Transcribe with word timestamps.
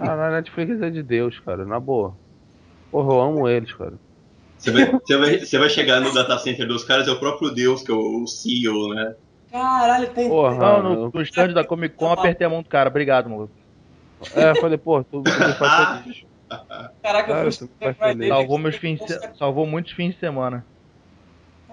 Ah, 0.00 0.28
a 0.28 0.30
Netflix 0.30 0.80
é 0.80 0.90
de 0.90 1.02
Deus, 1.02 1.38
cara, 1.40 1.64
na 1.66 1.78
boa. 1.78 2.16
Porra, 2.90 3.12
eu 3.12 3.20
amo 3.20 3.48
eles, 3.48 3.72
cara. 3.74 3.92
Você 4.56 4.70
vai, 4.70 4.90
você, 4.90 5.16
vai, 5.16 5.38
você 5.38 5.58
vai 5.58 5.68
chegar 5.70 6.00
no 6.00 6.12
data 6.12 6.38
center 6.38 6.66
dos 6.66 6.84
caras, 6.84 7.06
é 7.06 7.10
o 7.10 7.18
próprio 7.18 7.50
Deus, 7.50 7.82
que 7.82 7.90
é 7.90 7.94
o, 7.94 8.22
o 8.22 8.26
CEO, 8.26 8.94
né? 8.94 9.14
Caralho, 9.50 10.08
tem. 10.10 10.28
Porra, 10.28 10.56
Não, 10.56 10.82
no, 10.82 11.10
no 11.12 11.22
stand 11.22 11.52
da 11.52 11.64
Comic 11.64 11.96
Con, 11.96 12.10
apertei 12.10 12.46
a 12.46 12.50
mão 12.50 12.62
do 12.62 12.68
cara. 12.68 12.88
Obrigado, 12.88 13.28
maluco. 13.28 13.52
É, 14.34 14.50
eu 14.50 14.56
falei, 14.56 14.78
pô, 14.78 15.02
tu, 15.02 15.22
tu 15.22 15.30
me 15.30 15.54
faz 15.54 16.02
feliz. 16.02 16.24
Caraca, 17.02 17.32
Cara, 17.32 17.48
eu 17.48 17.52
fui 17.52 18.28
Salvou, 18.28 18.58
meus 18.58 18.76
fins 18.76 19.00
salvou 19.38 19.66
muitos 19.66 19.92
fins 19.92 20.14
de 20.14 20.20
semana. 20.20 20.64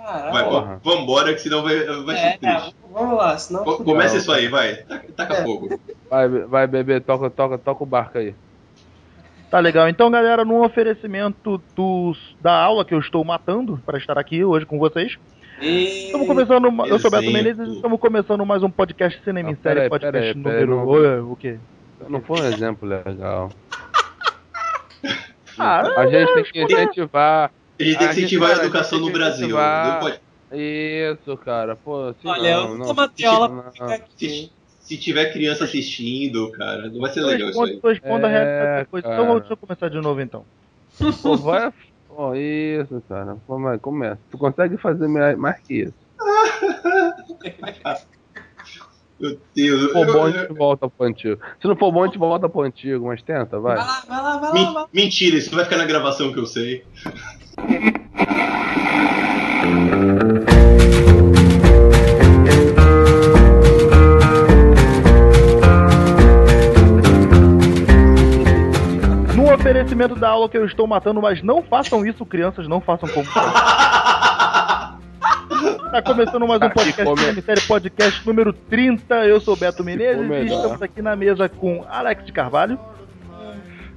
Caralho. 0.07 0.31
Vai, 0.31 0.43
Porra. 0.45 0.81
vambora, 0.83 1.33
que 1.33 1.39
senão 1.41 1.63
vai, 1.63 1.83
vai 1.83 2.15
ser 2.15 2.25
É, 2.25 2.37
triste. 2.37 2.75
vamos 2.93 3.17
lá, 3.17 3.37
senão. 3.37 3.63
Co-. 3.65 3.83
Começa 3.83 4.15
isso 4.17 4.31
aí, 4.31 4.47
vai. 4.47 4.75
Taca, 4.77 5.07
taca 5.13 5.33
É. 5.33 5.43
fogo. 5.43 5.79
Vai, 6.09 6.29
vai, 6.29 6.65
bebê, 6.67 6.99
toca, 7.01 7.29
toca, 7.29 7.57
toca 7.57 7.83
o 7.83 7.85
barco 7.85 8.17
aí. 8.17 8.33
Tá 9.51 9.59
legal. 9.59 9.87
Então, 9.89 10.09
galera, 10.09 10.43
num 10.45 10.63
oferecimento 10.63 11.61
dos, 11.75 12.17
da 12.41 12.53
aula 12.53 12.85
que 12.85 12.93
eu 12.93 12.99
estou 12.99 13.23
matando 13.23 13.81
para 13.85 13.97
estar 13.97 14.17
aqui 14.17 14.43
hoje 14.43 14.65
com 14.65 14.77
vocês. 14.79 15.17
E... 15.61 16.05
Estamos 16.05 16.27
começando. 16.27 16.71
ma- 16.71 16.87
Eu 16.87 16.99
sou 16.99 17.09
o 17.09 17.11
Beto 17.11 17.23
Exemplo. 17.23 17.43
Menezes 17.43 17.67
e 17.67 17.75
estamos 17.75 17.99
começando 17.99 18.45
mais 18.45 18.61
um 18.63 18.69
podcast 18.69 19.21
Cinema 19.23 19.49
em 19.49 19.53
Não, 19.55 19.61
Série, 19.61 19.89
podcast 19.89 20.11
peraí, 20.33 20.43
peraí, 20.43 20.65
número. 20.65 20.85
não- 20.85 20.87
Oi, 20.87 21.19
o 21.21 21.35
quê? 21.35 21.57
Não 22.07 22.21
foi 22.21 22.41
um 22.41 22.45
exemplo 22.45 22.87
legal. 22.87 23.49
Ah, 25.57 25.81
A 26.01 26.05
gente 26.07 26.33
tem 26.33 26.43
que 26.43 26.63
incentivar. 26.63 27.51
A 27.79 27.83
gente 27.83 27.97
tem 27.97 28.07
A 28.07 28.09
que 28.13 28.19
incentivar 28.19 28.49
a 28.51 28.53
cara, 28.55 28.65
educação 28.65 28.97
a 28.97 29.01
gente 29.01 29.11
no 29.11 29.17
Brasil. 29.17 29.37
incentivar- 29.47 29.93
Não 29.93 29.99
pode- 29.99 30.19
Isso, 30.53 31.37
cara. 31.37 31.75
Pô, 31.75 32.03
assim, 32.07 32.27
Olha, 32.27 32.41
não, 32.57 32.71
eu 32.71 32.77
não. 32.77 32.85
aula 32.87 33.47
não. 33.49 33.61
pra 33.63 33.71
ficar 33.71 33.93
aqui. 33.93 34.29
Se, 34.29 34.51
se 34.79 34.97
tiver 34.97 35.31
criança 35.33 35.65
assistindo, 35.65 36.49
cara, 36.51 36.89
não 36.89 37.01
vai 37.01 37.11
ser 37.11 37.19
eu 37.21 37.27
legal 37.27 37.49
isso 37.49 37.61
aí. 37.63 37.79
respondo 37.83 38.25
a 38.25 38.29
É, 38.29 38.31
realidade 38.31 38.79
depois. 38.85 39.03
cara. 39.03 39.15
Então, 39.21 39.39
deixa 39.39 39.53
eu 39.53 39.57
começar 39.57 39.89
de 39.89 39.99
novo 40.01 40.21
então. 40.21 40.45
Pô, 41.21 41.35
vai. 41.37 41.71
Pô, 42.07 42.33
isso, 42.33 43.03
cara. 43.07 43.37
Pô, 43.45 43.59
mas 43.59 43.79
começa. 43.81 44.19
Tu 44.31 44.37
consegue 44.37 44.77
fazer 44.77 45.07
mais 45.07 45.37
mais 45.37 45.59
que 45.59 45.83
isso. 45.83 45.93
Meu 49.19 49.35
Deus. 49.55 49.81
Se 49.81 49.93
for 49.93 50.05
bom, 50.05 50.25
a 50.25 50.31
gente 50.31 50.53
volta 50.53 50.87
pro 50.89 51.07
antigo. 51.07 51.41
Se 51.59 51.67
não 51.67 51.75
for 51.75 51.91
bom, 51.91 52.03
a 52.03 52.05
gente 52.05 52.19
volta 52.19 52.47
pro 52.47 52.61
antigo, 52.61 53.07
mas 53.07 53.21
tenta, 53.23 53.59
vai. 53.59 53.75
Vai 53.75 53.85
lá, 53.85 54.03
vai 54.07 54.21
lá, 54.21 54.37
vai 54.37 54.47
lá. 54.49 54.53
Men- 54.53 54.65
vai 54.65 54.73
lá. 54.73 54.87
Mentira, 54.93 55.35
isso 55.37 55.55
vai 55.55 55.63
ficar 55.63 55.77
na 55.77 55.85
gravação 55.85 56.31
que 56.31 56.37
eu 56.39 56.45
sei. 56.45 56.85
No 69.35 69.53
oferecimento 69.53 70.15
da 70.15 70.29
aula 70.29 70.47
que 70.47 70.57
eu 70.57 70.65
estou 70.65 70.85
matando, 70.85 71.21
mas 71.21 71.41
não 71.41 71.63
façam 71.63 72.05
isso, 72.05 72.23
crianças, 72.25 72.67
não 72.67 72.79
façam 72.79 73.09
como. 73.09 73.27
Tá 75.91 76.01
começando 76.01 76.45
mais 76.45 76.61
um 76.61 76.65
Aqui 76.65 76.75
podcast 76.75 77.39
em 77.39 77.41
Série 77.41 77.61
Podcast 77.61 78.27
número 78.27 78.51
30. 78.53 79.25
Eu 79.25 79.39
sou 79.39 79.55
Beto 79.55 79.83
Menezes 79.83 80.29
e 80.29 80.45
estamos 80.53 80.81
aqui 80.81 81.01
na 81.01 81.15
mesa 81.15 81.49
com 81.49 81.83
Alex 81.89 82.25
de 82.25 82.31
Carvalho. 82.31 82.77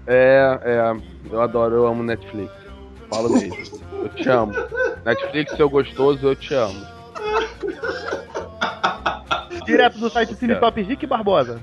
É, 0.06 0.58
é. 0.62 0.96
Eu 1.30 1.42
adoro, 1.42 1.74
eu 1.74 1.86
amo 1.86 2.02
Netflix. 2.02 2.59
Falo 3.10 3.28
mesmo. 3.30 3.56
Eu 3.92 4.08
te 4.10 4.28
amo. 4.28 4.52
Netflix, 5.04 5.56
seu 5.56 5.68
gostoso, 5.68 6.26
eu 6.26 6.36
te 6.36 6.54
amo. 6.54 6.86
Direto 9.66 9.98
do 9.98 10.08
site 10.08 10.34
Cinetop 10.34 10.80
Rick 10.80 11.06
Barbosa. 11.06 11.60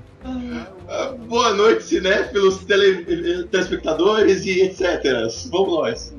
Boa 1.27 1.53
noite, 1.53 1.83
cinéfilos, 1.83 2.63
tele, 2.65 3.45
telespectadores 3.45 4.45
e 4.45 4.61
etc. 4.61 5.03
Vamos 5.51 5.73
nós. 5.73 6.15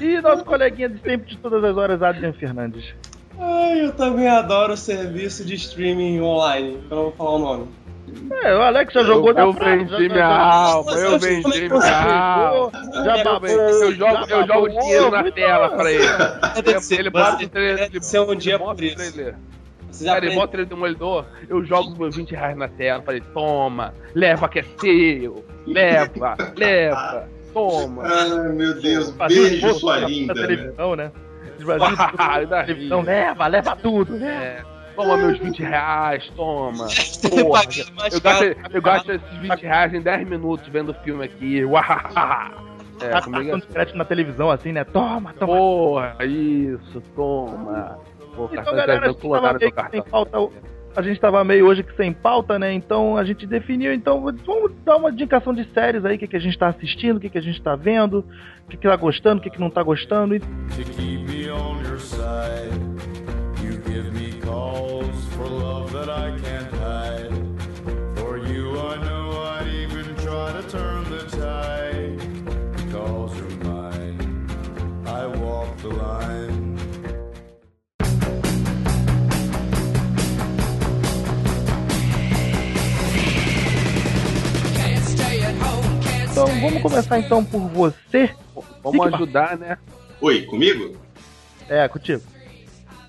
E 0.00 0.20
nosso 0.20 0.44
coleguinha 0.44 0.88
de 0.88 1.00
sempre 1.00 1.30
de 1.30 1.38
todas 1.38 1.62
as 1.64 1.76
horas, 1.76 2.02
Adrian 2.02 2.32
Fernandes. 2.32 2.94
Ai, 3.38 3.84
eu 3.84 3.92
também 3.92 4.28
adoro 4.28 4.74
o 4.74 4.76
serviço 4.76 5.44
de 5.44 5.54
streaming 5.54 6.20
online. 6.20 6.78
Então 6.84 6.98
eu 6.98 7.04
vou 7.04 7.12
falar 7.12 7.30
o 7.30 7.38
nome. 7.38 7.68
É, 8.44 8.54
o 8.54 8.62
Alex 8.62 8.92
já 8.92 9.02
jogou 9.04 9.28
eu, 9.30 9.34
na 9.34 9.40
eu 9.42 9.54
praia, 9.54 9.76
vendi 9.78 9.96
minha 10.08 10.14
já- 10.14 10.26
alma, 10.26 10.92
eu 10.92 11.18
vendi 11.18 11.68
minha 11.68 12.04
alma. 12.04 12.72
Já 13.04 13.18
Eu, 13.18 13.24
babou, 13.24 13.48
eu 13.48 13.92
jogo, 13.92 14.12
já 14.28 14.36
eu 14.36 14.46
jogo 14.46 14.46
babou, 14.46 14.68
dinheiro 14.68 15.10
na 15.10 15.30
tela 15.32 15.68
pra 15.70 15.92
ele. 15.92 16.04
Ele 16.98 17.10
bota 17.10 17.48
trailer, 17.48 17.72
ele 17.74 17.82
agradecer 17.84 18.20
um 18.20 18.34
dia 18.34 18.58
por 18.58 18.80
isso. 18.82 19.34
Cara, 20.04 20.24
ele 20.26 20.34
bota 20.34 20.46
o 20.46 20.50
trailer 20.50 20.66
do 20.68 20.74
demolidor, 20.74 21.24
eu 21.48 21.64
jogo 21.64 21.96
meus 21.98 22.16
20 22.16 22.30
reais 22.34 22.56
na 22.56 22.68
tela, 22.68 23.02
falei, 23.02 23.20
toma, 23.34 23.94
leva 24.14 24.48
que 24.48 24.58
é 24.60 24.64
seu, 24.80 25.44
leva, 25.66 26.36
leva, 26.56 27.28
toma. 27.52 28.02
Ai, 28.04 28.52
meu 28.52 28.80
Deus. 28.80 29.10
Fazia 29.16 29.42
Beijo, 29.42 29.74
sua 29.74 29.98
linda. 30.00 30.34
Na 30.34 30.40
né? 30.40 30.46
televisão, 30.46 30.96
né? 30.96 31.12
Ri. 32.66 32.88
leva, 33.04 33.46
leva 33.46 33.76
tudo, 33.76 34.14
né? 34.18 34.64
Toma 34.94 35.16
meus 35.16 35.38
20 35.38 35.62
reais, 35.62 36.28
toma. 36.36 36.88
Você 36.88 37.28
Porra, 37.28 37.62
eu 38.12 38.20
gasto, 38.20 38.74
eu 38.74 38.82
gasto 38.82 39.12
esses 39.12 39.38
20 39.38 39.60
reais 39.62 39.94
em 39.94 40.00
10 40.00 40.28
minutos 40.28 40.68
vendo 40.68 40.90
o 40.90 40.94
filme 40.94 41.24
aqui. 41.24 41.64
É, 43.00 43.08
Tá 43.08 43.22
comigo 43.22 43.56
é 43.56 43.56
de 43.56 43.66
crédito 43.66 43.96
na 43.96 44.04
televisão, 44.04 44.50
assim, 44.50 44.72
né? 44.72 44.84
Toma, 44.84 45.32
toma. 45.34 45.52
Porra, 45.56 46.16
isso, 46.24 47.00
toma. 47.14 47.98
Pô, 48.34 48.44
Então, 48.44 48.48
cartão 48.48 48.74
galera, 48.74 48.92
a 48.94 49.00
crédito 49.00 49.20
gente 49.22 49.30
tava 49.30 49.52
meio 49.58 49.72
que 49.72 49.90
sem 49.90 50.02
pauta. 50.02 50.38
A 50.94 51.02
gente 51.02 51.20
tava 51.20 51.44
meio 51.44 51.66
hoje 51.66 51.82
que 51.82 51.96
sem 51.96 52.12
pauta, 52.12 52.58
né? 52.58 52.72
Então 52.72 53.16
a 53.16 53.24
gente 53.24 53.46
definiu. 53.46 53.92
Então 53.94 54.20
vamos 54.44 54.72
dar 54.84 54.96
uma 54.96 55.10
indicação 55.10 55.54
de 55.54 55.64
séries 55.72 56.04
aí, 56.04 56.16
o 56.16 56.18
que, 56.18 56.28
que 56.28 56.36
a 56.36 56.40
gente 56.40 56.58
tá 56.58 56.68
assistindo, 56.68 57.16
o 57.16 57.20
que, 57.20 57.30
que 57.30 57.38
a 57.38 57.42
gente 57.42 57.60
tá 57.62 57.74
vendo, 57.74 58.24
o 58.66 58.70
que, 58.70 58.76
que 58.76 58.86
tá 58.86 58.96
gostando, 58.96 59.40
o 59.40 59.42
que, 59.42 59.50
que 59.50 59.60
não 59.60 59.70
tá 59.70 59.82
gostando. 59.82 60.34
E 60.34 60.40
to 60.40 60.46
keep 60.94 61.24
me 61.24 61.50
on 61.50 61.80
your 61.82 61.98
side. 61.98 62.81
Então 86.42 86.60
vamos 86.60 86.82
começar 86.82 87.18
então 87.20 87.44
por 87.44 87.60
você. 87.60 88.34
Vamos 88.82 89.14
ajudar, 89.14 89.56
né? 89.56 89.78
Oi, 90.20 90.42
comigo? 90.42 90.96
É, 91.68 91.86
contigo. 91.86 92.22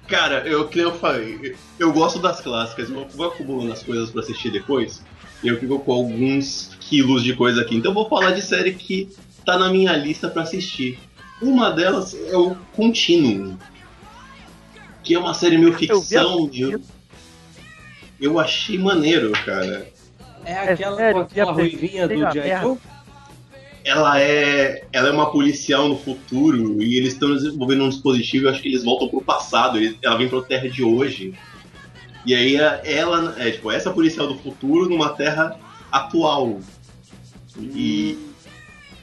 Cara, 0.08 0.48
eu 0.48 0.68
que 0.68 0.80
eu 0.80 0.94
falei, 0.94 1.56
eu 1.80 1.92
gosto 1.92 2.20
das 2.20 2.42
clássicas, 2.42 2.90
eu 2.90 3.08
vou 3.08 3.28
acumulando 3.28 3.74
as 3.74 3.82
coisas 3.82 4.12
pra 4.12 4.22
assistir 4.22 4.52
depois. 4.52 5.04
E 5.42 5.48
eu 5.48 5.60
fico 5.60 5.80
com 5.80 5.92
alguns 5.94 6.78
quilos 6.80 7.24
de 7.24 7.36
coisa 7.36 7.62
aqui. 7.62 7.76
Então 7.76 7.90
eu 7.90 7.96
vou 7.96 8.08
falar 8.08 8.32
de 8.32 8.42
série 8.42 8.74
que 8.74 9.10
tá 9.44 9.58
na 9.58 9.70
minha 9.70 9.94
lista 9.94 10.30
pra 10.30 10.44
assistir. 10.44 11.00
Uma 11.42 11.72
delas 11.72 12.14
é 12.14 12.38
o 12.38 12.56
Continuum. 12.76 13.58
Que 15.04 15.16
é 15.16 15.20
uma 15.20 15.34
série 15.34 15.58
meio 15.58 15.74
ficção. 15.74 16.50
Eu, 16.54 16.80
eu 18.22 18.40
achei 18.40 18.78
maneiro, 18.78 19.32
cara. 19.44 19.88
É 20.46 20.74
aquela 20.74 20.98
sério, 20.98 21.14
com 21.14 21.22
aquela 21.22 21.52
ruivinha 21.52 22.08
do 22.08 22.32
Jack? 22.32 22.93
Ela 23.86 24.20
é, 24.22 24.84
ela 24.94 25.10
é 25.10 25.12
uma 25.12 25.30
policial 25.32 25.90
no 25.90 25.98
futuro 25.98 26.82
e 26.82 26.98
eles 26.98 27.14
estão 27.14 27.34
desenvolvendo 27.34 27.84
um 27.84 27.90
dispositivo. 27.90 28.46
Eu 28.46 28.52
acho 28.52 28.62
que 28.62 28.70
eles 28.70 28.84
voltam 28.84 29.10
pro 29.10 29.22
passado. 29.22 29.78
eles- 29.78 29.98
ela 30.02 30.18
vem 30.18 30.30
pra 30.30 30.42
terra 30.42 30.70
de 30.70 30.84
hoje. 30.84 31.34
E 32.26 32.34
aí 32.34 32.56
ela 32.56 33.36
é 33.38 33.52
tipo 33.52 33.70
essa 33.72 33.92
policial 33.92 34.28
do 34.28 34.38
futuro 34.38 34.90
numa 34.90 35.10
terra 35.10 35.60
atual. 35.92 36.60
E, 37.60 38.18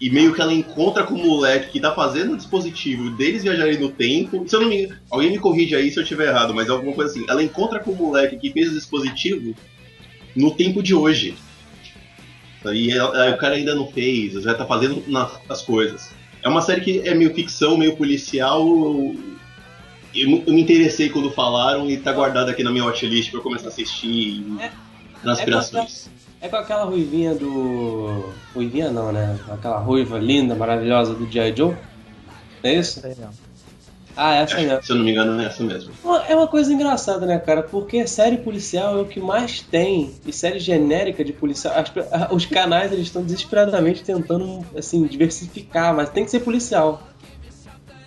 e 0.00 0.10
meio 0.10 0.34
que 0.34 0.40
ela 0.40 0.52
encontra 0.52 1.04
com 1.04 1.14
o 1.14 1.18
moleque 1.26 1.70
que 1.72 1.80
tá 1.80 1.94
fazendo 1.94 2.32
o 2.32 2.36
dispositivo 2.36 3.10
deles 3.10 3.42
viajarem 3.42 3.78
no 3.78 3.90
tempo. 3.90 4.48
Se 4.48 4.56
eu 4.56 4.62
não 4.62 4.68
me 4.68 4.90
alguém 5.10 5.30
me 5.30 5.38
corrige 5.38 5.74
aí 5.74 5.90
se 5.90 5.98
eu 5.98 6.02
estiver 6.02 6.28
errado, 6.28 6.54
mas 6.54 6.70
alguma 6.70 6.94
coisa 6.94 7.10
assim. 7.10 7.24
Ela 7.28 7.42
encontra 7.42 7.78
com 7.80 7.90
o 7.92 7.96
moleque 7.96 8.38
que 8.38 8.50
fez 8.50 8.70
o 8.70 8.74
dispositivo 8.74 9.54
no 10.34 10.52
tempo 10.52 10.82
de 10.82 10.94
hoje. 10.94 11.34
E 12.66 12.90
ela- 12.92 13.16
aí 13.22 13.32
o 13.32 13.38
cara 13.38 13.54
ainda 13.54 13.74
não 13.74 13.86
fez, 13.90 14.34
já 14.42 14.54
tá 14.54 14.66
fazendo 14.66 15.02
na- 15.06 15.30
as 15.48 15.62
coisas. 15.62 16.10
É 16.42 16.48
uma 16.48 16.60
série 16.62 16.80
que 16.82 17.00
é 17.08 17.14
meio 17.14 17.34
ficção, 17.34 17.76
meio 17.76 17.96
policial. 17.96 18.62
Eu, 20.14 20.42
eu 20.46 20.52
me 20.54 20.60
interessei 20.60 21.08
quando 21.08 21.30
falaram 21.30 21.88
e 21.88 21.96
tá 21.96 22.12
guardado 22.12 22.48
aqui 22.50 22.62
na 22.62 22.70
minha 22.70 22.84
watchlist 22.84 23.30
pra 23.30 23.38
eu 23.38 23.42
começar 23.42 23.66
a 23.66 23.68
assistir 23.68 24.44
É- 24.60 24.64
é 24.64 25.30
aspirações. 25.30 26.10
É 26.40 26.48
com 26.48 26.56
aquela 26.56 26.84
ruivinha 26.84 27.34
do. 27.34 28.32
Ruivinha 28.54 28.90
não, 28.90 29.12
né? 29.12 29.38
Aquela 29.50 29.78
ruiva 29.78 30.18
linda, 30.18 30.54
maravilhosa 30.54 31.14
do 31.14 31.30
G.I. 31.30 31.54
Joe? 31.54 31.74
É 32.62 32.74
isso? 32.74 33.00
Sei 33.00 33.10
mesmo. 33.10 33.30
Ah, 34.16 34.34
essa 34.36 34.56
mesmo. 34.60 34.82
Se 34.82 34.92
eu 34.92 34.96
não 34.96 35.04
me 35.04 35.12
engano, 35.12 35.40
é 35.40 35.46
essa 35.46 35.62
mesmo. 35.62 35.94
É 36.28 36.34
uma 36.34 36.46
coisa 36.48 36.72
engraçada, 36.72 37.24
né, 37.26 37.38
cara? 37.38 37.62
Porque 37.62 38.06
série 38.06 38.38
policial 38.38 38.98
é 38.98 39.02
o 39.02 39.06
que 39.06 39.20
mais 39.20 39.60
tem. 39.60 40.14
E 40.26 40.32
série 40.32 40.58
genérica 40.58 41.24
de 41.24 41.32
policial. 41.32 41.74
as- 41.76 41.92
os 42.32 42.46
canais 42.46 42.92
eles 42.92 43.06
estão 43.06 43.22
desesperadamente 43.22 44.02
tentando, 44.02 44.66
assim, 44.76 45.06
diversificar, 45.06 45.94
mas 45.94 46.10
tem 46.10 46.24
que 46.24 46.30
ser 46.30 46.40
policial. 46.40 47.00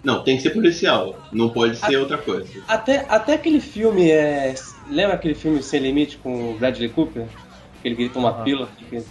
Não, 0.03 0.21
tem 0.23 0.35
que 0.35 0.43
ser 0.43 0.49
policial. 0.49 1.15
Não 1.31 1.49
pode 1.49 1.77
ser 1.77 1.95
outra 1.97 2.17
coisa. 2.17 2.45
Até, 2.67 3.05
até 3.07 3.33
aquele 3.35 3.61
filme 3.61 4.11
é. 4.11 4.53
Lembra 4.89 5.15
aquele 5.15 5.33
filme 5.33 5.63
Sem 5.63 5.79
Limite 5.79 6.17
com 6.17 6.51
o 6.51 6.59
Bradley 6.59 6.89
Cooper? 6.89 7.25
Que 7.81 7.87
ele 7.87 7.95
grita 7.95 8.19
uma 8.19 8.31
Aham. 8.31 8.43
pílula. 8.43 8.69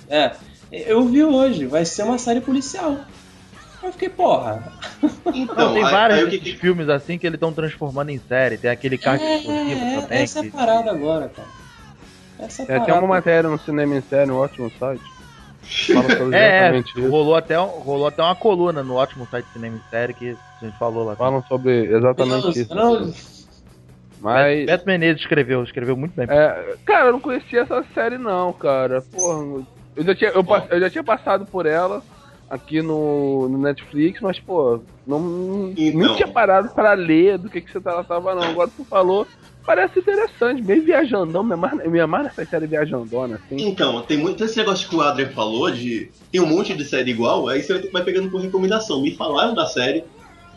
É. 0.09 0.33
Eu 0.71 1.05
vi 1.07 1.25
hoje, 1.25 1.67
vai 1.67 1.85
ser 1.85 2.03
uma 2.03 2.19
série 2.19 2.41
policial. 2.43 2.99
Eu 3.83 3.93
fiquei, 3.93 4.09
porra. 4.09 4.63
Então, 5.35 5.55
Não, 5.57 5.73
tem 5.75 5.85
aí- 5.85 5.91
vários 5.91 6.29
que 6.39 6.55
filmes 6.57 6.89
assim 6.89 7.19
que 7.19 7.27
eles 7.27 7.35
estão 7.37 7.53
transformando 7.53 8.11
em 8.11 8.19
série. 8.19 8.57
Tem 8.57 8.71
aquele 8.71 8.97
carro 8.97 9.23
explosivo 9.23 9.85
É, 9.85 10.01
também. 10.01 10.19
essa 10.23 10.39
é 10.39 10.43
que- 10.43 10.49
a 10.49 10.53
parada 10.53 10.91
agora, 10.91 11.29
cara. 11.29 11.49
Essa 12.39 12.63
é 12.63 12.65
É, 12.65 12.67
parada. 12.69 12.85
tem 12.87 12.95
uma 12.95 13.09
matéria 13.09 13.51
no 13.51 13.59
Cinema 13.59 13.97
em 13.97 14.01
Série, 14.03 14.31
um 14.31 14.37
ótimo 14.37 14.71
site. 14.79 15.13
Fala 15.95 16.17
sobre 16.17 16.37
É, 16.37 16.69
é, 16.77 17.09
rolou 17.09 17.35
até, 17.37 17.59
um- 17.61 17.67
rolou 17.67 18.07
até 18.07 18.23
uma 18.23 18.35
coluna 18.37 18.83
no 18.83 18.95
ótimo 18.95 19.27
site 19.31 19.47
Cinema 19.53 19.77
em 19.77 19.83
Série 19.91 20.15
que 20.15 20.37
a 20.61 20.65
gente 20.65 20.77
falou 20.79 21.05
lá. 21.05 21.17
Falam 21.17 21.43
sobre 21.49 21.87
exatamente 21.93 22.45
Não, 22.45 22.51
isso. 22.51 22.75
não, 22.75 23.13
Mas. 24.21 24.67
Beto 24.67 24.87
Menezes 24.87 25.23
escreveu, 25.23 25.63
escreveu 25.65 25.97
muito 25.97 26.15
bem. 26.15 26.27
É, 26.29 26.77
cara, 26.85 27.07
eu 27.07 27.13
não 27.13 27.21
conhecia 27.21 27.63
essa 27.63 27.85
série 27.95 28.19
não, 28.19 28.53
cara. 28.53 29.03
Porra, 29.03 29.65
eu 29.97 30.05
já 30.05 30.15
tinha, 30.15 30.31
eu, 30.31 30.45
eu 30.71 30.81
já 30.81 30.91
tinha 30.91 31.03
passado 31.05 31.45
por 31.47 31.67
ela 31.67 32.03
aqui 32.53 32.83
no, 32.83 33.49
no 33.49 33.57
Netflix, 33.57 34.21
mas, 34.21 34.39
pô, 34.39 34.79
não, 35.07 35.73
Então. 35.75 36.01
não 36.01 36.15
tinha 36.15 36.29
parado 36.29 36.69
pra 36.69 36.93
ler 36.93 37.39
do 37.39 37.49
que, 37.49 37.63
que 37.63 37.73
você 37.73 37.81
tratava, 37.81 38.35
não. 38.35 38.43
Agora 38.43 38.69
tu 38.77 38.85
falou, 38.85 39.27
parece 39.65 40.01
interessante, 40.01 40.61
meio 40.61 40.83
viajandão, 40.85 41.43
me 41.43 41.55
amarra, 41.55 41.77
me 41.89 41.99
amarra 41.99 42.27
essa 42.27 42.45
série 42.45 42.67
viajandona, 42.67 43.37
assim. 43.37 43.57
Então, 43.67 44.03
tem 44.03 44.19
muito 44.19 44.45
esse 44.45 44.59
negócio 44.59 44.87
que 44.87 44.95
o 44.95 45.01
Adrian 45.01 45.31
falou 45.31 45.71
de. 45.71 46.11
Tem 46.31 46.43
um 46.43 46.47
monte 46.47 46.75
de 46.75 46.85
série 46.85 47.11
igual, 47.11 47.49
aí 47.49 47.63
você 47.63 47.89
vai 47.91 48.05
pegando 48.05 48.31
por 48.31 48.43
recomendação. 48.43 49.01
Me 49.01 49.17
falaram 49.17 49.55
da 49.55 49.65
série. 49.65 50.05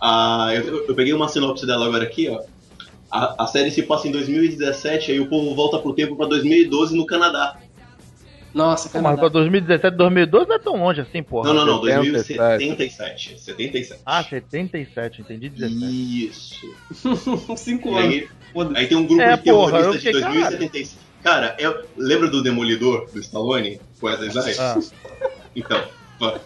Ah, 0.01 0.50
eu, 0.53 0.88
eu 0.89 0.95
peguei 0.95 1.13
uma 1.13 1.30
sinopse 1.30 1.65
dela 1.65 1.86
agora 1.86 2.03
aqui, 2.03 2.27
ó. 2.27 2.42
A, 3.09 3.45
a 3.45 3.47
série 3.47 3.71
se 3.71 3.81
passa 3.83 4.09
em 4.09 4.12
2017, 4.12 5.13
aí 5.13 5.19
o 5.21 5.30
povo 5.30 5.56
volta 5.56 5.80
pro 5.80 5.94
tempo 5.94 6.18
pra 6.18 6.25
2012 6.25 6.94
no 6.97 7.06
Canadá. 7.06 7.57
Nossa, 8.56 8.88
Pô, 8.88 9.02
mas 9.02 9.19
pra 9.19 9.28
2017, 9.28 9.98
2012 9.98 10.48
não 10.48 10.56
é 10.56 10.60
tão 10.60 10.78
longe 10.78 11.02
assim, 11.02 11.22
porra. 11.22 11.54
não, 11.54 11.66
não, 11.66 11.66
não, 11.75 11.81
77. 11.84 12.25
2077. 12.66 13.42
77. 13.42 14.02
Ah, 14.06 14.24
77, 14.24 15.22
entendi 15.22 15.50
17. 15.50 16.25
Isso. 16.25 16.56
Cinco 17.57 17.90
E 17.90 17.98
anos. 18.00 18.13
aí, 18.13 18.28
aí 18.75 18.88
tem 18.88 18.98
um 18.98 19.06
grupo 19.06 19.22
É, 19.22 19.36
de 19.36 19.44
terroristas 19.44 19.92
de 20.02 20.07
fiquei, 20.07 20.22
2076. 20.22 20.98
Cara, 21.22 21.56
eu, 21.60 21.84
lembra 21.98 22.30
do 22.30 22.42
Demolidor, 22.42 23.10
do 23.12 23.19
Stallone? 23.19 23.81
Com 24.00 24.10
Snipes? 24.10 24.57
Ah, 24.60 24.80
Então, 25.56 25.84
a, 26.22 26.40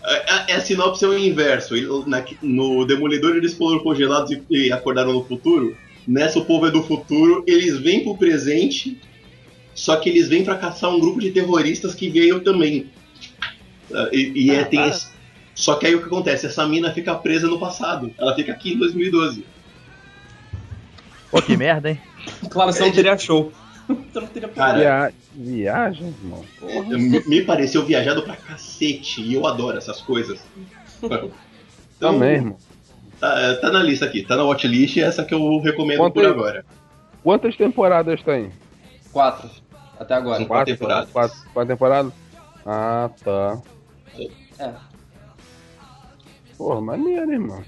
a, 0.53 0.56
a 0.56 0.61
sinopse 0.61 1.06
é 1.06 1.07
o 1.07 1.15
inverso. 1.17 1.75
Ele- 1.75 1.88
na- 2.07 2.25
no 2.41 2.85
Demolidor 2.85 3.35
eles 3.35 3.53
foram 3.53 3.79
congelados 3.83 4.31
e, 4.31 4.41
e 4.50 4.71
acordaram 4.71 5.13
no 5.13 5.23
futuro. 5.23 5.77
Nessa 6.07 6.39
o 6.39 6.45
povo 6.45 6.65
é 6.65 6.71
do 6.71 6.81
futuro, 6.81 7.44
eles 7.45 7.77
vêm 7.77 8.03
pro 8.03 8.17
presente, 8.17 8.97
só 9.79 9.95
que 9.95 10.09
eles 10.09 10.27
vêm 10.27 10.43
pra 10.43 10.57
caçar 10.57 10.89
um 10.89 10.99
grupo 10.99 11.21
de 11.21 11.31
terroristas 11.31 11.95
que 11.95 12.09
veio 12.09 12.41
também. 12.41 12.87
Ah, 13.93 14.09
E, 14.11 14.31
e 14.35 14.51
é, 14.51 14.61
Ah, 14.61 14.65
tem 14.65 14.79
tá. 14.81 14.87
esse- 14.89 15.07
Só 15.55 15.75
que 15.75 15.85
aí 15.87 15.95
o 15.95 15.99
que 15.99 16.05
acontece? 16.05 16.45
Essa 16.47 16.67
mina 16.67 16.91
fica 16.93 17.15
presa 17.15 17.47
no 17.47 17.57
passado. 17.59 18.13
Ela 18.17 18.35
fica 18.35 18.51
aqui 18.51 18.73
em 18.73 18.77
2012. 18.77 19.45
pô, 21.31 21.41
que 21.41 21.55
merda, 21.55 21.91
hein? 21.91 21.99
Claro, 22.49 22.71
você 22.73 22.83
não 22.85 22.91
teria 22.91 23.17
show. 23.17 23.51
Você 23.89 24.19
não 24.19 24.27
teria 24.27 24.49
Cara, 24.49 24.77
Via... 24.77 25.13
Viagem, 25.33 26.13
irmão. 26.21 26.45
Me, 26.87 27.19
me 27.25 27.41
pareceu 27.41 27.83
viajado 27.83 28.21
pra 28.21 28.35
cacete 28.35 29.19
e 29.21 29.33
eu 29.33 29.47
adoro 29.47 29.77
essas 29.79 29.99
coisas. 30.01 30.39
Então, 31.01 31.31
Também, 31.99 32.35
irmão. 32.35 32.57
Tá, 33.19 33.55
tá 33.55 33.71
na 33.71 33.81
lista 33.81 34.05
aqui, 34.05 34.21
tá 34.23 34.35
na 34.35 34.43
watchlist 34.43 34.97
e 34.97 35.01
essa 35.01 35.23
que 35.25 35.33
eu 35.33 35.59
recomendo 35.59 35.97
Conta 35.99 36.13
por 36.13 36.23
aí. 36.25 36.29
agora. 36.31 36.65
Quantas 37.23 37.55
temporadas 37.55 38.21
tem? 38.21 38.51
Quatro. 39.11 39.49
Até 39.99 40.13
agora. 40.15 40.37
São 40.37 40.45
quatro 40.45 40.73
temporadas. 40.73 41.11
Quatro, 41.11 41.37
quatro 41.53 41.73
temporadas? 41.73 42.13
Ah, 42.65 43.09
tá. 43.23 43.61
É. 44.57 44.73
Porra, 46.57 46.81
maneiro, 46.81 47.31
irmão. 47.31 47.63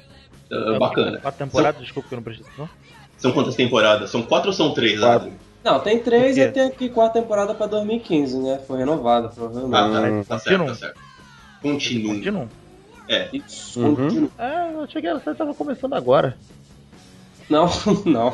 Ah, 0.52 0.80
bacana. 0.80 1.20
Quatro 1.20 1.46
temporadas, 1.46 1.82
desculpa 1.82 2.10
que 2.10 2.16
eu 2.16 2.18
não 2.18 2.24
prestei 2.24 2.46
atenção. 2.48 2.70
São 3.18 3.32
quantas 3.34 3.56
temporadas? 3.56 4.10
São 4.10 4.24
quatro 4.24 4.48
ou 4.48 4.54
são 4.54 4.74
três? 4.74 5.00
Quatro. 5.00 5.28
Adri? 5.28 5.38
Não, 5.64 5.80
tem 5.80 6.00
três 6.00 6.38
e 6.38 6.50
tem 6.50 6.64
aqui 6.64 6.90
quarta 6.90 7.22
temporada 7.22 7.54
pra 7.54 7.68
2015, 7.68 8.40
né? 8.40 8.60
Foi 8.66 8.80
renovada, 8.80 9.30
provavelmente. 9.30 9.76
Ah, 9.76 10.24
tá, 10.28 10.36
tá 10.36 10.40
certo, 10.40 10.58
continuam. 10.58 10.68
tá 10.68 10.76
certo. 10.76 11.00
Continua. 11.62 12.16
Continuam. 12.16 12.50
Isso. 13.34 13.80
Uhum. 13.80 13.96
continua. 13.96 14.30
É, 14.40 14.74
eu 14.74 14.82
achei 14.82 15.02
que 15.02 15.08
ela 15.08 15.20
tava 15.20 15.54
começando 15.54 15.94
agora. 15.94 16.36
Não, 17.50 17.70
não. 18.06 18.34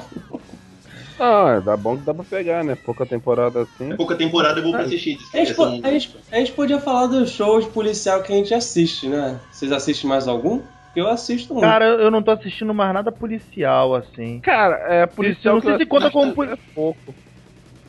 Ah, 1.20 1.60
dá 1.60 1.76
bom 1.76 1.98
que 1.98 2.06
dá 2.06 2.14
pra 2.14 2.24
pegar, 2.24 2.64
né? 2.64 2.76
Pouca 2.76 3.06
temporada 3.06 3.64
assim. 3.64 3.92
É 3.92 3.96
pouca 3.96 4.16
temporada, 4.16 4.60
eu 4.60 4.64
vou 4.64 4.72
pra 4.72 4.84
assistir. 4.84 5.18
A 5.34 5.44
gente, 5.44 5.62
a, 5.84 5.92
gente, 5.92 6.20
a 6.32 6.36
gente 6.38 6.52
podia 6.54 6.80
falar 6.80 7.08
dos 7.08 7.32
shows 7.32 7.66
policial 7.68 8.22
que 8.22 8.32
a 8.32 8.36
gente 8.36 8.54
assiste, 8.54 9.10
né? 9.10 9.42
Vocês 9.50 9.72
assistem 9.72 10.08
mais 10.10 10.28
algum? 10.28 10.68
Eu 10.96 11.08
assisto 11.08 11.56
um. 11.56 11.62
Cara, 11.62 11.86
eu 11.86 12.10
não 12.10 12.24
tô 12.24 12.32
assistindo 12.32 12.74
mais 12.74 12.94
nada 12.94 13.12
policial, 13.12 13.96
assim. 13.96 14.40
Cara, 14.42 14.76
é 14.94 15.06
policial 15.06 15.56
não 15.56 15.62
sei 15.62 15.74
que 15.78 15.84
se 15.84 15.90
conta 15.90 16.12
como 16.12 16.34
poli- 16.34 16.54
é 16.54 16.58
pouco. 16.74 17.16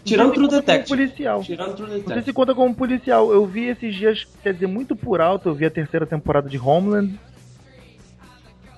Tirando 0.04 0.32
True 0.32 0.48
Detective. 0.48 0.88
policial. 0.88 1.42
Tirando 1.42 1.74
True 1.76 1.88
Não 1.88 1.94
sei 1.96 2.04
se 2.04 2.08
Detective. 2.08 2.32
conta 2.34 2.54
como 2.54 2.74
policial. 2.74 3.32
Eu 3.32 3.46
vi 3.46 3.64
esses 3.64 3.94
dias, 3.94 4.26
quer 4.42 4.54
dizer, 4.54 4.66
muito 4.66 4.96
por 4.96 5.20
alto, 5.20 5.48
eu 5.48 5.54
vi 5.54 5.66
a 5.66 5.70
terceira 5.70 6.06
temporada 6.06 6.48
de 6.48 6.58
Homeland. 6.58 7.18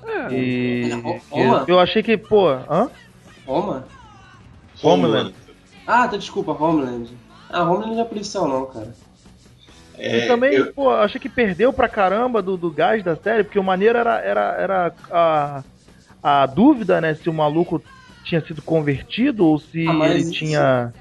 É, 0.04 0.32
E. 0.32 0.90
Roma? 1.30 1.64
eu 1.68 1.78
achei 1.78 2.02
que, 2.02 2.16
pô, 2.16 2.48
hã? 2.48 2.90
Roma? 3.46 3.99
Homeland. 4.82 5.34
Ah, 5.86 6.06
tá, 6.08 6.16
desculpa, 6.16 6.52
Homeland. 6.52 7.10
Ah, 7.50 7.64
Homeland 7.64 7.94
não 7.96 8.02
é 8.02 8.04
policial 8.04 8.48
não, 8.48 8.66
cara. 8.66 8.94
É, 9.98 10.24
e 10.24 10.28
também, 10.28 10.52
eu- 10.54 10.72
pô, 10.72 10.90
achei 10.90 11.20
que 11.20 11.28
perdeu 11.28 11.72
pra 11.72 11.88
caramba 11.88 12.40
do, 12.40 12.56
do 12.56 12.70
gás 12.70 13.02
da 13.04 13.16
série, 13.16 13.44
porque 13.44 13.58
o 13.58 13.64
maneiro 13.64 13.98
era, 13.98 14.18
era, 14.20 14.40
era 14.58 14.94
a, 15.10 15.62
a 16.22 16.46
dúvida, 16.46 17.00
né, 17.00 17.14
se 17.14 17.28
o 17.28 17.34
maluco 17.34 17.82
tinha 18.24 18.40
sido 18.44 18.62
convertido 18.62 19.44
ou 19.44 19.58
se 19.58 19.86
Ah, 19.86 20.08
ele 20.08 20.20
isso- 20.20 20.32
tinha. 20.32 20.92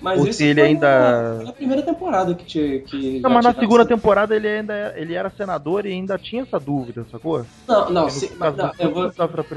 Mas 0.00 0.20
Ou 0.20 0.28
isso 0.28 0.38
se 0.38 0.44
ele 0.44 0.60
foi 0.60 0.68
ainda- 0.70 1.36
na, 1.38 1.44
na 1.44 1.52
primeira 1.52 1.82
temporada 1.82 2.34
que 2.34 2.44
tinha. 2.46 2.80
Que 2.80 3.20
Não, 3.20 3.30
mas 3.30 3.44
na 3.44 3.54
segunda 3.54 3.84
temporada 3.84 4.34
ele 4.34 4.48
ainda 4.48 4.72
era- 4.72 4.98
ele 5.00 5.14
era 5.14 5.30
senador 5.30 5.84
e 5.84 5.92
ainda 5.92 6.18
tinha 6.18 6.42
essa 6.42 6.58
dúvida, 6.58 7.06
sacou? 7.10 7.44
Não, 7.68 7.90
não, 7.90 8.08
se, 8.08 8.28
caso 8.28 8.56
não 8.56 8.72
eu 8.78 8.92
vou, 8.94 9.12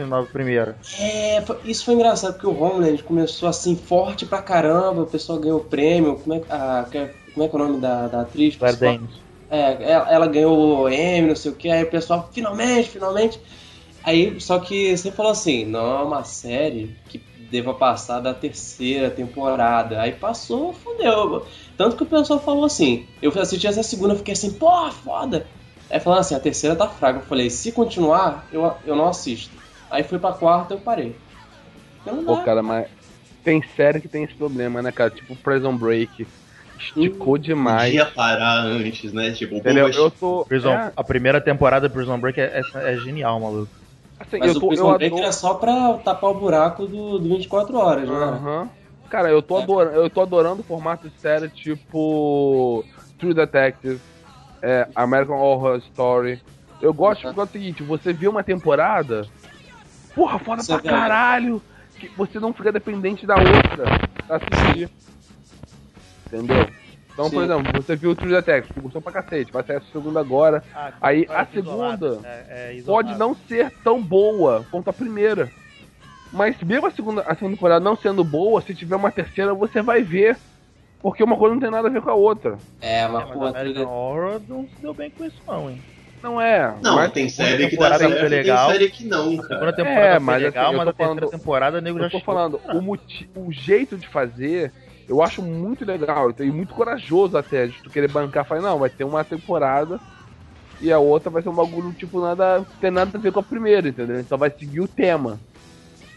na 0.07 0.23
primeira. 0.25 0.77
É, 0.99 1.43
isso 1.63 1.85
foi 1.85 1.93
engraçado, 1.93 2.33
porque 2.33 2.47
o 2.47 2.61
Homeland 2.61 3.01
começou 3.03 3.47
assim, 3.47 3.75
forte 3.75 4.25
pra 4.25 4.41
caramba, 4.41 5.03
o 5.03 5.07
pessoal 5.07 5.39
ganhou 5.39 5.59
o 5.59 5.63
prêmio, 5.63 6.15
como 6.17 6.33
é, 6.35 6.39
que- 6.39 6.51
a, 6.51 6.87
que- 6.91 7.09
como 7.33 7.45
é 7.45 7.49
que 7.49 7.55
é 7.55 7.59
o 7.59 7.63
nome 7.63 7.79
da, 7.81 8.07
da 8.07 8.21
atriz? 8.21 8.55
Claire? 8.57 8.77
Danes. 8.77 9.23
É, 9.49 9.91
ela, 9.91 10.11
ela 10.11 10.27
ganhou 10.27 10.81
o 10.83 10.89
Emmy, 10.89 11.27
não 11.29 11.35
sei 11.35 11.51
o 11.51 11.55
que, 11.55 11.69
aí 11.69 11.83
o 11.83 11.89
pessoal, 11.89 12.29
finalmente, 12.33 12.89
finalmente. 12.89 13.39
Aí, 14.03 14.39
só 14.41 14.59
que 14.59 14.95
você 14.97 15.11
falou 15.11 15.31
assim, 15.31 15.63
não 15.65 15.99
é 15.99 16.03
uma 16.03 16.23
série 16.23 16.97
que 17.07 17.21
deva 17.53 17.75
passar 17.75 18.19
da 18.19 18.33
terceira 18.33 19.11
temporada. 19.11 20.01
Aí 20.01 20.11
passou, 20.13 20.73
fodeu. 20.73 21.45
Tanto 21.77 21.95
que 21.95 22.01
o 22.01 22.07
pessoal 22.07 22.39
falou 22.39 22.65
assim, 22.65 23.05
eu 23.21 23.31
assisti 23.39 23.67
essa 23.67 23.83
segunda, 23.83 24.15
fiquei 24.15 24.33
assim, 24.33 24.57
pô, 24.57 24.89
foda. 24.91 25.45
Aí 25.87 25.99
falando 25.99 26.21
assim, 26.21 26.33
a 26.33 26.39
terceira 26.39 26.75
tá 26.75 26.87
fraca. 26.87 27.19
Eu 27.19 27.25
falei, 27.27 27.51
se 27.51 27.71
continuar, 27.71 28.47
eu, 28.51 28.75
eu 28.83 28.95
não 28.95 29.07
assisto. 29.07 29.55
Aí 29.91 30.03
fui 30.03 30.17
pra 30.17 30.33
quarta, 30.33 30.73
eu 30.73 30.79
parei. 30.79 31.15
Eu 32.03 32.15
não 32.15 32.25
Pô, 32.25 32.43
cara, 32.43 32.63
mas 32.63 32.87
tem 33.43 33.61
série 33.75 34.01
que 34.01 34.07
tem 34.07 34.23
esse 34.23 34.33
problema, 34.33 34.81
né, 34.81 34.91
cara? 34.91 35.11
Tipo 35.11 35.35
Prison 35.35 35.77
Break. 35.77 36.27
Esticou 36.75 37.37
demais. 37.37 37.91
Podia 37.91 38.07
parar 38.07 38.63
antes, 38.65 39.13
né? 39.13 39.31
Tipo, 39.31 39.57
Entendeu? 39.57 39.87
Eu 39.89 40.09
tô. 40.09 40.43
Prison, 40.45 40.71
é, 40.71 40.91
A 40.95 41.03
primeira 41.03 41.39
temporada 41.39 41.87
de 41.87 41.93
Prison 41.93 42.19
Break 42.19 42.41
é, 42.41 42.63
é, 42.73 42.93
é 42.93 42.97
genial, 42.97 43.39
maluco. 43.39 43.82
Assim, 44.27 44.39
Mas 44.39 44.49
eu 44.49 44.57
o 44.57 44.61
tô. 44.61 44.67
Prison 44.67 44.89
Eu 44.89 44.95
Break 44.95 45.15
adoro... 45.15 45.27
é 45.27 45.31
só 45.31 45.53
pra 45.55 45.97
tapar 45.99 46.31
o 46.31 46.39
buraco 46.39 46.87
do, 46.87 47.19
do 47.19 47.29
24 47.29 47.77
horas, 47.77 48.09
né? 48.09 48.15
Aham. 48.15 48.69
Cara, 49.09 49.29
eu 49.29 49.41
tô, 49.43 49.57
É. 49.57 49.63
adorando, 49.63 49.95
eu 49.95 50.09
tô 50.09 50.21
adorando 50.21 50.61
o 50.61 50.65
formato 50.65 51.07
de 51.07 51.19
série 51.19 51.49
tipo 51.49 52.83
True 53.19 53.33
Detective, 53.33 54.01
é, 54.63 54.87
American 54.95 55.37
Horror 55.39 55.77
Story. 55.77 56.41
Eu 56.81 56.93
gosto 56.93 57.21
Uhum. 57.21 57.33
porque 57.33 57.39
é 57.39 57.43
o 57.43 57.51
seguinte, 57.51 57.83
você 57.83 58.11
viu 58.11 58.31
uma 58.31 58.43
temporada, 58.43 59.29
porra, 60.15 60.39
foda 60.39 60.63
Você 60.63 60.73
pra 60.73 60.81
vê. 60.81 60.89
caralho, 60.89 61.61
que 61.99 62.09
você 62.17 62.39
não 62.39 62.53
fica 62.53 62.71
dependente 62.71 63.25
da 63.27 63.37
outra 63.37 63.93
pra 64.27 64.37
assistir. 64.37 64.89
Entendeu? 66.27 66.71
Então, 67.13 67.29
por 67.29 67.43
Sim. 67.43 67.43
exemplo, 67.43 67.71
você 67.71 67.95
viu 67.95 68.11
o 68.11 68.15
True 68.15 68.31
Detective, 68.31 68.73
que 68.73 68.79
gostou 68.79 69.01
pra 69.01 69.11
cacete, 69.13 69.51
vai 69.51 69.63
sair 69.63 69.77
a 69.77 69.81
segunda 69.81 70.19
agora. 70.19 70.63
Aí, 70.99 71.27
a 71.29 71.45
segunda 71.45 72.21
É, 72.49 72.75
Pode 72.85 73.15
não 73.17 73.35
ser 73.35 73.71
tão 73.83 74.01
boa 74.01 74.65
quanto 74.71 74.89
a 74.89 74.93
primeira. 74.93 75.51
Mas 76.31 76.59
mesmo 76.63 76.87
a 76.87 76.91
segunda, 76.91 77.21
a 77.21 77.35
segunda 77.35 77.55
temporada 77.55 77.83
não 77.83 77.95
sendo 77.95 78.23
boa, 78.23 78.59
se 78.61 78.73
tiver 78.73 78.95
uma 78.95 79.11
terceira, 79.11 79.53
você 79.53 79.81
vai 79.81 80.01
ver. 80.01 80.37
Porque 80.99 81.23
uma 81.23 81.37
coisa 81.37 81.53
não 81.53 81.61
tem 81.61 81.69
nada 81.69 81.87
a 81.87 81.91
ver 81.91 82.01
com 82.01 82.09
a 82.09 82.15
outra. 82.15 82.57
É, 82.81 83.05
uma 83.05 83.21
É, 83.21 83.25
mas. 83.25 83.55
American 83.55 83.87
Horror 83.87 84.41
não 84.47 84.67
se 84.67 84.81
deu 84.81 84.93
bem 84.93 85.11
com 85.11 85.23
isso 85.23 85.43
não, 85.45 85.69
hein. 85.69 85.83
Não 86.23 86.39
é. 86.41 86.73
Não, 86.81 86.95
mas 86.95 87.11
tem 87.11 87.27
série 87.27 87.67
que 87.67 87.75
dá 87.75 87.97
temporada 87.97 87.99
certo, 87.99 88.19
foi 88.19 88.29
tem 88.29 88.37
legal. 88.39 88.71
série 88.71 88.89
que 88.89 89.05
não, 89.05 89.19
A 89.19 89.29
segunda 89.29 89.47
cara. 89.49 89.73
temporada 89.73 90.07
É, 90.07 90.13
foi 90.15 90.19
mas 90.19 90.43
legal, 90.43 90.67
assim, 90.67 90.77
mas 90.77 90.87
a 90.87 90.93
terceira 90.93 91.19
falando- 91.19 91.29
temporada 91.31 91.81
nego 91.81 91.99
já 91.99 92.05
Eu 92.05 92.09
tô 92.11 92.19
falando, 92.21 92.61
o, 92.73 93.41
o 93.47 93.51
jeito 93.51 93.97
de 93.97 94.07
fazer, 94.07 94.73
eu 95.13 95.21
acho 95.21 95.41
muito 95.41 95.85
legal 95.85 96.33
e 96.39 96.51
muito 96.51 96.73
corajoso 96.73 97.37
até, 97.37 97.67
de 97.67 97.81
tu 97.83 97.89
querer 97.89 98.07
bancar, 98.07 98.47
falar, 98.47 98.61
não, 98.61 98.79
vai 98.79 98.89
ter 98.89 99.03
uma 99.03 99.23
temporada 99.23 99.99
e 100.81 100.91
a 100.91 100.99
outra 100.99 101.29
vai 101.31 101.41
ser 101.41 101.49
um 101.49 101.55
bagulho, 101.55 101.93
tipo, 101.93 102.21
nada, 102.21 102.65
tem 102.79 102.91
nada 102.91 103.17
a 103.17 103.21
ver 103.21 103.31
com 103.31 103.39
a 103.39 103.43
primeira, 103.43 103.87
entendeu? 103.87 104.25
Só 104.27 104.37
vai 104.37 104.51
seguir 104.51 104.81
o 104.81 104.87
tema. 104.87 105.39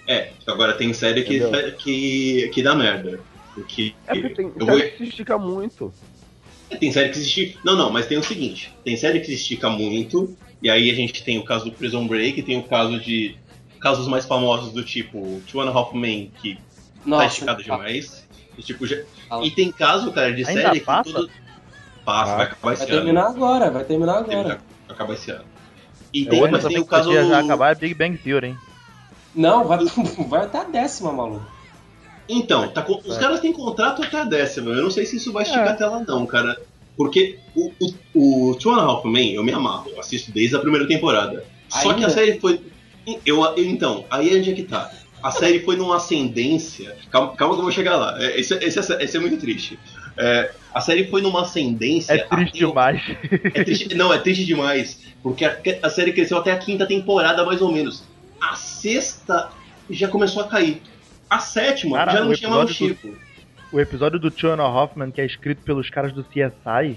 É, 0.08 0.34
agora 0.46 0.76
tem 0.76 0.92
série 0.94 1.24
que, 1.24 1.40
que, 1.78 2.48
que 2.52 2.62
dá 2.62 2.74
merda. 2.74 3.24
Porque 3.54 3.94
É 4.06 4.14
porque 4.14 4.34
tem 4.34 4.52
eu 4.58 4.66
série 4.66 4.82
vou- 4.82 4.90
que 4.90 4.96
se 4.98 5.04
estica 5.10 5.38
muito. 5.38 5.94
É, 6.70 6.76
Tem 6.76 6.92
série 6.92 7.08
que 7.10 7.16
se 7.16 7.22
estica. 7.24 7.60
Não, 7.64 7.76
não, 7.76 7.90
mas 7.90 8.06
tem 8.06 8.18
o 8.18 8.22
seguinte: 8.22 8.70
tem 8.84 8.96
série 8.96 9.20
que 9.20 9.26
se 9.26 9.34
estica 9.34 9.68
muito, 9.70 10.36
e 10.60 10.68
aí 10.70 10.90
a 10.90 10.94
gente 10.94 11.24
tem 11.24 11.38
o 11.38 11.44
caso 11.44 11.64
do 11.64 11.76
Prison 11.76 12.06
Break, 12.06 12.42
tem 12.42 12.58
o 12.58 12.68
caso 12.68 13.00
de. 13.00 13.38
Casos 13.78 14.08
mais 14.08 14.24
famosos 14.24 14.72
do 14.72 14.82
tipo 14.82 15.44
Two 15.46 15.60
and 15.60 15.68
a 15.68 15.72
Half 15.72 15.92
Men, 15.94 16.32
que 16.34 16.64
tá 17.08 17.26
esticado 17.26 17.62
demais. 17.62 18.25
E, 18.58 18.62
tipo, 18.62 18.86
já- 18.86 19.02
e 19.42 19.50
tem 19.50 19.70
caso, 19.70 20.12
cara, 20.12 20.32
de 20.32 20.46
Ainda 20.46 20.62
série 20.62 20.80
passa? 20.80 21.10
que 21.10 21.14
tudo. 21.14 21.30
Passa, 22.04 22.32
Ah. 22.32 22.36
vai 22.36 22.46
acabar 22.46 22.60
Vai 22.62 22.75
esse 22.75 22.82
ano. 22.84 22.92
terminar 22.92 23.26
agora, 23.26 23.70
vai 23.70 23.84
terminar 23.84 24.12
Vai 24.12 24.20
agora. 24.22 24.36
terminar- 24.36 24.60
vai 24.86 24.94
acabar 24.96 25.14
esse 25.14 25.30
ano. 25.30 25.44
E 26.14 26.22
É, 26.26 26.30
tem, 26.30 26.50
mas 26.50 26.64
tem 26.64 26.78
o 26.78 26.84
caso. 26.86 27.12
já 27.12 27.40
acabar 27.40 27.72
é 27.72 27.75
Big 27.75 27.94
Bang 27.94 28.16
Theory, 28.16 28.46
hein. 28.48 28.58
Não, 29.34 29.64
vai, 29.64 29.78
vai 30.28 30.42
até 30.44 30.58
a 30.58 30.64
décima, 30.64 31.12
maluco. 31.12 31.44
Então, 32.28 32.68
tá 32.68 32.82
com- 32.82 33.00
os 33.04 33.16
É. 33.16 33.20
caras 33.20 33.40
têm 33.40 33.52
contrato 33.52 34.02
até 34.02 34.20
a 34.20 34.25
décima. 34.25 34.70
Eu 34.70 34.82
não 34.84 34.90
sei 34.90 35.04
se 35.06 35.16
isso 35.16 35.32
vai 35.32 35.42
esticar 35.42 35.68
até 35.68 35.86
lá, 35.86 36.00
não, 36.06 36.25
cara. 36.26 36.56
Porque 36.96 37.38
o, 37.54 37.70
o, 38.14 38.50
o 38.50 38.54
Two 38.54 38.72
and 38.72 38.78
a 38.80 38.84
Half 38.84 39.04
Men, 39.04 39.34
eu 39.34 39.44
me 39.44 39.52
amarro. 39.52 39.90
Eu 39.90 40.00
assisto 40.00 40.32
desde 40.32 40.56
a 40.56 40.58
primeira 40.60 40.88
temporada. 40.88 41.44
Só 41.68 41.92
que 41.92 42.04
a 42.04 42.08
série 42.10 42.40
foi. 42.40 42.60
Eu, 43.25 43.44
eu- 43.44 43.64
então, 43.64 44.04
aí 44.10 44.34
é 44.34 44.38
onde 44.38 44.50
é 44.50 44.54
que 44.54 44.62
tá. 44.62 44.90
A 45.23 45.30
série 45.30 45.61
foi 45.61 45.76
numa 45.76 45.96
ascendência. 45.96 46.96
Calma, 47.11 47.35
calma 47.37 47.54
que 47.54 47.61
eu 47.61 47.64
vou 47.64 47.73
chegar 47.73 47.96
lá. 47.96 48.16
É, 48.23 48.38
Esse, 48.38 48.54
esse, 48.54 48.78
é- 48.92 49.04
esse 49.04 49.16
é 49.16 49.20
muito 49.20 49.37
triste. 49.38 49.78
É, 50.16 50.52
a 50.75 50.80
série 50.80 51.06
foi 51.08 51.20
numa 51.23 51.42
ascendência. 51.42 52.12
É 52.12 52.18
triste 52.18 52.64
até- 52.64 52.66
demais. 52.66 53.02
é 53.54 53.64
triste- 53.64 53.94
não, 53.94 54.12
é 54.12 54.18
triste 54.18 54.44
demais. 54.44 55.00
Porque 55.23 55.44
a, 55.44 55.58
a 55.82 55.90
série 55.90 56.12
cresceu 56.12 56.38
até 56.38 56.52
a 56.52 56.58
quinta 56.58 56.87
temporada, 56.87 57.44
mais 57.44 57.61
ou 57.61 57.73
menos. 57.73 58.04
A 58.40 58.54
sexta 58.54 59.50
já 59.90 60.08
começou 60.08 60.42
a 60.42 60.49
cair. 60.49 60.80
A 61.28 61.38
sétima 61.40 61.96
Cara, 61.96 62.12
já 62.12 62.25
não 62.25 62.32
tinha 62.35 62.49
mais 62.50 62.62
o 62.62 62.64
episódio 62.70 62.96
Chico. 62.96 63.18
O 63.73 63.80
episódio 63.80 64.18
do 64.20 64.30
Tiana 64.30 64.64
Hoffman, 64.68 65.11
que 65.11 65.20
é 65.20 65.26
escrito 65.26 65.62
pelos 65.62 65.90
caras 65.90 66.12
do 66.12 66.23
CSI, 66.23 66.96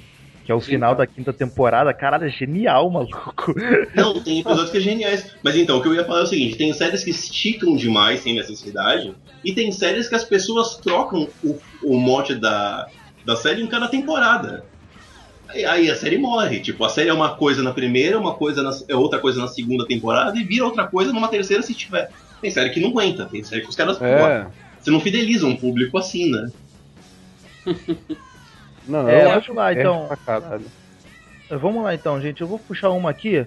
que 0.50 0.52
é 0.52 0.56
o 0.56 0.60
Sim, 0.60 0.72
final 0.72 0.96
da 0.96 1.06
quinta 1.06 1.32
temporada, 1.32 1.94
caralho, 1.94 2.26
é 2.26 2.30
genial, 2.30 2.90
maluco. 2.90 3.54
Não, 3.94 4.20
tem 4.20 4.40
episódios 4.40 4.72
que 4.72 4.78
é 4.80 4.82
geniais. 4.82 5.36
Mas 5.44 5.56
então, 5.56 5.78
o 5.78 5.82
que 5.84 5.88
eu 5.88 5.94
ia 5.94 6.04
falar 6.04 6.22
é 6.22 6.24
o 6.24 6.26
seguinte: 6.26 6.58
tem 6.58 6.74
séries 6.74 7.04
que 7.04 7.12
esticam 7.12 7.76
demais 7.76 8.22
sem 8.22 8.34
necessidade, 8.34 9.14
e 9.46 9.54
tem 9.54 9.72
séries 9.72 10.10
que 10.10 10.16
as 10.16 10.24
pessoas 10.24 10.78
trocam 10.78 11.28
o, 11.44 11.56
o 11.84 12.00
mote 12.00 12.34
da, 12.34 12.88
da 13.24 13.36
série 13.36 13.62
em 13.62 13.68
cada 13.68 13.88
temporada. 13.88 14.66
Aí, 15.50 15.66
aí 15.66 15.92
a 15.92 15.96
série 15.96 16.18
morre. 16.18 16.60
Tipo, 16.62 16.84
a 16.84 16.90
série 16.90 17.10
é 17.10 17.14
uma 17.14 17.36
coisa 17.36 17.62
na 17.62 17.72
primeira, 17.72 18.18
uma 18.18 18.34
coisa 18.34 18.64
na, 18.64 18.72
é 18.88 18.96
outra 18.96 19.20
coisa 19.20 19.40
na 19.40 19.48
segunda 19.48 19.86
temporada, 19.86 20.36
e 20.36 20.44
vira 20.44 20.66
outra 20.66 20.88
coisa 20.88 21.14
numa 21.14 21.28
terceira 21.28 21.62
se 21.62 21.76
tiver. 21.76 22.10
Tem 22.42 22.50
série 22.50 22.72
que 22.72 22.80
não 22.80 22.90
aguenta, 22.90 23.28
tem 23.28 23.44
série 23.44 23.62
que 23.62 23.70
os 23.70 23.76
caras. 23.76 24.02
É. 24.02 24.48
Você 24.82 24.90
não 24.90 25.00
fideliza 25.00 25.46
um 25.46 25.56
público 25.56 25.96
assim, 25.96 26.32
né? 26.32 26.50
Não, 28.90 29.08
É, 29.08 29.22
eu 29.22 29.28
vamos 29.30 29.38
acho 29.38 29.54
lá, 29.54 29.72
é 29.72 29.76
então. 29.76 30.08
pra 30.08 30.18
caralho. 30.18 30.66
Vamos 31.50 31.84
lá 31.84 31.94
então, 31.94 32.20
gente. 32.20 32.42
Eu 32.42 32.48
vou 32.48 32.60
puxar 32.60 32.90
uma 32.90 33.10
aqui 33.10 33.46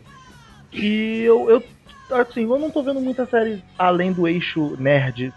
que 0.70 1.22
eu, 1.22 1.50
eu 1.50 1.62
assim, 2.16 2.42
eu 2.42 2.58
não 2.58 2.70
tô 2.70 2.82
vendo 2.82 3.00
muita 3.00 3.26
série 3.26 3.62
além 3.78 4.12
do 4.12 4.26
eixo 4.26 4.76
nerd 4.78 5.32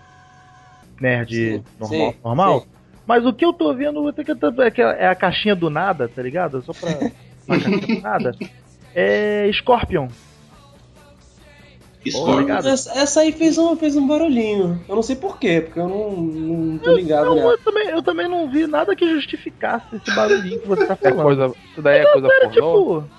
nerd 0.99 1.33
Sim, 1.35 1.63
normal, 1.79 2.11
sim, 2.11 2.17
normal. 2.23 2.59
sim. 2.61 2.67
Mas 3.07 3.25
o 3.25 3.33
que 3.33 3.45
eu 3.45 3.53
tô 3.53 3.73
vendo 3.73 4.13
é, 4.61 4.71
que 4.71 4.81
é 4.81 5.07
a 5.07 5.15
caixinha 5.15 5.55
do 5.55 5.69
nada, 5.69 6.07
tá 6.07 6.21
ligado? 6.21 6.61
Só 6.63 6.73
pra 6.73 6.89
uma 7.47 7.59
caixinha 7.59 7.95
do 7.95 8.01
nada. 8.01 8.35
É 8.93 9.49
Scorpion. 9.53 10.07
Essa, 12.67 12.91
essa 12.99 13.19
aí 13.21 13.31
fez 13.31 13.57
um, 13.57 13.75
fez 13.75 13.95
um 13.95 14.07
barulhinho. 14.07 14.83
Eu 14.87 14.95
não 14.95 15.01
sei 15.03 15.15
porquê, 15.15 15.61
porque 15.61 15.79
eu 15.79 15.87
não, 15.89 16.11
não 16.11 16.77
tô 16.77 16.93
ligado 16.93 17.25
Não, 17.25 17.35
nela. 17.35 17.51
eu 17.53 17.57
também, 17.57 17.87
eu 17.89 18.03
também 18.03 18.27
não 18.29 18.49
vi 18.49 18.67
nada 18.67 18.95
que 18.95 19.07
justificasse 19.09 19.95
esse 19.95 20.15
barulhinho 20.15 20.59
que 20.59 20.67
você 20.67 20.85
tá 20.85 20.93
É 20.93 21.09
falando. 21.09 21.23
coisa, 21.23 21.53
isso 21.71 21.81
daí 21.81 21.99
é 22.01 22.11
coisa 22.11 22.27
pornô? 22.27 22.51
tipo. 22.51 23.09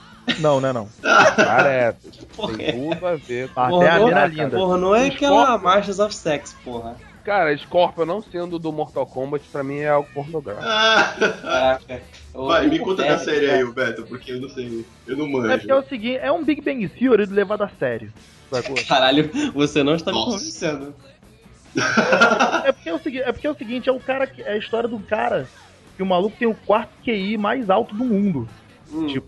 Não, 0.40 0.60
não 0.60 0.68
é 0.68 0.72
não. 0.72 0.88
Parece. 1.36 2.26
Porra, 2.36 2.56
Tem 2.56 2.72
tudo 2.90 3.06
a 3.06 3.14
ver. 3.16 3.50
Até 3.54 3.88
a 3.90 3.98
não- 3.98 4.06
mina 4.06 4.26
linda. 4.26 4.50
Porra, 4.56 4.76
não 4.76 4.94
é 4.94 5.06
aquela 5.06 5.58
Marchas 5.58 5.98
of 5.98 6.14
Sex, 6.14 6.54
porra. 6.64 6.96
Cara, 7.24 7.56
Scorpion 7.58 8.04
não 8.06 8.22
sendo 8.22 8.56
do 8.56 8.70
Mortal 8.72 9.04
Kombat, 9.04 9.44
pra 9.50 9.64
mim 9.64 9.78
é 9.78 9.88
algo 9.88 10.08
pornográfico. 10.14 10.64
Ah. 10.64 11.78
Eu- 12.32 12.46
vai, 12.46 12.66
me 12.68 12.78
eu- 12.78 12.84
conta 12.84 13.04
é, 13.04 13.08
da 13.10 13.18
série 13.18 13.50
aí, 13.50 13.60
é. 13.60 13.64
o 13.64 13.72
Beto, 13.72 14.04
porque 14.04 14.30
eu 14.32 14.40
não 14.40 14.48
sei. 14.48 14.84
Eu 15.08 15.16
não 15.16 15.26
É 15.50 15.56
porque 15.58 15.70
é 15.70 15.74
manjo. 15.74 15.86
o 15.86 15.88
seguinte, 15.88 16.18
é 16.18 16.30
um 16.30 16.44
Big 16.44 16.60
Bang 16.60 16.88
Theory 16.88 17.26
levado 17.26 17.62
a 17.62 17.68
sério. 17.80 18.12
Sacou? 18.50 18.76
Caralho, 18.86 19.30
você 19.52 19.82
não 19.82 19.94
está 19.94 20.12
me 20.12 20.18
Nossa. 20.18 20.30
convencendo. 20.38 20.94
É 22.64 22.72
porque 22.72 22.88
é 22.88 22.94
o 22.94 22.98
seguinte, 22.98 23.22
é 23.22 23.32
porque 23.32 23.46
é 23.46 23.50
o 23.50 23.54
seguinte, 23.56 23.88
é 23.88 23.92
o 23.92 24.00
cara 24.00 24.26
que 24.26 24.42
é 24.42 24.52
a 24.52 24.56
história 24.56 24.88
do 24.88 24.98
cara 25.00 25.48
que 25.96 26.02
o 26.02 26.06
maluco 26.06 26.36
tem 26.36 26.46
o 26.48 26.54
quarto 26.54 26.90
QI 27.04 27.36
mais 27.36 27.68
alto 27.70 27.94
do 27.94 28.04
mundo. 28.04 28.48
Hum. 28.92 29.06
Tipo, 29.06 29.26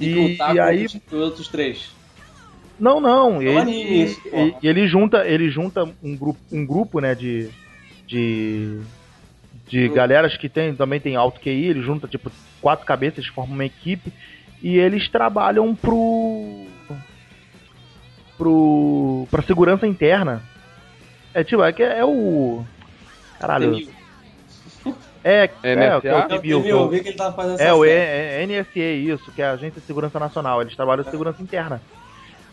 e- 0.00 0.36
e 0.54 0.60
aí- 0.60 0.86
os 0.86 0.94
os 0.94 1.12
outros 1.12 1.48
três. 1.48 1.94
Não, 2.78 3.00
não, 3.00 3.40
É 3.40 3.44
ele, 3.44 3.70
isso, 4.02 4.20
porra. 4.22 4.42
ele, 4.42 4.56
ele 4.62 4.86
junta, 4.88 5.26
ele 5.26 5.48
junta 5.50 5.88
um 6.02 6.16
grupo, 6.16 6.38
um 6.52 6.64
grupo, 6.66 7.00
né, 7.00 7.14
de 7.14 7.48
de 8.06 8.80
de 9.68 9.88
Hum. 9.88 9.92
galeras 9.94 10.36
que 10.36 10.48
tem, 10.48 10.74
também 10.76 11.00
tem 11.00 11.16
alto 11.16 11.40
QI, 11.40 11.66
ele 11.66 11.82
junta 11.82 12.06
tipo 12.06 12.30
quatro 12.60 12.86
cabeças, 12.86 13.26
formam 13.26 13.54
uma 13.54 13.64
equipe 13.64 14.12
e 14.62 14.76
eles 14.78 15.08
trabalham 15.08 15.74
pro 15.74 16.66
pro 18.36 19.26
pra 19.30 19.42
segurança 19.42 19.86
interna. 19.86 20.42
É 21.34 21.44
tipo, 21.44 21.62
é 21.62 21.72
que 21.72 21.82
é, 21.82 21.98
é 21.98 22.04
o 22.04 22.64
caralho, 23.38 23.76
é, 25.24 25.50
é, 25.62 25.74
NSA? 25.76 26.00
que 26.00 26.48
é 26.50 26.56
o 26.56 26.60
Eu, 26.62 26.64
é 26.64 26.70
eu 26.70 26.88
vi 26.88 27.00
que 27.00 27.08
ele 27.08 27.16
tava 27.16 27.34
fazendo 27.34 27.60
É, 27.60 27.72
o 27.72 27.84
série. 27.84 27.90
é 27.92 28.46
NSA, 28.46 28.78
isso, 28.80 29.32
que 29.32 29.42
é 29.42 29.46
a 29.46 29.52
Agência 29.52 29.80
de 29.80 29.86
Segurança 29.86 30.20
Nacional. 30.20 30.62
Eles 30.62 30.76
trabalham 30.76 31.02
de 31.04 31.10
segurança 31.10 31.42
interna. 31.42 31.82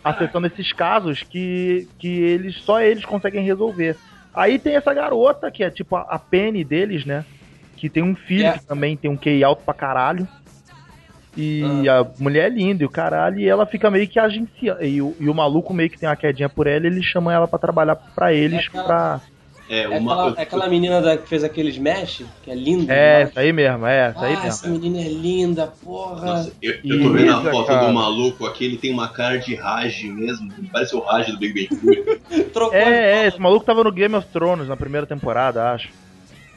Acessando 0.02 0.46
esses 0.48 0.72
casos 0.72 1.22
que, 1.22 1.88
que 1.98 2.08
eles 2.08 2.56
só 2.62 2.80
eles 2.80 3.04
conseguem 3.04 3.44
resolver. 3.44 3.96
Aí 4.34 4.58
tem 4.58 4.74
essa 4.74 4.92
garota, 4.92 5.50
que 5.50 5.62
é 5.62 5.70
tipo 5.70 5.94
a, 5.96 6.00
a 6.02 6.18
Penny 6.18 6.64
deles, 6.64 7.04
né? 7.06 7.24
Que 7.76 7.88
tem 7.88 8.02
um 8.02 8.14
filho 8.16 8.46
É. 8.48 8.52
que 8.58 8.64
também 8.66 8.96
tem 8.96 9.10
um 9.10 9.16
QI 9.16 9.42
alto 9.44 9.62
pra 9.64 9.72
caralho. 9.72 10.26
E 11.36 11.88
a 11.88 12.06
mulher 12.18 12.46
é 12.46 12.54
linda 12.54 12.82
e 12.82 12.86
o 12.86 12.90
caralho, 12.90 13.38
e 13.40 13.48
ela 13.48 13.66
fica 13.66 13.90
meio 13.90 14.06
que 14.08 14.18
agenciando. 14.18 14.82
E, 14.84 15.00
o- 15.02 15.16
e 15.18 15.28
o 15.28 15.34
maluco 15.34 15.72
meio 15.74 15.90
que 15.90 15.98
tem 15.98 16.08
uma 16.08 16.16
quedinha 16.16 16.48
por 16.48 16.66
ela, 16.66 16.86
ele 16.86 17.02
chama 17.02 17.32
ela 17.32 17.48
pra 17.48 17.58
trabalhar 17.58 17.96
pra 17.96 18.32
eles, 18.32 18.60
É 18.64 18.66
aquela- 18.66 18.84
pra. 18.84 19.20
É, 19.66 19.84
É 19.84 19.88
uma. 19.98 20.12
aquela, 20.12 20.38
é 20.38 20.42
aquela 20.42 20.68
menina 20.68 21.00
da, 21.00 21.16
que 21.16 21.26
fez 21.26 21.42
aquele 21.42 21.70
Smash, 21.70 22.22
que 22.42 22.50
é 22.50 22.54
linda. 22.54 22.92
É, 22.92 23.22
essa 23.22 23.40
aí 23.40 23.50
mesmo, 23.50 23.86
é, 23.86 24.08
essa 24.08 24.20
aí 24.20 24.32
ah, 24.34 24.36
mesmo. 24.36 24.46
essa 24.48 24.68
menina 24.68 24.98
é 25.00 25.08
linda, 25.08 25.72
porra. 25.82 26.26
Nossa, 26.26 26.52
eu, 26.60 26.74
eu 26.84 27.02
tô 27.02 27.10
vendo 27.10 27.30
a 27.32 27.40
foto 27.50 27.66
cara. 27.68 27.86
do 27.86 27.92
maluco 27.94 28.44
aqui, 28.46 28.66
ele 28.66 28.76
tem 28.76 28.92
uma 28.92 29.08
cara 29.08 29.38
de 29.38 29.54
Raj 29.54 30.04
mesmo. 30.04 30.52
Parece 30.70 30.94
o 30.94 31.00
Raj 31.00 31.28
do 31.28 31.38
Big 31.38 31.66
Bang 31.70 31.80
Theory. 31.80 32.44
Trocou 32.52 32.76
É, 32.76 33.22
é, 33.24 33.26
esse 33.26 33.40
maluco 33.40 33.64
tava 33.64 33.82
no 33.82 33.90
Game 33.90 34.14
of 34.14 34.28
Thrones 34.28 34.68
na 34.68 34.76
primeira 34.76 35.06
temporada, 35.06 35.70
acho. 35.72 35.88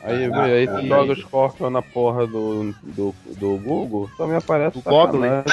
Aí, 0.07 0.29
Caraca, 0.29 0.47
vê, 0.47 0.53
aí 0.53 0.67
tu 0.67 0.75
aí. 0.77 0.87
joga 0.87 1.11
o 1.11 1.15
Scorpion 1.15 1.69
na 1.69 1.81
porra 1.81 2.25
do, 2.25 2.73
do, 2.83 3.15
do 3.37 3.57
Google, 3.57 4.09
também 4.17 4.37
aparece 4.37 4.79
Google, 4.79 5.05
sacanagem. 5.05 5.43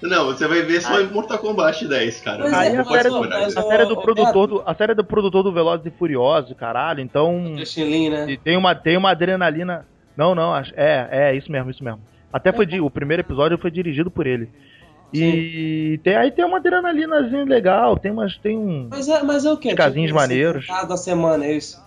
Não, 0.00 0.26
você 0.26 0.46
vai 0.46 0.62
ver 0.62 0.80
só 0.80 1.00
em 1.00 1.06
Mortal 1.08 1.38
Kombat 1.38 1.86
10, 1.86 2.20
cara. 2.20 2.44
Mas 2.44 2.52
Não 2.52 2.58
Aí 2.58 2.74
é, 2.74 2.78
a 2.78 2.84
série, 2.84 3.08
do, 3.08 3.24
a 3.24 3.62
série 3.62 3.86
do 3.86 3.96
produtor 3.96 4.46
do, 4.46 4.62
a 4.64 4.74
série 4.74 4.94
do 4.94 5.04
produtor 5.04 5.42
do 5.42 5.52
Velozes 5.52 5.86
e 5.86 5.90
Furiosos, 5.90 6.56
caralho, 6.56 7.00
então 7.00 7.56
né? 7.56 8.30
e 8.30 8.36
tem 8.36 8.56
uma 8.56 8.74
tem 8.74 8.96
uma 8.96 9.10
adrenalina. 9.10 9.84
Não, 10.16 10.34
não, 10.34 10.56
é, 10.56 11.08
é 11.10 11.34
isso 11.34 11.50
mesmo, 11.50 11.70
isso 11.70 11.82
mesmo. 11.82 12.00
Até 12.32 12.52
foi 12.52 12.66
o 12.80 12.90
primeiro 12.90 13.22
episódio 13.22 13.58
foi 13.58 13.70
dirigido 13.70 14.10
por 14.10 14.26
ele. 14.26 14.48
E 15.12 15.98
tem, 16.04 16.16
aí 16.16 16.30
tem 16.30 16.44
uma 16.44 16.58
adrenalinazinha 16.58 17.44
legal, 17.44 17.96
tem 17.96 18.12
umas 18.12 18.36
tem 18.36 18.56
um 18.58 18.88
Mas 18.90 19.08
é, 19.08 19.22
mas 19.22 19.44
é 19.44 19.52
o 19.52 19.56
quê? 19.56 19.74
Casinhos 19.74 20.10
assim, 20.10 20.20
maneiros. 20.20 20.66
Caso 20.66 20.88
da 20.88 20.96
semana, 20.96 21.46
é 21.46 21.52
isso? 21.54 21.82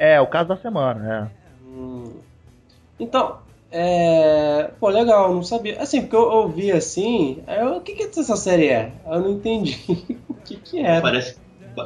É, 0.00 0.20
o 0.20 0.26
caso 0.26 0.48
da 0.48 0.56
semana, 0.56 1.30
Hum. 1.64 2.12
Então, 2.98 3.36
é. 3.70 4.70
Pô, 4.80 4.88
legal, 4.88 5.32
não 5.34 5.42
sabia. 5.42 5.80
Assim, 5.80 6.00
porque 6.02 6.16
eu 6.16 6.28
ouvi 6.28 6.72
assim. 6.72 7.42
eu, 7.46 7.76
o 7.76 7.80
que, 7.80 7.92
que 7.94 8.02
essa 8.20 8.36
série 8.36 8.68
é? 8.68 8.90
Eu 9.06 9.20
não 9.20 9.30
entendi 9.30 9.78
o 10.28 10.34
que, 10.34 10.56
que 10.56 10.80
era. 10.80 11.00
Parece, 11.00 11.38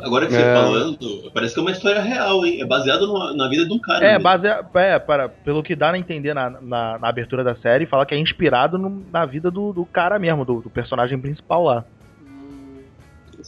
Agora 0.03 0.27
que 0.27 0.33
você 0.33 0.41
É. 0.43 0.55
falando, 0.55 1.31
parece 1.35 1.53
que 1.55 1.61
é 1.61 1.63
uma 1.63 1.71
história 1.71 2.01
real, 2.01 2.45
hein? 2.45 2.61
É 2.61 2.65
baseado 2.65 3.07
numa- 3.07 3.35
na 3.35 3.49
vida 3.49 3.67
de 3.67 3.73
um 3.73 3.79
cara. 3.79 4.05
É, 4.05 4.13
mesmo. 4.13 4.25
base, 4.25 4.47
é 4.47 4.99
para, 4.99 5.29
pelo 5.29 5.63
que 5.63 5.77
dá 5.77 5.91
a 5.93 5.99
entender 5.99 6.33
na, 6.35 6.49
na, 6.51 6.99
na 6.99 7.09
abertura 7.09 7.45
da 7.45 7.55
série, 7.55 7.87
fala 7.87 8.07
que 8.07 8.15
é 8.15 8.19
inspirado 8.19 8.79
no- 8.79 9.05
na 9.13 9.27
vida 9.27 9.51
do, 9.51 9.73
do 9.73 9.85
cara 9.85 10.19
mesmo, 10.19 10.45
do, 10.45 10.63
do 10.63 10.71
personagem 10.71 11.19
principal 11.21 11.65
lá. 11.65 11.85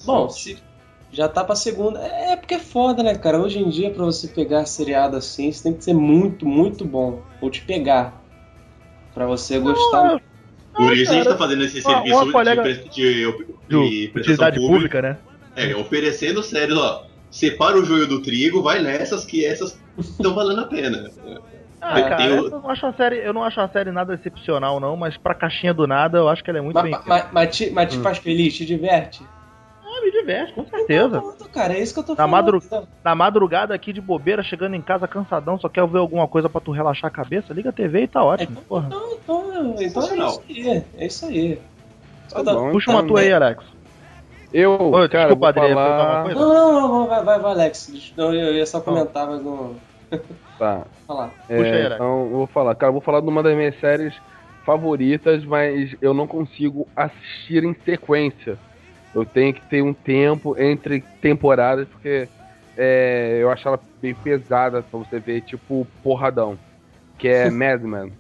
Bom, 0.05 0.29
se 0.29 0.59
já 1.17 1.29
tá 1.29 1.43
pra 1.43 1.57
segunda. 1.57 1.99
É 2.01 2.33
é 2.33 2.37
porque 2.37 2.55
é 2.55 2.59
foda, 2.59 3.03
né, 3.03 3.15
cara? 3.17 3.41
Hoje 3.41 3.59
em 3.59 3.69
dia, 3.71 3.91
pra 3.91 4.05
você 4.05 4.29
pegar 4.29 4.67
seriado 4.67 5.17
assim, 5.17 5.51
você 5.51 5.63
tem 5.65 5.75
que 5.75 5.83
ser 5.85 5.95
muito, 5.95 6.47
muito 6.47 6.85
bom. 6.85 7.23
Ou 7.41 7.51
te 7.51 7.63
pegar. 7.63 8.23
Pra 9.15 9.27
você 9.27 9.59
gostar. 9.59 10.21
Por 10.77 10.93
isso 10.95 11.11
a 11.11 11.15
gente 11.15 11.25
cara, 11.25 11.37
tá 11.37 11.39
fazendo 11.39 11.65
esse 11.65 11.81
uma- 11.81 11.95
serviço 11.95 12.23
uma 12.23 12.33
colega- 12.33 12.63
de, 12.63 12.75
de, 12.91 12.91
de, 12.91 13.27
De 13.67 14.09
prestação 14.13 14.35
utilidade 14.49 14.57
pública, 14.59 15.01
né? 15.01 15.19
É, 15.57 15.75
oferecendo 15.75 16.43
séries, 16.43 16.77
ó. 16.77 17.01
Separa 17.31 17.79
o 17.79 17.85
joio 17.85 18.07
do 18.07 18.21
trigo, 18.23 18.63
vai 18.63 18.83
nessas 18.83 19.25
que 19.25 19.45
essas 19.45 19.83
estão 19.99 20.35
valendo 20.35 20.61
a 20.61 20.67
pena. 20.67 21.03
Ah, 21.79 22.03
cara, 22.09 22.25
eu 22.25 22.51
não 22.51 22.69
acho 22.71 22.85
a 22.87 22.93
série, 22.95 23.19
eu 23.19 23.33
não 23.33 23.45
acho 23.45 23.61
a 23.61 23.69
série 23.69 23.93
nada 23.93 24.15
excepcional 24.15 24.81
não, 24.81 24.97
mas 24.97 25.17
pra 25.17 25.35
caixinha 25.35 25.73
do 25.73 25.87
nada 25.87 26.19
eu 26.19 26.29
acho 26.29 26.43
que 26.43 26.51
ela 26.51 26.59
é 26.59 26.63
muito 26.63 26.75
Mas, 26.75 26.91
bem. 26.91 27.01
mas, 27.07 27.33
mas 27.33 27.57
te, 27.57 27.71
mas 27.71 27.93
te 27.93 27.99
Hum. 27.99 28.03
faz 28.03 28.19
feliz, 28.19 28.57
te 28.57 28.67
diverte? 28.67 29.23
Com 30.55 30.67
certeza. 30.67 31.21
Pronto, 31.21 31.49
cara, 31.51 31.75
é 31.75 31.81
isso 31.81 31.95
que 31.95 32.01
eu 32.01 32.05
tô 32.05 32.13
Na 32.13 32.17
falando. 32.17 32.33
madru- 32.33 32.63
Então, 32.65 32.89
Na 33.05 33.15
madrugada 33.15 33.75
aqui 33.75 33.93
de 33.93 34.01
bobeira, 34.01 34.43
chegando 34.43 34.75
em 34.75 34.83
casa 34.83 35.07
cansadão, 35.09 35.59
só 35.59 35.69
quer 35.69 35.87
ver 35.87 35.99
alguma 35.99 36.27
coisa 36.27 36.49
pra 36.49 36.61
tu 36.61 36.73
relaxar 36.73 37.09
a 37.09 37.15
cabeça, 37.15 37.53
liga 37.55 37.71
a 37.71 37.73
TV 37.73 38.03
e 38.03 38.09
tá 38.09 38.23
ótimo. 38.25 38.63
Porra. 38.69 38.87
Então, 38.89 39.01
então, 39.23 39.63
então 39.63 39.75
é 39.75 39.77
Sensacional. 39.89 40.29
isso 40.29 40.45
aí. 40.49 40.85
É 40.97 41.07
isso 41.07 41.27
aí. 41.27 41.59
Eu 42.35 42.45
Tá 42.45 42.55
bom, 42.55 42.73
Puxa 42.73 42.91
então. 42.91 43.01
uma 43.03 43.07
tua 43.09 43.21
aí, 43.21 43.33
Alex. 43.33 43.65
Eu, 44.53 44.71
Oi, 44.93 45.09
cara, 45.09 45.27
desculpa, 45.29 45.37
vou 45.37 45.47
Adri, 45.49 45.61
ia 45.61 45.75
perguntar 45.77 45.97
falar... 45.99 46.35
Não, 46.35 46.55
não, 46.73 46.89
não, 46.89 47.07
vai, 47.09 47.25
vai, 47.25 47.39
vai, 47.41 47.51
Alex. 47.53 48.13
Não, 48.17 48.33
eu 48.35 48.55
ia 48.55 48.67
só 48.67 48.81
comentar, 48.81 49.27
mas 49.29 49.43
não. 49.43 49.77
Tá. 50.59 50.87
Falar. 51.07 51.33
É, 51.49 51.57
Puxa 51.59 51.71
aí, 51.71 51.81
Alex. 51.81 51.95
então 51.97 52.23
eu 52.23 52.31
vou 52.31 52.47
falar, 52.47 52.75
cara, 52.75 52.89
eu 52.89 52.95
vou 52.95 53.03
falar 53.03 53.21
de 53.21 53.29
uma 53.29 53.43
das 53.43 53.55
minhas 53.55 53.79
séries 53.79 54.15
favoritas, 54.65 55.45
mas 55.45 55.95
eu 56.01 56.15
não 56.15 56.27
consigo 56.27 56.89
assistir 56.97 57.63
em 57.63 57.75
sequência. 57.85 58.59
Eu 59.17 59.25
tenho 59.25 59.55
que 59.55 59.63
ter 59.63 59.83
um 59.83 59.95
tempo 59.95 60.61
entre 60.61 61.03
temporadas, 61.23 61.89
porque 61.89 62.29
é, 62.77 63.39
eu 63.41 63.51
acho 63.51 63.67
ela 63.67 63.81
bem 64.03 64.15
pesada 64.15 64.83
pra 64.83 64.99
você 64.99 65.19
ver, 65.19 65.41
tipo, 65.41 65.87
porradão. 66.03 66.59
Que 67.17 67.29
é 67.29 67.49
Mad 67.51 67.81
Men. 67.81 68.13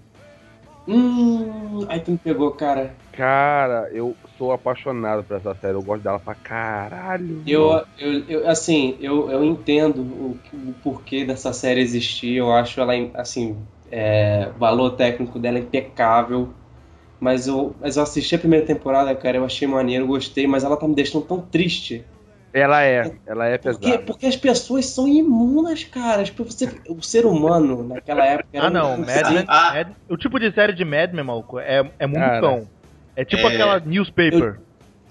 Hum, 0.88 1.85
aí 1.87 2.00
tu 2.00 2.12
me 2.12 2.19
pegou, 2.19 2.50
cara. 2.53 2.95
Cara, 3.12 3.91
eu 3.93 4.17
sou 4.38 4.53
apaixonado 4.53 5.23
por 5.23 5.37
essa 5.37 5.55
série, 5.57 5.75
eu 5.75 5.83
gosto 5.83 6.03
dela 6.03 6.19
pra 6.19 6.35
caralho. 6.35 7.43
Eu, 7.47 7.85
eu, 7.99 8.25
eu 8.26 8.49
assim, 8.49 8.97
eu, 8.99 9.31
eu 9.31 9.45
entendo 9.45 10.00
o, 10.00 10.38
o 10.50 10.75
porquê 10.83 11.26
dessa 11.26 11.53
série 11.53 11.83
existir. 11.83 12.37
Eu 12.37 12.50
acho 12.50 12.81
ela, 12.81 12.95
assim, 13.12 13.55
é, 13.91 14.50
o 14.57 14.59
valor 14.59 14.93
técnico 14.93 15.38
dela 15.38 15.59
é 15.59 15.61
impecável. 15.61 16.49
Mas 17.20 17.46
eu, 17.46 17.75
mas 17.80 17.96
eu 17.96 18.02
assisti 18.02 18.35
a 18.35 18.38
primeira 18.38 18.66
temporada, 18.66 19.14
cara, 19.14 19.38
eu 19.38 19.44
achei 19.44 19.66
maneiro, 19.66 20.06
gostei, 20.06 20.46
mas 20.46 20.64
ela 20.64 20.76
tá 20.76 20.87
me 20.87 20.94
deixando 20.94 21.25
tão 21.25 21.40
triste. 21.40 22.04
Ela 22.52 22.82
é, 22.85 23.12
ela 23.26 23.46
é 23.46 23.58
Porque, 23.58 23.80
pesada. 23.87 24.02
porque 24.04 24.26
as 24.26 24.37
pessoas 24.37 24.87
são 24.87 25.06
imunas, 25.06 25.85
cara. 25.85 26.23
Pessoas- 26.23 26.75
o 26.88 27.02
ser 27.02 27.26
humano, 27.26 27.87
naquela 27.87 28.25
época. 28.25 28.49
era 28.52 28.66
Ah 28.66 28.70
não, 28.70 28.96
Mad 28.99 29.30
Men, 29.30 29.44
Ah. 29.46 29.73
Mad- 29.75 29.92
o 30.08 30.16
tipo 30.16 30.38
de 30.40 30.50
série 30.52 30.73
de 30.73 30.85
Mad 30.85 31.12
Men, 31.12 31.25
maluco, 31.25 31.58
é, 31.58 31.90
é 31.99 32.06
mundo 32.06 32.18
Cara. 32.20 32.40
cão. 32.40 32.68
É 33.14 33.25
tipo 33.25 33.46
É. 33.46 33.54
aquela 33.54 33.80
newspaper. 33.80 34.61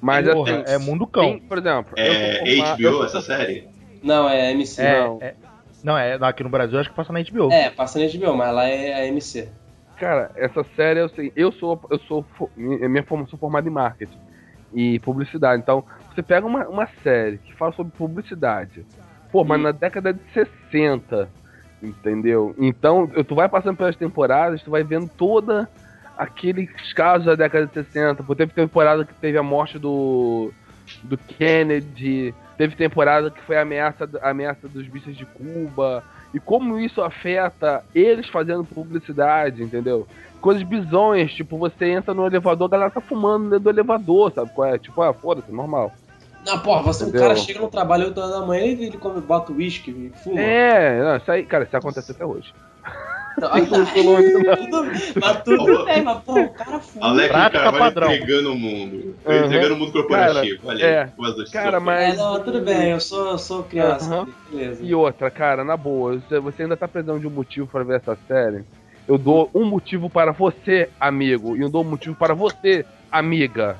Mas 0.02 0.28
Porra, 0.28 0.62
assim, 0.62 0.74
é 0.74 0.78
mundo 0.80 1.06
cão. 1.08 1.24
tem, 1.24 1.40
por 1.40 1.58
exemplo, 1.58 1.94
eu 1.98 2.04
É 2.04 2.42
eu 2.60 2.64
HBO 2.76 2.92
sou- 2.92 3.06
essa 3.06 3.22
série? 3.22 3.68
Não, 4.04 4.28
é 4.30 4.52
MC. 4.52 4.82
É, 4.82 5.00
não. 5.02 5.18
é- 5.22 5.36
não, 5.84 5.98
é 5.98 6.14
aqui 6.22 6.44
no 6.44 6.50
Brasil 6.50 6.80
acho 6.80 6.90
que 6.90 6.96
passa 6.96 7.12
na 7.14 7.20
HBO. 7.20 7.52
É, 7.52 7.70
passa 7.70 7.98
na 8.00 8.06
HBO, 8.06 8.36
mas 8.36 8.54
lá 8.54 8.68
é 8.68 8.94
a 8.94 9.06
MC. 9.08 9.50
Cara, 9.98 10.32
essa 10.36 10.64
série 10.76 11.00
eu 11.00 11.10
sei, 11.10 11.32
eu 11.36 11.52
sou, 11.52 11.80
eu 11.90 12.00
sou, 12.00 12.26
minha 12.56 13.04
formação 13.04 13.40
formada 13.40 13.68
em 13.68 13.72
marketing 13.72 14.18
e 14.74 15.00
publicidade. 15.00 15.62
Então, 15.62 15.84
você 16.14 16.22
pega 16.22 16.46
uma, 16.46 16.68
uma 16.68 16.88
série 17.02 17.38
que 17.38 17.54
fala 17.54 17.72
sobre 17.72 17.94
publicidade, 17.98 18.86
pô, 19.32 19.44
mas 19.44 19.60
Hum. 19.60 19.64
na 19.64 19.72
década 19.72 20.14
de 20.14 20.22
60, 20.34 21.30
entendeu? 21.82 22.54
Então, 22.58 23.08
tu 23.08 23.36
vai 23.36 23.48
passando 23.48 23.78
pelas 23.78 23.96
temporadas, 23.96 24.62
tu 24.62 24.72
vai 24.72 24.84
vendo 24.84 25.10
toda 25.18 25.70
aqueles 26.18 26.70
casos 26.94 27.26
da 27.26 27.36
década 27.36 27.68
de 27.68 27.74
60. 27.74 28.24
Pô, 28.24 28.36
teve 28.36 28.54
temporada 28.54 29.06
que 29.06 29.14
teve 29.16 29.38
a 29.38 29.44
morte 29.44 29.80
do 29.80 30.52
do 31.04 31.18
Kennedy, 31.18 32.34
teve 32.58 32.76
temporada 32.76 33.30
que 33.30 33.42
foi 33.42 33.58
a 33.58 33.62
ameaça, 33.62 34.10
a 34.22 34.30
ameaça 34.30 34.68
dos 34.68 34.88
bichos 34.88 35.16
de 35.16 35.26
Cuba, 35.26 36.04
e 36.36 36.40
como 36.42 36.78
isso 36.78 37.02
afeta 37.02 37.82
eles 37.96 38.28
fazendo 38.28 38.66
publicidade, 38.66 39.64
entendeu? 39.64 40.06
Coisas 40.42 40.64
bizonhas, 40.64 41.32
tipo, 41.32 41.58
você 41.58 41.86
entra 41.86 42.14
no 42.14 42.28
elevador, 42.28 42.68
a 42.68 42.72
galera 42.72 42.92
tá 42.92 43.00
fumando 43.00 43.46
dentro 43.46 43.64
do 43.64 43.70
elevador, 43.70 44.34
sabe 44.34 44.52
qual 44.54 44.68
é? 44.68 44.78
Tipo, 44.78 45.02
ah, 45.02 45.14
foda-se, 45.14 45.50
normal. 45.50 45.94
Não, 46.46 46.60
porra, 46.60 46.84
você, 46.84 47.06
o 47.06 47.08
Entendeu? 47.08 47.22
cara 47.22 47.36
chega 47.38 47.62
no 47.62 47.70
trabalho 47.70 48.08
8 48.08 48.20
horas 48.20 48.32
da 48.32 48.46
manhã 48.46 48.66
e 48.66 48.86
ele 48.86 48.98
come, 48.98 49.22
bota 49.22 49.54
uísque 49.54 49.90
e 49.90 50.24
fuma. 50.24 50.42
É, 50.42 51.02
não, 51.02 51.16
isso 51.16 51.32
aí, 51.32 51.46
cara, 51.46 51.64
isso 51.64 51.78
acontece 51.78 52.12
até 52.12 52.26
hoje. 52.26 52.54
Não. 53.38 53.50
tudo, 53.50 54.86
mas 55.22 55.44
tudo 55.44 55.86
bem, 55.86 56.02
mas 56.04 56.24
porra, 56.24 56.42
o 56.42 56.50
cara 56.54 56.80
fuma. 56.80 57.06
Alex 57.08 57.32
Prática 57.32 57.64
Carvalho 57.64 57.84
padrão. 57.84 58.14
entregando 58.14 58.52
o 58.54 58.56
mundo. 58.56 59.16
Uhum. 59.26 59.46
Entregando 59.46 59.74
o 59.74 59.78
mundo 59.78 59.92
corporativo. 59.92 60.60
Olha 60.66 60.86
é. 60.86 61.10
Cara, 61.52 61.80
mas- 61.80 62.14
É, 62.14 62.18
não, 62.18 62.44
tudo 62.44 62.62
bem, 62.62 62.92
eu 62.92 63.00
sou, 63.00 63.32
eu 63.32 63.38
sou 63.38 63.64
criança. 63.64 64.06
Aham. 64.14 64.28
Beleza. 64.50 64.84
E 64.84 64.96
outra, 64.96 65.30
cara, 65.30 65.64
na 65.64 65.76
boa, 65.76 66.18
você, 66.42 66.64
ainda 66.64 66.78
tá 66.78 66.88
precisando 66.88 67.20
de 67.20 67.28
um 67.28 67.32
motivo 67.32 67.68
para 67.68 67.84
ver 67.84 67.98
essa 67.98 68.18
série? 68.28 68.64
Eu 69.08 69.18
dou 69.18 69.50
um 69.54 69.66
motivo 69.66 70.10
para 70.10 70.32
você, 70.32 70.90
amigo, 71.00 71.56
e 71.56 71.62
eu 71.62 71.70
dou 71.70 71.84
um 71.84 71.90
motivo 71.90 72.16
para 72.16 72.34
você, 72.34 72.86
amiga. 73.12 73.78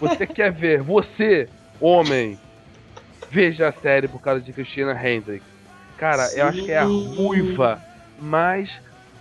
Você 0.00 0.26
quer 0.26 0.50
ver, 0.50 0.80
você, 0.82 1.48
homem, 1.80 2.38
veja 3.30 3.68
a 3.68 3.72
série 3.72 4.08
por 4.08 4.20
causa 4.20 4.40
de 4.40 4.52
Christina 4.52 4.92
Hendricks. 4.92 5.46
Cara, 5.98 6.30
eu 6.34 6.46
acho 6.46 6.62
que 6.64 6.72
é 6.72 6.78
a 6.78 6.86
Sim. 6.86 7.14
ruiva 7.14 7.80
mais 8.22 8.70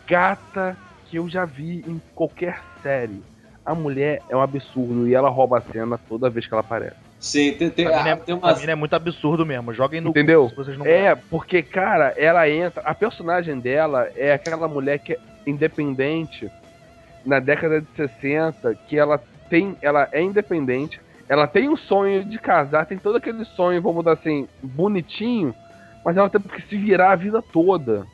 gata 0.07 0.77
que 1.09 1.17
eu 1.17 1.27
já 1.27 1.45
vi 1.45 1.83
em 1.87 2.01
qualquer 2.15 2.61
série. 2.81 3.21
A 3.65 3.75
mulher 3.75 4.21
é 4.29 4.35
um 4.35 4.41
absurdo 4.41 5.07
e 5.07 5.13
ela 5.13 5.29
rouba 5.29 5.57
a 5.57 5.61
cena 5.61 5.97
toda 5.97 6.29
vez 6.29 6.47
que 6.47 6.53
ela 6.53 6.61
aparece. 6.61 6.95
Sim, 7.19 7.53
tem, 7.53 7.69
tem, 7.69 7.85
mim, 7.85 7.93
ah, 7.93 8.09
é, 8.09 8.15
tem 8.15 8.35
mim 8.35 8.71
é 8.71 8.75
muito 8.75 8.95
absurdo 8.95 9.45
mesmo. 9.45 9.71
Joguem 9.73 10.01
no 10.01 10.09
Entendeu? 10.09 10.51
Vocês 10.55 10.75
não 10.75 10.85
É, 10.85 11.13
porque, 11.13 11.61
cara, 11.61 12.15
ela 12.17 12.49
entra. 12.49 12.81
A 12.81 12.95
personagem 12.95 13.59
dela 13.59 14.09
é 14.15 14.33
aquela 14.33 14.67
mulher 14.67 14.97
que 14.97 15.13
é 15.13 15.19
independente 15.45 16.49
na 17.23 17.39
década 17.39 17.79
de 17.79 17.87
60, 17.95 18.73
que 18.87 18.97
ela 18.97 19.21
tem. 19.49 19.75
Ela 19.83 20.09
é 20.11 20.21
independente, 20.21 20.99
ela 21.29 21.45
tem 21.45 21.69
um 21.69 21.77
sonho 21.77 22.25
de 22.25 22.39
casar, 22.39 22.87
tem 22.87 22.97
todo 22.97 23.17
aquele 23.17 23.45
sonho, 23.45 23.81
vamos 23.81 24.03
dar 24.03 24.13
assim, 24.13 24.47
bonitinho, 24.63 25.53
mas 26.03 26.17
ela 26.17 26.29
tem 26.29 26.41
que 26.41 26.61
se 26.63 26.75
virar 26.75 27.11
a 27.11 27.15
vida 27.15 27.41
toda. 27.53 28.07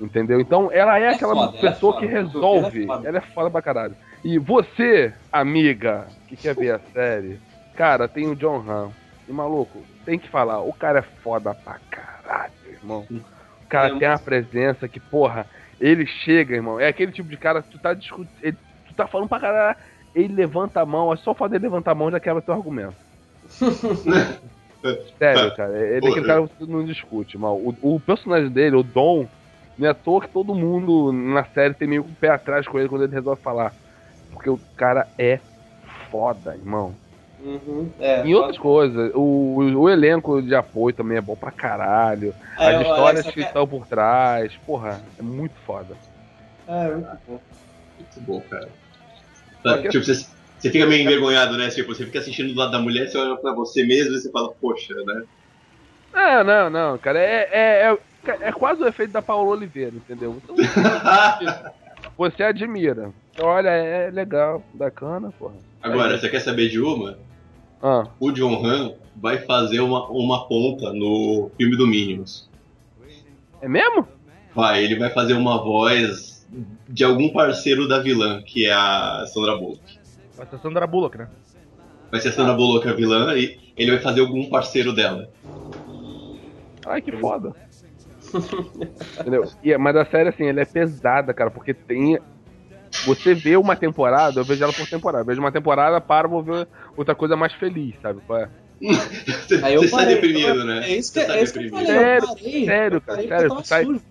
Entendeu? 0.00 0.40
Então 0.40 0.70
ela 0.72 0.98
é 0.98 1.02
É 1.04 1.14
aquela 1.14 1.34
foda, 1.34 1.58
ela 1.58 1.68
é 1.68 1.72
pessoa 1.72 1.92
foda, 1.92 2.06
que 2.06 2.12
ela 2.12 2.18
é 2.20 2.22
resolve. 2.24 2.86
foda. 2.86 3.08
Ela 3.08 3.18
é 3.18 3.20
foda 3.20 3.50
pra 3.50 3.62
caralho. 3.62 3.96
E 4.24 4.38
você, 4.38 5.12
amiga, 5.32 6.06
que 6.28 6.36
quer 6.36 6.54
ver 6.54 6.72
a 6.72 6.78
série, 6.92 7.38
cara, 7.76 8.08
tem 8.08 8.26
o 8.28 8.34
John 8.36 8.64
Hamm. 8.66 8.90
E 9.28 9.32
maluco, 9.32 9.82
tem 10.04 10.18
que 10.18 10.28
falar, 10.28 10.60
o 10.60 10.72
cara 10.72 10.98
é 11.00 11.02
foda 11.02 11.54
pra 11.54 11.78
caralho, 11.90 12.52
irmão. 12.68 13.06
O 13.10 13.68
cara 13.68 13.94
É, 13.94 13.98
tem 13.98 14.08
uma 14.08 14.18
presença 14.18 14.88
que, 14.88 14.98
porra, 14.98 15.46
ele 15.80 16.04
chega, 16.06 16.54
irmão. 16.56 16.80
É 16.80 16.88
aquele 16.88 17.12
tipo 17.12 17.28
de 17.28 17.36
cara 17.36 17.62
que 17.62 17.68
tu 17.70 17.78
tá 17.78 17.94
discutindo. 17.94 18.28
Tu 18.42 18.94
tá 18.96 19.06
falando 19.06 19.28
pra 19.28 19.38
caralho, 19.38 19.76
ele 20.14 20.34
levanta 20.34 20.80
a 20.80 20.86
mão, 20.86 21.12
é 21.12 21.16
só 21.16 21.32
dele 21.46 21.64
levantar 21.64 21.92
a 21.92 21.94
mão 21.94 22.10
já 22.10 22.18
quebra 22.18 22.42
teu 22.42 22.54
argumento. 22.54 22.96
Sério, 25.18 25.54
cara. 25.54 25.78
Ele 25.78 26.06
é 26.06 26.10
aquele 26.10 26.26
cara 26.26 26.46
que 26.48 26.54
você 26.58 26.72
não 26.72 26.84
discute, 26.84 27.36
mal. 27.38 27.56
O, 27.56 27.74
o 27.82 28.00
personagem 28.00 28.48
dele, 28.50 28.76
o 28.76 28.82
Dom, 28.82 29.26
não 29.80 29.88
é 29.88 29.90
à 29.90 29.94
toa 29.94 30.20
que 30.20 30.28
todo 30.28 30.54
mundo 30.54 31.12
na 31.12 31.44
série 31.46 31.74
tem 31.74 31.88
meio 31.88 32.04
que 32.04 32.10
o 32.12 32.16
pé 32.16 32.28
atrás 32.28 32.66
com 32.68 32.78
ele 32.78 32.88
quando 32.88 33.04
ele 33.04 33.14
resolve 33.14 33.40
falar. 33.42 33.74
Porque 34.32 34.50
o 34.50 34.58
cara 34.76 35.08
é 35.18 35.40
foda, 36.10 36.54
irmão. 36.54 36.94
Uhum, 37.38 37.90
é, 37.98 38.26
E 38.26 38.34
outras 38.34 38.58
coisas, 38.58 39.10
o, 39.14 39.56
o 39.56 39.88
elenco 39.88 40.42
de 40.42 40.54
apoio 40.54 40.94
também 40.94 41.16
é 41.16 41.20
bom 41.22 41.34
pra 41.36 41.50
caralho. 41.50 42.34
É, 42.60 42.66
As 42.66 42.82
histórias 42.82 43.30
que 43.30 43.40
eu 43.40 43.44
estão 43.44 43.66
por 43.66 43.86
trás, 43.86 44.54
porra, 44.66 45.02
é 45.18 45.22
muito 45.22 45.58
foda. 45.64 45.96
É, 46.66 46.94
muito 46.94 47.18
bom. 47.26 47.40
Muito 47.98 48.20
bom, 48.20 48.40
cara. 48.42 48.68
Só 49.62 49.76
Tá, 49.76 49.88
tipo, 49.88 50.04
você, 50.04 50.14
você 50.14 50.70
fica 50.70 50.86
meio 50.86 51.02
envergonhado, 51.02 51.56
né? 51.56 51.68
Tipo, 51.70 51.94
você 51.94 52.04
fica 52.04 52.18
assistindo 52.18 52.52
do 52.52 52.58
lado 52.58 52.72
da 52.72 52.78
mulher, 52.80 53.08
você 53.08 53.18
olha 53.18 53.36
pra 53.40 53.54
você 53.54 53.84
mesmo 53.84 54.14
e 54.14 54.20
você 54.20 54.30
fala, 54.30 54.52
poxa, 54.54 54.94
né? 54.94 55.22
Não, 56.12 56.44
não, 56.44 56.70
não, 56.70 56.98
cara. 56.98 57.18
É, 57.18 57.48
é, 57.52 57.98
é, 58.26 58.48
é 58.48 58.52
quase 58.52 58.82
o 58.82 58.86
efeito 58.88 59.12
da 59.12 59.22
Paula 59.22 59.50
Oliveira, 59.50 59.94
entendeu? 59.94 60.40
Você, 60.46 60.62
você 62.16 62.42
admira. 62.42 63.12
Olha, 63.40 63.68
é 63.68 64.10
legal, 64.10 64.62
bacana, 64.74 65.32
porra. 65.38 65.54
Agora, 65.82 66.18
você 66.18 66.28
quer 66.28 66.40
saber 66.40 66.68
de 66.68 66.80
uma? 66.80 67.18
Ah, 67.82 68.06
O 68.18 68.30
John 68.30 68.64
Han 68.64 68.92
vai 69.16 69.38
fazer 69.38 69.80
uma, 69.80 70.06
uma 70.08 70.46
ponta 70.46 70.92
no 70.92 71.50
filme 71.56 71.76
do 71.76 71.86
Minions. 71.86 72.48
É 73.62 73.68
mesmo? 73.68 74.06
Vai, 74.54 74.84
ele 74.84 74.98
vai 74.98 75.10
fazer 75.10 75.34
uma 75.34 75.62
voz 75.62 76.46
de 76.88 77.04
algum 77.04 77.28
parceiro 77.30 77.86
da 77.86 78.00
vilã, 78.00 78.42
que 78.42 78.66
é 78.66 78.72
a 78.72 79.24
Sandra 79.32 79.56
Bullock. 79.56 79.98
Vai 80.36 80.46
ser 80.46 80.58
Sandra 80.58 80.86
Bullock, 80.86 81.18
né? 81.18 81.28
Vai 82.10 82.20
ser 82.20 82.28
a 82.28 82.32
Sandra 82.32 82.54
Bullock 82.54 82.88
a 82.88 82.92
vilã 82.92 83.34
e 83.36 83.58
ele 83.76 83.92
vai 83.92 84.00
fazer 84.00 84.20
algum 84.20 84.48
parceiro 84.50 84.92
dela. 84.92 85.30
Ai, 86.86 87.00
que 87.02 87.12
foda. 87.18 87.52
Entendeu? 89.20 89.44
E, 89.62 89.72
é- 89.72 89.78
mas 89.78 89.96
a 89.96 90.04
série, 90.06 90.28
assim, 90.28 90.46
ela 90.46 90.60
é 90.60 90.64
pesada, 90.64 91.32
cara, 91.34 91.50
porque 91.50 91.74
tem. 91.74 92.18
Você 93.06 93.34
vê 93.34 93.56
uma 93.56 93.76
temporada, 93.76 94.40
eu 94.40 94.44
vejo 94.44 94.62
ela 94.62 94.72
por 94.72 94.86
temporada. 94.86 95.22
Eu 95.22 95.26
vejo 95.26 95.40
uma 95.40 95.52
temporada, 95.52 96.00
para, 96.00 96.28
vou 96.28 96.42
ver 96.42 96.68
outra 96.96 97.14
coisa 97.14 97.36
mais 97.36 97.52
feliz, 97.54 97.94
sabe? 98.02 98.20
Qual 98.26 98.38
é? 98.38 98.50
Você 98.80 99.54
Aí 99.64 99.74
eu 99.74 99.80
você 99.82 99.86
está 99.86 99.96
parei, 99.98 100.14
deprimido, 100.16 100.64
né? 100.64 100.90
É 100.90 100.96
isso 100.96 101.12
que, 101.12 101.20
Você 101.20 101.26
tá 101.26 101.36
é 101.36 101.42
isso 101.42 101.52
que 101.52 101.58
eu 101.60 101.62
deprimido. 101.64 101.86
falei. 101.86 102.00
Sério, 102.02 102.24
eu 102.26 102.36
parei, 102.36 102.64
sério, 102.64 102.96
eu 102.96 103.00
cara, 103.00 103.22
sério, 103.22 103.46
eu 103.46 103.56
tu 103.56 103.66
sai- 103.66 103.84
sujo. 103.84 104.02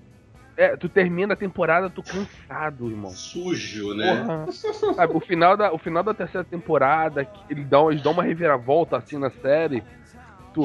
É, 0.58 0.76
tu 0.76 0.90
termina 0.90 1.34
a 1.34 1.38
temporada, 1.38 1.90
tu 1.90 2.04
cansado, 2.04 2.90
irmão. 2.90 3.12
Sujo, 3.12 3.94
né? 3.96 4.16
Porra. 4.16 4.48
Sabe, 4.94 5.16
o 5.16 5.20
final 5.22 5.56
da, 5.56 5.72
o 5.72 5.78
final 5.78 6.04
da 6.04 6.14
terceira 6.14 6.44
temporada, 6.44 7.24
que 7.24 7.40
ele 7.50 7.64
dá, 7.64 7.80
eles 7.90 8.02
dão 8.04 8.12
uma 8.12 8.24
reviravolta 8.24 8.98
assim 8.98 9.18
na 9.18 9.30
série. 9.30 9.82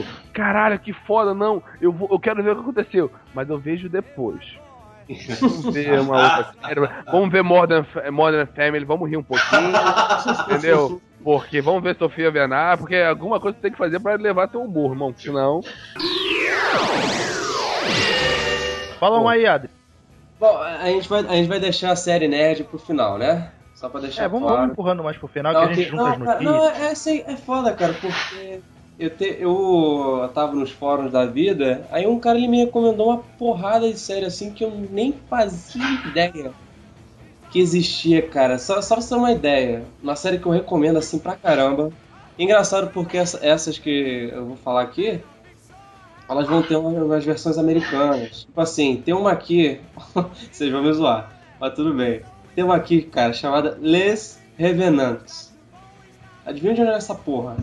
Tu, 0.02 0.32
caralho, 0.32 0.78
que 0.78 0.92
foda, 0.92 1.32
não. 1.34 1.62
Eu, 1.80 1.92
vou, 1.92 2.08
eu 2.10 2.18
quero 2.18 2.42
ver 2.42 2.52
o 2.52 2.56
que 2.56 2.62
aconteceu. 2.62 3.10
Mas 3.32 3.48
eu 3.48 3.58
vejo 3.58 3.88
depois. 3.88 4.42
Vamos 5.40 5.74
ver 5.74 6.00
uma 6.00 6.22
outra 6.22 6.54
série. 6.66 6.88
Vamos 7.10 7.30
ver 7.30 7.42
Modern, 7.42 7.86
Modern 8.10 8.48
Family, 8.54 8.84
vamos 8.84 9.08
rir 9.08 9.18
um 9.18 9.22
pouquinho. 9.22 9.70
entendeu? 10.48 11.00
Porque 11.22 11.60
vamos 11.60 11.82
ver 11.82 11.96
Sofia 11.96 12.30
Bernard, 12.30 12.80
porque 12.80 12.96
alguma 12.96 13.38
coisa 13.38 13.56
tu 13.56 13.60
tem 13.62 13.70
que 13.72 13.78
fazer 13.78 14.00
pra 14.00 14.14
levar 14.14 14.48
teu 14.48 14.62
humor, 14.62 14.92
irmão. 14.92 15.14
Senão. 15.16 15.60
Fala 18.98 19.20
um 19.20 19.28
aí, 19.28 19.46
Adri. 19.46 19.70
Bom, 20.40 20.58
a 20.58 20.86
gente, 20.86 21.08
vai, 21.08 21.20
a 21.20 21.32
gente 21.32 21.48
vai 21.48 21.60
deixar 21.60 21.92
a 21.92 21.96
série 21.96 22.26
nerd 22.28 22.64
pro 22.64 22.78
final, 22.78 23.18
né? 23.18 23.50
Só 23.74 23.88
pra 23.88 24.00
deixar 24.00 24.24
É, 24.24 24.28
vamos, 24.28 24.44
claro. 24.46 24.56
vamos 24.60 24.72
empurrando 24.72 25.02
mais 25.04 25.16
pro 25.16 25.28
final 25.28 25.52
Não, 25.52 25.60
que 25.66 25.66
a 25.66 25.72
gente 25.74 25.90
junta 25.90 26.10
as 26.10 26.18
não, 26.18 26.26
cara, 26.26 26.40
notícias. 26.42 26.74
não, 26.78 26.86
é, 26.86 26.90
assim, 26.90 27.24
é 27.26 27.36
foda, 27.36 27.72
cara, 27.72 27.94
porque 27.94 28.60
eu, 28.98 29.16
te, 29.16 29.24
eu 29.40 30.30
tava 30.34 30.54
nos 30.54 30.70
fóruns 30.70 31.12
da 31.12 31.26
vida, 31.26 31.86
aí 31.90 32.06
um 32.06 32.20
cara 32.20 32.38
ele 32.38 32.48
me 32.48 32.58
recomendou 32.64 33.08
uma 33.08 33.22
porrada 33.38 33.90
de 33.92 33.98
série 33.98 34.26
assim 34.26 34.52
que 34.54 34.64
eu 34.64 34.70
nem 34.90 35.24
fazia 35.28 36.00
ideia 36.04 36.56
que 37.48 37.58
existia, 37.60 38.28
cara. 38.28 38.58
Só, 38.58 38.82
só 38.82 38.96
pra 38.96 39.02
você 39.02 39.10
ter 39.10 39.14
uma 39.16 39.32
ideia, 39.32 39.94
uma 40.02 40.16
série 40.16 40.38
que 40.40 40.46
eu 40.46 40.52
recomendo 40.52 40.98
assim 40.98 41.18
pra 41.20 41.36
caramba. 41.38 41.94
Engraçado 42.38 42.92
porque 42.92 43.16
essa- 43.18 43.38
essas 43.44 43.78
que 43.78 44.30
eu 44.32 44.46
vou 44.46 44.56
falar 44.56 44.82
aqui, 44.82 45.24
elas 46.28 46.48
vão 46.48 46.62
ter 46.66 46.76
uma- 46.76 46.90
umas 47.04 47.24
versões 47.24 47.58
americanas. 47.58 48.44
Tipo 48.44 48.60
assim, 48.60 49.02
tem 49.02 49.14
uma 49.14 49.32
aqui, 49.32 49.86
vocês 50.52 50.70
vão 50.70 50.82
me 50.82 50.92
zoar, 50.92 51.34
mas 51.58 51.74
tudo 51.74 51.94
bem. 51.94 52.26
Tem 52.54 52.64
uma 52.64 52.76
aqui, 52.76 53.02
cara, 53.02 53.32
chamada 53.32 53.76
Les 53.80 54.46
Revenants. 54.56 55.58
Adivinha 56.44 56.74
de 56.74 56.82
onde 56.82 56.90
é 56.92 56.96
essa 56.96 57.14
porra? 57.16 57.56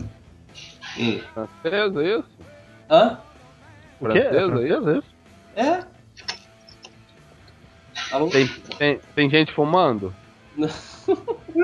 Hum. 0.96 1.20
Francesa, 1.32 2.04
isso? 2.04 2.28
Hã? 2.90 3.18
É 3.20 3.98
Francesa, 3.98 4.36
isso? 4.38 4.48
francesa, 4.48 4.98
isso? 4.98 5.14
É? 5.54 5.92
Alô? 8.10 8.30
Tem, 8.30 8.46
tem, 8.78 9.00
tem 9.14 9.30
gente 9.30 9.52
fumando? 9.54 10.14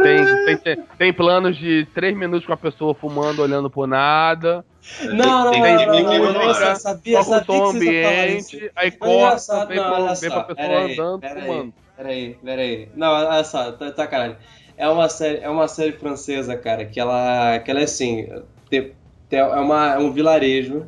Tem, 0.02 0.26
tem, 0.44 0.56
tem, 0.58 0.76
tem 0.98 1.12
planos 1.12 1.56
de 1.56 1.86
três 1.94 2.16
minutos 2.16 2.46
com 2.46 2.52
a 2.52 2.56
pessoa 2.56 2.94
fumando, 2.94 3.40
olhando 3.42 3.70
por 3.70 3.86
nada. 3.86 4.64
Não, 5.12 5.44
não, 5.44 5.50
Tem- 5.50 5.60
não, 5.60 5.78
tem- 5.78 5.86
não, 5.86 6.02
não, 6.02 6.10
que 6.12 6.18
não, 6.32 6.32
não, 6.46 6.74
sabia, 6.74 7.18
com 7.18 7.22
sabia 7.24 7.44
som 7.44 7.44
que 7.44 7.88
isso. 7.88 8.56
ambiente, 8.56 8.72
aí 8.76 8.90
corta, 8.90 9.66
vem, 9.66 9.76
não, 9.76 10.04
pra, 10.04 10.14
vem 10.14 10.30
pra 10.30 10.40
pessoa 10.44 10.80
andando, 10.84 11.24
aí. 11.24 11.40
fumando. 11.42 11.74
Peraí, 11.96 12.34
peraí. 12.34 12.88
Não, 12.94 13.08
olha 13.08 13.44
só, 13.44 13.72
tá, 13.72 13.90
tá 13.90 14.06
caralho. 14.06 14.36
É 14.76 14.88
uma 14.88 15.08
série, 15.08 15.38
é 15.38 15.50
uma 15.50 15.66
série 15.66 15.92
francesa, 15.92 16.56
cara, 16.56 16.84
que 16.86 17.00
ela, 17.00 17.58
que 17.58 17.70
ela 17.70 17.80
é 17.80 17.84
assim, 17.84 18.28
tem- 18.70 18.94
é, 19.36 19.44
uma, 19.44 19.94
é 19.94 19.98
um 19.98 20.10
vilarejo 20.10 20.86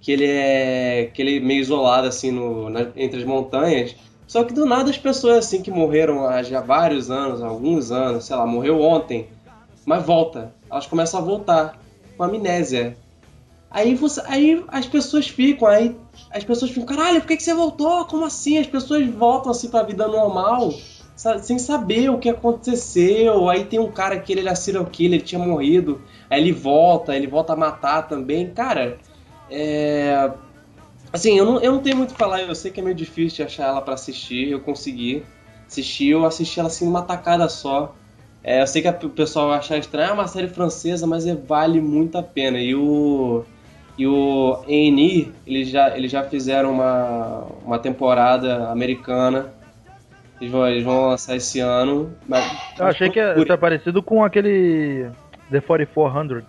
que 0.00 0.12
ele 0.12 0.26
é 0.26 1.10
que 1.12 1.20
ele 1.20 1.36
é 1.38 1.40
meio 1.40 1.60
isolado 1.60 2.06
assim 2.06 2.30
no, 2.30 2.70
na- 2.70 2.88
entre 2.96 3.18
as 3.18 3.24
montanhas. 3.24 3.94
Só 4.26 4.44
que 4.44 4.52
do 4.52 4.66
nada 4.66 4.90
as 4.90 4.98
pessoas 4.98 5.38
assim 5.38 5.62
que 5.62 5.70
morreram 5.70 6.26
há 6.26 6.42
já 6.42 6.60
vários 6.60 7.10
anos, 7.10 7.42
alguns 7.42 7.90
anos, 7.90 8.24
sei 8.26 8.36
lá, 8.36 8.46
morreu 8.46 8.80
ontem, 8.80 9.26
mas 9.86 10.04
volta. 10.04 10.52
Elas 10.70 10.86
começam 10.86 11.18
a 11.20 11.22
voltar 11.22 11.78
com 12.16 12.22
amnésia. 12.24 12.96
Aí 13.70 13.94
você, 13.94 14.22
aí 14.26 14.64
as 14.68 14.86
pessoas 14.86 15.28
ficam, 15.28 15.66
aí 15.68 15.94
as 16.30 16.44
pessoas 16.44 16.70
ficam, 16.70 16.86
caralho, 16.86 17.20
por 17.20 17.28
que, 17.28 17.36
que 17.36 17.42
você 17.42 17.54
voltou? 17.54 18.04
Como 18.06 18.24
assim? 18.24 18.58
As 18.58 18.66
pessoas 18.66 19.06
voltam 19.08 19.50
assim 19.50 19.68
pra 19.68 19.82
vida 19.82 20.06
normal, 20.06 20.72
sem 21.42 21.58
saber 21.58 22.10
o 22.10 22.18
que 22.18 22.28
aconteceu. 22.28 23.48
Aí 23.48 23.64
tem 23.64 23.78
um 23.78 23.90
cara 23.90 24.18
que 24.18 24.32
ele 24.32 24.40
era 24.42 24.54
serial 24.54 24.84
killer, 24.86 25.18
ele 25.20 25.26
tinha 25.26 25.38
morrido. 25.38 26.00
Aí 26.30 26.40
ele 26.40 26.52
volta, 26.52 27.16
ele 27.16 27.26
volta 27.26 27.52
a 27.52 27.56
matar 27.56 28.02
também. 28.08 28.50
Cara, 28.52 28.98
é. 29.48 30.30
Assim, 31.12 31.38
eu 31.38 31.44
não, 31.46 31.60
eu 31.60 31.72
não 31.72 31.82
tenho 31.82 31.96
muito 31.96 32.10
o 32.10 32.12
que 32.12 32.18
falar, 32.18 32.42
eu 32.42 32.54
sei 32.54 32.70
que 32.70 32.80
é 32.80 32.82
meio 32.82 32.94
difícil 32.94 33.36
de 33.36 33.42
achar 33.44 33.68
ela 33.68 33.80
pra 33.80 33.94
assistir, 33.94 34.50
eu 34.50 34.60
consegui 34.60 35.24
assistir, 35.66 36.08
eu 36.10 36.24
assisti 36.26 36.60
ela 36.60 36.68
assim 36.68 36.84
numa 36.84 37.02
tacada 37.02 37.48
só. 37.48 37.94
É, 38.44 38.62
eu 38.62 38.66
sei 38.66 38.82
que 38.82 38.88
a- 38.88 38.98
o 39.02 39.10
pessoal 39.10 39.48
vai 39.48 39.58
achar 39.58 39.78
estranho, 39.78 40.10
é 40.10 40.12
uma 40.12 40.28
série 40.28 40.48
francesa, 40.48 41.06
mas 41.06 41.26
é, 41.26 41.34
vale 41.34 41.80
muito 41.80 42.18
a 42.18 42.22
pena. 42.22 42.58
E 42.60 42.74
o 42.74 43.44
e 43.96 44.06
o 44.06 44.62
A&E, 44.64 45.32
eles 45.44 45.68
já, 45.70 45.96
eles 45.96 46.12
já 46.12 46.22
fizeram 46.22 46.70
uma, 46.72 47.40
uma 47.64 47.78
temporada 47.80 48.70
americana. 48.70 49.52
Eles 50.40 50.52
vão, 50.52 50.68
eles 50.68 50.84
vão 50.84 51.06
lançar 51.08 51.34
esse 51.34 51.58
ano. 51.58 52.14
Mas, 52.28 52.44
Eu 52.78 52.86
achei 52.86 53.10
que 53.10 53.20
procure. 53.20 53.52
é 53.52 53.56
parecido 53.56 54.00
com 54.00 54.22
aquele 54.24 55.06
The 55.50 55.60
4400. 55.60 56.44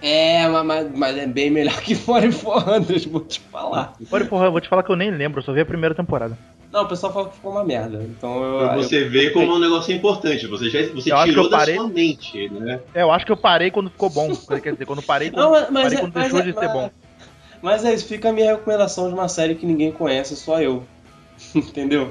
É, 0.00 0.48
mas- 0.48 0.64
mas, 0.66 0.98
mas 0.98 1.16
é 1.18 1.26
bem 1.26 1.50
melhor 1.50 1.80
que 1.80 1.94
4400, 1.96 3.04
vou 3.06 3.20
te 3.20 3.38
falar. 3.40 3.94
4400, 4.10 4.44
eu 4.46 4.52
vou 4.52 4.60
te 4.60 4.68
falar 4.68 4.82
que 4.82 4.90
eu 4.90 4.96
nem 4.96 5.10
lembro, 5.10 5.38
eu 5.40 5.44
só 5.44 5.52
vi 5.52 5.60
a 5.60 5.66
primeira 5.66 5.94
temporada. 5.94 6.36
Não, 6.72 6.84
o 6.84 6.88
pessoal 6.88 7.12
fala 7.12 7.28
que 7.28 7.34
ficou 7.36 7.52
uma 7.52 7.62
merda. 7.64 8.02
Então 8.02 8.42
eu. 8.42 8.58
Pra 8.66 8.76
você 8.76 9.04
eu- 9.04 9.10
ver 9.10 9.32
como 9.34 9.52
é 9.52 9.54
um 9.54 9.58
negócio 9.58 9.94
importante. 9.94 10.46
Você 10.46 10.70
já 10.70 10.80
você 10.92 11.12
Eu 11.12 11.22
tirou 11.24 11.44
eu 11.44 11.50
da 11.50 11.58
parei- 11.58 11.76
sua 11.76 11.86
mente, 11.86 12.48
né? 12.48 12.80
É, 12.94 13.02
eu 13.02 13.12
acho 13.12 13.26
que 13.26 13.30
eu 13.32 13.36
parei 13.36 13.70
quando 13.70 13.90
ficou 13.90 14.08
bom. 14.08 14.34
Quer 14.34 14.72
dizer, 14.72 14.86
quando 14.86 15.02
parei 15.02 15.28
quando, 15.30 15.42
Não, 15.44 15.50
mas, 15.50 15.70
mas 15.70 15.82
parei 15.82 15.98
é, 15.98 16.00
quando 16.00 16.14
mas 16.14 16.22
deixou 16.24 16.40
é- 16.40 16.42
de 16.42 16.52
ser 16.58 16.64
mas- 16.66 16.72
bom. 16.72 16.90
Mas 17.60 17.84
é 17.84 17.92
isso, 17.94 18.06
fica 18.08 18.30
a 18.30 18.32
minha 18.32 18.52
recomendação 18.56 19.06
de 19.06 19.14
uma 19.14 19.28
série 19.28 19.54
que 19.54 19.66
ninguém 19.66 19.92
conhece, 19.92 20.34
só 20.34 20.60
eu. 20.62 20.82
Entendeu? 21.54 22.10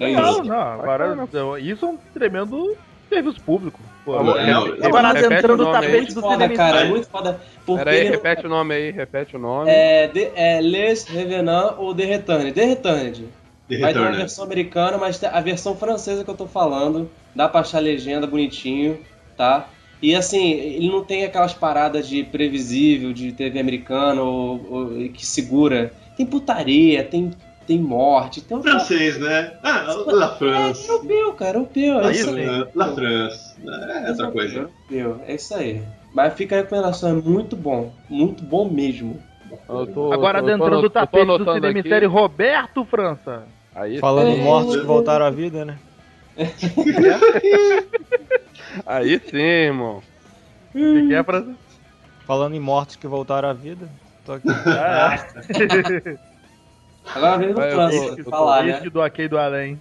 É 0.00 0.12
Não, 0.12 0.30
isso. 0.32 0.44
não, 0.44 0.56
agora 0.60 1.16
isso 1.60 1.86
é 1.86 1.88
um 1.88 1.96
tremendo 2.12 2.76
serviço 3.08 3.40
público. 3.40 3.78
Pô, 4.04 4.16
É, 4.38 4.42
é, 4.42 4.52
não, 4.52 4.66
é 4.66 4.86
agora 4.86 5.12
repete 5.12 5.34
entrando 5.34 5.54
o 5.54 5.56
no 5.56 5.64
nome 5.64 5.86
aí. 5.86 5.92
tapete 5.92 6.14
do 6.14 6.20
foda, 6.22 6.48
cara, 6.48 6.80
é 6.80 6.88
muito 6.88 7.08
foda. 7.08 7.40
Porque 7.66 7.84
Pera 7.84 7.90
aí, 7.90 7.98
ele- 7.98 8.10
repete 8.10 8.46
o 8.46 8.48
nome 8.48 8.74
aí, 8.74 8.90
repete 8.90 9.36
o 9.36 9.38
nome. 9.38 9.70
é, 9.70 10.06
de, 10.08 10.24
é 10.34 10.60
Les 10.60 11.04
Revenants 11.04 11.74
ou 11.78 11.94
The 11.94 12.04
Returned. 12.04 12.52
The 12.52 12.64
Returned. 12.64 13.24
The 13.68 13.78
Vai 13.78 13.92
ter 13.92 14.00
uma 14.00 14.12
versão 14.12 14.44
americana, 14.44 14.98
mas 14.98 15.22
a 15.22 15.40
versão 15.40 15.76
francesa 15.76 16.24
que 16.24 16.30
eu 16.30 16.36
tô 16.36 16.46
falando, 16.46 17.08
dá 17.36 17.48
pra 17.48 17.60
achar 17.60 17.78
a 17.78 17.80
legenda 17.80 18.26
bonitinho, 18.26 18.98
tá? 19.36 19.68
E 20.02 20.14
assim, 20.14 20.52
ele 20.52 20.88
não 20.88 21.04
tem 21.04 21.24
aquelas 21.24 21.52
paradas 21.52 22.08
de 22.08 22.24
previsível 22.24 23.12
de 23.12 23.32
TV 23.32 23.60
americana 23.60 24.22
ou, 24.22 24.72
ou 24.72 25.08
que 25.12 25.24
segura. 25.26 25.92
Tem 26.16 26.26
putaria, 26.26 27.04
tem, 27.04 27.30
tem 27.70 27.80
morte, 27.80 28.40
tem 28.40 28.56
um 28.56 28.62
Francês, 28.62 29.16
né? 29.20 29.56
Ah, 29.62 29.84
La 30.08 30.26
É, 30.28 30.34
France. 30.36 30.88
europeu, 30.88 31.32
cara, 31.34 31.58
europeu. 31.58 32.00
É 32.00 32.06
Aí 32.08 32.14
isso 32.16 32.30
sim. 32.30 32.34
aí. 32.34 32.68
La 32.74 32.92
France. 32.92 33.60
É 34.04 34.10
outra 34.10 34.32
coisa. 34.32 34.58
Europeu, 34.58 35.20
é 35.22 35.34
isso 35.36 35.54
aí. 35.54 35.84
Mas 36.12 36.34
fica 36.34 36.56
a 36.56 36.62
recomendação, 36.62 37.10
é 37.10 37.12
muito 37.12 37.56
bom. 37.56 37.92
Muito 38.08 38.42
bom 38.42 38.68
mesmo. 38.68 39.22
Tô- 39.68 39.76
Agora 39.76 39.94
tô- 39.94 40.14
eu 40.14 40.30
tô 40.30 40.36
adentrando 40.50 40.62
o 40.62 40.66
anot- 40.80 40.84
eu 40.84 40.90
tô 40.90 40.92
tapete 41.06 41.26
do 41.38 41.44
cinema 41.44 41.78
aqui. 41.78 41.88
série 41.88 42.06
Roberto 42.06 42.84
França. 42.84 43.46
Aí, 43.72 44.00
Falando 44.00 44.30
É, 44.30 44.32
em 44.32 44.42
mortos 44.42 44.76
que 44.76 44.86
voltaram 44.86 45.26
à 45.26 45.30
vida, 45.30 45.64
né? 45.64 45.78
aí 48.86 49.20
sim, 49.20 49.36
irmão. 49.38 49.98
O 49.98 50.02
que, 50.72 51.06
que 51.06 51.14
é, 51.14 51.22
França? 51.22 51.56
Falando 52.26 52.54
em 52.54 52.60
mortos 52.60 52.96
que 52.96 53.06
voltaram 53.06 53.48
à 53.48 53.52
vida. 53.52 53.88
Tô 54.24 54.32
aqui. 54.32 54.48
Ah, 54.76 55.14
Agora 57.14 57.38
vem 57.38 57.48
eu 57.48 57.54
França, 57.54 58.14
eu 58.18 58.24
falar, 58.24 58.64
né? 58.64 58.80
Do 58.90 59.02
Aqui 59.02 59.28
do 59.28 59.38
Além. 59.38 59.80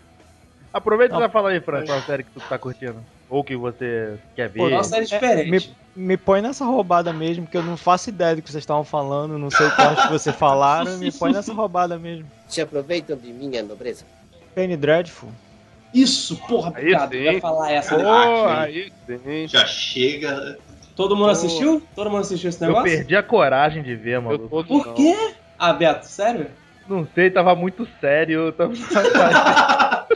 Aproveita 0.71 1.15
e 1.15 1.19
já 1.19 1.29
fala 1.29 1.49
aí, 1.49 1.59
França, 1.59 1.93
uma 1.93 2.01
série 2.01 2.23
que 2.23 2.31
tu 2.31 2.39
tá 2.41 2.57
curtindo. 2.57 2.97
Ou 3.29 3.43
que 3.43 3.55
você 3.55 4.17
quer 4.35 4.49
ver. 4.49 4.59
Pô, 4.59 4.67
Uma 4.67 4.83
série 4.83 5.05
diferente. 5.05 5.49
Me, 5.95 6.05
me 6.07 6.17
põe 6.17 6.41
nessa 6.41 6.65
roubada 6.65 7.11
mesmo, 7.13 7.45
que 7.47 7.57
eu 7.57 7.63
não 7.63 7.75
faço 7.77 8.09
ideia 8.09 8.35
do 8.35 8.41
que 8.41 8.51
vocês 8.51 8.61
estavam 8.63 8.83
falando, 8.83 9.37
não 9.37 9.49
sei 9.49 9.69
quantos 9.71 10.05
que 10.05 10.11
vocês 10.11 10.35
falaram, 10.35 10.97
me 10.97 11.11
põe 11.11 11.31
nessa 11.31 11.53
roubada 11.53 11.97
mesmo. 11.97 12.25
Se 12.47 12.61
aproveitam 12.61 13.15
de 13.17 13.31
minha 13.31 13.61
nobreza. 13.63 14.05
Penny 14.55 14.75
Dreadful. 14.77 15.29
Isso, 15.93 16.37
porra, 16.47 16.69
Aí 16.75 16.81
obrigado. 16.83 17.11
sim. 17.11 17.17
Eu 17.17 17.33
ia 17.33 17.41
falar 17.41 17.71
essa. 17.71 17.95
Pô, 17.95 18.07
Ah, 18.07 18.61
aí 18.61 18.91
sim. 19.07 19.47
Já 19.47 19.65
chega. 19.65 20.57
Todo 20.95 21.15
mundo 21.15 21.29
assistiu? 21.29 21.81
Todo 21.95 22.09
mundo 22.11 22.21
assistiu 22.21 22.49
esse 22.49 22.61
Eu 22.63 22.67
negócio? 22.67 22.91
perdi 22.91 23.15
a 23.15 23.23
coragem 23.23 23.81
de 23.81 23.95
ver, 23.95 24.15
Eu 24.17 24.21
mano. 24.21 24.49
Por 24.49 24.93
quê? 24.93 25.15
Ah, 25.57 25.73
Beto, 25.73 26.05
sério? 26.05 26.47
Não 26.89 27.07
sei, 27.13 27.29
tava 27.29 27.55
muito 27.55 27.87
sério. 28.01 28.47
eu 28.47 28.51
Tava, 28.51 28.73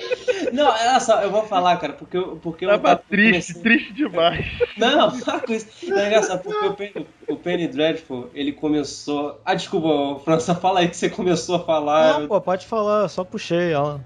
Não, 0.51 0.67
olha 0.69 0.99
só, 0.99 1.21
eu 1.21 1.31
vou 1.31 1.43
falar, 1.43 1.77
cara, 1.77 1.93
porque 1.93 2.17
eu. 2.17 2.35
Porque 2.37 2.65
eu 2.65 2.69
tava 2.69 2.95
triste, 2.95 3.53
comecei- 3.53 3.61
triste 3.61 3.93
demais. 3.93 4.45
Não, 4.77 5.19
para 5.19 5.39
com 5.39 5.53
isso. 5.53 5.67
Não 5.87 5.97
é 5.99 6.07
engraçado, 6.07 6.43
porque 6.43 6.65
o 6.65 6.73
Penny, 6.73 7.07
o 7.27 7.35
Penny 7.35 7.67
Dreadful, 7.67 8.29
ele 8.33 8.51
começou. 8.51 9.39
Ah, 9.45 9.53
desculpa, 9.53 10.19
França, 10.23 10.53
fala 10.55 10.79
aí 10.79 10.87
que 10.87 10.97
você 10.97 11.09
começou 11.09 11.55
a 11.57 11.59
falar. 11.59 12.19
Não, 12.21 12.27
pô, 12.27 12.41
pode 12.41 12.65
falar, 12.65 13.03
eu 13.03 13.09
só 13.09 13.23
puxei 13.23 13.71
ela. 13.71 14.01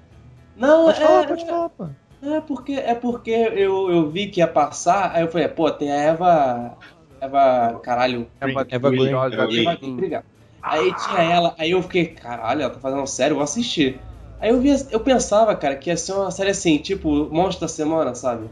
Não, 0.55 0.85
Pode 0.85 1.01
é, 1.01 1.05
falar, 1.05 1.27
pode 1.27 1.45
falar, 1.45 1.69
pô. 1.69 1.87
é 2.23 2.41
porque, 2.41 2.73
é 2.73 2.95
porque 2.95 3.31
eu, 3.31 3.91
eu 3.91 4.09
vi 4.09 4.27
que 4.27 4.39
ia 4.39 4.47
passar, 4.47 5.11
aí 5.13 5.21
eu 5.23 5.27
falei, 5.31 5.47
pô, 5.47 5.69
tem 5.71 5.91
a 5.91 5.95
Eva. 5.95 6.77
Eva. 7.21 7.79
Caralho. 7.83 8.27
Eva, 8.39 8.65
Eva 8.69 8.89
Green. 8.89 9.07
Eva 9.09 9.29
Green. 9.47 9.67
Eva, 9.67 9.79
obrigado. 9.83 10.25
Aí 10.67 10.93
tinha 10.93 11.19
ela, 11.23 11.55
aí 11.57 11.71
eu 11.71 11.81
fiquei, 11.81 12.07
caralho, 12.07 12.61
ela 12.61 12.73
tá 12.73 12.79
fazendo 12.79 13.05
sério, 13.07 13.33
eu 13.33 13.37
vou 13.37 13.43
assistir. 13.43 14.01
Aí 14.39 14.49
eu, 14.51 14.59
vi, 14.61 14.69
eu 14.91 14.99
pensava, 14.99 15.55
cara, 15.55 15.75
que 15.77 15.89
ia 15.89 15.97
ser 15.97 16.13
uma 16.13 16.31
série 16.31 16.51
assim, 16.51 16.77
tipo, 16.77 17.09
Monstro 17.33 17.61
da 17.61 17.67
Semana, 17.67 18.13
sabe? 18.15 18.49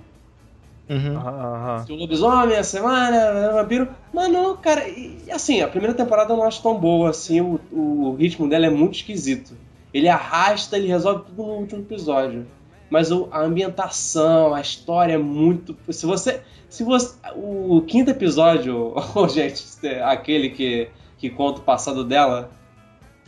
Uhum. 0.89 1.15
Aham, 1.17 1.55
aham. 1.55 1.85
Tinha 1.85 1.97
o 1.97 1.99
lobisomem, 2.01 2.57
a 2.57 2.63
semana, 2.63 3.51
vampiro. 3.53 3.95
Mas 4.13 4.31
não, 4.31 4.57
cara, 4.57 4.87
e, 4.87 5.29
assim, 5.31 5.61
a 5.61 5.67
primeira 5.67 5.95
temporada 5.95 6.33
eu 6.33 6.37
não 6.37 6.43
acho 6.45 6.61
tão 6.61 6.79
boa, 6.79 7.09
assim, 7.09 7.41
o, 7.41 7.59
o 7.71 8.15
ritmo 8.15 8.47
dela 8.47 8.65
é 8.67 8.69
muito 8.69 8.95
esquisito. 8.95 9.57
Ele 9.93 10.07
arrasta, 10.07 10.77
ele 10.77 10.87
resolve 10.87 11.25
tudo 11.25 11.43
no 11.43 11.53
último 11.55 11.81
episódio. 11.81 12.51
Mas 12.89 13.11
o- 13.11 13.29
a 13.31 13.41
ambientação, 13.41 14.53
a 14.53 14.61
história 14.61 15.13
é 15.13 15.17
muito. 15.17 15.77
Se 15.91 16.05
você. 16.05 16.43
Se 16.69 16.83
você. 16.83 17.15
O 17.35 17.81
quinto 17.83 18.11
episódio, 18.11 18.93
oh, 19.15 19.27
gente, 19.27 19.63
aquele 20.03 20.49
que, 20.49 20.91
que 21.17 21.29
conta 21.29 21.61
o 21.61 21.63
passado 21.63 22.03
dela. 22.03 22.49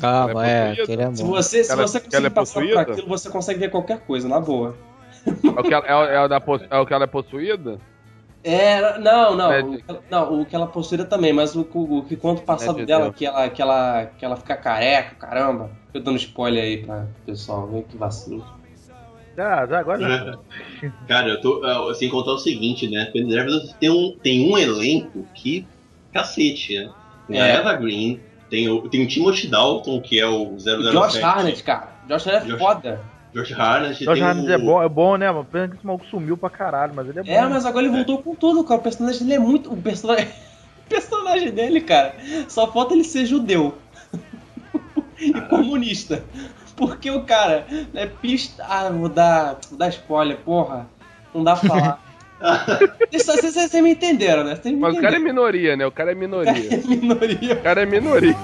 Ah, 0.02 0.28
Ela 0.30 0.47
é 0.47 0.52
é, 0.52 0.62
possuída? 0.67 0.84
aquele 0.84 1.02
é 1.02 1.15
Se 1.15 1.23
você, 1.23 1.63
se 1.63 1.71
Ela- 1.71 1.88
você 1.88 1.97
ela 1.97 2.06
conseguir 2.06 2.26
é 2.26 2.30
passar 2.30 2.54
por 2.54 2.62
possuída? 2.69 2.82
aquilo, 2.82 3.08
você 3.08 3.30
consegue 3.30 3.60
ver 3.60 3.71
qualquer 3.71 4.00
coisa, 4.02 4.28
na 4.28 4.39
boa. 4.39 4.76
É 5.26 5.60
o 5.60 5.63
que 5.63 5.73
ela, 5.73 5.86
é, 6.12 6.15
é 6.23 6.28
da 6.28 6.41
é 6.69 6.78
o 6.80 6.86
que 6.86 6.93
ela 6.93 7.04
é 7.04 7.08
possuída? 7.08 7.80
É, 8.43 8.97
não, 9.00 9.36
não, 9.36 9.52
É, 9.52 9.60
o, 9.62 9.71
que 9.78 9.84
ela- 9.88 10.04
não, 10.10 10.41
o 10.41 10.45
que 10.45 10.56
ela 10.56 10.67
possuía 10.67 11.04
também, 11.04 11.34
mas 11.34 11.56
o, 11.56 11.67
o, 11.73 11.97
o 11.97 12.06
que 12.06 12.15
conta 12.15 12.41
o 12.41 12.45
passado 12.45 12.78
É 12.78 12.82
de 12.82 12.86
dela, 12.86 13.06
Deus. 13.06 13.15
que 13.15 13.26
ela, 13.26 13.50
que, 13.50 13.62
ela, 13.62 14.06
que 14.06 14.23
ela 14.23 14.36
fica 14.38 14.56
careca, 14.56 15.15
caramba. 15.15 15.71
Eu 15.93 16.02
dando 16.02 16.17
spoiler 16.17 16.63
aí 16.63 16.86
pra 16.86 17.08
pessoal, 17.26 17.67
vem 17.67 17.82
que 17.84 17.97
vacilo. 17.97 18.45
Já, 19.36 19.63
agora 19.63 20.04
É. 20.04 20.88
Cara, 21.08 21.30
eu 21.30 21.41
tô. 21.41 21.62
ah, 21.65 21.93
Sem 21.93 22.10
contar 22.10 22.32
o 22.32 22.39
seguinte, 22.39 22.89
né? 22.89 23.12
Tem 23.80 23.89
um, 23.89 24.17
tem 24.21 24.50
um 24.52 24.58
elenco 24.58 25.26
que. 25.34 25.67
cacete, 26.13 26.76
né? 26.80 26.89
Tem 27.28 27.42
a 27.42 27.48
É. 27.48 27.52
Eva 27.58 27.74
Green, 27.74 28.20
tem 28.50 28.70
o, 28.70 28.88
tem 28.90 29.04
o 29.04 29.08
Timothy 29.08 29.48
Dalton, 29.48 30.02
que 30.02 30.20
é 30.20 30.26
o 30.28 30.58
007. 30.60 30.92
Josh 30.92 31.24
Harnett, 31.24 31.63
cara. 31.63 31.90
Josh 32.08 32.28
Harnett 32.28 32.46
é 32.46 32.50
Josh- 32.52 32.60
foda. 32.60 33.02
Josh 33.34 33.52
Harnett. 33.52 34.06
Josh 34.06 34.22
Harnett 34.22 34.48
o... 34.50 34.54
é 34.54 34.58
bom, 34.58 34.84
é 34.84 34.90
bom, 34.90 35.16
né, 35.18 35.30
mano? 35.30 35.46
Pena 35.46 35.68
que 35.68 35.76
esse 35.76 35.86
maluco 35.86 36.06
sumiu 36.06 36.38
pra 36.38 36.50
caralho, 36.50 36.94
mas 36.96 37.08
ele 37.10 37.20
é 37.20 37.24
bom. 37.24 37.32
É, 37.32 37.42
mas 37.48 37.66
agora 37.66 37.86
ele 37.86 37.94
voltou 37.96 38.20
com 38.20 38.34
tudo, 38.34 38.63
cara. 38.63 38.80
O 38.80 38.84
personagem 38.84 39.20
dele 39.22 39.34
é 39.34 39.40
muito. 39.40 39.72
O 39.72 39.78
personagem, 39.78 40.26
o 40.86 40.90
personagem 40.90 41.52
dele, 41.52 41.82
cara, 41.82 42.16
só 42.48 42.72
falta 42.72 42.94
ele 42.94 43.04
ser 43.04 43.26
judeu. 43.26 43.78
e 45.20 45.34
comunista. 45.42 46.24
Porque 46.76 47.10
o 47.10 47.24
cara 47.24 47.66
é 47.94 48.06
pista. 48.06 48.63
Ah, 48.68 48.90
vou 48.90 49.10
dar, 49.10 49.58
vou 49.70 49.78
dar 49.78 49.90
spoiler, 49.90 50.38
porra. 50.38 50.88
Não 51.34 51.44
dá 51.44 51.56
pra 51.56 51.70
falar. 51.70 52.04
Vocês 53.12 53.26
vocês- 53.54 53.71
me 53.82 53.91
entenderam, 53.91 54.43
né? 54.43 54.60
Me 54.65 54.76
Mas 54.76 54.95
o 54.97 55.02
cara 55.02 55.15
é 55.15 55.19
entenderam. 55.19 55.23
minoria, 55.23 55.76
né? 55.78 55.86
O 55.86 55.91
cara 55.91 56.12
é 56.12 56.13
É 56.15 56.17
minoria. 56.17 56.54
minoria. 56.88 57.54
O 57.54 57.62
cara 57.62 57.82
é 57.82 57.86
minoria. 57.86 58.36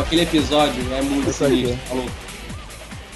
Aquele 0.00 0.22
episódio 0.22 0.82
é 0.94 1.02
muito 1.02 1.30
Isso 1.30 1.44
aí. 1.44 1.66
sinistro, 1.66 1.96
maluco. 1.96 2.12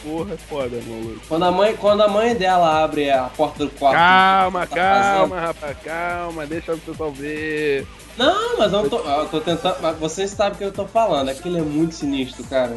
Porra, 0.02 0.34
é 0.34 0.36
foda, 0.36 0.80
maluco. 0.86 1.20
Quando 1.28 1.44
a 1.44 1.52
mãe, 1.52 1.76
quando 1.76 2.02
a 2.02 2.08
mãe 2.08 2.34
dela 2.34 2.82
abre 2.82 3.10
a 3.10 3.24
porta 3.24 3.64
do 3.64 3.70
quarto. 3.70 3.94
Calma, 3.96 4.66
tá 4.66 4.76
calma, 4.76 5.40
rapaz, 5.40 5.76
calma, 5.84 6.46
deixa 6.46 6.74
o 6.74 6.78
pessoal 6.78 7.12
ver. 7.12 7.86
Não, 8.18 8.58
mas 8.58 8.72
eu 8.72 8.82
não 8.82 8.88
tô, 8.88 8.98
eu 8.98 9.28
tô 9.28 9.40
tentando. 9.40 9.76
Mas 9.80 9.96
vocês 9.98 10.30
sabem 10.30 10.54
o 10.54 10.56
que 10.58 10.64
eu 10.64 10.72
tô 10.72 10.86
falando. 10.86 11.28
Aquilo 11.28 11.58
é 11.58 11.62
muito 11.62 11.94
sinistro, 11.94 12.42
cara. 12.44 12.76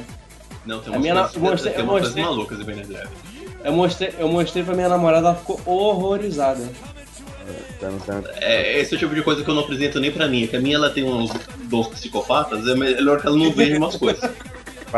Não, 0.66 0.80
tem 0.80 0.90
A 0.90 0.92
umas 0.98 1.02
minha 1.02 1.14
na- 1.16 1.22
coisas, 1.22 1.36
eu 1.36 1.42
mostrei- 1.52 1.74
tem 1.74 1.82
eu 1.84 1.88
coisas 1.90 2.10
mostrei- 2.16 2.26
malucas 2.26 2.60
em. 2.60 3.08
Eu 3.64 3.74
mostrei, 3.74 4.14
eu 4.20 4.28
mostrei 4.30 4.64
pra 4.64 4.76
minha 4.76 4.90
namorada, 4.90 5.28
ela 5.30 5.36
ficou 5.36 5.60
horrorizada. 5.66 6.64
É, 8.42 8.80
esse 8.80 8.94
é 8.94 8.98
o 8.98 9.00
tipo 9.00 9.14
de 9.16 9.22
coisa 9.22 9.44
que 9.44 9.50
eu 9.50 9.54
não 9.56 9.64
apresento 9.64 10.00
nem 10.00 10.12
pra 10.12 10.28
mim, 10.28 10.48
que 10.48 10.56
a 10.56 10.60
minha 10.60 10.76
ela 10.76 10.90
tem 10.90 11.04
uns 11.04 11.32
dons 11.66 11.88
psicopatas, 11.88 12.68
é 12.68 12.76
melhor 12.76 13.20
que 13.22 13.28
ela 13.28 13.38
não 13.38 13.52
veja 13.52 13.78
umas 13.78 13.96
coisas. 13.96 14.30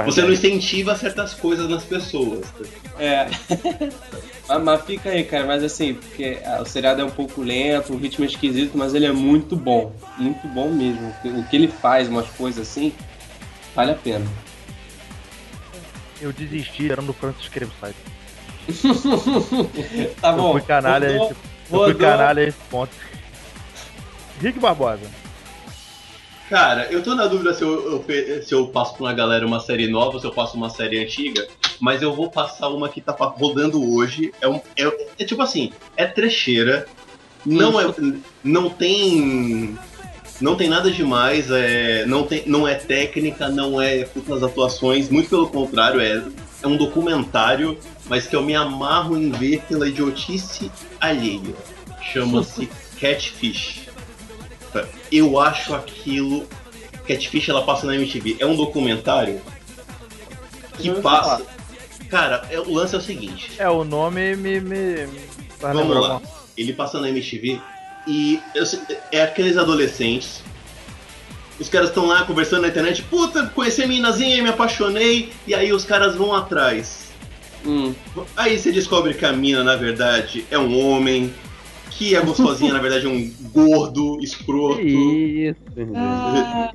Você 0.05 0.21
não 0.21 0.31
incentiva 0.31 0.95
certas 0.95 1.33
coisas 1.33 1.67
nas 1.67 1.83
pessoas. 1.83 2.45
É. 2.99 3.27
mas, 4.47 4.63
mas 4.63 4.81
fica 4.85 5.09
aí, 5.09 5.23
cara. 5.23 5.45
Mas 5.45 5.63
assim, 5.63 5.95
porque 5.95 6.37
ah, 6.45 6.61
o 6.61 6.65
seriado 6.65 7.01
é 7.01 7.05
um 7.05 7.09
pouco 7.09 7.41
lento, 7.41 7.93
o 7.93 7.97
ritmo 7.97 8.23
é 8.23 8.27
esquisito, 8.27 8.77
mas 8.77 8.93
ele 8.93 9.05
é 9.07 9.11
muito 9.11 9.55
bom. 9.55 9.91
Muito 10.17 10.47
bom 10.49 10.69
mesmo. 10.69 11.13
O 11.25 11.43
que- 11.45 11.55
ele 11.55 11.67
faz, 11.67 12.07
umas 12.09 12.27
coisas 12.29 12.67
assim, 12.67 12.93
vale 13.75 13.91
a 13.91 13.95
pena. 13.95 14.25
Eu 16.21 16.31
desisti, 16.31 16.83
esperando 16.83 17.09
o 17.09 17.13
Francis 17.13 17.49
site. 17.79 17.95
Tá 20.21 20.29
Eu 20.31 20.35
bom. 20.37 20.51
fui 20.53 20.61
canalha, 20.61 21.09
rodou- 21.11 21.31
esse, 21.31 21.35
canalha 21.97 22.43
a 22.43 22.47
esse 22.47 22.57
ponto. 22.69 22.91
Rick 24.41 24.59
Barbosa. 24.59 25.09
Cara, 26.49 26.87
eu 26.89 27.03
tô 27.03 27.13
na 27.13 27.27
dúvida 27.27 27.53
se 27.53 27.61
eu, 27.61 28.05
eu 28.07 28.41
se 28.43 28.53
eu 28.53 28.67
passo 28.67 28.95
pra 28.95 29.03
uma 29.03 29.13
galera 29.13 29.45
uma 29.45 29.59
série 29.59 29.87
nova 29.87 30.13
ou 30.13 30.19
se 30.19 30.25
eu 30.25 30.31
passo 30.31 30.55
uma 30.55 30.69
série 30.69 31.03
antiga, 31.03 31.45
mas 31.79 32.01
eu 32.01 32.13
vou 32.13 32.29
passar 32.29 32.69
uma 32.69 32.87
que 32.87 33.01
tá 33.01 33.11
rodando 33.11 33.93
hoje. 33.93 34.31
É, 34.39 34.47
um, 34.47 34.61
é, 34.77 35.07
é 35.19 35.25
tipo 35.25 35.41
assim, 35.41 35.73
é 35.97 36.05
trecheira, 36.05 36.87
não, 37.45 37.79
é, 37.79 37.93
não 38.43 38.69
tem. 38.69 39.77
Não 40.39 40.55
tem 40.55 40.69
nada 40.69 40.91
demais, 40.91 41.49
é, 41.49 42.05
não, 42.05 42.21
tem, 42.21 42.43
não 42.45 42.67
é 42.67 42.75
técnica, 42.75 43.49
não 43.49 43.81
é 43.81 44.03
putas 44.03 44.43
atuações, 44.43 45.09
muito 45.09 45.29
pelo 45.29 45.49
contrário, 45.49 45.99
é, 45.99 46.21
é 46.61 46.67
um 46.67 46.77
documentário, 46.77 47.77
mas 48.05 48.27
que 48.27 48.35
eu 48.35 48.41
me 48.41 48.55
amarro 48.55 49.17
em 49.17 49.31
ver 49.31 49.61
pela 49.67 49.87
idiotice 49.87 50.71
alheia. 50.99 51.55
Chama-se 52.01 52.69
Catfish. 52.99 53.87
Eu 55.11 55.39
acho 55.39 55.73
aquilo. 55.73 56.47
Catfish 57.07 57.49
ela 57.49 57.63
passa 57.63 57.85
na 57.87 57.95
MTV. 57.95 58.37
É 58.39 58.45
um 58.45 58.55
documentário 58.55 59.41
que 60.73 60.91
passa. 61.01 61.45
Cara, 62.09 62.47
é- 62.49 62.59
o 62.59 62.73
lance 62.73 62.95
é 62.95 62.97
o 62.97 63.01
seguinte. 63.01 63.51
É, 63.57 63.69
o 63.69 63.83
nome 63.83 64.35
me. 64.35 64.59
me... 64.59 65.07
Vamos 65.59 65.97
lá. 65.97 66.21
Ele 66.55 66.73
passa 66.73 66.99
na 66.99 67.09
MTV 67.09 67.59
e 68.07 68.39
eu 68.55 68.63
é 69.11 69.21
aqueles 69.21 69.57
adolescentes. 69.57 70.43
Os 71.59 71.69
caras 71.69 71.89
estão 71.89 72.05
lá 72.05 72.23
conversando 72.23 72.61
na 72.63 72.67
internet. 72.67 73.03
Puta, 73.03 73.47
conheci 73.47 73.81
a 73.83 73.87
minazinha, 73.87 74.43
me 74.43 74.49
apaixonei. 74.49 75.29
E 75.47 75.55
aí 75.55 75.73
os 75.73 75.83
caras 75.83 76.15
vão 76.15 76.33
atrás. 76.35 77.07
Hum. 77.65 77.93
Aí 78.35 78.57
você 78.57 78.71
descobre 78.71 79.13
que 79.13 79.25
a 79.25 79.33
mina, 79.33 79.63
na 79.63 79.75
verdade, 79.75 80.45
é 80.51 80.57
um 80.57 80.79
homem. 80.79 81.33
Que 81.89 82.15
a 82.15 82.21
gostosinha, 82.21 82.71
na 82.71 82.79
verdade, 82.79 83.07
é 83.07 83.09
um 83.09 83.33
gordo, 83.51 84.19
escroto. 84.21 84.79
Que 84.79 85.47
isso, 85.49 85.59
Ah, 85.95 86.71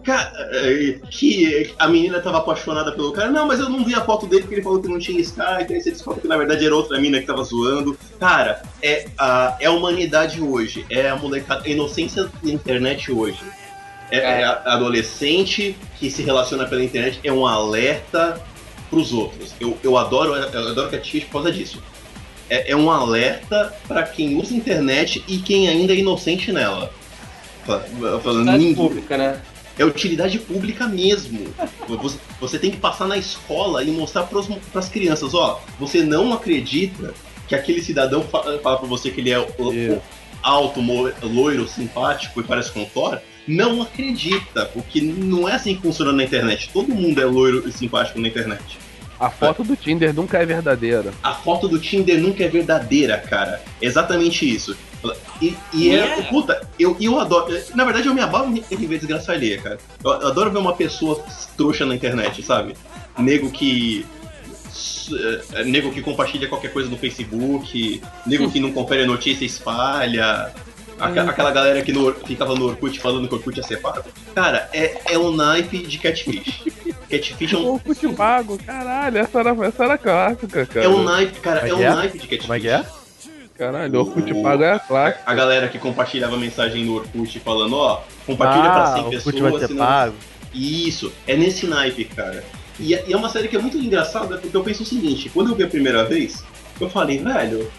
é, 0.53 0.99
que 1.12 1.73
a 1.79 1.87
menina 1.87 2.18
tava 2.18 2.38
apaixonada 2.38 2.90
pelo 2.90 3.12
cara. 3.12 3.31
Não, 3.31 3.47
mas 3.47 3.61
eu 3.61 3.68
não 3.68 3.85
vi 3.85 3.95
a 3.95 4.01
foto 4.01 4.27
dele 4.27 4.42
porque 4.42 4.57
ele 4.57 4.62
falou 4.62 4.83
que 4.83 4.88
não 4.88 4.99
tinha 4.99 5.21
Skype. 5.21 5.73
Aí 5.73 5.81
você 5.81 5.92
descobre 5.92 6.23
que 6.23 6.27
na 6.27 6.37
verdade 6.37 6.66
era 6.66 6.75
outra 6.75 7.01
mina 7.01 7.21
que 7.21 7.27
tava 7.27 7.45
zoando. 7.45 7.97
Cara, 8.18 8.62
é 8.83 9.07
a, 9.16 9.57
é 9.61 9.66
a 9.66 9.71
humanidade 9.71 10.42
hoje. 10.42 10.85
É 10.90 11.09
a 11.09 11.14
molecada, 11.14 11.62
a 11.64 11.68
inocência 11.68 12.29
da 12.42 12.51
internet 12.51 13.12
hoje. 13.12 13.38
É, 14.12 14.40
é 14.40 14.44
a 14.44 14.62
adolescente 14.75 15.75
que 15.98 16.11
se 16.11 16.22
relaciona 16.22 16.66
pela 16.66 16.85
internet. 16.85 17.18
É 17.25 17.33
um 17.33 17.46
alerta 17.46 18.40
pros 18.90 19.12
outros. 19.12 19.55
Eu, 19.59 19.77
eu 19.83 19.96
adoro 19.96 20.35
eu 20.35 20.68
adoro 20.68 20.90
Catfish 20.90 21.25
por 21.25 21.33
causa 21.33 21.51
disso. 21.51 21.83
É, 22.51 22.72
é 22.72 22.77
um 22.77 22.90
alerta 22.90 23.75
pra 23.88 24.03
quem 24.03 24.37
usa 24.37 24.55
internet 24.55 25.25
e 25.27 25.38
quem 25.38 25.68
ainda 25.68 25.94
é 25.94 25.96
inocente 25.96 26.53
nela. 26.53 26.92
Fa- 27.64 27.81
Falando, 28.22 28.51
ninguém, 28.53 28.75
pública, 28.75 29.16
né? 29.16 29.40
É 29.79 29.85
utilidade 29.87 30.38
pública 30.38 30.87
mesmo. 30.87 31.46
Você, 31.88 32.18
você 32.38 32.59
tem 32.59 32.70
que 32.70 32.77
passar 32.77 33.07
na 33.09 33.16
escola 33.16 33.83
e 33.83 33.90
mostrar 33.90 34.25
para 34.25 34.38
as 34.75 34.88
crianças, 34.90 35.33
ó, 35.33 35.62
você 35.81 36.03
não 36.03 36.35
acredita 36.35 37.14
que 37.48 37.55
aquele 37.55 37.83
cidadão 37.83 38.22
fa- 38.22 38.59
fala 38.62 38.77
pra 38.79 38.87
você 38.87 39.11
que 39.11 39.20
ele 39.22 39.31
é 39.33 39.38
Isso. 39.40 40.03
alto, 40.42 40.81
loiro, 41.22 41.66
simpático 41.66 42.40
e 42.40 42.44
parece 42.44 42.70
com 42.72 42.85
Thor? 42.85 43.18
Não 43.47 43.83
acredita, 43.83 44.67
porque 44.67 45.01
não 45.01 45.49
é 45.49 45.55
assim 45.55 45.75
que 45.75 45.83
funciona 45.83 46.13
na 46.13 46.23
internet. 46.25 46.71
Todo 46.73 46.95
mundo 46.95 47.21
é 47.21 47.25
loiro 47.25 47.69
e 47.69 47.73
simpático 47.73 48.21
na 48.21 48.29
internet. 48.29 48.79
A 49.19 49.31
foto 49.31 49.63
do 49.63 49.77
Tinder 49.77 50.13
nunca 50.13 50.39
é 50.39 50.47
verdadeira. 50.47 51.13
A 51.23 51.33
foto 51.33 51.69
do 51.69 51.79
Tinder 51.79 52.21
nunca 52.21 52.43
é 52.43 52.49
verdadeira, 52.49 53.19
cara. 53.19 53.63
Exatamente 53.81 54.49
isso. 54.49 54.77
E, 55.41 55.57
e 55.73 55.91
é. 55.91 55.95
Yeah. 55.95 56.23
Puta, 56.29 56.69
eu, 56.79 56.97
eu 57.01 57.21
adoro. 57.21 57.53
Na 57.75 57.85
verdade, 57.85 58.09
eu 58.09 58.15
me 58.15 58.21
abalo 58.21 58.53
em 58.71 58.87
ver 58.87 58.99
desgraça 58.99 59.33
alheia, 59.33 59.61
cara. 59.61 59.79
Eu 60.03 60.11
adoro 60.11 60.51
ver 60.51 60.59
uma 60.59 60.75
pessoa 60.75 61.25
trouxa 61.57 61.85
na 61.87 61.95
internet, 61.95 62.43
sabe? 62.43 62.75
Nego 63.19 63.51
que. 63.51 64.05
eh, 65.55 65.65
Nego 65.65 65.93
que 65.93 66.01
compartilha 66.03 66.49
qualquer 66.49 66.73
coisa 66.73 66.89
no 66.89 66.97
Facebook, 66.97 68.01
nego 68.27 68.51
que 68.51 68.59
não 68.61 68.73
confere 68.73 69.03
a 69.03 69.07
notícia 69.07 69.45
e 69.45 69.47
espalha. 69.47 70.53
Aca- 70.99 71.23
Aquela 71.23 71.51
galera 71.51 71.83
que 71.83 71.93
no- 71.93 72.13
ficava 72.15 72.55
no 72.55 72.67
Orkut 72.67 72.99
falando 73.01 73.27
que 73.29 73.35
o 73.35 73.39
Orkut 73.39 73.57
ia 73.59 73.63
ser 73.65 73.81
pago. 73.81 74.05
Cara, 74.35 74.69
é, 74.73 75.01
é 75.13 75.19
um 75.19 75.33
naipe 75.35 75.79
de 75.79 75.99
catfish. 75.99 76.63
Catfish 77.11 77.53
é 77.53 77.57
um, 77.57 77.79
Cut 77.81 78.09
Pago, 78.15 78.59
caralho, 78.65 79.19
essa 79.19 79.41
era, 79.41 79.51
essa 79.67 79.85
era 79.85 79.99
clássica, 79.99 80.67
cara. 80.67 80.87
é 80.87 80.89
um 80.89 81.03
naipe, 81.03 81.41
cara, 81.41 81.61
Como 81.61 81.67
é 81.67 81.71
é 81.71 81.75
um 81.75 81.79
que 81.79 81.85
é? 81.85 81.95
naipe 81.95 82.19
de 82.19 82.27
catfish. 82.27 82.43
Como 82.43 82.55
é 82.55 82.61
que 82.61 82.69
é? 82.69 82.85
Caralho, 83.59 84.01
o 84.01 84.07
Cut 84.07 84.35
Pago 84.43 84.63
é 84.63 84.73
a 84.73 84.79
clássica. 84.79 85.23
A 85.27 85.35
galera 85.35 85.69
que 85.69 85.79
compartilhava 85.79 86.37
mensagem 86.37 86.85
no 86.85 86.95
Orkut 86.97 87.39
falando, 87.41 87.77
ó, 87.77 88.03
compartilha 88.27 88.71
pra 88.71 88.87
100 88.95 89.03
Ah, 89.03 89.07
o 89.07 89.11
pessoas. 89.11 89.39
Vai 89.41 89.53
ser 89.59 89.67
senão- 89.69 89.85
pago. 89.87 90.15
Isso, 90.55 91.13
é 91.27 91.37
nesse 91.37 91.67
naipe, 91.67 92.05
cara. 92.05 92.45
E, 92.81 92.95
é- 92.95 93.05
e 93.07 93.13
é 93.13 93.17
uma 93.17 93.29
série 93.29 93.49
que 93.49 93.57
é 93.57 93.59
muito 93.59 93.77
engraçada 93.77 94.39
porque 94.39 94.57
eu 94.57 94.63
penso 94.63 94.83
o 94.83 94.87
seguinte, 94.87 95.31
quando 95.33 95.51
eu 95.51 95.57
vi 95.57 95.63
a 95.65 95.69
primeira 95.69 96.05
vez, 96.05 96.43
eu 96.81 96.89
falei, 96.91 97.19
velho, 97.19 97.71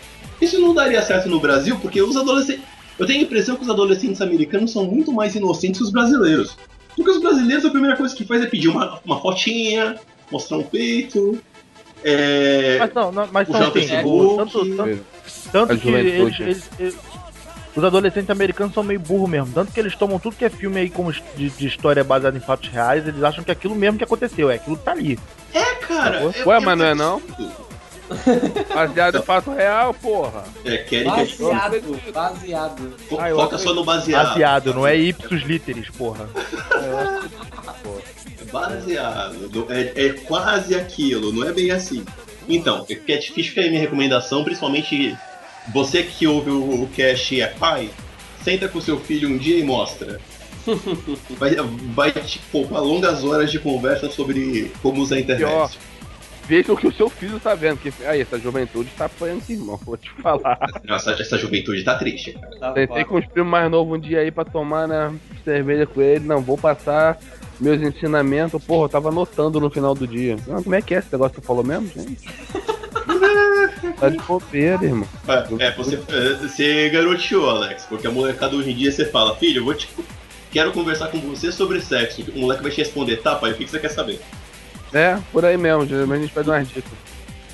isso 0.41 0.59
não 0.59 0.73
daria 0.73 1.01
certo 1.01 1.27
no 1.29 1.39
Brasil 1.39 1.77
porque 1.81 2.01
os 2.01 2.15
adolescentes. 2.15 2.63
Eu 2.99 3.05
tenho 3.07 3.19
a 3.19 3.23
impressão 3.23 3.55
que 3.55 3.63
os 3.63 3.69
adolescentes 3.69 4.21
americanos 4.21 4.71
são 4.71 4.85
muito 4.85 5.11
mais 5.11 5.35
inocentes 5.35 5.79
que 5.79 5.83
os 5.85 5.91
brasileiros. 5.91 6.57
Porque 6.95 7.09
os 7.09 7.19
brasileiros 7.21 7.65
a 7.65 7.69
primeira 7.71 7.97
coisa 7.97 8.15
que 8.15 8.23
faz 8.25 8.41
é 8.43 8.45
pedir 8.45 8.67
uma, 8.69 8.99
uma 9.03 9.19
fotinha, 9.19 9.95
mostrar 10.31 10.57
um 10.57 10.63
peito. 10.63 11.39
É, 12.03 12.77
Mas 12.79 12.93
não, 12.93 13.11
não 13.11 13.27
mas 13.31 13.47
puxar 13.47 13.59
são 13.63 13.67
o 13.67 13.71
assim, 13.77 13.87
Facebook. 13.87 14.35
tanto, 14.37 14.75
tanto, 14.75 14.99
tanto 15.51 15.77
que 15.77 15.89
eles, 15.89 16.11
juventude. 16.13 16.43
eles- 16.43 16.69
eles- 16.79 16.97
Os 17.75 17.83
adolescentes 17.83 18.29
americanos 18.29 18.71
são 18.75 18.83
meio 18.83 18.99
burro 18.99 19.27
mesmo. 19.27 19.51
Tanto 19.51 19.71
que 19.71 19.79
eles 19.79 19.95
tomam 19.95 20.19
tudo 20.19 20.35
que 20.35 20.45
é 20.45 20.49
filme 20.49 20.79
aí 20.81 20.89
como 20.91 21.11
de, 21.11 21.49
de 21.49 21.65
história 21.67 22.03
baseada 22.03 22.37
em 22.37 22.41
fatos 22.41 22.69
reais, 22.69 23.07
eles 23.07 23.23
acham 23.23 23.43
que 23.43 23.49
é 23.49 23.53
aquilo 23.53 23.73
mesmo 23.73 23.97
que 23.97 24.03
aconteceu, 24.03 24.51
é 24.51 24.55
aquilo 24.55 24.77
que 24.77 24.83
tá 24.83 24.91
ali. 24.91 25.17
É, 25.51 25.63
cara. 25.77 26.17
É, 26.19 26.47
Ué, 26.47 26.57
é 26.57 26.59
mas 26.59 26.77
não 26.77 26.85
é 26.85 26.93
não? 26.93 27.19
Baseado 28.73 29.17
em 29.17 29.21
fato 29.21 29.51
real, 29.51 29.93
porra. 29.93 30.43
É, 30.65 30.77
querem 30.77 31.11
que 31.11 31.19
a 31.19 31.25
gente 31.25 31.41
Baseado, 31.41 32.11
baseado. 32.13 32.93
fo- 33.09 33.19
Ah, 33.19 33.29
foca 33.29 33.57
só 33.57 33.73
no 33.73 33.83
baseado. 33.83 34.27
Baseado, 34.29 34.73
não 34.73 34.85
é 34.87 34.95
ipsos 34.95 35.41
literis, 35.43 35.89
porra. 35.89 36.29
Baseado. 38.51 39.67
É, 39.69 40.05
é 40.07 40.09
quase 40.25 40.75
aquilo, 40.75 41.31
não 41.31 41.47
é 41.47 41.51
bem 41.51 41.71
assim. 41.71 42.03
Então, 42.47 42.85
Catfish 42.85 43.47
fica 43.49 43.61
aí 43.61 43.69
minha 43.69 43.81
recomendação, 43.81 44.43
principalmente 44.43 45.17
você 45.73 46.03
que 46.03 46.27
ouve 46.27 46.51
o, 46.51 46.83
o 46.83 46.87
cast 46.87 47.33
e 47.33 47.41
é 47.41 47.47
pai, 47.47 47.89
senta 48.43 48.67
com 48.67 48.81
seu 48.81 48.99
filho 48.99 49.29
um 49.29 49.37
dia 49.37 49.57
e 49.57 49.63
mostra. 49.63 50.19
Vai, 51.37 51.55
vai 51.93 52.09
te 52.11 52.39
poupar 52.49 52.81
longas 52.81 53.21
horas 53.21 53.51
de 53.51 53.59
conversa 53.59 54.09
sobre 54.09 54.71
como 54.81 55.01
usar 55.01 55.15
a 55.15 55.19
internet. 55.19 55.45
Pior. 55.49 55.69
Veja 56.45 56.73
o 56.73 56.77
que 56.77 56.87
o 56.87 56.91
seu 56.91 57.09
filho 57.09 57.39
tá 57.39 57.55
vendo. 57.55 57.77
Que, 57.77 57.93
aí, 58.05 58.21
essa 58.21 58.37
juventude 58.37 58.89
tá 58.97 59.05
apanhando 59.05 59.43
irmão, 59.49 59.79
vou 59.83 59.95
te 59.95 60.09
falar. 60.21 60.59
Nossa, 60.83 61.11
essa 61.11 61.37
juventude 61.37 61.83
tá 61.83 61.95
triste, 61.95 62.33
cara. 62.33 62.59
Tá 62.59 62.71
Tentei 62.73 63.05
com 63.05 63.15
os 63.15 63.25
primos 63.25 63.49
mais 63.49 63.71
novos 63.71 63.97
um 63.97 63.99
dia 63.99 64.19
aí 64.19 64.31
pra 64.31 64.43
tomar 64.43 64.87
né, 64.87 65.13
cerveja 65.43 65.85
com 65.85 66.01
ele. 66.01 66.25
Não, 66.25 66.41
vou 66.41 66.57
passar 66.57 67.17
meus 67.59 67.81
ensinamentos. 67.81 68.63
Porra, 68.63 68.85
eu 68.85 68.89
tava 68.89 69.09
anotando 69.09 69.59
no 69.59 69.69
final 69.69 69.95
do 69.95 70.05
dia. 70.05 70.35
Ah, 70.49 70.61
como 70.61 70.75
é 70.75 70.81
que 70.81 70.93
é 70.93 70.99
esse 70.99 71.11
negócio 71.11 71.35
que 71.35 71.41
tu 71.41 71.47
falou 71.47 71.63
mesmo, 71.63 71.87
gente? 71.87 72.27
tá 73.99 74.09
de 74.09 74.17
bobeira, 74.17 74.83
irmão. 74.83 75.07
É, 75.59 75.71
você, 75.71 75.95
é, 75.95 76.33
você 76.35 76.89
garoteou, 76.89 77.49
Alex, 77.49 77.85
porque 77.85 78.05
a 78.05 78.11
molecada 78.11 78.55
hoje 78.55 78.71
em 78.71 78.75
dia 78.75 78.91
você 78.91 79.05
fala, 79.05 79.35
filho, 79.37 79.61
eu 79.61 79.65
vou 79.65 79.73
te. 79.73 79.89
Quero 80.51 80.71
conversar 80.71 81.07
com 81.07 81.19
você 81.19 81.51
sobre 81.51 81.81
sexo. 81.81 82.21
O 82.35 82.39
moleque 82.39 82.61
vai 82.61 82.71
te 82.71 82.77
responder, 82.77 83.17
tá, 83.17 83.35
pai, 83.35 83.51
o 83.51 83.55
que 83.55 83.65
que 83.65 83.71
você 83.71 83.79
quer 83.79 83.89
saber? 83.89 84.19
É, 84.93 85.17
por 85.31 85.43
aí 85.45 85.57
mesmo. 85.57 85.85
Geralmente 85.85 86.19
a 86.19 86.21
gente 86.23 86.33
pede 86.33 86.49
umas 86.49 86.67
dicas. 86.67 86.91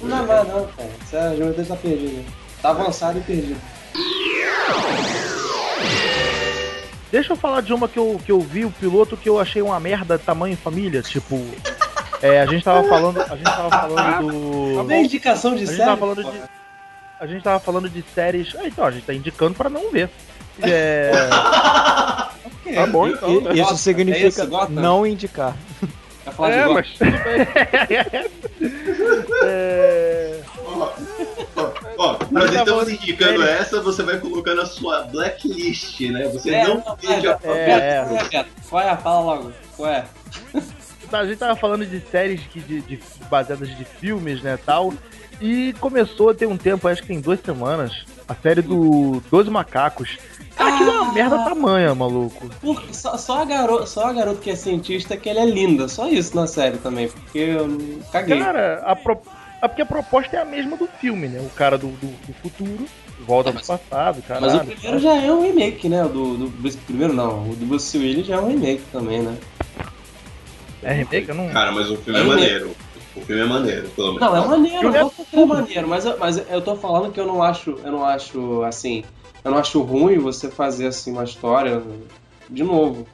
Não 0.02 0.26
vai 0.26 0.38
não, 0.46 0.68
cara. 0.68 0.90
Isso 1.06 1.16
é- 1.16 1.28
A 1.28 1.36
juventude 1.36 1.68
tá 1.68 1.76
perdida. 1.76 2.22
Tá 2.62 2.70
avançado 2.72 3.18
e 3.18 3.22
perdido. 3.22 3.60
Deixa 7.12 7.34
eu 7.34 7.38
falar 7.38 7.62
de 7.62 7.74
uma 7.74 7.88
que 7.88 7.98
eu, 7.98 8.22
que 8.24 8.32
eu 8.32 8.40
vi, 8.40 8.66
o 8.66 8.72
piloto, 8.72 9.18
que 9.18 9.28
eu 9.28 9.40
achei 9.40 9.62
uma 9.62 9.80
merda 9.80 10.20
tamanho 10.20 10.56
família, 10.56 11.02
tipo. 11.02 11.44
É, 12.22 12.42
a 12.42 12.46
gente 12.46 12.64
tava 12.64 12.88
falando. 12.88 13.20
A 13.22 13.36
gente 13.36 13.44
tava 13.46 13.70
falando 13.70 14.28
do. 14.32 14.86
Tem 14.88 15.06
indicação 15.06 15.56
de 15.56 15.64
A 15.64 15.66
gente 15.66 15.76
série? 15.76 15.86
tava 15.90 15.98
falando 16.00 16.24
de. 16.24 16.42
A 17.20 17.28
gente 17.28 17.44
tava 17.44 17.60
falando 17.60 17.90
de 17.90 18.04
séries. 18.14 18.56
Ah, 18.60 18.68
então, 18.68 18.86
a 18.86 18.92
gente 18.92 19.06
tá 19.06 19.14
indicando 19.14 19.56
pra 19.56 19.70
não 19.70 19.90
ver. 19.92 20.10
É. 20.62 21.12
Tá 22.72 22.86
bom 22.86 23.08
então, 23.08 23.42
né? 23.42 23.54
Isso 23.56 23.78
significa 23.78 24.26
é 24.26 24.28
esse, 24.28 24.46
Gotham? 24.46 24.70
não 24.76 25.04
indicar. 25.08 25.56
Vai 26.30 26.52
falar 26.52 26.52
É, 26.52 26.68
de 26.68 26.74
mas 26.74 26.88
é... 29.44 30.42
Ó, 30.66 30.92
ó, 31.56 31.72
ó, 31.98 32.18
Mas 32.32 32.44
nós 32.46 32.52
tá 32.54 32.60
estamos 32.60 32.90
indicando 32.90 33.44
essa, 33.44 33.82
você 33.82 34.04
vai 34.04 34.18
colocar 34.20 34.56
na 34.56 34.66
sua 34.66 35.04
blacklist, 35.04 36.00
né? 36.02 36.28
Você 36.30 36.52
É, 36.52 36.68
não 36.68 36.84
vende 37.02 37.28
é, 37.28 37.32
a 37.32 37.40
é, 37.44 37.80
é. 37.80 38.06
Qual 38.06 38.20
é? 38.42 38.46
Qual 38.70 38.82
é? 38.82 38.98
Fala 38.98 39.20
logo. 39.22 39.52
Qual 39.76 39.90
é? 39.90 40.06
A 41.12 41.26
gente 41.26 41.38
tava 41.38 41.56
falando 41.56 41.86
de 41.86 42.00
séries 42.02 42.42
que 42.52 42.60
de, 42.60 42.82
de- 42.82 43.00
baseadas 43.30 43.76
de 43.76 43.84
filmes, 43.84 44.42
né, 44.44 44.58
tal. 44.64 44.94
E 45.42 45.74
começou 45.80 46.30
a 46.30 46.36
ter 46.36 46.46
um 46.48 46.58
tempo, 46.58 46.88
acho 46.88 47.02
que 47.02 47.08
tem 47.08 47.20
duas 47.22 47.40
semanas, 47.40 48.04
a 48.28 48.36
série 48.36 48.62
do 48.62 49.22
Doze 49.32 49.50
Macacos. 49.50 50.18
Cara, 50.60 50.76
aquilo 50.76 50.92
é 50.92 50.94
uma 51.02 51.14
merda 51.14 51.38
tamanha, 51.40 51.96
maluco. 51.96 52.50
Por- 52.62 52.84
só, 52.94 53.18
só, 53.18 53.42
a 53.42 53.46
garota, 53.46 53.86
só 53.86 54.06
a 54.08 54.14
garota 54.14 54.40
que 54.42 54.52
é 54.52 54.56
cientista 54.56 55.18
que 55.18 55.30
ela 55.30 55.40
é 55.40 55.46
linda. 55.46 55.88
Só 55.88 56.08
isso 56.08 56.36
na 56.36 56.46
série 56.46 56.78
também. 56.78 57.08
Porque 57.08 57.40
eu 57.40 58.00
caguei. 58.12 58.38
Cara, 58.40 58.84
a 58.86 58.96
pro... 58.96 59.18
é 59.62 59.68
porque 59.68 59.82
a 59.82 59.86
proposta 59.86 60.36
é 60.38 60.42
a 60.42 60.46
mesma 60.46 60.76
do 60.78 60.88
filme, 61.00 61.28
né? 61.28 61.40
O 61.40 61.50
cara 61.56 61.78
do, 61.78 61.88
do, 61.88 62.08
do 62.08 62.34
futuro 62.42 62.86
volta 63.26 63.52
pro 63.52 63.60
mas- 63.60 63.68
passado, 63.68 64.22
caralho. 64.22 64.46
Mas 64.46 64.56
o 64.62 64.66
primeiro 64.66 65.00
já 65.00 65.16
é 65.16 65.32
um 65.32 65.42
remake, 65.42 65.88
né? 65.90 66.04
O 66.06 66.10
do, 66.10 66.38
do 66.50 66.78
primeiro 66.86 67.14
não, 67.14 67.50
o 67.50 67.56
do 67.56 67.66
Bruce 67.66 67.98
Willis 67.98 68.28
já 68.28 68.36
é 68.36 68.40
um 68.40 68.48
remake 68.50 68.84
também, 68.92 69.22
né? 69.22 69.38
É 70.84 70.94
remake? 70.94 71.30
Eu 71.30 71.36
não... 71.36 71.50
Cara, 71.50 71.72
mas 71.72 71.90
o 71.90 71.98
filme 71.98 72.20
é 72.20 72.22
É 72.22 72.26
maneiro. 72.26 72.72
O 73.16 73.22
filme 73.22 73.42
é 73.42 73.46
maneiro, 73.46 73.90
pelo 73.90 74.14
menos. 74.14 74.22
Não, 74.22 74.36
é 74.38 74.48
maneiro, 74.48 74.80
Filme 74.80 74.98
é 74.98 75.26
que 75.26 75.36
é 75.40 75.46
maneiro, 75.46 75.88
mas, 75.88 76.06
eu- 76.06 76.18
mas 76.20 76.38
eu 76.50 76.62
tô 76.62 76.76
falando 76.76 77.12
que 77.12 77.20
eu 77.20 77.26
não 77.28 77.42
acho, 77.44 77.78
eu 77.84 77.92
não 77.92 78.06
acho 78.06 78.64
assim, 78.64 79.04
eu 79.44 79.52
não 79.52 79.58
acho 79.58 79.82
ruim 79.82 80.18
você 80.18 80.50
fazer 80.50 80.88
assim 80.88 81.12
uma 81.12 81.24
história 81.24 81.82
de 82.50 82.64
novo. 82.64 83.08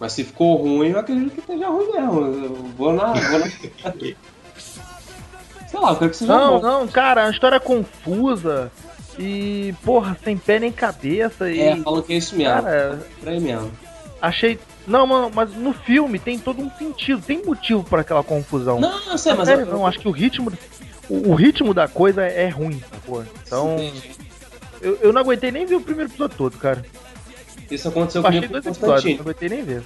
Mas 0.00 0.12
se 0.14 0.24
ficou 0.24 0.56
ruim, 0.56 0.88
eu 0.90 0.98
acredito 0.98 1.30
que 1.32 1.40
esteja 1.40 1.68
ruim 1.68 1.92
mesmo. 1.92 2.20
Eu 2.44 2.54
vou 2.76 2.92
na. 2.92 3.12
Vou 3.12 3.38
na... 3.38 3.46
Sei 5.68 5.80
lá, 5.80 5.90
eu 5.90 5.96
quero 5.96 6.10
que 6.10 6.16
seja 6.16 6.36
Não, 6.36 6.60
bom. 6.60 6.66
não, 6.66 6.88
cara, 6.88 7.26
a 7.26 7.30
história 7.30 7.56
é 7.56 7.60
confusa 7.60 8.70
e, 9.18 9.74
porra, 9.84 10.16
sem 10.22 10.36
pé 10.36 10.58
nem 10.58 10.70
cabeça 10.70 11.50
e... 11.50 11.60
É, 11.60 11.76
falam 11.76 12.02
que 12.02 12.12
é 12.12 12.16
isso 12.16 12.36
mesmo. 12.36 12.62
Cara, 12.62 13.06
Por 13.20 13.28
aí 13.28 13.40
mesmo. 13.40 13.70
achei... 14.20 14.58
Não, 14.86 15.06
mano, 15.06 15.30
mas 15.32 15.54
no 15.54 15.72
filme 15.72 16.18
tem 16.18 16.38
todo 16.38 16.60
um 16.60 16.70
sentido, 16.72 17.22
tem 17.22 17.42
motivo 17.44 17.84
pra 17.84 18.00
aquela 18.00 18.22
confusão. 18.24 18.80
Não, 18.80 18.92
eu 19.12 19.16
sei, 19.16 19.32
Na 19.32 19.38
mas. 19.38 19.48
série 19.48 19.62
eu- 19.62 19.66
não, 19.66 19.86
acho 19.86 19.98
que 20.00 20.08
o 20.08 20.10
ritmo... 20.10 20.52
O, 21.08 21.30
o 21.30 21.34
ritmo 21.34 21.72
da 21.72 21.86
coisa 21.88 22.22
é, 22.26 22.44
é 22.44 22.48
ruim, 22.48 22.82
sacou? 22.90 23.24
Então, 23.46 23.76
eu, 24.82 24.98
eu 25.02 25.12
não 25.12 25.20
aguentei 25.22 25.50
nem 25.50 25.64
ver 25.64 25.76
o 25.76 25.80
primeiro 25.80 26.10
episódio 26.10 26.36
todo, 26.36 26.58
cara. 26.58 26.84
Isso 27.70 27.88
aconteceu 27.88 28.22
comigo 28.22 28.48
dois 28.48 28.64
com 28.64 28.70
episódios, 28.70 28.80
não 28.82 28.92
Constantine. 28.94 29.20
aguentei 29.20 29.48
nem 29.48 29.62
ver. 29.64 29.82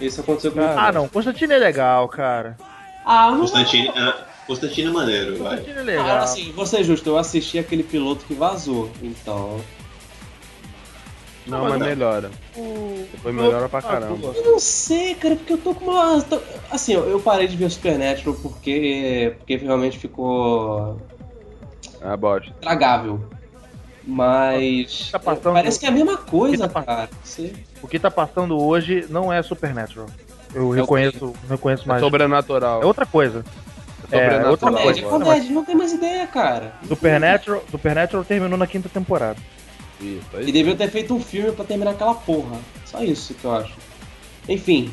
Isso 0.00 0.20
aconteceu 0.20 0.52
comigo. 0.52 0.70
Ah, 0.76 0.92
não, 0.92 1.08
Constantine 1.08 1.54
é 1.54 1.58
legal, 1.58 2.08
cara. 2.08 2.56
Ah, 3.04 3.30
não 3.32 3.40
Constantine, 3.40 3.88
ah, 3.96 4.26
Constantine 4.46 4.88
é 4.88 4.92
maneiro, 4.92 5.38
vai. 5.42 5.56
Constantine 5.56 5.76
é 5.78 5.80
Ah, 5.80 5.84
legal. 5.84 6.18
assim, 6.18 6.52
vou 6.52 6.66
ser 6.66 6.84
justo, 6.84 7.08
eu 7.08 7.18
assisti 7.18 7.58
aquele 7.58 7.82
piloto 7.82 8.24
que 8.26 8.34
vazou, 8.34 8.90
então. 9.02 9.60
Não, 11.46 11.60
mas 11.60 11.70
mas 11.70 11.78
não. 11.80 11.86
melhora. 11.86 12.30
O- 12.56 13.06
Depois 13.12 13.32
melhora 13.34 13.68
pra 13.68 13.78
Ah, 13.78 13.82
caramba. 13.82 14.32
Eu 14.34 14.44
não 14.52 14.58
sei, 14.58 15.14
cara, 15.14 15.36
porque 15.36 15.52
eu 15.52 15.58
tô 15.58 15.74
com 15.76 15.90
uma. 15.92 16.24
Assim, 16.72 16.92
eu 16.94 17.08
eu 17.08 17.20
parei 17.20 17.46
de 17.46 17.56
ver 17.56 17.70
Supernatural 17.70 18.34
porque. 18.42 19.34
Porque 19.38 19.56
realmente 19.56 19.96
ficou 19.96 21.00
Ah, 22.02 22.16
bosta. 22.16 22.52
tragável. 22.60 23.20
Mas. 24.06 25.08
Tá 25.10 25.18
passando- 25.18 25.54
Parece 25.54 25.80
que 25.80 25.86
é 25.86 25.88
a 25.88 25.92
mesma 25.92 26.16
coisa, 26.16 26.68
Tá 26.68 26.72
passando- 26.72 26.86
cara. 26.96 27.10
Você- 27.24 27.52
O 27.82 27.88
que 27.88 27.98
tá 27.98 28.10
passando 28.10 28.56
hoje 28.58 29.04
não 29.10 29.32
é 29.32 29.42
Supernatural. 29.42 30.06
Eu 30.54 30.62
É 30.62 30.64
o 30.64 30.70
reconheço, 30.70 31.34
reconheço 31.48 31.82
É 31.84 31.88
mais. 31.88 32.00
sobrenatural. 32.00 32.82
É 32.82 32.86
outra 32.86 33.04
coisa. 33.04 33.44
É 34.10 34.16
sobrenatural. 34.16 34.50
outra 34.52 34.70
Comédia, 34.70 35.06
agora. 35.06 35.24
comédia, 35.24 35.50
não 35.50 35.64
tem 35.64 35.74
mais 35.74 35.92
ideia, 35.92 36.26
cara. 36.28 36.72
Supernatural, 36.86 37.64
Supernatural 37.70 38.24
terminou 38.24 38.56
na 38.56 38.66
quinta 38.66 38.88
temporada. 38.88 39.38
Isso, 40.00 40.20
E 40.34 40.36
aí. 40.36 40.52
deviam 40.52 40.76
ter 40.76 40.88
feito 40.90 41.12
um 41.14 41.20
filme 41.20 41.50
pra 41.52 41.64
terminar 41.64 41.90
aquela 41.92 42.14
porra. 42.14 42.58
Só 42.84 43.02
isso 43.02 43.34
que 43.34 43.44
eu 43.44 43.52
acho. 43.54 43.74
Enfim, 44.48 44.92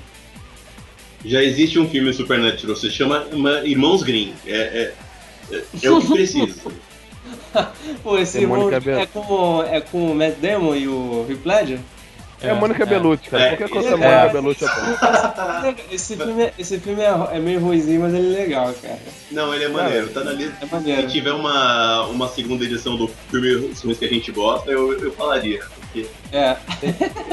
Já 1.26 1.41
existe 1.41 1.80
um 1.80 1.88
filme 1.88 2.11
Supernatural, 2.14 2.76
se 2.76 2.89
chama 2.91 3.26
Irmãos 3.64 4.03
Green. 4.03 4.34
É, 4.45 4.51
é, 4.51 4.93
é, 5.55 5.64
é 5.84 5.89
o 5.91 6.01
que 6.01 6.07
precisa. 6.11 6.70
Pô, 8.04 8.18
esse 8.18 8.45
Mônica 8.45 8.82
é 8.89 9.06
com, 9.06 9.64
é 9.64 9.82
com 9.82 10.12
o 10.12 10.16
Matt 10.16 10.36
Damon 10.39 10.76
e 10.76 10.88
o 10.88 11.26
Hugh 11.30 11.41
Ledger? 11.45 11.80
É 12.44 12.50
a 12.52 12.56
Mônica 12.56 12.86
Bellucci, 12.86 13.30
cara. 13.30 13.44
É, 13.44 13.50
Qualquer 13.56 13.70
coisa 13.70 13.88
é. 13.89 13.91
da 13.91 13.98
Mônica 13.98 14.34
Bellucci 14.34 14.66
é. 14.66 15.76
Esse 15.96 16.16
filme, 16.18 16.44
é- 16.44 16.54
esse 16.60 16.80
filme 16.80 17.02
é, 17.02 17.14
é 17.38 17.39
meio 17.39 17.60
ruimzinho, 17.60 18.02
mas 18.02 18.14
ele 18.14 18.36
é 18.36 18.39
legal, 18.39 18.74
cara. 18.82 19.00
Não, 19.32 19.54
ele 19.54 19.64
é 19.66 19.70
maneiro, 19.70 20.10
tá 20.10 20.24
na 20.24 20.32
lista. 20.34 20.54
É 20.62 20.66
Se 20.68 20.74
maneiro. 20.74 21.08
tiver 21.08 21.32
uma, 21.32 22.06
uma 22.08 22.28
segunda 22.28 22.64
edição 22.66 22.96
do 22.98 23.08
filme 23.30 23.56
Os 23.56 23.80
Filmes 23.82 23.98
que 24.00 24.06
a 24.06 24.10
gente 24.10 24.32
gosta, 24.32 24.70
eu, 24.70 24.94
eu 25.00 25.12
falaria. 25.14 25.62
Porque 25.82 26.06
É, 26.32 26.56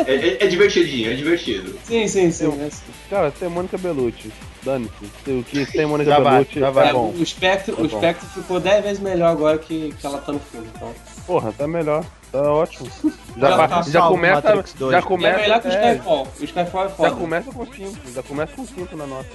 é, 0.07 0.15
é- 0.15 0.45
é 0.45 0.47
divertidinho, 0.47 1.11
é 1.11 1.15
divertido. 1.15 1.79
sim, 1.85 2.07
sim, 2.07 2.31
sim. 2.31 2.45
Eu- 2.45 2.53
é. 2.61 2.69
Cara, 3.09 3.31
tem 3.31 3.49
Mônica 3.49 3.77
Bellucci. 3.79 4.31
Dane-se. 4.63 4.91
Se 5.25 5.31
O 5.31 5.43
que 5.43 5.65
tem 5.73 5.87
Mônica 5.87 6.11
Já 6.11 6.21
vai, 6.21 6.47
já 6.55 6.71
vai. 6.71 6.87
é 6.87 6.91
É, 6.91 6.93
bom. 6.93 7.15
o 7.19 7.25
Spectre, 7.27 7.73
Tá 7.75 7.83
o 7.83 7.89
bom. 7.89 7.97
Spectre 7.99 8.29
ficou 8.29 8.61
10 8.61 8.85
vezes 8.85 9.01
melhor 9.01 9.31
agora 9.31 9.57
que, 9.59 9.93
que 9.99 10.07
ela 10.07 10.19
tá 10.19 10.33
no 10.33 10.39
filme. 10.39 10.69
Então. 10.77 10.95
Porra, 11.27 11.53
tá 11.53 11.67
melhor. 11.69 12.05
Tá 12.33 12.41
ótimo. 12.53 12.89
Já, 13.37 13.57
vai- 13.57 13.69
tá 13.69 13.83
já 13.83 14.03
começa. 14.03 14.35
Matrix 14.49 14.73
2. 14.75 14.93
Já 14.93 14.99
E 14.99 15.03
começa. 15.03 15.39
é 15.39 15.43
melhor 15.43 15.61
que 15.61 15.69
o 15.69 15.73
é, 15.73 15.93
Skyfall. 15.95 16.29
O 16.41 16.45
Skyfall 16.45 16.85
é 16.85 16.89
já 16.89 16.95
foda. 16.95 17.11
começa 17.17 17.53
com 17.53 17.67
5. 17.67 17.97
Já 18.15 18.23
começa 18.23 18.53
com 18.55 18.67
5 18.67 18.97
na 18.97 19.07
nota. 19.07 19.29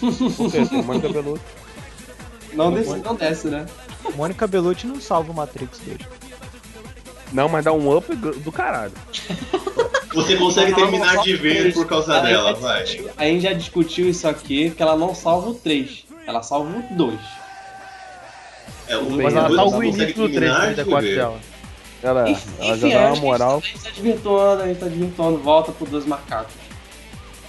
Por 0.00 0.50
quê? 0.50 0.66
Tem 0.66 0.82
Mônica 0.82 1.08
Bellucci. 1.08 1.44
Não 2.52 2.72
desce, 2.72 2.96
não 2.98 3.14
desce, 3.14 3.46
né? 3.48 3.66
Mônica 4.16 4.46
Bellucci 4.46 4.86
não 4.86 5.00
salva 5.00 5.30
o 5.32 5.34
Matrix 5.34 5.78
2. 5.86 5.98
Não, 7.32 7.48
mas 7.48 7.64
dá 7.64 7.72
um 7.72 7.96
up 7.96 8.14
do 8.14 8.52
caralho. 8.52 8.92
Você 10.14 10.36
consegue 10.36 10.70
Não, 10.70 10.78
terminar 10.78 11.16
de 11.22 11.34
ver 11.36 11.72
por 11.72 11.86
causa 11.86 12.20
dela, 12.20 12.54
já 12.54 12.60
vai. 12.60 12.82
a 13.16 13.24
gente 13.24 13.40
já 13.42 13.52
discutiu 13.52 14.08
isso 14.08 14.28
aqui, 14.28 14.70
que 14.70 14.80
ela 14.82 14.96
não 14.96 15.12
salva 15.14 15.50
o 15.50 15.54
3. 15.54 16.04
Ela 16.26 16.42
salva 16.42 16.70
o 16.78 16.94
2. 16.96 17.18
É, 18.88 18.96
o 18.96 19.10
Mas 19.10 19.34
ela 19.34 19.48
você 19.48 19.56
tá 19.56 19.64
o 19.64 19.82
início 19.82 20.14
do 20.14 20.28
3 20.28 20.32
terminar 20.32 20.66
do 20.74 20.84
de 20.84 20.90
4 20.90 21.08
ver. 21.08 21.14
dela. 21.16 21.38
Ela, 22.02 22.28
Enfim, 22.28 22.50
ela 22.58 22.76
já 22.76 22.86
enfim, 22.86 22.96
dá 22.96 23.06
uma 23.06 23.14
que 23.14 23.20
moral. 23.22 23.56
A 23.56 23.60
gente 23.66 23.82
tá 23.82 23.90
desvirtuando, 23.90 24.62
a 24.62 24.66
gente 24.66 24.80
tá 24.80 24.86
desvirtuando. 24.86 25.38
Volta 25.38 25.72
pro 25.72 25.86
dois 25.86 26.04
macacos. 26.06 26.52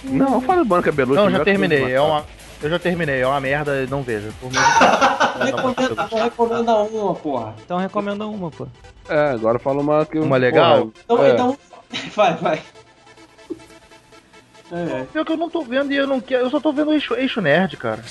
Não, 0.02 0.40
fala 0.40 0.62
do 0.62 0.68
Mônica 0.68 0.92
Bellucci. 0.92 1.16
Não, 1.16 1.26
melhor 1.26 1.38
já 1.38 1.44
que 1.44 1.50
terminei. 1.50 1.92
É 1.92 2.00
uma, 2.00 2.24
eu 2.62 2.70
já 2.70 2.78
terminei. 2.78 3.20
É 3.20 3.26
uma 3.26 3.40
merda, 3.40 3.86
não 3.90 4.02
vejo. 4.02 4.32
Por 4.40 4.50
mim, 4.50 4.56
Recomenda, 5.44 6.04
então 6.04 6.18
recomenda 6.22 6.74
uma, 6.74 7.14
porra. 7.14 7.54
Então 7.64 7.78
recomenda 7.78 8.26
uma, 8.26 8.50
pô. 8.50 8.66
É, 9.08 9.30
agora 9.30 9.58
fala 9.58 9.80
uma 9.82 10.06
que. 10.06 10.18
Uma 10.18 10.36
legal? 10.38 10.90
Então, 11.04 11.24
É. 11.24 11.30
então. 11.32 11.58
Vai, 12.14 12.34
vai. 12.36 12.62
É, 14.72 15.00
é. 15.00 15.06
Pior 15.12 15.24
que 15.24 15.32
eu 15.32 15.36
não 15.36 15.50
tô 15.50 15.62
vendo 15.62 15.92
e 15.92 15.96
eu 15.96 16.06
não 16.06 16.20
quero. 16.20 16.46
Eu 16.46 16.50
só 16.50 16.58
tô 16.60 16.72
vendo 16.72 16.92
eixo, 16.92 17.14
eixo 17.14 17.40
nerd, 17.40 17.76
cara. 17.76 18.02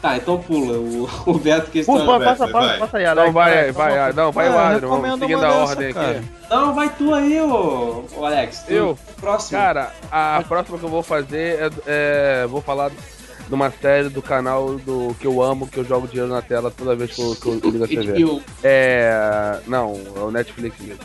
Tá, 0.00 0.16
então 0.16 0.38
pula. 0.38 0.74
O, 0.78 1.08
o 1.26 1.38
Beto 1.38 1.70
que 1.72 1.80
está. 1.80 1.92
passa, 1.92 2.06
vai, 2.06 2.20
passa, 2.24 2.46
vai. 2.46 2.52
passa, 2.52 2.78
passa 2.78 2.96
aí, 2.98 3.04
Alex. 3.04 3.26
Não, 3.26 3.32
vai, 3.32 3.72
vai, 3.72 3.98
vamos- 3.98 4.14
não, 4.16 4.32
vai 4.32 4.46
É, 4.46 4.50
o 4.50 4.58
Adrian, 4.58 4.88
vamos 4.88 5.04
recomenda 5.04 5.18
seguindo 5.26 5.38
uma 5.38 5.46
a 5.48 5.64
ordem 5.66 5.92
cara. 5.92 6.10
aqui. 6.10 6.24
Não, 6.50 6.74
vai 6.74 6.88
tu 6.96 7.14
aí, 7.14 7.40
ô, 7.40 8.04
ô 8.16 8.24
Alex. 8.24 8.58
Tu, 8.66 8.72
Eu? 8.72 8.98
Próximo. 9.20 9.58
Cara, 9.58 9.92
a 10.10 10.42
próxima 10.46 10.78
que 10.78 10.84
eu 10.84 10.88
vou 10.88 11.02
fazer 11.02 11.58
é, 11.60 11.70
é- 11.86 12.46
Vou 12.46 12.60
falar 12.62 12.90
de 12.90 13.54
uma 13.54 13.70
série 13.72 14.08
do 14.08 14.20
canal 14.22 14.76
do 14.76 15.16
que 15.18 15.26
eu 15.26 15.42
amo, 15.42 15.66
que 15.66 15.78
eu 15.78 15.84
jogo 15.84 16.06
dinheiro 16.06 16.30
na 16.32 16.42
tela 16.42 16.70
toda 16.70 16.94
vez 16.94 17.12
que 17.14 17.20
eu, 17.20 17.34
que 17.34 17.46
eu 17.48 17.54
ligo 17.72 17.82
a 17.84 17.88
TV. 17.88 18.12
HBO. 18.24 18.42
É. 18.62 19.58
Não, 19.66 20.00
é 20.16 20.20
o 20.20 20.30
Netflix 20.30 20.76
mesmo. 20.80 21.00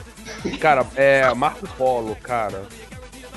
Cara, 0.59 0.85
é 0.95 1.33
Marco 1.33 1.67
Polo, 1.77 2.15
cara. 2.21 2.61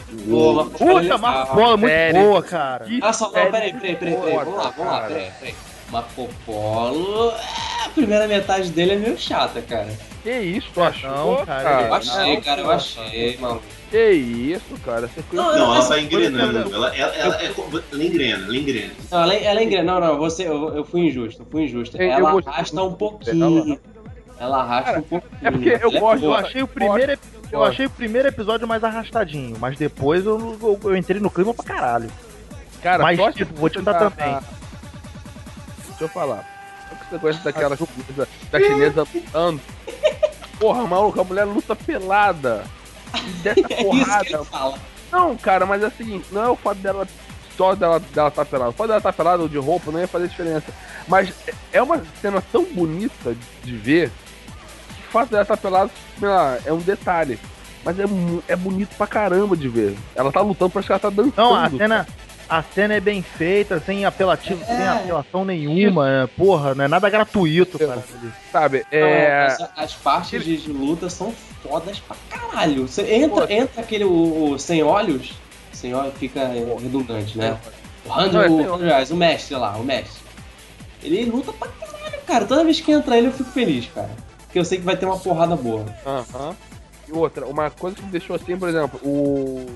É 0.09 0.79
Puta. 0.79 1.19
Marco 1.19 1.55
Polo 1.55 1.73
é 1.73 1.77
muito 1.77 1.89
Sério? 1.93 2.21
boa, 2.23 2.43
cara. 2.43 2.85
Que 2.85 3.01
Ah, 3.03 3.13
só, 3.13 3.29
peraí, 3.29 3.51
peraí, 3.51 3.73
peraí, 3.73 3.97
peraí. 3.97 4.15
Vamos 4.37 4.55
lá, 4.57 4.71
vamos 4.77 4.93
lá, 4.93 5.01
peraí, 5.03 5.31
peraí. 5.41 5.55
Marco 5.91 6.29
Polo. 6.45 7.31
é, 7.33 7.85
A 7.87 7.89
primeira 7.91 8.27
metade 8.27 8.71
dele 8.71 8.93
é 8.93 8.97
meio 8.97 9.19
chata, 9.19 9.61
cara. 9.63 9.89
Que 10.23 10.31
isso, 10.41 10.69
tu 10.75 10.83
achou? 10.83 11.39
Não, 11.39 11.47
cara, 11.47 11.83
Eu 11.83 11.95
achei, 11.95 12.35
Não, 12.35 12.41
cara, 12.43 12.61
eu 12.61 12.71
achei, 12.71 13.37
mano. 13.39 13.63
Que 13.91 14.11
isso, 14.11 14.75
cara. 14.85 15.07
Você 15.09 15.23
Não, 15.33 15.45
Não, 15.45 15.55
ela 15.55 15.81
tá 15.81 15.87
coisa 15.87 16.01
engrenando. 16.01 16.75
Ela, 16.75 16.97
ela, 16.97 17.15
ela, 17.17 17.41
é, 17.41 17.47
ela 17.93 18.05
engrena, 18.05 18.45
ela 18.47 18.57
engrena. 18.57 18.93
Não, 19.11 19.23
ela, 19.23 19.35
ela 19.35 19.61
é 19.61 19.65
engrena. 19.65 19.93
Não, 19.93 20.01
não, 20.01 20.19
você, 20.19 20.49
eu, 20.49 20.75
eu 20.75 20.85
fui 20.85 21.03
injusto, 21.03 21.43
eu 21.43 21.47
fui 21.49 21.63
injusto. 21.65 21.97
Eu- 21.97 22.07
eu 22.07 22.13
Ela 22.13 22.33
gostei 22.33 22.53
arrasta 22.53 22.83
um 22.83 22.93
pouquinho. 22.95 23.79
Ela 24.39 24.59
arrasta 24.62 24.99
um 24.99 25.03
pouquinho. 25.03 25.32
é 25.43 25.51
porque 25.51 25.68
eu 25.70 25.91
Ela 25.91 26.01
gosto- 26.01 26.24
Eu 26.24 26.34
achei 26.34 26.62
o 26.62 26.68
primeiro, 26.68 27.18
eu 27.51 27.64
achei 27.64 27.87
o 27.87 27.91
primeiro 27.91 28.28
episódio 28.28 28.66
mais 28.68 28.84
arrastadinho, 28.84 29.57
mas 29.59 29.78
depois 29.78 30.24
eu, 30.26 30.59
eu, 30.62 30.80
eu 30.91 30.97
entrei 30.97 31.20
no 31.20 31.30
clima 31.30 31.55
pra 31.55 31.64
caralho. 31.64 32.11
Cara, 32.82 33.03
Mas, 33.03 33.18
tipo, 33.34 33.55
vou 33.55 33.68
te 33.70 33.82
tá- 33.82 33.95
também. 33.95 34.26
Ah, 34.34 34.43
Deixa 35.89 36.05
eu 36.05 36.09
falar. 36.09 36.45
Só 36.89 36.95
que 36.97 37.11
você 37.11 37.18
gosta 37.18 37.43
daquela 37.45 37.76
chinesa, 37.76 38.28
da 38.51 38.61
chinesa 38.61 39.07
lutando. 39.14 39.61
Porra, 40.61 40.87
maluco, 40.87 41.20
a 41.20 41.24
mulher 41.24 41.45
luta 41.45 41.74
pelada. 41.74 42.64
E 43.14 43.30
dessa 43.43 43.61
É 43.61 43.62
isso 43.62 43.68
que 43.68 43.84
porrada. 43.84 44.26
ele 44.28 44.45
fala. 44.45 44.78
Não, 45.11 45.37
cara, 45.37 45.64
mas 45.66 45.82
é 45.82 45.87
o 45.87 45.91
seguinte, 45.93 46.26
não 46.30 46.45
é 46.45 46.49
o 46.49 46.57
fato 46.57 46.78
dela 46.78 47.07
só 47.57 47.74
dela, 47.74 47.99
dela 47.99 48.30
tá 48.30 48.45
pelada. 48.45 48.70
O 48.70 48.74
fato 48.74 48.89
dela 48.89 49.01
tá 49.01 49.12
pelada 49.12 49.43
ou 49.43 49.49
de 49.49 49.57
roupa 49.57 49.91
não 49.91 49.99
ia 50.01 50.07
fazer 50.09 50.28
diferença. 50.28 50.66
Mas 51.09 51.32
é- 51.49 51.55
é 51.78 51.82
uma 51.82 52.03
cena 52.20 52.43
tão 52.53 52.64
bonita 52.64 53.34
de 53.64 53.76
ver 53.76 54.11
o 55.09 55.13
fato 55.13 55.31
dela 55.31 55.43
estar 55.43 55.57
pelada, 55.57 55.91
sei 56.19 56.29
lá, 56.29 56.59
é 56.65 56.73
um 56.73 56.79
detalhe. 56.79 57.39
Mas 57.85 57.99
é, 58.01 58.05
é 58.49 58.57
bonito 58.57 58.97
pra 58.97 59.07
caramba 59.07 59.57
de 59.57 59.69
ver. 59.69 59.97
Ela 60.15 60.33
tá 60.33 60.41
lutando, 60.41 60.71
parece 60.71 60.87
que 60.89 60.93
ela 60.93 60.99
tá 61.01 61.11
dançando. 61.11 61.37
Não, 61.37 61.55
a 61.55 61.71
cena, 61.71 62.07
a 62.49 62.63
cena 62.63 62.95
é 62.95 63.01
bem 63.01 63.23
feita, 63.23 63.79
sem 63.79 64.05
apelativo, 64.05 64.65
sem 64.65 64.87
apelação 64.89 65.45
nenhuma, 65.45 66.09
é, 66.11 66.27
porra, 66.27 66.75
não 66.75 66.85
é 66.85 66.89
nada 66.89 67.09
gratuito, 67.09 67.79
cara. 67.79 68.03
Sabe? 68.51 68.79
Não, 68.91 68.99
É. 68.99 69.47
essa- 69.47 69.71
as 69.77 69.95
partes 69.95 70.45
de, 70.45 70.57
de 70.57 70.71
luta 70.73 71.09
são 71.09 71.33
fodas 71.63 72.01
pra 72.01 72.17
caralho. 72.29 72.89
Você 72.89 73.03
entra, 73.15 73.53
entra 73.53 73.81
aquele 73.83 74.05
o, 74.05 74.51
o 74.53 74.59
sem 74.59 74.83
olhos, 74.83 75.33
sem 75.73 75.95
olhos 75.95 76.15
fica 76.19 76.49
redundante, 76.49 77.39
né? 77.39 77.57
O 78.05 78.21
é 78.21 78.27
o, 78.27 78.31
sem 78.31 78.39
olhos. 78.69 78.73
aliás, 78.83 79.11
o 79.13 79.17
mestre 79.17 79.55
lá, 79.57 79.77
o 79.77 79.85
mestre. 79.85 80.23
Ele 81.03 81.25
luta 81.27 81.53
pra 81.53 81.69
caralho, 81.69 82.21
cara. 82.27 82.45
Toda 82.47 82.65
vez 82.65 82.81
que 82.81 82.91
entra 82.91 83.17
ele 83.17 83.29
eu 83.29 83.33
fico 83.33 83.51
feliz, 83.51 83.87
cara. 83.95 84.11
Porque 84.47 84.59
eu 84.59 84.65
sei 84.65 84.79
que 84.79 84.85
vai 84.85 84.97
ter 84.97 85.07
uma 85.07 85.19
porrada 85.19 85.55
boa. 85.57 85.85
Aham. 86.07 86.57
E 87.09 87.13
outra, 87.13 87.47
uma 87.47 87.71
coisa 87.71 87.97
que 87.97 88.03
me 88.03 88.11
deixou 88.11 88.35
assim, 88.37 88.57
por 88.57 88.69
exemplo, 88.69 88.99
o. 89.03 89.67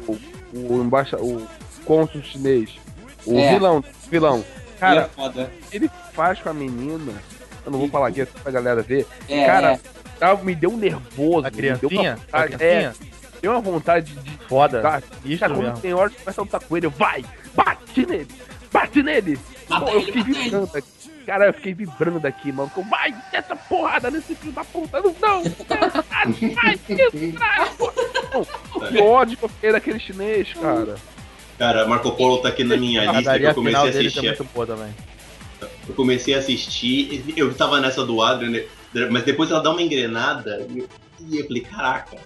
O 0.52 0.82
embaixa, 0.82 1.16
o 1.16 1.46
cônsul 1.84 2.22
chinês. 2.22 2.70
O 3.24 3.38
É. 3.38 3.50
vilão, 3.54 3.84
vilão. 4.10 4.44
é 4.76 4.80
Cara, 4.80 5.08
foda. 5.14 5.50
ele 5.70 5.88
faz 6.12 6.40
com 6.40 6.48
a 6.48 6.54
menina. 6.54 7.12
Eu 7.64 7.70
não 7.70 7.78
vou 7.78 7.88
falar 7.88 8.08
aqui 8.08 8.24
pra 8.26 8.50
galera 8.50 8.82
ver. 8.82 9.06
É, 9.28 9.44
cara, 9.46 9.78
é. 10.20 10.34
me 10.42 10.54
deu 10.54 10.70
um 10.72 10.76
nervoso. 10.76 11.46
A 11.46 11.50
me 11.50 11.56
deu 11.56 11.70
uma 11.72 11.78
criancinha? 11.78 12.12
A 12.12 12.16
vontade- 12.16 12.56
criancinha? 12.56 12.88
É, 12.90 13.40
deu 13.42 13.52
uma 13.52 13.60
vontade 13.60 14.12
de. 14.14 14.30
Foda. 14.48 14.80
Tá, 14.82 15.02
Isso 15.24 15.38
cara, 15.38 15.54
quando 15.54 15.66
mesmo. 15.66 15.80
tem 15.80 15.94
hora 15.94 16.10
que 16.10 16.16
começa 16.22 16.40
a 16.40 16.44
lutar 16.44 16.60
com 16.60 16.76
ele, 16.76 16.86
eu, 16.86 16.90
vai! 16.90 17.24
Bate 17.54 18.06
nele! 18.06 18.28
Bate 18.72 19.02
nele! 19.02 19.38
Pô, 19.68 19.88
eu 19.88 20.02
fiquei 20.02 20.22
vibrando 20.24 20.70
aqui. 20.76 20.88
Cara, 21.26 21.46
eu 21.46 21.54
fiquei 21.54 21.74
vibrando 21.74 22.26
aqui, 22.26 22.50
mano. 22.50 22.68
Ficou, 22.68 22.84
vai, 22.84 23.14
essa 23.32 23.54
porrada 23.54 24.10
nesse 24.10 24.34
filho 24.34 24.52
da 24.52 24.64
puta. 24.64 25.00
Não, 25.00 25.12
não, 25.12 25.42
não, 25.42 26.02
vai, 28.80 28.90
Que 28.90 28.98
ódio 28.98 29.36
que 29.36 29.44
eu 29.44 29.48
fiquei 29.48 29.72
daquele 29.72 29.98
chinês, 29.98 30.52
cara. 30.54 30.96
Cara, 31.58 31.86
Marco 31.86 32.12
Polo 32.12 32.38
tá 32.38 32.48
aqui 32.48 32.64
na 32.64 32.76
minha 32.76 33.12
lista 33.12 33.38
que 33.38 33.44
eu 33.44 33.54
comecei 33.54 33.80
a 33.80 33.84
deles 33.84 33.96
é 33.96 33.98
assistir. 34.08 34.26
muito 34.26 34.44
boa 34.54 34.66
também. 34.66 34.94
Eu 35.86 35.94
comecei 35.94 36.34
a 36.34 36.38
assistir, 36.38 37.22
eu 37.36 37.52
tava 37.54 37.80
nessa 37.80 38.04
do 38.04 38.22
Adrian, 38.22 38.50
né? 38.50 38.64
mas 39.10 39.24
depois 39.24 39.50
ela 39.50 39.60
dá 39.60 39.70
uma 39.70 39.82
engrenada 39.82 40.66
e 40.70 40.78
eu, 40.78 40.88
e 41.28 41.38
eu 41.38 41.46
falei, 41.46 41.62
caraca, 41.62 42.16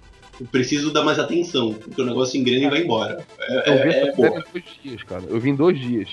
eu 0.40 0.46
preciso 0.46 0.92
dar 0.92 1.02
mais 1.02 1.18
atenção, 1.18 1.74
porque 1.74 2.00
o 2.00 2.04
negócio 2.04 2.38
engrena 2.38 2.66
e 2.66 2.70
vai 2.70 2.82
embora. 2.82 3.24
É, 3.40 3.70
Eu 3.70 3.82
vi 3.82 3.88
é, 3.88 4.02
é 4.02 4.08
em 4.08 4.52
dois 4.52 4.64
dias, 4.82 5.02
cara. 5.02 5.22
Eu 5.28 5.40
vi 5.40 5.50
em 5.50 5.56
dois 5.56 5.78
dias. 5.78 6.10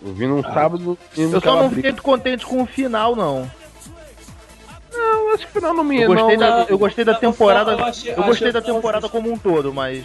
Eu 0.00 0.12
vi 0.14 0.26
num 0.26 0.42
sábado 0.42 0.96
e 1.16 1.22
no 1.22 1.34
Eu 1.36 1.40
só 1.40 1.56
não 1.62 1.68
fiquei 1.70 1.90
muito 1.90 2.02
contente 2.02 2.46
com 2.46 2.62
o 2.62 2.66
final, 2.66 3.16
não. 3.16 3.50
Não, 4.92 5.34
acho 5.34 5.46
que 5.46 5.52
final 5.52 5.74
não 5.74 5.84
me 5.84 6.00
Eu 6.02 6.08
gostei 6.14 6.36
não, 6.36 6.64
da, 6.64 6.66
eu 6.68 6.78
gostei 6.78 7.04
da 7.04 7.14
temporada. 7.14 7.72
Eu 7.72 7.84
achei- 7.84 8.12
Eu 8.12 8.22
gostei 8.22 8.52
da 8.52 8.58
o 8.60 8.62
temporada 8.62 9.08
como 9.08 9.32
um 9.32 9.38
todo, 9.38 9.72
mas. 9.72 10.04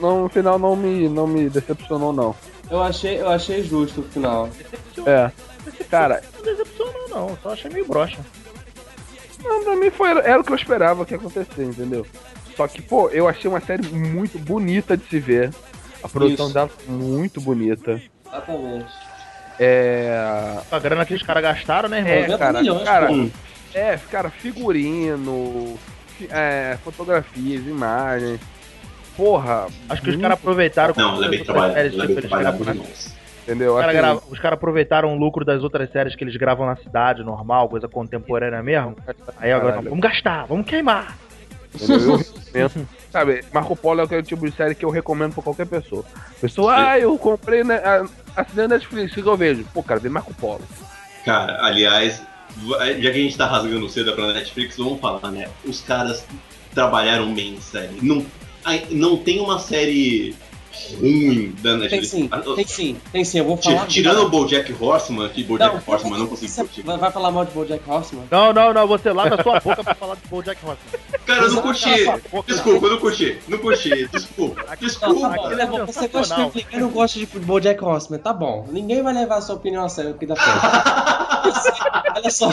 não, 0.00 0.22
no 0.22 0.28
final 0.28 0.58
não 0.58 0.74
me, 0.76 1.08
não 1.08 1.26
me 1.26 1.48
decepcionou, 1.48 2.12
não. 2.12 2.34
Eu 2.70 2.82
achei, 2.82 3.20
eu 3.20 3.28
achei 3.28 3.62
justo 3.62 4.00
o 4.00 4.04
final. 4.04 4.48
É. 5.04 5.30
Cara, 5.90 6.22
Não 6.36 6.42
decepcionou, 6.42 7.08
não. 7.10 7.38
Só 7.42 7.50
achei 7.50 7.70
meio 7.70 7.86
broxa. 7.86 8.18
Não, 9.44 9.62
pra 9.64 9.76
mim 9.76 9.90
foi, 9.90 10.10
era 10.10 10.40
o 10.40 10.44
que 10.44 10.52
eu 10.52 10.56
esperava 10.56 11.04
que 11.04 11.12
ia 11.14 11.18
acontecer, 11.18 11.64
entendeu? 11.64 12.06
Só 12.56 12.66
que, 12.68 12.80
pô, 12.80 13.08
eu 13.08 13.26
achei 13.28 13.50
uma 13.50 13.60
série 13.60 13.86
muito 13.88 14.38
bonita 14.38 14.96
de 14.96 15.04
se 15.08 15.18
ver. 15.18 15.52
A 16.02 16.08
produção 16.08 16.46
Isso. 16.46 16.54
dela 16.54 16.70
muito 16.88 17.40
bonita. 17.40 18.00
Exatamente. 18.32 18.86
É. 19.60 20.58
A 20.70 20.78
grana 20.78 21.04
que 21.04 21.14
os 21.14 21.22
caras 21.22 21.42
gastaram, 21.42 21.88
né, 21.88 21.98
irmão? 21.98 22.12
É, 22.12 22.20
90 22.22 22.38
cara, 22.38 22.60
milhões, 22.60 22.82
cara, 22.84 23.06
pô. 23.08 23.28
É, 23.74 23.96
cara, 24.10 24.30
figurino, 24.30 25.78
fi- 26.16 26.28
é, 26.30 26.78
fotografias, 26.82 27.66
imagens. 27.66 28.40
Porra. 29.16 29.66
Acho 29.88 30.02
que 30.02 30.10
os 30.10 30.16
caras 30.16 30.38
aproveitaram. 30.38 30.94
Não, 30.96 31.22
é 31.22 31.28
séries, 31.28 31.98
é 31.98 32.06
tipo, 32.06 32.20
trabalhada 32.22 32.56
gravam- 32.58 32.72
demais. 32.74 33.14
Entendeu? 33.42 33.74
Os 33.74 33.80
caras 33.80 33.94
Assim, 33.96 34.04
grava- 34.04 34.36
caras 34.40 34.56
aproveitaram 34.56 35.14
o 35.14 35.18
lucro 35.18 35.44
das 35.44 35.62
outras 35.62 35.90
séries 35.90 36.14
que 36.16 36.22
eles 36.24 36.36
gravam 36.36 36.64
na 36.64 36.76
cidade, 36.76 37.22
normal, 37.24 37.68
coisa 37.68 37.88
contemporânea 37.88 38.62
mesmo. 38.62 38.96
Aí 39.38 39.52
agora, 39.52 39.72
Caralho. 39.74 39.90
vamos 39.90 40.02
gastar, 40.02 40.46
vamos 40.46 40.64
queimar. 40.66 41.16
Entendeu? 41.74 41.98
Eu 41.98 42.16
recomendo. 42.68 42.88
Sabe, 43.10 43.44
Marco 43.52 43.76
Polo 43.76 44.00
é 44.00 44.04
aquele 44.04 44.22
tipo 44.22 44.48
de 44.48 44.56
série 44.56 44.74
que 44.74 44.84
eu 44.84 44.90
recomendo 44.90 45.34
pra 45.34 45.42
qualquer 45.42 45.66
pessoa. 45.66 46.04
Pessoa, 46.40 46.74
ah, 46.74 46.98
eu 46.98 47.16
comprei 47.18 47.62
né, 47.62 47.76
a- 47.76 48.06
assinei 48.36 48.66
Netflix, 48.68 49.12
o 49.12 49.22
que 49.22 49.28
eu 49.28 49.36
vejo? 49.36 49.64
Pô, 49.74 49.82
cara, 49.82 50.00
vem 50.00 50.10
Marco 50.10 50.32
Polo. 50.34 50.62
Cara, 51.24 51.62
aliás, 51.64 52.22
já 52.66 52.94
que 52.96 53.08
a 53.08 53.12
gente 53.12 53.36
tá 53.36 53.46
rasgando 53.46 53.88
cedo 53.90 54.12
pra 54.14 54.32
Netflix, 54.32 54.76
vamos 54.78 54.98
falar, 55.00 55.30
né? 55.30 55.48
Os 55.64 55.80
caras 55.82 56.24
trabalharam 56.74 57.34
bem 57.34 57.54
em 57.54 57.60
série. 57.60 57.98
Não, 58.00 58.24
não 58.90 59.16
tem 59.18 59.40
uma 59.40 59.58
série 59.58 60.34
ruim 61.00 61.54
da 61.62 61.70
Tem 61.70 61.78
Netflix. 61.78 62.08
sim, 62.08 62.28
Ah, 62.30 62.40
tem 62.40 62.66
sim, 62.66 62.96
tem 63.12 63.24
sim, 63.24 63.38
eu 63.38 63.44
vou 63.44 63.56
falar. 63.56 63.86
Tirando 63.86 64.22
o 64.22 64.28
Bojack 64.28 64.72
Horseman, 64.80 65.28
que 65.28 65.42
Bojack 65.44 65.74
Não, 65.74 65.82
Horseman 65.94 66.12
eu 66.14 66.18
não 66.20 66.26
consigo 66.26 66.50
você 66.50 66.60
curtir. 66.62 66.82
vai, 66.82 66.96
vai 66.98 67.10
falar 67.12 67.30
mal 67.30 67.44
de 67.44 67.52
Bojack 67.52 67.82
Horseman? 67.88 68.24
Não, 68.30 68.52
não, 68.52 68.72
não, 68.74 68.86
você 68.86 69.12
lava 69.12 69.34
a 69.36 69.42
sua 69.42 69.60
boca 69.60 69.84
pra 69.84 69.94
falar 69.94 70.14
de 70.16 70.28
Bojack 70.28 70.58
Horseman. 70.64 71.00
Cara, 71.26 71.42
eu 71.42 71.52
não 71.52 71.62
curti. 71.62 71.88
Desculpa, 72.46 72.86
eu 72.86 72.90
não 72.90 72.98
curti. 72.98 73.38
Não 73.48 73.58
curti. 73.58 74.08
Desculpa. 74.08 74.62
Não, 74.68 74.76
Desculpa. 74.76 75.26
aquilo 75.28 75.56
tá 75.56 75.66
bom. 75.66 75.86
Você 75.86 76.08
gosta 76.08 76.34
de. 76.34 76.40
Netflix, 76.42 76.72
eu 76.72 76.80
não 76.80 76.90
gosto 76.90 77.18
de 77.18 77.26
Bojack 77.26 77.84
Horseman, 77.84 78.18
tá 78.18 78.32
bom. 78.32 78.66
Ninguém 78.70 79.02
vai 79.02 79.14
levar 79.14 79.36
a 79.36 79.40
sua 79.40 79.54
opinião 79.54 79.84
a 79.84 79.88
sério 79.88 80.10
aqui 80.12 80.26
da 80.26 80.34
frente. 80.36 80.58
olha 82.16 82.30
só, 82.30 82.52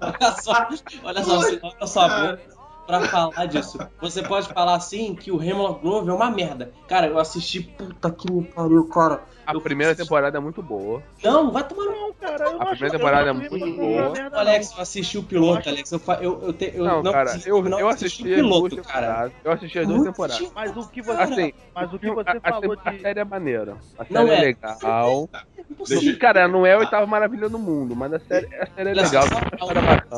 olha 0.00 0.32
só, 0.42 0.68
olha 1.04 1.24
só, 1.24 1.36
você 1.38 1.60
olha 1.62 1.86
só, 1.86 2.08
boca 2.08 2.38
pra 2.86 3.00
falar 3.02 3.46
disso. 3.46 3.78
Você 4.00 4.22
pode 4.22 4.48
falar 4.48 4.74
assim 4.74 5.14
que 5.14 5.30
o 5.30 5.42
Hemlock 5.42 5.82
Grove 5.82 6.10
é 6.10 6.12
uma 6.12 6.30
merda. 6.30 6.72
Cara, 6.88 7.06
eu 7.06 7.18
assisti, 7.18 7.60
puta 7.62 8.10
que 8.10 8.30
me 8.32 8.44
pariu, 8.44 8.86
cara. 8.88 9.22
A 9.46 9.60
primeira 9.60 9.94
temporada 9.94 10.38
é 10.38 10.40
muito 10.40 10.62
boa. 10.62 11.02
Não, 11.22 11.50
vai 11.50 11.62
tomar 11.66 11.84
no 11.84 11.92
Não, 11.92 12.12
cara, 12.14 12.48
A 12.48 12.52
não 12.52 12.58
primeira 12.66 12.90
temporada 12.96 13.28
é 13.28 13.32
não 13.32 13.40
muito 13.40 13.58
boa. 13.76 14.12
Alex, 14.32 14.70
não. 14.70 14.76
eu 14.76 14.82
assisti 14.82 15.18
o 15.18 15.22
piloto, 15.22 15.68
Alex. 15.68 15.92
Eu, 15.92 16.00
eu, 16.20 16.42
eu, 16.46 16.52
te, 16.52 16.72
eu 16.74 16.84
Não, 16.84 17.02
cara, 17.02 17.30
assisti- 17.30 17.48
eu, 17.48 17.62
não 17.62 17.80
eu 17.80 17.88
assisti 17.88 18.22
as 18.22 18.28
duas 18.28 18.40
piloto, 18.40 18.76
cara. 18.76 19.06
temporadas. 19.06 19.32
Eu 19.44 19.52
assisti 19.52 19.78
as 19.78 19.86
duas 19.86 19.98
Muito 19.98 20.10
temporadas. 20.12 20.52
Mas 20.54 20.76
o 20.76 20.88
que 20.88 21.02
você. 21.02 21.22
Assim, 21.22 21.52
mas 21.74 21.92
o 21.92 21.98
que 21.98 22.08
a- 22.08 22.14
você 22.14 22.30
a, 22.30 22.40
falou 22.40 22.78
a 22.84 22.90
de. 22.90 23.00
série 23.00 23.20
é 23.20 23.24
maneira. 23.24 23.76
A 23.98 24.04
série 24.04 24.14
Não 24.14 24.28
é, 24.32 24.36
é. 24.36 24.40
legal. 24.40 25.28
Impossível. 25.70 26.02
Deixa- 26.02 26.18
Cara, 26.18 26.48
não 26.48 26.64
é 26.64 26.74
a 26.74 26.78
oitava 26.78 27.06
maravilha 27.06 27.48
do 27.48 27.58
mundo, 27.58 27.94
mas 27.94 28.12
a 28.14 28.18
série, 28.20 28.46
a 28.56 28.66
série 28.66 28.90
é 28.90 28.94
legal. 28.94 29.24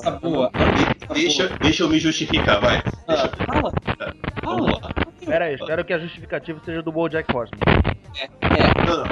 a 0.05 0.11
boa. 0.13 0.51
Deixa, 1.13 1.49
deixa 1.61 1.83
eu 1.83 1.89
me 1.89 1.99
justificar, 1.99 2.61
vai. 2.61 2.83
Deixa, 3.09 3.35
Ah, 3.49 3.53
fala. 3.53 3.73
Fala. 4.43 4.81
Pera 5.27 5.45
aí, 5.47 5.55
espero 5.55 5.85
que 5.85 5.93
a 5.93 5.99
justificativa 5.99 6.61
seja 6.65 6.83
do 6.83 6.93
Bojack 6.93 7.35
Horseman. 7.35 7.61
É, 8.19 8.29
Não, 8.87 8.97
não. 9.05 9.07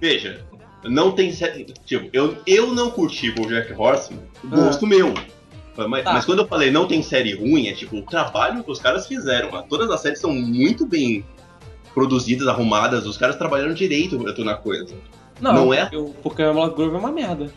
Veja, 0.00 0.44
não 0.84 1.12
tem 1.12 1.32
série. 1.32 1.64
Tipo, 1.84 2.08
eu, 2.12 2.36
eu 2.46 2.74
não 2.74 2.90
curti 2.90 3.30
Bojack 3.30 3.72
Horseman, 3.72 4.22
gosto 4.44 4.86
meu. 4.86 5.14
Mas, 5.88 6.04
Tá. 6.04 6.12
mas 6.12 6.24
quando 6.26 6.40
eu 6.40 6.46
falei 6.46 6.70
não 6.70 6.86
tem 6.86 7.02
série 7.02 7.34
ruim, 7.34 7.68
é 7.68 7.72
tipo 7.72 7.96
o 7.96 8.02
trabalho 8.02 8.62
que 8.62 8.70
os 8.70 8.80
caras 8.80 9.06
fizeram. 9.06 9.50
mano. 9.50 9.66
Todas 9.68 9.88
as 9.90 10.00
séries 10.00 10.18
são 10.20 10.32
muito 10.32 10.84
bem 10.84 11.24
produzidas, 11.94 12.46
arrumadas, 12.48 13.06
os 13.06 13.16
caras 13.16 13.36
trabalharam 13.36 13.72
direito 13.72 14.18
na 14.44 14.54
coisa. 14.54 14.94
não, 15.40 15.54
Não 15.54 15.74
é? 15.74 15.88
eu- 15.92 16.14
porque 16.22 16.42
o 16.42 16.50
Hemlock 16.50 16.76
Grove 16.76 16.96
é 16.96 16.98
uma 16.98 17.10
merda. 17.12 17.50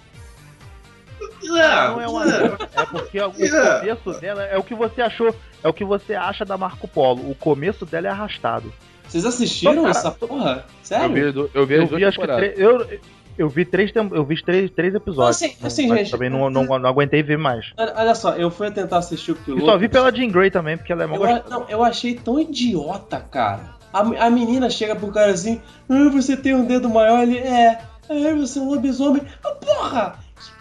Ah, 1.51 1.89
não 1.91 2.01
é 2.01 2.07
uma 2.07 2.23
ah, 2.23 2.81
É 2.81 2.85
porque 2.85 3.19
o 3.19 3.31
É. 3.45 3.79
começo 3.79 4.19
dela 4.21 4.43
é 4.43 4.57
o 4.57 4.63
que 4.63 4.73
você 4.75 5.01
achou, 5.01 5.33
é 5.63 5.67
o 5.67 5.73
que 5.73 5.83
você 5.85 6.15
acha 6.15 6.43
da 6.45 6.57
Marco 6.57 6.87
Polo. 6.87 7.29
O 7.29 7.35
começo 7.35 7.85
dela 7.85 8.07
é 8.07 8.11
arrastado. 8.11 8.71
Vocês 9.07 9.25
assistiram 9.25 9.75
Cara, 9.83 9.89
essa 9.89 10.11
porra? 10.11 10.65
Eu 10.67 10.73
Sério? 10.83 11.33
vi, 11.33 11.49
eu 11.53 11.65
vi 11.67 11.73
Eu 11.75 11.83
as 11.83 11.89
duas 11.89 11.99
vi 12.01 12.05
acho 12.05 12.19
que 12.19 12.53
eu, 12.57 12.99
eu 13.37 13.49
vi 13.49 13.65
três 13.65 13.91
eu 13.95 14.25
vi 14.25 14.41
três, 14.43 14.71
três 14.71 14.95
episódios. 14.95 15.41
Assim, 15.41 15.55
assim, 15.63 15.87
gente, 15.95 16.11
também 16.11 16.29
não, 16.29 16.49
não, 16.49 16.63
não 16.65 16.89
aguentei 16.89 17.21
ver 17.21 17.37
mais. 17.37 17.71
Olha 17.77 17.93
olha 17.95 18.15
só, 18.15 18.33
eu 18.35 18.49
fui 18.49 18.71
tentar 18.71 18.97
assistir 18.97 19.31
o 19.31 19.35
E 19.35 19.37
piloto. 19.45 19.65
só 19.65 19.77
vi 19.77 19.89
pela 19.89 20.11
Jean 20.15 20.29
Grey 20.29 20.49
também, 20.49 20.77
porque 20.77 20.91
ela 20.91 21.03
é 21.03 21.07
mó 21.07 21.15
Eu, 21.15 21.43
não, 21.49 21.65
eu 21.69 21.83
achei 21.83 22.15
tão 22.15 22.39
idiota, 22.39 23.19
cara. 23.19 23.75
A, 23.91 23.99
a 24.25 24.29
menina 24.29 24.69
chega 24.71 24.95
pro 24.95 25.11
cara 25.11 25.31
assim, 25.31 25.61
ah, 25.89 26.09
você 26.11 26.35
tem 26.35 26.55
um 26.55 26.65
dedo 26.65 26.89
maior, 26.89 27.21
ele 27.23 27.37
é. 27.37 27.79
Ah, 28.09 28.35
você 28.37 28.57
é 28.57 28.61
um 28.61 28.69
lobisomem. 28.69 29.21
Ah, 29.43 29.51
porra! 29.51 30.15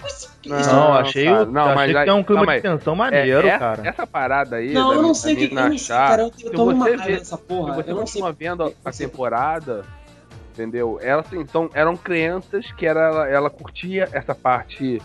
Isso- 0.07 0.32
Não, 0.45 0.61
isso- 0.61 0.71
Não, 0.71 0.93
achei, 0.95 1.25
cara, 1.25 1.45
não, 1.47 1.63
achei 1.63 1.75
mas 1.75 1.93
que 1.99 2.05
tem 2.05 2.13
um 2.13 2.23
clima 2.25 2.41
calma 2.47 2.57
de 2.57 2.63
tensão 2.63 2.93
É, 2.95 2.97
maneiro, 2.97 3.47
essa, 3.49 3.59
cara. 3.59 3.89
essa 3.89 4.07
parada 4.07 4.57
aí. 4.57 4.73
Não, 4.73 4.89
da 4.91 4.95
eu 4.97 5.03
não 5.03 5.15
sei 5.15 5.35
o 5.35 5.37
que. 5.37 5.45
Eu 5.45 5.51
não 5.55 5.63
sei, 5.69 5.77
achar, 5.77 6.09
cara. 6.09 6.23
Eu, 6.23 6.33
eu 6.43 6.51
tô 6.53 6.67
matando 6.73 7.03
vê- 7.05 7.13
nessa 7.13 7.39
porra. 7.39 7.75
Se 7.75 7.83
você 7.83 7.91
Eu 7.91 7.95
não 7.95 8.07
sei. 8.07 8.23
vendo 8.39 8.63
a- 8.65 8.67
a 8.67 8.71
eu 8.87 8.93
sei. 8.93 9.07
temporada, 9.07 9.85
entendeu? 10.53 10.99
Elas 11.01 11.27
assim, 11.27 11.47
são, 11.47 11.71
eram 11.75 11.97
crianças 11.97 12.71
que 12.73 12.87
era, 12.87 13.29
ela 13.31 13.49
curtia 13.51 14.09
essa 14.13 14.35
parte 14.35 15.01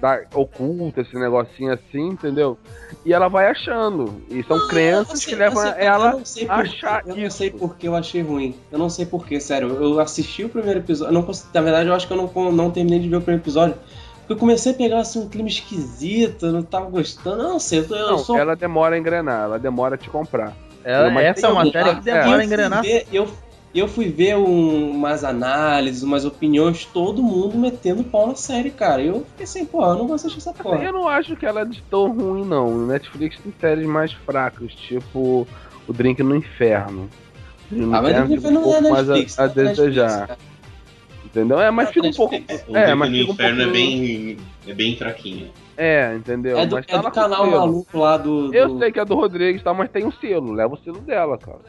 da, 0.00 0.22
oculta, 0.32 1.02
esse 1.02 1.14
negocinho 1.14 1.74
assim, 1.74 2.08
entendeu? 2.08 2.56
E 3.04 3.12
ela 3.12 3.28
vai 3.28 3.50
achando. 3.50 4.22
E 4.30 4.42
são 4.44 4.56
Não, 4.56 4.66
crianças 4.66 5.12
assim, 5.20 5.28
que 5.28 5.34
levam 5.36 5.62
assim, 5.62 5.74
ela 5.78 6.10
eu 6.12 6.18
não 6.18 6.24
sei 6.24 6.46
por, 6.46 6.54
achar 6.54 7.02
Eu 7.06 7.16
não 7.16 7.22
isso. 7.22 7.36
sei 7.36 7.50
porque 7.50 7.86
eu 7.86 7.94
achei 7.94 8.22
ruim. 8.22 8.54
Eu 8.72 8.78
não 8.78 8.88
sei 8.88 9.04
porquê, 9.04 9.38
sério. 9.38 9.68
Eu 9.68 10.00
assisti 10.00 10.42
o 10.42 10.48
primeiro 10.48 10.80
episódio. 10.80 11.14
Eu 11.14 11.20
não 11.20 11.30
na 11.52 11.60
verdade, 11.60 11.88
eu 11.90 11.94
acho 11.94 12.06
que 12.06 12.12
eu 12.14 12.16
não, 12.16 12.50
não 12.52 12.70
terminei 12.70 12.98
de 12.98 13.10
ver 13.10 13.16
o 13.16 13.20
primeiro 13.20 13.42
episódio. 13.42 13.76
Eu 14.30 14.36
comecei 14.36 14.70
a 14.70 14.74
pegar 14.76 15.00
assim, 15.00 15.18
um 15.18 15.28
clima 15.28 15.48
esquisito, 15.48 16.46
eu 16.46 16.52
não 16.52 16.62
tava 16.62 16.88
gostando. 16.88 17.42
Não 17.42 17.58
sei, 17.58 17.80
eu, 17.80 17.88
tô- 17.88 17.96
eu 17.96 18.10
Não, 18.12 18.18
sou. 18.18 18.38
ela 18.38 18.54
demora 18.54 18.94
a 18.94 18.98
engrenar, 18.98 19.42
ela 19.42 19.58
demora 19.58 19.96
a 19.96 19.98
te 19.98 20.08
comprar. 20.08 20.56
Ela- 20.84 21.10
Mas 21.10 21.24
essa 21.26 21.46
é 21.48 21.50
uma 21.50 21.64
série 21.70 21.90
que 21.90 21.98
eu 21.98 22.02
demora 22.02 22.28
a 22.30 22.36
fui 22.36 22.44
engrenar. 22.44 22.82
ver- 22.82 23.06
Eu, 23.12 23.28
eu 23.74 23.88
fui 23.88 24.08
ver 24.08 24.36
um- 24.36 24.92
umas 24.92 25.24
análises, 25.24 26.04
umas 26.04 26.24
opiniões, 26.24 26.84
todo 26.84 27.20
mundo 27.24 27.58
metendo 27.58 28.04
pau 28.04 28.28
na 28.28 28.36
série, 28.36 28.70
cara. 28.70 29.02
Eu 29.02 29.26
fiquei 29.30 29.44
assim, 29.44 29.66
pô, 29.66 29.82
eu 29.84 29.96
não 29.96 30.06
vou 30.06 30.14
assistir 30.14 30.38
essa 30.38 30.54
porra. 30.54 30.80
Eu 30.84 30.92
não 30.92 31.08
acho 31.08 31.34
que 31.34 31.44
ela 31.44 31.62
é 31.62 31.64
de 31.64 31.82
tão 31.82 32.12
ruim, 32.12 32.44
não. 32.44 32.68
O 32.68 32.86
Netflix 32.86 33.36
tem 33.40 33.52
séries 33.60 33.84
mais 33.86 34.12
fracas, 34.12 34.72
tipo 34.74 35.44
O 35.88 35.92
Drink 35.92 36.22
no 36.22 36.36
Inferno. 36.36 37.10
O 37.68 37.74
Drink 37.74 37.84
no 37.86 37.96
Ah, 37.96 38.00
mas 38.00 38.10
Inferno 38.12 38.28
não 38.28 38.36
fica 38.36 38.48
um 38.48 38.52
não 38.52 38.60
é 38.60 38.64
pouco 38.64 38.90
mais 38.90 39.08
Netflix. 39.08 39.38
a, 39.38 39.42
a 39.42 39.44
é 39.44 39.48
Netflix, 39.48 39.76
desejar. 39.76 40.26
cara. 40.28 40.38
Entendeu? 41.30 41.60
É, 41.60 41.70
mas 41.70 41.88
é 41.88 41.92
fica 41.92 42.06
um 42.08 42.12
pouco. 42.12 42.34
O 42.68 42.76
É, 42.76 42.92
mas 42.94 43.08
no 43.10 43.16
fica 43.16 43.30
um 43.30 43.34
Inferno 43.34 43.60
é 43.62 43.64
pouco- 43.64 43.72
bem. 43.78 44.36
é 44.66 44.74
bem 44.74 44.96
fraquinho. 44.96 45.50
É, 45.76 46.14
entendeu? 46.16 46.58
É 46.58 46.66
do, 46.66 46.74
mas 46.74 46.84
é 46.88 46.90
tá 46.90 46.98
do 46.98 47.04
lá 47.04 47.10
com 47.10 47.20
canal 47.20 47.44
selo. 47.44 47.58
maluco 47.58 47.98
lá 47.98 48.16
do. 48.16 48.48
do- 48.48 48.54
Eu 48.54 48.78
sei 48.78 48.90
que 48.92 48.98
é 49.00 49.04
do 49.04 49.14
Rodrigues, 49.14 49.62
tá, 49.62 49.72
mas 49.72 49.90
tem 49.90 50.04
um 50.04 50.12
selo. 50.12 50.52
Leva 50.52 50.74
o 50.74 50.78
selo 50.78 50.98
dela, 51.00 51.38
cara. 51.38 51.60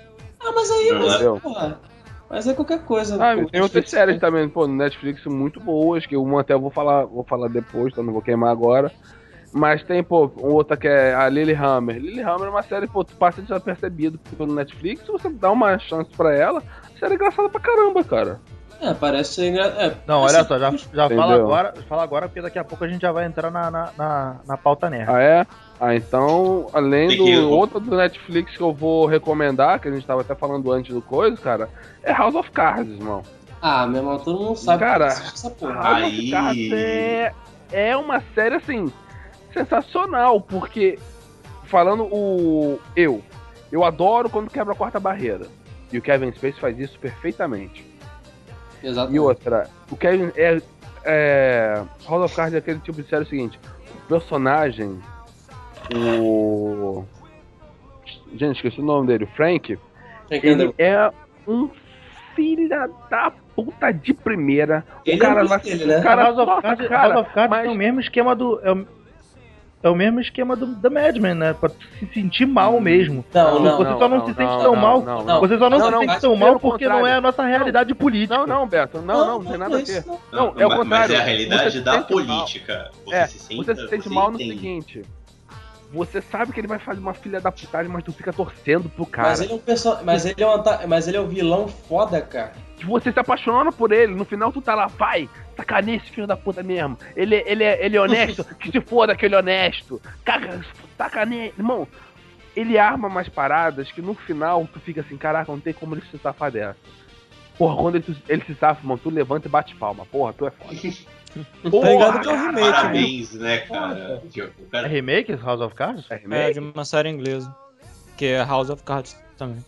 Ah, 0.44 0.52
mas 0.56 0.72
aí, 0.72 0.92
mas, 0.94 1.14
Entendeu? 1.14 1.40
porra, 1.42 1.80
mas 2.28 2.48
é 2.48 2.54
qualquer 2.56 2.84
coisa. 2.84 3.24
Ah, 3.24 3.38
pô, 3.38 3.46
tem 3.46 3.62
outras 3.62 3.88
séries 3.88 4.20
também, 4.20 4.50
pô, 4.50 4.68
no 4.68 4.76
Netflix 4.76 5.24
muito 5.26 5.60
boas, 5.60 6.06
que 6.08 6.18
uma 6.18 6.42
até 6.42 6.54
eu 6.54 6.60
vou 6.60 6.72
falar, 6.72 7.06
vou 7.06 7.24
falar 7.24 7.48
depois, 7.48 7.92
então 7.94 8.04
não 8.04 8.12
vou 8.14 8.22
queimar 8.24 8.50
agora. 8.52 8.92
Mas 9.54 9.84
tem, 9.84 10.02
pô, 10.02 10.32
outra 10.38 10.76
que 10.78 10.88
é 10.88 11.14
a 11.14 11.28
Lily 11.30 11.54
Hammer. 11.54 11.98
Lily 11.98 12.22
Hammer 12.22 12.48
é 12.48 12.50
uma 12.50 12.64
série, 12.64 12.88
pô, 12.88 13.04
tu 13.04 13.16
passa 13.18 13.42
desapercebido 13.42 14.18
pelo 14.38 14.56
Netflix, 14.56 15.06
se 15.06 15.12
você 15.12 15.30
dá 15.30 15.52
uma 15.52 15.78
chance 15.78 16.10
pra 16.18 16.34
ela, 16.34 16.64
a 16.96 17.00
série 17.00 17.14
é 17.14 17.16
engraçada 17.16 17.50
pra 17.50 17.60
caramba, 17.60 18.04
cara. 18.04 18.40
É, 18.82 18.94
parece 18.96 19.36
ser 19.36 19.50
engra... 19.50 19.66
é, 19.78 19.94
Não, 20.08 20.22
olha 20.22 20.44
só, 20.44 20.58
já, 20.58 20.72
já 20.72 21.08
fala 21.10 21.36
agora, 21.36 21.74
fala 21.88 22.02
agora, 22.04 22.28
porque 22.28 22.42
daqui 22.42 22.58
a 22.58 22.64
pouco 22.64 22.84
a 22.84 22.88
gente 22.88 23.02
já 23.02 23.12
vai 23.12 23.26
entrar 23.26 23.52
na, 23.52 23.70
na, 23.70 23.90
na, 23.96 24.36
na 24.48 24.58
pauta 24.58 24.90
nerd. 24.90 25.08
Ah, 25.10 25.22
é? 25.22 25.46
Ah, 25.80 25.96
então, 25.96 26.68
além 26.74 27.10
do 27.16 27.24
que- 27.26 27.38
outro 27.38 27.80
do 27.80 27.96
Netflix 27.96 28.58
que 28.58 28.62
eu 28.64 28.74
vou 28.74 29.06
recomendar, 29.06 29.80
que 29.80 29.88
a 29.88 29.92
gente 29.92 30.06
tava 30.06 30.22
até 30.22 30.34
falando 30.34 30.72
antes 30.72 30.94
do 30.94 31.02
coisa, 31.02 31.38
cara, 31.38 31.70
é 32.02 32.12
House 32.12 32.34
of 32.34 32.50
Cards, 32.52 32.92
irmão. 32.92 33.22
Ah, 33.62 33.86
meu 33.86 33.98
irmão, 34.02 34.18
todo 34.18 34.40
mundo 34.44 34.56
sabe 34.58 34.80
Cara, 34.80 35.06
que 35.08 35.12
essa 35.28 35.50
porra. 35.52 35.74
House 35.76 36.04
Aí- 36.04 36.20
of 36.20 36.32
Cards 36.32 36.72
é, 36.74 37.34
é 37.72 37.96
uma 37.98 38.20
série, 38.34 38.56
assim, 38.56 38.92
sensacional, 39.54 40.42
porque, 40.42 40.98
falando 41.66 42.04
o 42.12 42.80
eu, 42.96 43.22
eu 43.72 43.84
adoro 43.84 44.30
quando 44.30 44.50
quebra 44.50 44.74
a 44.74 44.76
quarta 44.78 45.00
barreira. 45.00 45.46
E 45.94 45.98
o 45.98 46.02
Kevin 46.02 46.32
Space 46.32 46.60
faz 46.60 46.80
isso 46.80 46.98
perfeitamente. 47.00 47.86
Exato. 48.84 49.14
E 49.14 49.20
outra, 49.20 49.70
o 49.92 49.96
Kevin 49.96 50.32
é, 50.36 50.62
é 51.04 51.84
House 52.08 52.26
of 52.26 52.36
Cards 52.36 52.54
é 52.54 52.58
aquele 52.58 52.80
tipo 52.80 53.02
de 53.02 53.08
série 53.10 53.26
seguinte, 53.26 53.60
o 54.06 54.08
personagem, 54.08 55.00
o 55.96 57.04
gente, 58.36 58.56
esqueci 58.56 58.80
o 58.80 58.84
nome 58.86 59.08
dele, 59.08 59.26
o 59.26 59.28
Frank, 59.36 59.78
ele 60.30 60.74
é 60.78 61.12
um 61.48 61.70
filho 62.36 62.70
da 63.10 63.32
puta 63.56 63.92
de 63.92 64.14
primeira. 64.14 64.86
Ele 65.06 65.18
o 65.18 65.20
cara 65.20 65.42
é 65.42 65.44
vai, 65.46 65.60
dele, 65.60 65.86
né? 65.86 66.00
o 66.00 66.04
cara, 66.04 66.24
House 66.24 66.38
of 66.38 66.62
Cards, 66.62 66.88
cara, 66.88 67.14
House 67.14 67.26
of 67.26 67.34
Cards 67.34 67.50
mas- 67.50 67.64
tem 67.64 67.72
o 67.72 67.76
mesmo 67.78 68.00
esquema 68.00 68.36
do. 68.36 68.60
é 68.64 68.72
o- 68.72 68.88
É 69.84 69.90
o 69.90 69.96
mesmo 69.96 70.20
esquema 70.20 70.56
do, 70.56 70.68
da 70.68 70.90
Mad 70.90 71.18
Men, 71.18 71.34
né? 71.34 71.54
Pra 71.54 71.70
se 71.70 72.06
sentir 72.14 72.46
mal 72.46 72.80
mesmo. 72.80 73.26
Não, 73.34 73.60
não, 73.60 73.78
você 73.78 73.90
não, 73.90 74.00
só 74.00 74.08
não, 74.10 74.18
não, 74.18 74.26
se 74.28 74.34
sente 74.34 74.52
não, 74.52 74.62
tão 74.62 74.74
não, 74.74 74.82
mal. 74.82 75.02
não, 75.02 75.24
não. 75.24 75.40
Você 75.40 75.58
só 75.58 75.70
não, 75.70 75.80
Não, 75.80 75.86
se 75.86 75.92
não, 75.92 76.00
sente 76.02 76.22
tão 76.22 76.36
mal 76.36 76.60
porque 76.60 76.88
não 76.88 77.08
é 77.08 77.16
a 77.16 77.22
nossa 77.22 77.44
realidade 77.44 77.96
política. 77.96 78.38
Não, 78.38 78.46
não, 78.46 78.68
Beto, 78.68 79.02
não, 79.02 79.18
não, 79.18 79.40
não, 79.40 79.46
tem 79.46 79.58
nada 79.58 79.78
a 79.78 79.82
é 79.82 79.84
ver. 79.84 80.06
não. 80.06 80.20
Não, 80.32 80.54
é 80.58 80.66
o 80.68 80.70
contrário. 80.70 80.86
mas 80.88 81.12
é 81.12 81.16
a 81.18 81.24
realidade 81.24 81.72
Você 81.72 81.82
da 81.82 81.92
se 81.94 81.98
sente 81.98 82.14
mal. 82.14 82.38
política. 82.38 82.92
Você 83.06 83.16
É, 83.16 83.28
se 83.28 83.40
sente, 83.40 83.56
você 83.66 83.76
se 83.76 83.88
sente 83.90 84.04
você 84.04 84.14
mal 84.14 84.30
no 84.30 84.36
entende. 84.36 84.54
seguinte. 84.54 85.02
Você 85.94 86.22
sabe 86.22 86.54
que 86.54 86.60
ele 86.60 86.68
vai 86.68 86.80
fazer 86.80 87.02
uma 87.02 87.14
filha 87.14 87.42
da 87.42 87.52
putagem, 87.52 87.92
mas 87.92 88.04
tu 88.04 88.14
fica 88.14 88.32
torcendo 88.32 88.88
pro 88.90 89.06
cara. 89.06 89.30
Mas 89.30 89.42
ele 89.42 89.52
é 89.52 89.56
um 89.56 89.60
perso... 89.60 89.98
mas 90.04 90.26
ele 90.26 90.42
é 90.42 90.48
um 90.48 90.54
anta- 90.54 90.88
mas 90.88 91.08
ele 91.08 91.18
é 91.18 91.22
um 91.22 91.28
vilão 91.28 91.68
foda, 91.68 92.22
cara. 92.22 92.54
Que 92.78 92.86
você 92.86 93.12
se 93.12 93.20
apaixona 93.20 93.72
por 93.72 93.92
ele, 93.92 94.16
no 94.16 94.24
final 94.24 94.52
tu 94.54 94.62
tá 94.62 94.74
lá, 94.74 94.88
vai, 94.88 95.30
sacaneia 95.56 95.98
esse 95.98 96.10
filho 96.10 96.26
da 96.26 96.38
puta 96.38 96.64
mesmo. 96.64 96.98
Ele, 97.16 97.36
ele, 97.46 97.64
é, 97.64 97.86
ele 97.86 97.98
é 97.98 98.02
honesto, 98.02 98.44
que 98.56 98.72
se 98.72 98.80
foda 98.80 99.12
aquele 99.14 99.36
honesto. 99.36 100.02
Caga, 100.24 100.64
sacaneia. 100.98 101.52
Irmão, 101.58 101.86
ele 102.56 102.78
arma 102.78 103.10
umas 103.10 103.28
paradas 103.28 103.92
que 103.92 104.02
no 104.02 104.16
final 104.16 104.68
tu 104.72 104.80
fica 104.80 105.02
assim, 105.02 105.18
caraca, 105.18 105.52
não 105.52 105.60
tem 105.60 105.74
como 105.74 105.94
ele 105.94 106.04
se 106.10 106.18
safar 106.20 106.52
dessa. 106.52 106.78
Porra, 107.58 107.76
quando 107.76 107.96
ele, 107.98 108.18
ele 108.30 108.44
se 108.46 108.56
safa, 108.56 108.80
mano, 108.88 109.00
tu 109.04 109.10
levanta 109.10 109.48
e 109.48 109.52
bate 109.52 109.76
palma. 109.76 110.06
Porra, 110.06 110.34
tu 110.34 110.48
é 110.48 110.52
foda. 110.52 110.74
Tá 111.34 111.90
ligado 111.90 112.20
que 112.22 112.28
é 112.28 112.32
um 112.32 112.36
Cara, 112.36 112.48
remake, 112.48 112.62
né? 112.62 112.72
Parabéns, 112.72 113.34
né, 113.34 113.58
cara? 113.60 114.22
O 114.24 114.76
É 114.76 114.88
remake 114.88 115.36
House 115.36 115.62
of 115.62 115.76
Cards? 115.76 116.06
É 116.10 116.16
É, 116.16 116.18
remake? 116.18 116.54
de 116.54 116.60
uma 116.60 116.86
série 116.86 117.10
inglesa. 117.10 117.56
Que 118.18 118.26
é 118.26 118.44
House 118.44 118.70
of 118.70 118.84
Cards 118.84 119.18
também. 119.38 119.64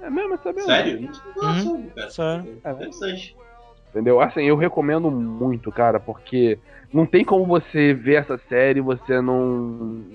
É 0.00 0.08
mesmo, 0.08 0.34
é 0.44 0.52
mesmo. 0.52 0.62
Sério? 0.70 1.10
Nossa, 1.36 1.82
cara. 1.94 2.10
Sério. 2.10 2.60
Interessante. 2.64 3.36
Entendeu? 3.90 4.20
Assim, 4.20 4.42
eu 4.44 4.56
recomendo 4.56 5.10
muito, 5.10 5.72
cara, 5.72 5.98
porque 5.98 6.58
não 6.92 7.04
tem 7.06 7.24
como 7.24 7.44
você 7.46 7.92
ver 7.94 8.16
essa 8.20 8.38
série 8.48 8.78
e 8.78 8.82
você 8.82 9.20
não, 9.20 9.36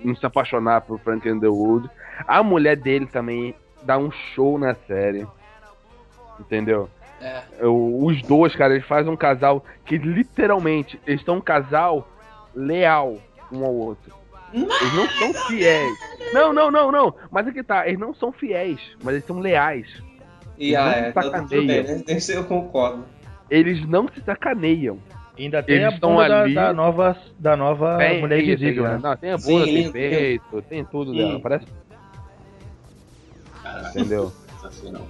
não 0.03 0.15
se 0.15 0.25
apaixonar 0.25 0.81
por 0.81 0.99
Frank 0.99 1.29
Underwood. 1.29 1.89
A 2.27 2.41
mulher 2.41 2.77
dele 2.77 3.05
também 3.07 3.53
dá 3.83 3.97
um 3.97 4.09
show 4.11 4.57
na 4.57 4.73
série. 4.87 5.27
Entendeu? 6.39 6.89
É. 7.23 7.41
Eu- 7.59 7.99
os 8.03 8.21
dois, 8.23 8.53
cara, 8.55 8.73
eles 8.73 8.85
fazem 8.85 9.11
um 9.11 9.15
casal 9.15 9.63
que 9.85 9.97
literalmente 9.97 10.99
eles 11.07 11.23
são 11.23 11.37
um 11.37 11.41
casal 11.41 12.07
leal 12.53 13.17
um 13.51 13.63
ao 13.63 13.73
outro. 13.73 14.11
Eles 14.53 14.93
não 14.93 15.07
são 15.17 15.33
fiéis. 15.33 15.97
Não, 16.33 16.51
não, 16.51 16.69
não, 16.69 16.91
não. 16.91 17.15
Mas 17.31 17.47
é 17.47 17.51
que 17.51 17.63
tá, 17.63 17.87
eles 17.87 17.99
não 17.99 18.13
são 18.13 18.31
fiéis, 18.31 18.79
mas 19.01 19.15
eles 19.15 19.25
são 19.25 19.39
leais. 19.39 19.87
E 20.57 20.75
ah, 20.75 20.85
Não 20.85 20.91
é, 20.91 21.11
tudo 21.11 21.47
bem, 21.47 21.67
né? 21.67 22.03
Eu 22.29 22.43
concordo. 22.43 23.05
Eles 23.49 23.87
não 23.87 24.07
se 24.07 24.21
sacaneiam. 24.21 24.99
Ainda 25.37 25.63
tem 25.63 25.75
Eles 25.75 25.87
a 25.87 25.89
estão 25.89 26.11
bunda 26.11 26.27
da, 26.27 26.41
ali- 26.41 26.53
da 26.53 26.73
nova, 26.73 27.17
da 27.39 27.57
nova 27.57 27.97
Tem, 27.97 28.19
Mulher 28.21 28.37
tem, 28.37 28.49
Invisível, 28.51 28.83
tem, 28.83 28.93
né? 28.93 28.99
Não, 29.01 29.17
tem 29.17 29.31
a 29.31 29.37
Sim, 29.37 29.51
bunda, 29.51 29.65
tem 29.65 29.75
lindo, 29.75 29.91
peito, 29.91 30.61
tem 30.63 30.85
tudo 30.85 31.11
Sim. 31.11 31.17
dela. 31.17 31.39
Parece, 31.39 31.65
Caralho, 33.63 33.87
entendeu? 33.89 34.33
sensacional. 34.51 35.07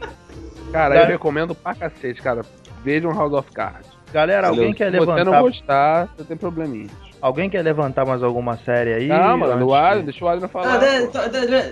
Cara, 0.72 1.02
eu 1.04 1.08
recomendo 1.08 1.54
pra 1.54 1.76
cacete, 1.76 2.22
cara. 2.22 2.42
Vejam 2.84 3.14
House 3.14 3.34
of 3.34 3.52
Cards. 3.52 3.88
Galera, 4.12 4.48
alguém 4.48 4.72
entendeu? 4.72 4.92
quer 4.92 5.00
Se 5.00 5.06
você 5.06 5.24
não 5.24 5.32
levantar, 5.32 5.42
gostar, 5.42 6.10
você 6.18 6.24
tem 6.24 6.38
probleminha. 6.38 6.88
alguém 7.22 7.50
quer 7.50 7.62
levantar 7.64 8.06
mais 8.06 8.22
alguma 8.22 8.58
série 8.58 8.94
aí? 8.94 9.08
Não, 9.08 9.38
mano, 9.38 9.54
Antes 9.54 9.66
o 9.68 9.74
Adrian, 9.74 10.04
deixa 10.04 10.26
o 10.26 10.28
Adrian 10.28 10.48
falar. 10.48 10.80
Ah, 10.80 11.02
então, 11.02 11.22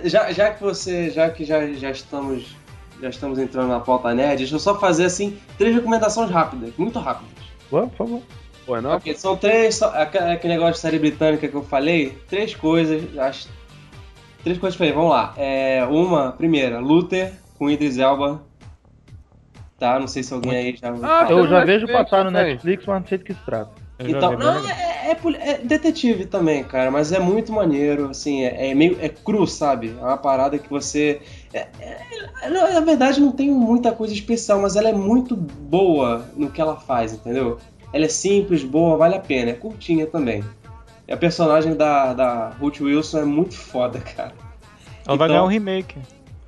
já, 0.04 0.32
já 0.32 0.50
que 0.50 0.62
você, 0.62 1.10
já 1.10 1.30
que 1.30 1.44
já, 1.44 1.66
já 1.72 1.90
estamos 1.90 2.56
já 3.00 3.08
estamos 3.08 3.38
entrando 3.38 3.68
na 3.68 3.80
pauta 3.80 4.14
nerd, 4.14 4.38
deixa 4.38 4.54
eu 4.54 4.60
só 4.60 4.78
fazer 4.78 5.06
assim 5.06 5.36
três 5.58 5.74
recomendações 5.74 6.30
rápidas, 6.30 6.72
muito 6.78 6.98
rápidas. 7.00 7.32
Ué, 7.72 7.82
por 7.82 7.96
favor. 7.96 8.22
Pô, 8.64 8.80
não? 8.80 8.92
Ok, 8.94 9.14
são 9.16 9.36
três, 9.36 9.74
só, 9.74 9.86
aque- 9.94 10.18
aquele 10.18 10.54
negócio 10.54 10.74
de 10.74 10.78
série 10.80 11.00
britânica 11.00 11.48
que 11.48 11.54
eu 11.54 11.64
falei, 11.64 12.16
três 12.28 12.54
coisas, 12.54 13.02
as 13.18 13.48
três 14.44 14.56
coisas 14.58 14.76
que 14.76 14.82
eu 14.84 14.88
falei, 14.88 14.92
vamos 14.92 15.10
lá. 15.10 15.34
É, 15.36 15.84
uma, 15.90 16.30
primeira, 16.32 16.78
Luther 16.78 17.32
com 17.58 17.68
Idris 17.68 17.98
Elba. 17.98 18.40
Tá, 19.82 19.98
não 19.98 20.06
sei 20.06 20.22
se 20.22 20.32
alguém 20.32 20.52
aí 20.52 20.76
já 20.80 20.90
Ah, 20.92 20.96
falar. 20.96 21.30
eu 21.32 21.38
Eu 21.38 21.48
já 21.48 21.64
vejo 21.64 21.86
Netflix 21.86 22.10
passar 22.10 22.24
no. 22.24 22.30
Netflix, 22.30 22.86
mas 22.86 23.00
não 23.00 23.08
sei 23.08 23.18
do 23.18 23.24
que 23.24 23.34
se 23.34 23.40
trata. 23.44 23.72
Eu 23.98 24.10
Então, 24.10 24.38
não, 24.38 24.68
é, 24.68 25.10
é 25.10 25.16
é 25.40 25.58
detetive 25.58 26.24
também, 26.24 26.62
cara, 26.62 26.88
mas 26.88 27.10
é 27.10 27.18
muito 27.18 27.52
maneiro, 27.52 28.08
assim, 28.08 28.44
é, 28.44 28.70
é 28.70 28.74
meio 28.76 28.96
é 29.00 29.08
cru, 29.08 29.44
sabe? 29.44 29.92
É 30.00 30.04
uma 30.04 30.16
parada 30.16 30.56
que 30.56 30.70
você. 30.70 31.20
é- 31.52 31.66
é- 31.80 32.48
na 32.48 32.78
verdade, 32.78 33.20
não 33.20 33.32
tem 33.32 33.50
muita 33.50 33.90
coisa 33.90 34.14
especial, 34.14 34.60
mas 34.60 34.76
ela 34.76 34.88
é 34.88 34.92
muito 34.92 35.34
boa 35.34 36.26
no 36.36 36.48
que 36.48 36.60
ela 36.60 36.76
faz, 36.76 37.12
entendeu? 37.14 37.58
Ela 37.92 38.04
é 38.04 38.08
simples, 38.08 38.62
boa, 38.62 38.96
vale 38.96 39.16
a 39.16 39.20
pena, 39.20 39.50
é 39.50 39.54
curtinha 39.54 40.06
também. 40.06 40.44
E 41.08 41.12
a 41.12 41.16
personagem 41.16 41.74
da, 41.74 42.14
da 42.14 42.50
Ruth 42.50 42.80
Wilson 42.80 43.18
é 43.18 43.24
muito 43.24 43.56
foda, 43.56 43.98
cara. 44.16 44.32
Ela 45.04 45.16
vai 45.16 45.26
então- 45.26 45.28
ganhar 45.28 45.42
um 45.42 45.48
remake 45.48 45.96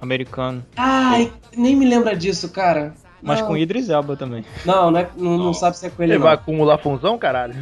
americano. 0.01 0.65
Ai, 0.77 1.33
nem 1.57 1.75
me 1.75 1.85
lembra 1.85 2.15
disso, 2.17 2.49
cara. 2.51 2.95
Mas 3.25 3.41
não, 3.41 3.47
com 3.49 3.57
Idris 3.57 3.89
Elba 3.89 4.17
também. 4.17 4.45
Não, 4.65 4.91
não, 4.91 5.01
é- 5.01 5.09
não, 5.17 5.31
não 5.39 5.45
Não. 5.47 5.55
sabe 5.55 5.77
se 5.79 5.87
é 5.87 5.91
com 5.91 6.03
ele, 6.03 6.13
Ele 6.13 6.19
não. 6.19 6.27
vai 6.27 6.35
acumular 6.35 6.79
função, 6.79 7.19
caralho? 7.19 7.55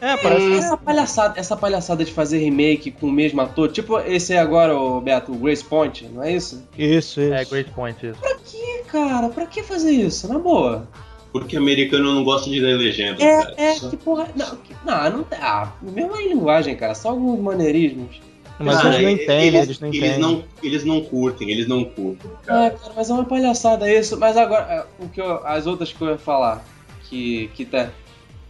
É, 0.00 0.16
parece 0.16 0.52
Essa 0.54 0.76
palhaçada, 0.76 1.40
essa 1.40 1.56
palhaçada 1.56 2.04
de 2.04 2.12
fazer 2.12 2.38
remake 2.38 2.92
com 2.92 3.08
o 3.08 3.12
mesmo 3.12 3.40
ator, 3.40 3.68
tipo 3.72 3.98
esse 3.98 4.32
aí 4.32 4.38
agora, 4.38 4.78
o 4.78 5.00
Beto, 5.00 5.32
o 5.32 5.34
Grace 5.34 5.64
Point, 5.64 6.06
não 6.14 6.22
é 6.22 6.32
isso? 6.32 6.64
Isso, 6.78 7.20
isso. 7.20 7.32
É, 7.34 7.44
Grace 7.44 7.70
Point, 7.74 8.06
isso. 8.06 8.18
Ih, 8.54 8.84
cara, 8.86 9.28
pra 9.28 9.44
que 9.46 9.60
fazer 9.62 9.90
isso? 9.90 10.32
Na 10.32 10.38
boa. 10.38 10.86
Porque 11.32 11.56
americano 11.56 12.14
não 12.14 12.22
gosta 12.24 12.48
de 12.48 12.60
ler 12.60 12.76
legenda, 12.78 13.16
cara. 13.18 13.54
É, 13.58 13.70
é, 13.70 13.74
Só- 13.74 13.90
que 13.90 13.96
porra. 13.96 14.28
Não, 14.36 14.56
que, 14.56 14.72
não, 14.84 15.10
não 15.10 15.24
tá. 15.24 15.72
Mesma 15.82 16.16
linguagem, 16.22 16.76
cara, 16.76 16.94
só 16.94 17.10
alguns 17.10 17.40
maneirismos. 17.40 18.20
Mas 18.60 18.76
Cara, 18.82 18.94
eles 18.96 19.02
não 19.04 19.10
entendem, 19.10 19.46
eles, 19.46 19.62
eles 19.64 19.80
não 19.80 19.88
eles 19.88 19.98
entendem. 19.98 20.18
não, 20.20 20.44
eles 20.62 20.84
não 20.84 21.00
curtem, 21.02 21.50
eles 21.50 21.68
não 21.68 21.84
curtem, 21.84 22.30
Ah, 22.42 22.46
cara. 22.46 22.70
cara, 22.70 22.92
mas 22.96 23.08
é 23.08 23.12
uma 23.12 23.24
palhaçada 23.24 23.92
isso. 23.92 24.18
Mas 24.18 24.36
agora, 24.36 24.64
é, 24.68 25.04
o 25.04 25.08
que 25.08 25.20
eu- 25.20 25.46
as 25.46 25.66
outras 25.66 25.92
que 25.92 26.00
eu 26.02 26.08
ia 26.08 26.18
falar, 26.18 26.64
que, 27.08 27.48
que 27.54 27.64
tá. 27.64 27.90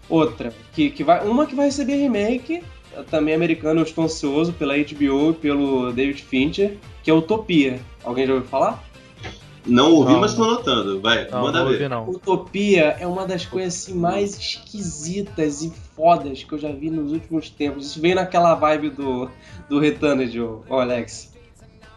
Outra, 0.09 0.53
que, 0.73 0.89
que 0.91 1.05
vai. 1.05 1.27
Uma 1.27 1.45
que 1.47 1.55
vai 1.55 1.67
receber 1.67 1.97
remake, 1.97 2.63
também 3.11 3.35
americano, 3.35 3.81
eu 3.81 3.85
estou 3.85 4.05
ansioso, 4.05 4.53
pela 4.55 4.75
HBO 4.75 5.31
e 5.31 5.35
pelo 5.35 5.93
David 5.93 6.23
Fincher, 6.23 6.77
que 7.03 7.11
é 7.11 7.15
Utopia. 7.15 7.79
Alguém 8.03 8.27
já 8.27 8.33
ouviu 8.33 8.49
falar? 8.49 8.83
Não 9.69 9.93
ouvi, 9.93 10.13
Não. 10.13 10.21
mas 10.21 10.35
tô 10.35 10.45
anotando. 10.45 11.01
Vai, 11.01 11.29
Não, 11.31 11.43
manda 11.43 11.59
não 11.61 11.67
ver. 11.67 11.73
ouvi, 11.75 11.89
não. 11.89 12.09
Utopia 12.09 12.97
é 12.99 13.07
uma 13.07 13.27
das 13.27 13.45
coisas 13.47 13.75
assim, 13.75 13.95
mais 13.95 14.37
esquisitas 14.39 15.63
e 15.63 15.71
fodas 15.95 16.43
que 16.43 16.53
eu 16.53 16.59
já 16.59 16.73
vi 16.73 16.91
nos 16.91 17.13
últimos 17.13 17.51
tempos. 17.51 17.87
Isso 17.87 18.01
veio 18.01 18.15
naquela 18.15 18.55
vibe 18.55 18.91
do, 18.91 19.31
do 19.69 19.79
Returned, 19.79 20.41
o 20.41 20.63
o 20.69 20.75
Alex. 20.77 21.33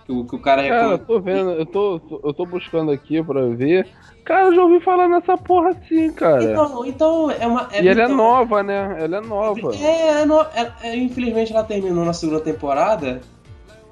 Que 0.05 0.11
o, 0.11 0.25
que 0.25 0.35
o 0.35 0.39
cara 0.39 0.63
Cara, 0.67 0.75
eu 0.83 0.89
reclama. 0.91 0.97
tô 1.05 1.19
vendo, 1.19 1.51
eu 1.51 1.65
tô, 1.65 2.01
eu 2.23 2.33
tô 2.33 2.45
buscando 2.45 2.91
aqui 2.91 3.23
pra 3.23 3.45
ver. 3.47 3.87
Cara, 4.25 4.47
eu 4.47 4.55
já 4.55 4.61
ouvi 4.63 4.79
falar 4.81 5.07
nessa 5.07 5.37
porra 5.37 5.69
assim, 5.69 6.11
cara. 6.11 6.43
Então, 6.43 6.85
então 6.85 7.31
é 7.31 7.47
uma. 7.47 7.69
e 7.73 7.87
ela 7.87 8.01
é 8.01 8.05
então- 8.05 8.15
nova, 8.17 8.61
né? 8.63 8.97
Ela 8.99 9.17
é 9.17 9.21
nova. 9.21 9.75
É, 9.75 10.21
é 10.21 10.25
no- 10.25 10.41
é- 10.41 10.71
é, 10.83 10.95
infelizmente 10.95 11.51
ela 11.53 11.63
terminou 11.63 12.03
na 12.05 12.13
segunda 12.13 12.39
temporada. 12.39 13.21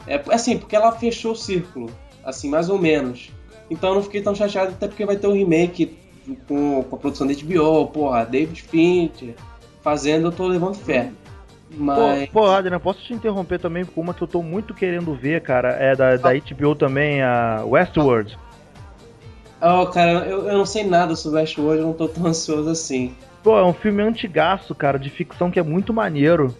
É 0.07 0.21
assim, 0.31 0.57
porque 0.57 0.75
ela 0.75 0.91
fechou 0.91 1.31
o 1.33 1.35
círculo, 1.35 1.89
assim, 2.23 2.49
mais 2.49 2.69
ou 2.69 2.77
menos. 2.79 3.29
Então 3.69 3.89
eu 3.89 3.95
não 3.95 4.03
fiquei 4.03 4.21
tão 4.21 4.33
chateado, 4.33 4.71
até 4.71 4.87
porque 4.87 5.05
vai 5.05 5.15
ter 5.15 5.27
um 5.27 5.33
remake 5.33 5.97
com, 6.47 6.83
com 6.83 6.95
a 6.95 6.99
produção 6.99 7.27
da 7.27 7.33
HBO, 7.33 7.87
porra, 7.87 8.25
David 8.25 8.61
Fincher 8.61 9.35
fazendo, 9.81 10.27
eu 10.27 10.31
tô 10.31 10.47
levando 10.47 10.75
fé. 10.75 11.11
Mas. 11.71 12.29
Pô, 12.29 12.41
pô, 12.41 12.45
Adrian, 12.47 12.79
posso 12.79 13.01
te 13.01 13.13
interromper 13.13 13.59
também 13.59 13.85
com 13.85 14.01
uma 14.01 14.13
que 14.13 14.21
eu 14.21 14.27
tô 14.27 14.41
muito 14.41 14.73
querendo 14.73 15.13
ver, 15.13 15.41
cara? 15.41 15.69
É 15.69 15.95
da, 15.95 16.15
da 16.15 16.29
HBO 16.33 16.75
também, 16.75 17.21
a 17.21 17.63
Westworld. 17.65 18.37
Oh, 19.61 19.85
cara, 19.87 20.25
eu, 20.25 20.47
eu 20.47 20.57
não 20.57 20.65
sei 20.65 20.85
nada 20.85 21.15
sobre 21.15 21.41
Westworld, 21.41 21.81
eu 21.81 21.87
não 21.87 21.93
tô 21.93 22.07
tão 22.07 22.25
ansioso 22.25 22.69
assim. 22.69 23.13
Pô, 23.43 23.57
é 23.57 23.63
um 23.63 23.73
filme 23.73 24.01
antigaço, 24.01 24.73
cara, 24.73 24.97
de 24.97 25.09
ficção 25.09 25.51
que 25.51 25.59
é 25.59 25.63
muito 25.63 25.93
maneiro. 25.93 26.55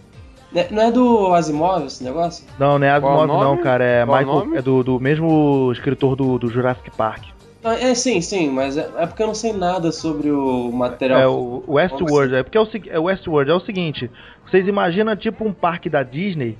Né- 0.52 0.66
Não 0.70 0.82
é 0.82 0.90
do 0.90 1.32
Asimov 1.34 1.84
esse 1.86 2.02
negócio? 2.02 2.44
Não, 2.58 2.78
não 2.78 2.86
é 2.86 2.90
Asimov 2.90 3.26
não, 3.26 3.56
cara. 3.58 3.84
É, 3.84 4.04
Qual 4.04 4.18
Michael, 4.18 4.38
nome? 4.40 4.56
é 4.56 4.62
do, 4.62 4.82
do 4.82 4.98
mesmo 5.00 5.70
escritor 5.72 6.16
do, 6.16 6.38
do 6.38 6.48
Jurassic 6.48 6.90
Park. 6.90 7.24
Não, 7.62 7.72
é 7.72 7.94
sim, 7.94 8.20
sim, 8.22 8.50
mas 8.50 8.76
é, 8.78 8.88
é 8.96 9.06
porque 9.06 9.22
eu 9.22 9.26
não 9.26 9.34
sei 9.34 9.52
nada 9.52 9.92
sobre 9.92 10.30
o 10.30 10.72
material. 10.72 11.20
É 11.20 11.26
o 11.28 11.62
Westworld, 11.68 12.34
é 12.34 12.42
porque 12.42 12.56
é 12.56 12.60
o, 12.60 12.68
é 12.88 12.98
o 12.98 13.02
Westworld 13.04 13.50
é 13.50 13.54
o 13.54 13.60
seguinte, 13.60 14.10
vocês 14.48 14.66
imaginam 14.66 15.14
tipo 15.14 15.44
um 15.44 15.52
parque 15.52 15.90
da 15.90 16.02
Disney 16.02 16.56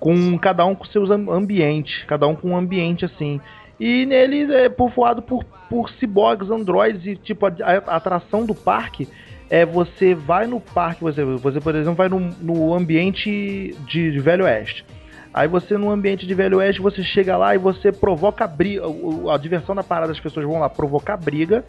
com 0.00 0.38
cada 0.38 0.64
um 0.64 0.74
com 0.74 0.86
seus 0.86 1.10
am- 1.10 1.30
ambientes, 1.30 2.02
cada 2.06 2.26
um 2.26 2.34
com 2.34 2.50
um 2.50 2.56
ambiente 2.56 3.04
assim. 3.04 3.38
E 3.78 4.06
nele 4.06 4.52
é 4.54 4.68
povoado 4.70 5.20
por, 5.20 5.44
por 5.68 5.90
ciborgues, 6.00 6.50
androides 6.50 7.04
e 7.06 7.14
tipo 7.14 7.44
a, 7.46 7.52
a 7.86 7.96
atração 7.96 8.46
do 8.46 8.54
parque 8.54 9.06
é 9.50 9.64
você 9.64 10.14
vai 10.14 10.46
no 10.46 10.60
parque, 10.60 11.02
você, 11.02 11.24
você 11.24 11.60
por 11.60 11.74
exemplo 11.74 11.94
vai 11.94 12.08
no, 12.08 12.20
no 12.20 12.74
ambiente 12.74 13.74
de, 13.86 14.12
de 14.12 14.20
Velho 14.20 14.44
Oeste. 14.44 14.84
Aí 15.32 15.46
você 15.46 15.76
no 15.76 15.90
ambiente 15.90 16.26
de 16.26 16.34
Velho 16.34 16.58
Oeste, 16.58 16.80
você 16.80 17.02
chega 17.02 17.36
lá 17.36 17.54
e 17.54 17.58
você 17.58 17.92
provoca 17.92 18.46
briga. 18.46 18.82
A 19.32 19.36
diversão 19.38 19.74
da 19.74 19.82
parada, 19.82 20.12
as 20.12 20.20
pessoas 20.20 20.46
vão 20.46 20.58
lá 20.58 20.68
provocar 20.68 21.16
briga. 21.16 21.64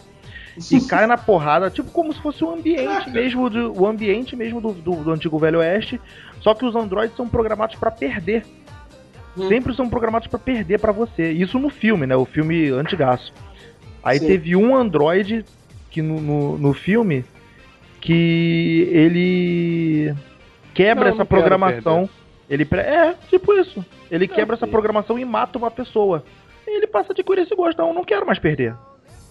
e 0.72 0.82
cai 0.88 1.06
na 1.08 1.18
porrada, 1.18 1.70
tipo 1.70 1.92
como 1.92 2.14
se 2.14 2.22
fosse 2.22 2.44
o 2.44 2.52
ambiente 2.52 3.10
mesmo 3.12 3.50
do, 3.50 3.80
o 3.80 3.86
ambiente 3.86 4.36
mesmo 4.36 4.60
do, 4.60 4.74
do, 4.74 4.96
do 5.04 5.12
antigo 5.12 5.38
Velho 5.38 5.60
Oeste. 5.60 6.00
Só 6.42 6.54
que 6.54 6.66
os 6.66 6.76
androides 6.76 7.16
são 7.16 7.28
programados 7.28 7.76
pra 7.76 7.92
perder. 7.92 8.46
Hum. 9.38 9.48
Sempre 9.48 9.74
são 9.76 9.90
programados 9.90 10.28
pra 10.28 10.40
perder 10.40 10.80
pra 10.80 10.92
você. 10.92 11.32
Isso 11.32 11.60
no 11.60 11.70
filme, 11.70 12.06
né? 12.06 12.16
O 12.16 12.26
filme 12.26 12.70
antigaço. 12.70 13.34
Aí 14.04 14.20
Sim. 14.20 14.28
teve 14.28 14.56
um 14.56 14.76
androide 14.76 15.46
que 15.92 16.02
no, 16.02 16.20
no, 16.22 16.58
no 16.58 16.74
filme 16.74 17.26
que 18.02 18.88
ele 18.92 20.16
quebra 20.74 21.06
Não, 21.06 21.16
não 21.16 21.22
essa 21.22 21.26
quero 21.26 21.28
programação. 21.28 22.10
Ele 22.50 22.66
pre- 22.66 22.82
é, 22.82 23.16
tipo 23.30 23.54
isso. 23.54 23.86
Ele 24.10 24.28
quebra 24.28 24.56
essa 24.56 24.66
sim. 24.66 24.72
programação 24.72 25.20
e 25.20 25.26
mata 25.26 25.58
uma 25.58 25.70
pessoa. 25.70 26.24
E 26.68 26.78
ele 26.78 26.88
passa 26.88 27.12
a 27.12 27.14
adquirir 27.14 27.44
esse 27.44 27.56
gosto, 27.56 27.78
não, 27.78 27.94
não 27.94 28.04
quero 28.04 28.26
mais 28.26 28.40
perder. 28.40 28.76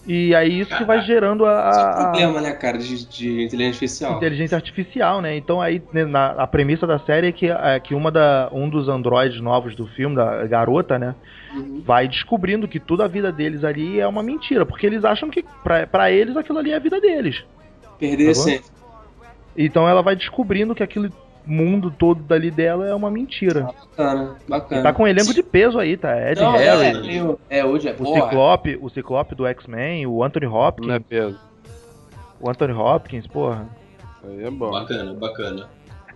E 0.07 0.33
aí 0.33 0.61
isso 0.61 0.75
que 0.75 0.85
vai 0.85 1.01
gerando 1.01 1.45
a, 1.45 1.69
Esse 1.69 1.79
é 1.79 1.83
o 1.83 1.93
problema, 1.93 2.41
né, 2.41 2.53
cara, 2.53 2.77
de, 2.77 3.05
de 3.05 3.43
inteligência 3.43 3.67
artificial. 3.67 4.17
inteligência 4.17 4.55
artificial, 4.55 5.21
né? 5.21 5.35
Então 5.35 5.61
aí 5.61 5.83
né, 5.93 6.05
na, 6.05 6.27
a 6.31 6.47
premissa 6.47 6.87
da 6.87 6.97
série 6.99 7.27
é 7.27 7.31
que, 7.31 7.47
é 7.47 7.79
que 7.79 7.93
uma 7.93 8.09
da, 8.09 8.49
um 8.51 8.69
dos 8.69 8.87
androides 8.87 9.41
novos 9.41 9.75
do 9.75 9.85
filme, 9.87 10.15
da 10.15 10.47
garota, 10.47 10.97
né? 10.97 11.13
Uhum. 11.53 11.83
Vai 11.85 12.07
descobrindo 12.07 12.67
que 12.67 12.79
toda 12.79 13.03
a 13.05 13.07
vida 13.07 13.31
deles 13.31 13.63
ali 13.63 13.99
é 13.99 14.07
uma 14.07 14.23
mentira, 14.23 14.65
porque 14.65 14.85
eles 14.85 15.03
acham 15.03 15.29
que 15.29 15.43
pra, 15.63 15.85
pra 15.85 16.09
eles 16.09 16.35
aquilo 16.37 16.57
ali 16.59 16.71
é 16.71 16.75
a 16.77 16.79
vida 16.79 16.99
deles. 17.01 17.43
Perder 17.99 18.33
Tá 18.33 18.39
bom? 18.39 18.43
sempre. 18.45 18.65
Então 19.57 19.87
ela 19.89 20.01
vai 20.01 20.15
descobrindo 20.15 20.73
que 20.73 20.81
aquele 20.83 21.11
mundo 21.45 21.89
todo 21.91 22.21
dali 22.21 22.51
dela 22.51 22.87
é 22.87 22.93
uma 22.93 23.09
mentira. 23.09 23.63
Bacana, 23.97 24.35
bacana. 24.47 24.81
E 24.81 24.83
tá 24.83 24.93
com 24.93 25.03
um 25.03 25.07
elenco 25.07 25.33
de 25.33 25.41
peso 25.43 25.79
aí, 25.79 25.97
tá? 25.97 26.31
Ed 26.31 26.39
Não, 26.41 26.51
Harris, 26.51 27.07
é, 27.17 27.23
o- 27.23 27.39
é, 27.49 27.65
hoje 27.65 27.87
é 27.87 27.91
o 27.91 27.95
porra. 27.95 28.21
Ciclope, 28.23 28.79
o 28.81 28.89
Ciclope 28.89 29.35
do 29.35 29.45
X-Men, 29.47 30.05
o 30.07 30.23
Anthony 30.23 30.45
Hopkins, 30.45 30.87
Não 30.87 30.95
é 30.95 30.99
peso. 30.99 31.39
o 32.39 32.49
Anthony 32.49 32.73
Hopkins, 32.73 33.27
porra. 33.27 33.67
Aí 34.23 34.43
é 34.43 34.51
bom. 34.51 34.69
Bacana, 34.71 35.13
bacana. 35.13 35.67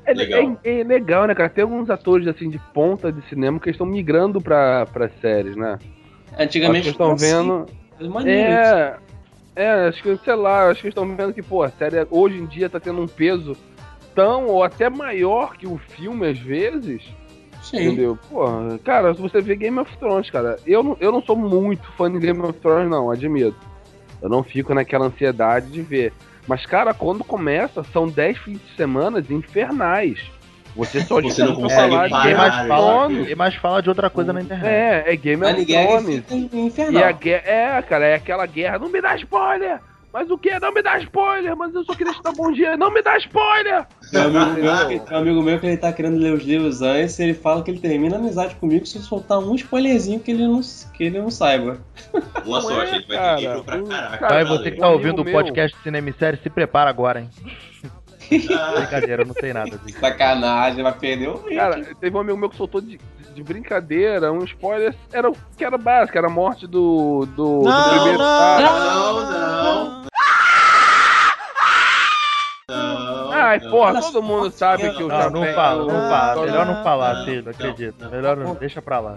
É, 0.05 0.13
Legal. 0.13 0.57
é- 0.63 0.81
é 0.81 0.83
legal, 0.83 1.25
né, 1.25 1.33
cara? 1.33 1.49
Tem 1.49 1.63
alguns 1.63 1.89
atores 1.89 2.27
assim 2.27 2.49
de 2.49 2.59
ponta 2.73 3.11
de 3.11 3.21
cinema 3.29 3.59
que 3.59 3.69
estão 3.69 3.85
migrando 3.85 4.39
pra, 4.41 4.85
pra 4.85 5.09
séries, 5.21 5.55
né? 5.55 5.79
Antigamente 6.37 6.89
estão 6.89 7.17
foi 7.17 7.27
assim, 7.27 7.37
vendo. 7.37 7.65
mas 7.99 8.07
maneiro. 8.09 8.51
É. 8.51 8.97
É, 9.55 9.87
acho 9.87 10.01
que, 10.01 10.17
sei 10.17 10.35
lá, 10.35 10.69
acho 10.69 10.81
que 10.81 10.87
estão 10.87 11.15
vendo 11.15 11.33
que, 11.33 11.41
pô, 11.41 11.63
a 11.63 11.69
série 11.69 12.07
hoje 12.09 12.37
em 12.37 12.45
dia 12.45 12.69
tá 12.69 12.79
tendo 12.79 13.01
um 13.01 13.07
peso 13.07 13.55
tão 14.15 14.47
ou 14.47 14.63
até 14.63 14.89
maior 14.89 15.55
que 15.55 15.67
o 15.67 15.77
filme 15.77 16.27
às 16.27 16.39
vezes. 16.39 17.03
Sim. 17.61 17.87
Entendeu? 17.87 18.17
Pô, 18.29 18.45
cara, 18.83 19.13
se 19.13 19.21
você 19.21 19.41
vê 19.41 19.55
Game 19.55 19.79
of 19.79 19.97
Thrones, 19.97 20.29
cara, 20.29 20.57
eu 20.65 20.83
não, 20.83 20.97
eu 20.99 21.11
não 21.11 21.21
sou 21.21 21.35
muito 21.35 21.83
fã 21.93 22.11
de 22.11 22.19
Game 22.19 22.41
of 22.41 22.59
Thrones, 22.59 22.89
não, 22.89 23.09
admito. 23.09 23.55
Eu 24.21 24.29
não 24.29 24.43
fico 24.43 24.73
naquela 24.73 25.05
ansiedade 25.05 25.71
de 25.71 25.81
ver. 25.81 26.13
Mas, 26.47 26.65
cara, 26.65 26.93
quando 26.93 27.23
começa, 27.23 27.83
são 27.85 28.07
10 28.07 28.37
fins 28.39 28.59
de 28.59 28.75
semana 28.75 29.23
infernais. 29.29 30.19
Você 30.75 31.01
só 31.01 31.21
Você 31.21 31.43
não 31.43 31.55
consegue 31.55 31.91
falar 31.91 32.05
de 32.07 32.11
parar, 32.11 32.25
of 32.29 32.35
mais, 32.37 32.67
fala, 32.67 32.91
Thrones. 33.07 33.27
quem 33.27 33.35
mais 33.35 33.55
fala 33.55 33.81
de 33.81 33.89
outra 33.89 34.09
coisa 34.09 34.33
na 34.33 34.41
internet. 34.41 34.67
É, 34.67 35.03
é 35.13 35.15
Game 35.15 35.43
of 35.43 35.53
Nigéria 35.53 35.87
Thrones. 35.99 36.23
fica 36.73 36.91
E 36.91 37.03
a 37.03 37.11
guerra, 37.11 37.43
é, 37.45 37.81
cara, 37.83 38.05
é 38.07 38.15
aquela 38.15 38.45
guerra, 38.47 38.79
não 38.79 38.89
me 38.89 38.99
dá 39.01 39.15
spoiler! 39.15 39.79
Mas 40.11 40.29
o 40.29 40.37
que? 40.37 40.59
Não 40.59 40.71
me 40.71 40.83
dá 40.83 40.99
spoiler! 40.99 41.55
Mas 41.55 41.73
eu 41.73 41.83
só 41.83 41.95
queria 41.95 42.13
te 42.13 42.21
dar 42.21 42.31
bom 42.33 42.51
dia, 42.51 42.77
não 42.77 42.91
me 42.93 43.01
dá 43.01 43.17
spoiler! 43.17 43.83
Tem 44.11 44.19
um 44.21 44.25
amigo 44.37 44.61
meu, 44.61 44.87
que- 44.87 44.99
tem 44.99 45.17
um 45.17 45.19
amigo 45.19 45.41
meu 45.41 45.59
que 45.59 45.65
ele 45.65 45.77
tá 45.77 45.91
querendo 45.91 46.17
ler 46.17 46.33
os 46.33 46.43
livros 46.43 46.81
antes, 46.83 47.19
ele 47.19 47.33
fala 47.33 47.63
que 47.63 47.71
ele 47.71 47.79
termina 47.79 48.15
a 48.15 48.19
amizade 48.19 48.53
comigo 48.55 48.85
se 48.85 48.97
eu 48.97 49.01
soltar 49.01 49.39
um 49.39 49.55
spoilerzinho 49.55 50.19
que 50.19 50.29
ele 50.29 50.45
não, 50.47 50.61
que 50.93 51.03
ele 51.03 51.19
não 51.19 51.31
saiba. 51.31 51.79
Boa 52.45 52.61
Não 52.61 52.61
sorte, 52.61 52.79
é, 52.79 52.91
a 52.91 52.95
gente 52.99 53.07
vai 53.07 53.17
cara. 53.17 53.35
ter 53.37 53.41
livro 53.47 53.63
pra 53.63 53.81
caraca. 53.81 54.17
cara, 54.19 54.33
Vai, 54.35 54.45
pra 54.45 54.53
você 54.57 54.71
que 54.71 54.77
tá 54.79 54.89
ouvindo 54.89 55.21
o 55.23 55.25
podcast 55.31 55.77
Cinema 55.81 56.09
e 56.09 56.13
Série, 56.13 56.37
se 56.37 56.49
prepara 56.49 56.89
agora, 56.91 57.21
hein? 57.21 57.29
Brincadeira, 58.75 59.25
não 59.25 59.33
sei 59.33 59.53
nada 59.53 59.77
disso. 59.77 59.99
Sacanagem, 59.99 60.83
vai 60.83 60.93
perder 60.93 61.29
o 61.29 61.37
vídeo. 61.37 61.57
Cara, 61.57 61.85
teve 61.99 62.15
um 62.15 62.19
amigo 62.19 62.37
meu 62.37 62.49
que 62.49 62.55
soltou 62.57 62.81
de, 62.81 62.99
de 63.33 63.43
brincadeira 63.43 64.31
um 64.31 64.43
spoiler, 64.43 64.95
era 65.11 65.29
o 65.29 65.35
que 65.57 65.63
era 65.63 65.77
básico, 65.77 66.17
era 66.17 66.27
a 66.27 66.29
morte 66.29 66.67
do, 66.67 67.25
do, 67.35 67.59
do 67.61 67.69
Não, 67.69 67.89
primeiro 67.89 68.17
não, 68.19 68.25
cara. 68.25 68.61
Não, 68.61 69.31
não. 69.31 70.03
Não, 72.69 73.31
Ai, 73.31 73.59
não. 73.59 73.71
porra, 73.71 73.99
todo 74.01 74.23
mundo 74.23 74.51
sabe 74.51 74.89
que 74.91 75.03
o 75.03 75.07
Não, 75.07 75.29
não 75.29 75.53
fala, 75.53 75.91
não 75.91 76.09
fala. 76.09 76.45
Melhor 76.45 76.65
não 76.65 76.83
falar, 76.83 77.25
filho, 77.25 77.43
não. 77.99 78.09
Melhor 78.09 78.37
não, 78.37 78.55
deixa 78.55 78.81
pra 78.81 78.99
lá. 78.99 79.15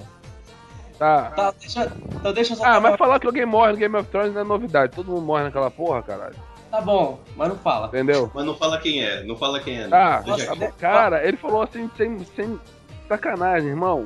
Tá. 0.98 1.30
Tá, 1.36 1.52
deixa, 1.60 1.92
então 2.14 2.32
deixa 2.32 2.54
só 2.56 2.64
Ah, 2.64 2.80
mas 2.80 2.96
falar 2.96 3.20
que 3.20 3.26
alguém 3.26 3.44
morre 3.44 3.72
no 3.72 3.78
Game 3.78 3.94
of 3.96 4.08
Thrones 4.10 4.32
não 4.32 4.40
é 4.40 4.44
novidade. 4.44 4.94
Todo 4.96 5.10
mundo 5.10 5.22
morre 5.22 5.44
naquela 5.44 5.70
porra, 5.70 6.02
caralho. 6.02 6.34
Tá 6.70 6.80
bom, 6.80 7.20
mas 7.36 7.48
não 7.48 7.56
fala. 7.56 7.86
Entendeu? 7.88 8.30
Mas 8.34 8.44
não 8.44 8.54
fala 8.56 8.78
quem 8.78 9.02
é, 9.04 9.22
não 9.24 9.36
fala 9.36 9.60
quem 9.60 9.80
é. 9.80 9.88
Tá, 9.88 10.20
Deixa 10.20 10.46
Nossa, 10.46 10.56
quieto. 10.56 10.74
cara, 10.76 11.26
ele 11.26 11.36
falou 11.36 11.62
assim, 11.62 11.90
sem, 11.96 12.18
sem 12.36 12.60
sacanagem, 13.08 13.68
irmão. 13.70 14.04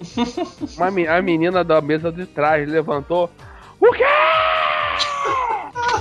Uma, 0.76 0.90
me- 0.90 1.06
a 1.06 1.20
menina 1.20 1.62
da 1.62 1.80
mesa 1.80 2.10
de 2.10 2.24
trás 2.26 2.66
levantou. 2.68 3.30
O 3.78 3.92
quê? 3.92 4.04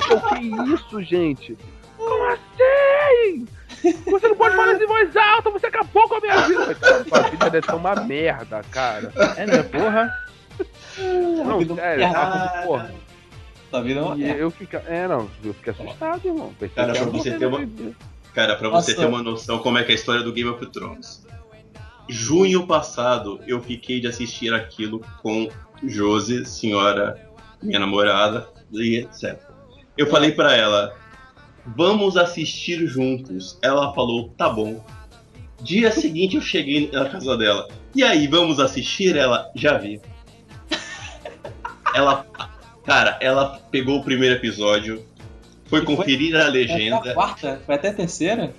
Eu, 0.09 0.21
que 0.21 0.73
isso, 0.73 1.03
gente? 1.03 1.57
Como 1.97 2.25
assim? 2.31 3.45
Você 4.09 4.27
não 4.27 4.35
pode 4.35 4.55
falar 4.55 4.73
isso 4.73 4.83
em 4.83 4.87
voz 4.87 5.15
alta, 5.15 5.49
você 5.51 5.67
acabou 5.67 6.07
com 6.09 6.15
a 6.15 6.19
minha 6.21 6.41
vida. 6.47 6.75
Cara, 6.75 7.03
sua 7.05 7.21
vida 7.23 7.49
deve 7.49 7.65
ser 7.67 7.75
uma 7.75 7.95
merda, 7.95 8.61
cara. 8.71 9.11
É, 9.37 9.45
né, 9.45 9.63
porra? 9.63 10.13
Não, 10.97 11.61
é 11.61 11.65
sério, 11.75 12.07
de 12.07 12.65
porra. 12.65 12.91
Vida 13.83 13.99
é 13.99 14.03
uma 14.03 14.17
E 14.17 14.39
eu 14.39 14.49
fiquei. 14.51 14.79
É, 14.87 15.07
não, 15.07 15.29
eu 15.43 15.53
fiquei 15.53 15.73
assustado, 15.73 16.25
irmão. 16.25 16.51
Pensei 16.59 16.75
Cara, 16.75 16.93
pra 16.93 17.03
você 17.05 17.37
ter 17.37 17.45
uma- 17.45 17.59
mesmo. 17.59 17.95
Cara, 18.33 18.55
pra 18.55 18.69
você 18.69 18.91
Nossa. 18.91 19.03
ter 19.03 19.07
uma 19.07 19.21
noção 19.23 19.59
como 19.59 19.77
é 19.77 19.83
que 19.83 19.91
é 19.91 19.93
a 19.93 19.95
história 19.95 20.23
do 20.23 20.31
Game 20.33 20.49
of 20.49 20.65
Thrones. 20.67 21.25
Junho 22.07 22.65
passado, 22.65 23.39
eu 23.45 23.61
fiquei 23.61 23.99
de 23.99 24.07
assistir 24.07 24.53
aquilo 24.53 25.01
com 25.21 25.47
Josi, 25.83 26.43
senhora, 26.45 27.29
minha 27.61 27.79
namorada, 27.79 28.47
e 28.71 28.97
etc. 28.97 29.39
Eu 29.97 30.07
falei 30.07 30.31
pra 30.31 30.55
ela, 30.55 30.95
vamos 31.65 32.17
assistir 32.17 32.87
juntos. 32.87 33.59
Ela 33.61 33.93
falou, 33.93 34.29
tá 34.29 34.49
bom. 34.49 34.83
Dia 35.61 35.91
seguinte 35.91 36.35
eu 36.35 36.41
cheguei 36.41 36.89
na 36.91 37.07
casa 37.09 37.35
dela. 37.37 37.67
E 37.95 38.03
aí, 38.03 38.27
vamos 38.27 38.59
assistir? 38.59 39.15
Ela, 39.15 39.51
já 39.55 39.77
vi. 39.77 40.01
Ela, 41.93 42.25
cara, 42.89 43.17
ela 43.21 43.59
pegou 43.71 43.99
o 43.99 44.03
primeiro 44.03 44.35
episódio, 44.35 45.03
foi 45.67 45.81
E 45.81 45.85
foi- 45.85 45.95
conferir 45.95 46.35
a 46.35 46.39
Foi 46.39 46.47
até 46.49 46.51
legenda. 46.51 46.95
a 47.11 47.13
quarta? 47.13 47.61
Foi 47.65 47.75
até 47.75 47.89
a 47.89 47.93
terceira? 47.93 48.51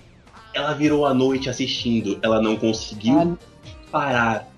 Ela 0.55 0.73
virou 0.73 1.05
a 1.05 1.13
noite 1.13 1.51
assistindo, 1.51 2.19
ela 2.23 2.41
não 2.41 2.57
conseguiu 2.57 3.37
parar. 3.91 4.49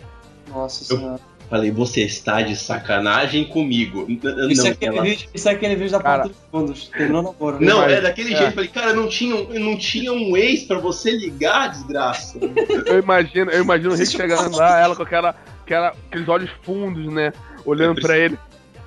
Nossa 0.48 0.92
Eu- 0.92 0.98
senhora. 0.98 1.32
Falei, 1.48 1.70
você 1.70 2.00
está 2.02 2.40
de 2.40 2.56
sacanagem 2.56 3.44
comigo. 3.44 4.06
N- 4.08 4.18
Isso, 4.50 4.62
não, 4.62 4.68
é 4.68 4.72
aquele 4.72 4.96
ela- 4.96 5.02
vídeo, 5.04 5.28
isso 5.34 5.48
é 5.48 5.52
aquele 5.52 5.76
vídeo 5.76 5.92
da 5.92 6.00
Cara. 6.00 6.22
porta 6.22 6.28
dos 6.34 6.48
fundos. 6.50 6.88
Terminou 6.88 7.20
o 7.20 7.24
namoro. 7.24 7.62
não 7.62 7.82
é 7.82 8.00
daquele 8.00 8.32
é. 8.32 8.36
jeito. 8.38 8.54
Falei, 8.54 8.70
cara, 8.70 8.94
não 8.94 9.06
tinha, 9.06 9.36
um- 9.36 9.58
não 9.58 9.76
tinha 9.76 10.12
um 10.14 10.34
ex 10.34 10.62
pra 10.64 10.78
você 10.78 11.10
ligar, 11.10 11.68
desgraça. 11.68 12.38
Eu 12.86 12.98
imagino, 12.98 13.50
eu 13.50 13.62
imagino 13.62 13.90
o 13.92 13.94
Rick 13.94 14.10
chegando 14.12 14.56
lá, 14.56 14.80
ela 14.80 14.96
com 14.96 15.02
aquela, 15.02 15.34
aquela, 15.62 15.88
aqueles 16.08 16.26
olhos 16.26 16.50
fundos, 16.62 17.12
né? 17.12 17.34
Olhando 17.66 18.00
pra 18.00 18.16
ele. 18.16 18.38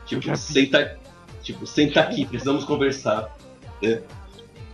Tipo, 0.05 0.35
senta, 0.37 0.97
tipo, 1.41 1.65
senta 1.65 2.01
aqui, 2.01 2.25
precisamos 2.25 2.63
conversar. 2.63 3.35
É. 3.83 4.01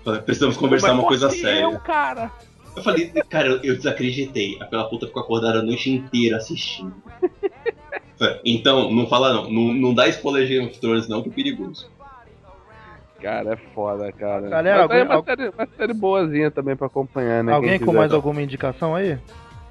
Falei, 0.03 0.21
Precisamos 0.21 0.57
conversar 0.57 0.89
Mas 0.89 0.97
uma 0.99 1.07
coisa 1.07 1.29
que 1.29 1.35
séria. 1.37 1.61
Eu, 1.63 1.79
cara. 1.79 2.31
Eu 2.75 2.81
falei, 2.83 3.07
cara, 3.29 3.47
eu, 3.47 3.59
eu 3.63 3.75
desacreditei. 3.75 4.57
Aquela 4.61 4.85
puta 4.85 5.05
ficou 5.07 5.21
acordada 5.21 5.59
a 5.59 5.61
noite 5.63 5.91
inteira 5.91 6.37
assistindo. 6.37 6.93
Então, 8.45 8.91
não 8.91 9.07
fala 9.07 9.33
não. 9.33 9.49
Não, 9.49 9.73
não 9.73 9.93
dá 9.95 10.07
spoiler 10.07 10.45
de 10.45 10.53
Game 10.53 10.67
of 10.67 10.79
Thrones 10.79 11.07
não, 11.07 11.23
que 11.23 11.29
é 11.29 11.31
perigoso. 11.31 11.89
Cara, 13.19 13.53
é 13.53 13.55
foda, 13.73 14.11
cara. 14.11 14.47
Galera, 14.47 14.87
Mas 14.87 14.91
aí 14.91 14.97
é 14.99 15.01
alguém- 15.01 15.15
uma, 15.17 15.23
série, 15.23 15.49
uma 15.49 15.67
série 15.75 15.93
boazinha 15.93 16.51
também 16.51 16.75
pra 16.75 16.85
acompanhar, 16.85 17.43
né? 17.43 17.51
Alguém 17.51 17.79
com 17.79 17.85
quiser. 17.85 17.97
mais 17.97 18.13
alguma 18.13 18.39
indicação 18.41 18.93
aí? 18.93 19.17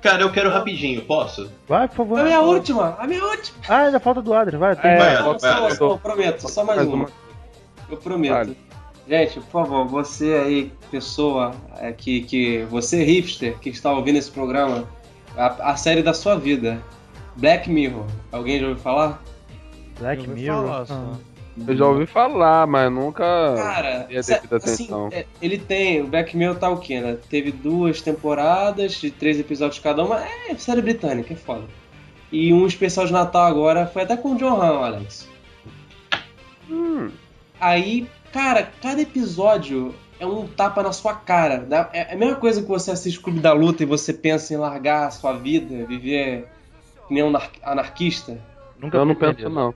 Cara, 0.03 0.23
eu 0.23 0.33
quero 0.33 0.49
rapidinho, 0.51 1.03
posso? 1.03 1.51
Vai, 1.69 1.87
por 1.89 1.97
favor. 1.97 2.21
A 2.21 2.25
minha 2.25 2.41
última, 2.41 2.97
a 2.99 3.07
minha 3.07 3.23
última. 3.25 3.59
Ah, 3.69 3.83
ainda 3.83 4.01
falta 4.01 4.23
do 4.23 4.33
Adri, 4.33 4.57
vai. 4.57 4.75
Tem 4.75 4.91
É, 4.93 4.97
vai, 4.99 5.17
Só- 5.17 5.23
vai, 5.39 5.71
só- 5.71 5.71
só- 5.77 5.97
prometo, 5.99 6.49
só 6.51 6.65
mais, 6.65 6.79
Mais 6.79 6.89
uma. 6.89 6.97
uma. 7.05 7.09
Eu 7.91 7.97
prometo. 7.99 8.33
Vale. 8.33 8.57
Gente, 9.09 9.41
por 9.41 9.51
favor, 9.65 9.87
você 9.89 10.35
aí, 10.35 10.73
pessoa 10.91 11.53
é, 11.79 11.93
que, 11.93 12.23
que. 12.23 12.65
Você, 12.71 13.03
hipster, 13.05 13.59
que 13.59 13.69
está 13.71 13.93
ouvindo 13.93 14.17
esse 14.17 14.31
programa, 14.31 14.85
a, 15.37 15.73
a 15.73 15.77
série 15.77 16.03
da 16.03 16.15
sua 16.15 16.37
vida, 16.39 16.81
Black 17.37 17.69
Mirror. 17.69 18.07
Alguém 18.33 18.59
já 18.61 18.69
ouviu 18.69 18.83
falar? 18.83 19.23
Black 19.99 20.25
Eu 20.25 20.35
Mirror. 20.35 20.87
falar. 20.87 20.87
Ah. 20.91 21.30
Eu 21.67 21.77
já 21.77 21.87
ouvi 21.87 22.07
falar, 22.07 22.67
mas 22.67 22.91
nunca. 22.91 23.25
Cara, 23.57 23.99
devida 24.09 24.19
assim, 24.57 24.85
atenção. 24.85 25.09
é, 25.13 25.27
ele 25.43 25.59
tem. 25.59 26.01
O 26.03 26.07
Black 26.07 26.37
Mirror 26.37 26.57
tá 26.57 26.71
o 26.71 26.79
quê, 26.79 27.01
né? 27.01 27.19
Teve 27.29 27.51
duas 27.53 28.01
temporadas 28.01 28.93
de 28.93 29.11
três 29.11 29.39
episódios 29.39 29.79
cada 29.81 30.05
uma. 30.05 30.21
É 30.49 30.55
série 30.57 30.81
britânica, 30.81 31.33
é 31.35 31.37
foda. 31.37 31.65
E 32.33 32.53
um 32.53 32.67
especial 32.67 33.05
de 33.07 33.13
Natal 33.13 33.43
agora 33.47 33.87
foi 33.87 34.03
até 34.03 34.17
com 34.17 34.33
o 34.33 34.37
John 34.37 34.61
Han, 34.63 34.85
Alex. 34.87 35.29
Hum, 36.71 37.11
Aí 37.61 38.07
cara, 38.33 38.71
cada 38.81 39.01
episódio 39.03 39.95
é 40.21 40.25
um 40.27 40.47
tapa 40.47 40.83
na 40.83 40.93
sua 40.93 41.15
cara. 41.15 41.59
dá- 41.59 41.91
É 41.93 42.15
a 42.15 42.17
mesma 42.17 42.37
coisa 42.37 42.63
que 42.63 42.69
você 42.69 42.93
assiste 42.93 43.19
Clube 43.21 43.41
da 43.41 43.53
Luta 43.53 43.83
e 43.83 43.87
você 43.87 44.13
pensa 44.13 44.55
em 44.55 44.57
largar 44.57 45.09
a 45.09 45.11
sua 45.11 45.33
vida, 45.33 45.85
viver 45.85 46.47
que 47.09 47.15
nem 47.15 47.25
um 47.25 47.31
nar- 47.31 47.51
anarquista. 47.63 48.39
Nunca 48.79 48.97
Eu 48.99 49.05
não 49.05 49.15
penso, 49.17 49.49
não. 49.49 49.75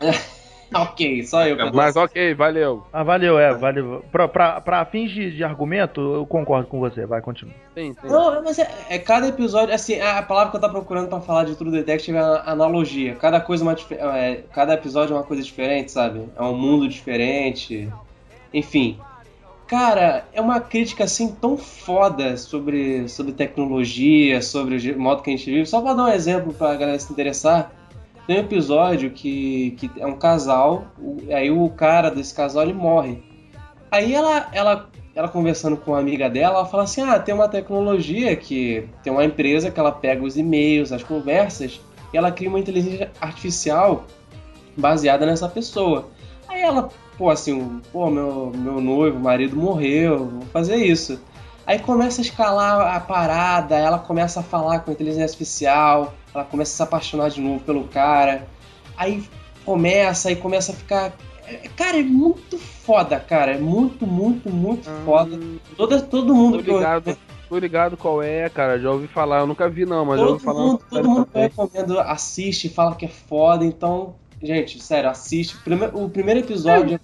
Ok, 0.74 1.22
só 1.24 1.46
eu. 1.46 1.56
Mas 1.72 1.94
ok, 1.96 2.34
valeu. 2.34 2.84
Ah, 2.92 3.02
valeu, 3.02 3.38
é, 3.38 3.54
valeu. 3.54 4.04
Pra, 4.10 4.26
pra, 4.26 4.60
pra 4.60 4.84
fins 4.84 5.10
de, 5.10 5.30
de 5.30 5.44
argumento, 5.44 6.00
eu 6.00 6.26
concordo 6.26 6.66
com 6.66 6.80
você. 6.80 7.06
Vai, 7.06 7.20
continua. 7.20 7.54
Sim, 7.74 7.92
sim. 8.00 8.08
Não, 8.08 8.42
mas 8.42 8.58
é, 8.58 8.68
é 8.90 8.98
cada 8.98 9.28
episódio, 9.28 9.74
assim, 9.74 10.00
a 10.00 10.18
a 10.18 10.22
palavra 10.22 10.50
que 10.50 10.56
eu 10.56 10.60
tava 10.60 10.72
procurando 10.72 11.08
pra 11.08 11.20
falar 11.20 11.44
de 11.44 11.54
True 11.54 11.70
Detective 11.70 12.16
é 12.16 12.20
a- 12.20 12.42
analogia. 12.46 13.14
Cada 13.16 13.40
coisa 13.40 13.64
é 13.64 13.66
uma 14.04 14.18
é, 14.18 14.44
cada 14.52 14.74
episódio 14.74 15.14
é 15.14 15.16
uma 15.16 15.24
coisa 15.24 15.42
diferente, 15.42 15.92
sabe? 15.92 16.22
É 16.36 16.42
um 16.42 16.56
mundo 16.56 16.88
diferente. 16.88 17.88
Enfim. 18.52 18.98
Cara, 19.66 20.24
é 20.32 20.40
uma 20.40 20.60
crítica 20.60 21.04
assim 21.04 21.34
tão 21.34 21.56
foda 21.56 22.36
sobre, 22.36 23.08
sobre 23.08 23.32
tecnologia, 23.32 24.42
sobre 24.42 24.92
o 24.92 25.00
modo 25.00 25.22
que 25.22 25.30
a 25.30 25.36
gente 25.36 25.50
vive. 25.50 25.66
Só 25.66 25.80
pra 25.80 25.94
dar 25.94 26.04
um 26.04 26.08
exemplo 26.08 26.52
pra 26.52 26.74
galera 26.76 26.98
se 26.98 27.10
interessar. 27.10 27.72
Tem 28.26 28.36
um 28.36 28.40
episódio 28.40 29.10
que, 29.10 29.72
que 29.72 29.90
é 29.98 30.06
um 30.06 30.16
casal, 30.16 30.86
aí 31.30 31.50
o 31.50 31.68
cara 31.70 32.10
desse 32.10 32.34
casal 32.34 32.62
ele 32.62 32.72
morre. 32.72 33.22
Aí 33.90 34.14
ela, 34.14 34.48
ela, 34.52 34.88
ela 35.14 35.28
conversando 35.28 35.76
com 35.76 35.92
uma 35.92 36.00
amiga 36.00 36.28
dela, 36.30 36.56
ela 36.56 36.66
fala 36.66 36.84
assim: 36.84 37.02
Ah, 37.02 37.18
tem 37.18 37.34
uma 37.34 37.48
tecnologia 37.48 38.34
que 38.34 38.88
tem 39.02 39.12
uma 39.12 39.24
empresa 39.24 39.70
que 39.70 39.78
ela 39.78 39.92
pega 39.92 40.24
os 40.24 40.38
e-mails, 40.38 40.90
as 40.90 41.02
conversas, 41.02 41.80
e 42.12 42.16
ela 42.16 42.32
cria 42.32 42.48
uma 42.48 42.58
inteligência 42.58 43.10
artificial 43.20 44.04
baseada 44.76 45.26
nessa 45.26 45.48
pessoa. 45.48 46.08
Aí 46.48 46.62
ela, 46.62 46.88
pô, 47.18 47.28
assim, 47.28 47.80
pô, 47.92 48.10
meu, 48.10 48.52
meu 48.54 48.80
noivo, 48.80 49.18
marido 49.18 49.56
morreu, 49.56 50.26
vou 50.26 50.42
fazer 50.52 50.76
isso. 50.76 51.20
Aí 51.66 51.78
começa 51.78 52.20
a 52.20 52.24
escalar 52.24 52.94
a 52.94 53.00
parada, 53.00 53.76
ela 53.76 53.98
começa 53.98 54.40
a 54.40 54.42
falar 54.42 54.80
com 54.80 54.90
a 54.90 54.94
inteligência 54.94 55.24
artificial, 55.24 56.14
ela 56.34 56.44
começa 56.44 56.72
a 56.72 56.76
se 56.76 56.82
apaixonar 56.82 57.30
de 57.30 57.40
novo 57.40 57.60
pelo 57.60 57.84
cara. 57.84 58.46
Aí 58.96 59.22
começa, 59.64 60.28
aí 60.28 60.36
começa 60.36 60.72
a 60.72 60.74
ficar. 60.74 61.12
é, 61.46 61.68
Cara, 61.76 61.98
é 61.98 62.02
muito 62.02 62.58
foda, 62.58 63.18
cara. 63.20 63.52
É 63.52 63.58
muito, 63.58 64.06
muito, 64.06 64.50
muito 64.50 64.90
foda. 65.04 65.38
Todo, 65.76 66.02
todo 66.02 66.26
Tô 66.26 66.34
mundo 66.34 66.62
que 66.62 66.70
eu 66.70 66.78
ligado, 66.78 67.16
tô 67.48 67.58
ligado 67.58 67.96
qual 67.96 68.22
é, 68.22 68.48
cara. 68.48 68.78
Já 68.78 68.90
ouvi 68.90 69.06
falar, 69.06 69.40
eu 69.40 69.46
nunca 69.46 69.68
vi 69.68 69.86
não, 69.86 70.04
mas 70.04 70.18
já 70.18 70.24
todo 70.24 70.32
ouvi 70.32 70.44
falar. 70.44 70.60
mundo, 70.60 70.70
uma 70.70 70.78
todo 70.78 70.90
série 70.90 71.08
mundo 71.08 71.26
que 71.26 71.38
eu 71.38 71.42
recomendo 71.42 72.00
assiste, 72.00 72.68
fala 72.68 72.94
que 72.94 73.04
é 73.06 73.08
foda, 73.08 73.64
então, 73.64 74.14
gente, 74.42 74.82
sério, 74.82 75.08
assiste. 75.08 75.56
O 75.94 76.08
primeiro 76.08 76.40
episódio 76.40 77.00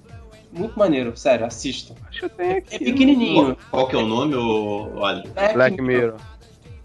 é 0.55 0.59
muito 0.59 0.79
maneiro, 0.79 1.17
sério, 1.17 1.47
assistam. 1.47 1.95
Acho 2.09 2.19
que 2.19 2.25
eu 2.25 2.31
tenho 2.31 2.59
aqui. 2.59 2.75
É 2.75 2.79
pequenininho. 2.79 3.57
Qual 3.71 3.87
que 3.89 3.95
é 3.95 3.99
o 3.99 4.07
nome, 4.07 4.35
Ali? 5.05 5.31
É, 5.37 5.53
Black 5.53 5.81
Mirror. 5.81 6.17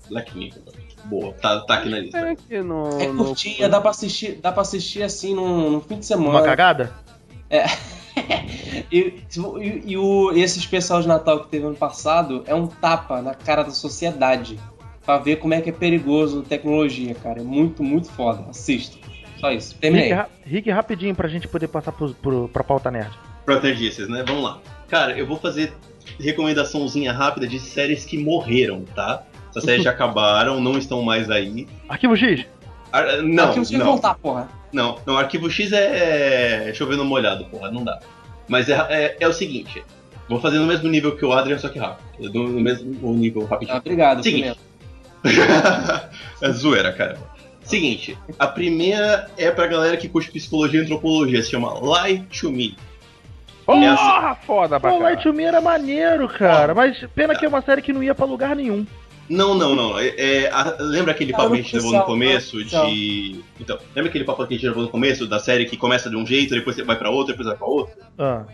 Black 0.09 0.37
Mirror. 0.37 0.61
Boa, 1.05 1.33
tá, 1.33 1.59
tá 1.61 1.75
aqui 1.75 1.89
na 1.89 1.99
lista. 1.99 2.19
Aqui 2.31 2.61
no. 2.61 2.99
É 2.99 3.07
no- 3.07 3.25
curtinha, 3.25 3.69
dá 3.69 3.79
pra 3.79 3.91
assistir, 3.91 4.39
dá 4.41 4.51
pra 4.51 4.61
assistir 4.61 5.03
assim 5.03 5.33
num, 5.35 5.69
num 5.71 5.81
fim 5.81 5.99
de 5.99 6.05
semana. 6.05 6.31
Uma 6.39 6.43
cagada? 6.43 6.91
E, 8.91 8.97
e- 8.99 9.81
e 9.85 9.97
o, 9.97 10.31
esse 10.31 10.57
especial 10.59 11.01
de 11.01 11.07
Natal 11.07 11.41
que 11.41 11.49
teve 11.49 11.65
ano 11.65 11.75
passado 11.75 12.43
é 12.47 12.55
um 12.55 12.65
tapa 12.67 13.21
na 13.21 13.33
cara 13.33 13.63
da 13.63 13.71
sociedade. 13.71 14.57
Pra 15.05 15.17
ver 15.17 15.35
como 15.35 15.53
é 15.53 15.59
que 15.61 15.69
é 15.69 15.73
perigoso 15.73 16.39
a 16.39 16.43
tecnologia, 16.43 17.13
cara. 17.15 17.41
É 17.41 17.43
muito, 17.43 17.83
muito 17.83 18.09
foda. 18.11 18.45
Assista. 18.49 18.97
Só 19.37 19.51
isso. 19.51 19.71
Rick, 19.73 19.81
Terminei. 19.81 20.11
ra- 20.13 20.29
Rick, 20.45 20.71
rapidinho 20.71 21.13
pra 21.13 21.27
gente 21.27 21.47
poder 21.47 21.67
passar 21.67 21.91
pro, 21.91 22.13
pro, 22.15 22.47
pra 22.49 22.63
pauta 22.63 22.89
nerd. 22.89 23.11
Protagistas, 23.45 24.07
né? 24.09 24.23
Vamos 24.25 24.43
lá. 24.43 24.59
Cara, 24.87 25.17
eu 25.17 25.27
vou 25.27 25.37
fazer 25.37 25.73
recomendaçãozinha 26.19 27.11
rápida 27.11 27.45
de 27.47 27.59
séries 27.59 28.05
que 28.05 28.17
morreram, 28.17 28.83
tá? 28.95 29.23
Essas 29.55 29.63
séries 29.63 29.83
já 29.83 29.91
acabaram, 29.91 30.59
não 30.59 30.77
estão 30.77 31.01
mais 31.01 31.29
aí. 31.31 31.67
Arquivo 31.87 32.15
X! 32.17 32.45
Ah, 32.91 33.21
não, 33.21 33.53
eu 33.53 33.63
sei 33.65 33.77
não, 33.77 33.85
voltar, 33.85 34.15
porra. 34.15 34.49
não, 34.73 34.97
não. 35.05 35.17
Arquivo 35.17 35.49
X 35.49 35.71
é, 35.71 36.69
é 36.69 36.73
chovendo 36.73 37.05
molhado, 37.05 37.45
porra, 37.45 37.71
não 37.71 37.83
dá. 37.83 37.99
Mas 38.47 38.69
é, 38.69 38.73
é, 38.89 39.17
é 39.19 39.27
o 39.27 39.33
seguinte, 39.33 39.83
vou 40.29 40.39
fazer 40.39 40.59
no 40.59 40.65
mesmo 40.65 40.87
nível 40.89 41.15
que 41.15 41.25
o 41.25 41.31
Adrian, 41.33 41.57
só 41.57 41.69
que 41.69 41.79
rápido. 41.79 42.33
No, 42.33 42.47
no 42.49 42.59
mesmo 42.61 43.13
nível 43.13 43.43
Ah, 43.43 43.51
rapidinho. 43.51 43.77
obrigado. 43.77 44.23
Seguinte. 44.23 44.59
É 46.41 46.51
zoeira, 46.51 46.91
cara. 46.91 47.17
Seguinte, 47.63 48.15
a 48.37 48.45
primeira 48.47 49.27
é 49.37 49.49
pra 49.49 49.65
galera 49.67 49.97
que 49.97 50.07
curte 50.07 50.31
psicologia 50.31 50.81
e 50.81 50.83
antropologia, 50.83 51.41
se 51.41 51.49
chama 51.49 51.73
Lie 52.03 52.19
to 52.39 52.51
Me. 52.51 52.77
Porra, 53.65 54.35
foda 54.45 54.79
pra 54.79 54.91
Pô. 54.91 54.99
Light 54.99 55.23
to 55.23 55.33
Me 55.33 55.43
era 55.43 55.59
maneiro, 55.59 56.29
cara. 56.29 56.75
Mas 56.75 57.03
pena 57.15 57.33
que 57.35 57.43
é 57.43 57.47
uma 57.47 57.63
série 57.63 57.81
que 57.81 57.91
não 57.91 58.03
ia 58.03 58.13
pra 58.13 58.25
lugar 58.27 58.55
nenhum. 58.55 58.85
Não, 59.29 59.55
não, 59.55 59.75
não. 59.75 59.97
É, 59.99 60.07
é, 60.17 60.49
a- 60.51 60.75
lembra 60.79 61.11
aquele 61.11 61.31
papo 61.31 61.47
que 61.53 61.59
a 61.59 61.61
gente 61.61 61.75
levou 61.75 61.91
no 61.93 62.03
começo 62.03 62.57
oficial. 62.57 62.87
de. 62.87 63.43
Então, 63.59 63.77
lembra 63.95 64.09
aquele 64.09 64.23
papo 64.23 64.45
que 64.45 64.53
a 64.53 64.57
gente 64.57 64.67
levou 64.67 64.83
no 64.83 64.89
começo 64.89 65.25
da 65.27 65.39
série 65.39 65.65
que 65.65 65.75
começa 65.77 66.09
de 66.09 66.15
um 66.15 66.25
jeito, 66.25 66.53
depois 66.53 66.75
você 66.75 66.83
vai 66.83 66.95
pra 66.97 67.09
outro, 67.09 67.33
depois 67.33 67.47
vai 67.47 67.57
pra 67.57 67.65
outro? 67.67 67.95
Ah. 68.19 68.45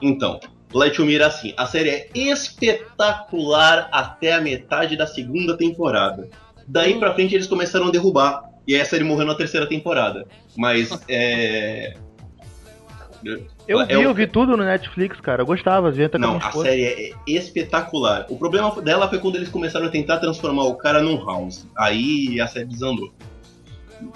Então, 0.00 0.38
Light 0.72 0.94
to 0.96 1.04
Me 1.04 1.16
era 1.16 1.26
assim. 1.26 1.52
A 1.56 1.66
série 1.66 1.90
é 1.90 2.08
espetacular 2.14 3.88
até 3.90 4.32
a 4.34 4.40
metade 4.40 4.96
da 4.96 5.06
segunda 5.06 5.56
temporada. 5.56 6.28
Daí 6.66 6.98
pra 6.98 7.12
frente 7.12 7.34
eles 7.34 7.46
começaram 7.48 7.88
a 7.88 7.90
derrubar. 7.90 8.44
E 8.66 8.74
aí 8.76 8.80
a 8.80 8.84
série 8.84 9.02
morreu 9.02 9.26
na 9.26 9.34
terceira 9.34 9.66
temporada. 9.66 10.26
Mas 10.56 10.90
é. 11.08 11.94
Eu 13.70 13.80
É 13.82 13.86
vi, 13.86 13.96
o- 13.98 14.02
eu 14.02 14.12
vi 14.14 14.26
tudo 14.26 14.56
no 14.56 14.64
Netflix, 14.64 15.20
cara. 15.20 15.42
Eu 15.42 15.46
gostava, 15.46 15.92
via 15.92 16.06
até 16.06 16.18
Não, 16.18 16.34
a 16.34 16.38
esposa. 16.38 16.64
série 16.68 16.84
é 16.84 17.12
espetacular. 17.28 18.26
O 18.28 18.36
problema 18.36 18.82
dela 18.82 19.08
foi 19.08 19.20
quando 19.20 19.36
eles 19.36 19.48
começaram 19.48 19.86
a 19.86 19.88
tentar 19.90 20.18
transformar 20.18 20.64
o 20.64 20.74
cara 20.74 21.00
num 21.00 21.24
house. 21.24 21.66
Aí 21.78 22.40
a 22.40 22.48
série 22.48 22.64
desandou. 22.66 23.12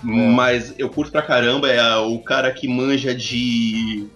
Mas 0.02 0.74
eu 0.76 0.88
curto 0.88 1.12
pra 1.12 1.22
caramba, 1.22 1.68
é 1.70 1.78
a- 1.78 2.00
o 2.00 2.18
cara 2.18 2.50
que 2.50 2.66
manja 2.66 3.14
de. 3.14 4.08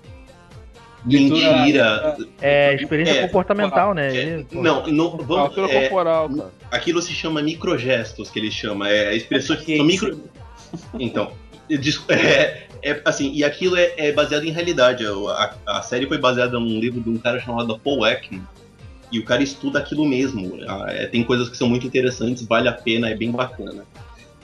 Mentira. 1.04 2.16
É, 2.40 2.74
experiência 2.74 3.12
É, 3.20 3.22
comportamental, 3.26 3.94
né? 3.94 4.08
É, 4.08 4.16
Ele- 4.20 4.44
pô. 4.44 4.60
não, 4.60 4.84
não 4.88 5.10
vamos, 5.18 5.56
é, 5.56 5.80
corporal, 5.82 6.28
cara. 6.28 6.50
aquilo 6.70 7.00
se 7.00 7.12
chama 7.12 7.40
microgestos, 7.42 8.28
que 8.30 8.38
eles 8.40 8.52
chamam. 8.52 8.88
É 8.88 9.14
expressões 9.14 9.60
Que 9.60 9.76
são 9.76 9.86
micro. 9.86 10.20
Então, 10.98 11.30
é, 12.08 12.62
é, 12.82 13.00
assim, 13.04 13.32
e 13.32 13.44
aquilo 13.44 13.76
é, 13.76 13.92
é 13.96 14.12
baseado 14.12 14.44
em 14.44 14.50
realidade. 14.50 15.04
A, 15.06 15.54
a 15.66 15.82
série 15.82 16.06
foi 16.06 16.18
baseada 16.18 16.58
num 16.58 16.78
livro 16.78 17.00
de 17.00 17.08
um 17.08 17.18
cara 17.18 17.40
chamado 17.40 17.78
Paul 17.78 18.06
Ekman. 18.06 18.42
E 19.10 19.18
o 19.18 19.24
cara 19.24 19.42
estuda 19.42 19.78
aquilo 19.78 20.04
mesmo. 20.04 20.58
Ah, 20.68 20.86
é, 20.88 21.06
tem 21.06 21.24
coisas 21.24 21.48
que 21.48 21.56
são 21.56 21.68
muito 21.68 21.86
interessantes, 21.86 22.44
vale 22.46 22.68
a 22.68 22.72
pena, 22.72 23.08
é 23.08 23.14
bem 23.14 23.30
bacana. 23.30 23.84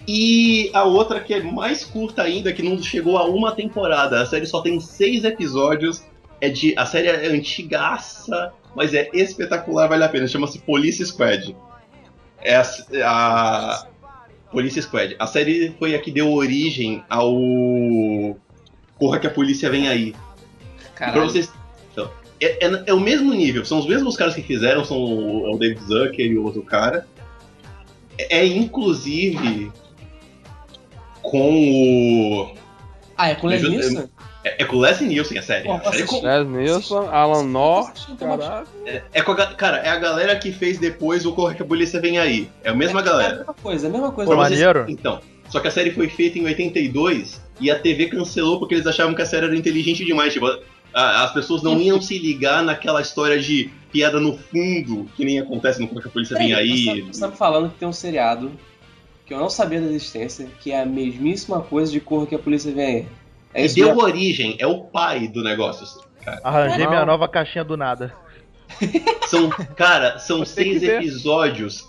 E 0.07 0.71
a 0.73 0.85
outra 0.85 1.21
que 1.21 1.33
é 1.33 1.43
mais 1.43 1.85
curta 1.85 2.23
ainda, 2.23 2.53
que 2.53 2.63
não 2.63 2.83
chegou 2.83 3.17
a 3.19 3.25
uma 3.25 3.53
temporada. 3.53 4.21
A 4.21 4.27
série 4.27 4.47
só 4.47 4.61
tem 4.61 4.79
seis 4.81 5.25
episódios. 5.25 6.03
É 6.41 6.49
de, 6.49 6.75
a 6.77 6.85
série 6.85 7.09
é 7.09 7.27
antigaça, 7.29 8.53
mas 8.75 8.93
é 8.93 9.09
espetacular, 9.15 9.89
vale 9.89 10.05
a 10.05 10.09
pena. 10.09 10.27
Chama-se 10.27 10.59
Police 10.59 11.05
Squad. 11.07 11.57
É 12.43 12.57
a, 12.57 12.63
a 13.05 13.87
Police 14.55 14.81
Squad. 14.81 15.17
A 15.19 15.27
série 15.27 15.75
foi 15.79 15.95
a 15.95 15.99
que 15.99 16.11
deu 16.11 16.33
origem 16.33 17.03
ao 17.11 17.35
Corra 18.97 19.19
que 19.19 19.27
a 19.27 19.31
polícia 19.31 19.69
vem 19.69 19.89
aí. 19.89 20.15
Pra 20.95 21.07
Caralho. 21.09 21.25
vocês. 21.29 21.53
Então, 21.93 22.09
é, 22.41 22.65
é- 22.67 22.83
é 22.87 22.95
o 22.95 23.01
mesmo 23.01 23.35
nível, 23.35 23.65
são 23.65 23.79
os 23.81 23.87
mesmos 23.87 24.17
caras 24.17 24.35
que 24.35 24.43
fizeram, 24.43 24.85
são 24.85 24.97
o, 24.97 25.47
é 25.47 25.55
o 25.55 25.59
David 25.59 25.81
Zucker 25.85 26.21
e 26.31 26.39
o 26.39 26.45
outro 26.45 26.63
cara. 26.63 27.07
É, 28.17 28.39
é, 28.39 28.47
inclusive 28.47 29.71
com 31.21 31.51
o. 31.51 32.55
Ah, 33.17 33.31
é 33.31 33.35
com 33.35 33.47
o 33.49 33.51
Leslie 33.51 33.71
Nielsen? 33.71 34.09
É, 34.45 34.63
é 34.63 34.65
com 34.67 34.77
o 34.77 34.81
Leslie 34.81 35.09
Nielsen 35.09 35.39
a 35.39 35.43
série. 35.43 35.65
Pô, 35.65 35.73
A 35.73 35.81
série 35.93 36.03
é 36.03 36.07
com- 36.07 36.17
assisti. 36.17 36.27
Les 36.27 36.47
Nilson, 36.49 37.09
Alan 37.11 37.45
North, 37.45 37.97
caralho. 38.19 38.67
é 39.13 39.23
com 39.23 39.33
a, 39.33 39.47
cara, 39.55 39.79
é 39.79 39.89
a 39.89 39.97
galera 39.97 40.37
que 40.37 40.53
fez 40.53 40.79
depois 40.79 41.25
o 41.25 41.33
Corra 41.33 41.55
que 41.55 41.63
a 41.63 41.65
polícia 41.65 42.01
vem 42.01 42.19
aí. 42.19 42.49
É 42.63 42.71
a 42.71 42.75
mesma 42.75 43.01
É 43.01 43.03
a 43.03 43.07
galera. 43.07 43.37
mesma 43.39 43.55
coisa, 43.55 43.87
é 43.87 43.89
a 43.89 43.93
mesma 43.93 44.13
coisa. 44.13 44.31
Pô, 44.31 44.37
maneiro. 44.37 44.85
Então, 44.89 45.21
só 45.49 45.61
que 45.61 45.69
a 45.69 45.71
série 45.71 45.91
foi 45.93 46.09
feita 46.09 46.39
em 46.39 46.45
82 46.45 47.41
e 47.61 47.71
a 47.71 47.79
TV 47.79 48.07
cancelou 48.09 48.59
porque 48.59 48.75
eles 48.75 48.87
achavam 48.87 49.15
que 49.15 49.23
a 49.23 49.27
série 49.27 49.47
era 49.47 49.57
inteligente 49.57 50.05
demais. 50.05 50.33
Tipo, 50.35 50.47
a- 50.93 51.25
as 51.25 51.33
pessoas 51.33 51.63
não 51.63 51.81
iam 51.81 52.01
se 52.01 52.19
ligar 52.19 52.63
naquela 52.63 53.01
história 53.01 53.39
de 53.41 53.71
piada 53.91 54.21
no 54.21 54.37
fundo, 54.37 55.07
que 55.17 55.25
nem 55.25 55.39
acontece 55.41 55.81
no 55.81 55.89
Corra 55.89 56.03
que 56.03 56.09
a 56.09 56.11
polícia 56.11 56.37
vem 56.37 56.53
aí. 56.53 56.85
Você, 56.85 57.01
você 57.03 57.21
tá 57.21 57.29
me 57.29 57.37
falando 57.37 57.71
que 57.71 57.79
tem 57.79 57.89
um 57.89 57.93
seriado 57.93 58.53
que 59.25 59.33
eu 59.33 59.39
não 59.39 59.49
sabia 59.49 59.81
da 59.81 59.87
existência, 59.87 60.47
que 60.61 60.71
é 60.71 60.83
a 60.83 60.87
mesmíssima 60.87 61.61
coisa 61.63 61.91
de 61.91 61.99
Corra 61.99 62.27
que 62.27 62.35
a 62.35 62.39
polícia 62.39 62.71
vem 62.73 62.85
aí. 62.85 63.07
É 63.55 63.65
E 63.67 63.69
deu 63.75 63.97
origem, 63.97 64.57
é 64.59 64.67
o 64.67 64.83
pai 64.83 65.29
do 65.29 65.43
negócio. 65.43 65.87
Arranjei 66.43 66.85
Não. 66.85 66.91
minha 66.91 67.07
nova 67.07 67.29
caixinha 67.29 67.65
do 67.65 67.77
nada. 67.77 68.13
São, 69.29 69.49
cara, 69.51 70.19
são 70.19 70.45
seis 70.45 70.81
que 70.81 70.87
episódios 70.87 71.89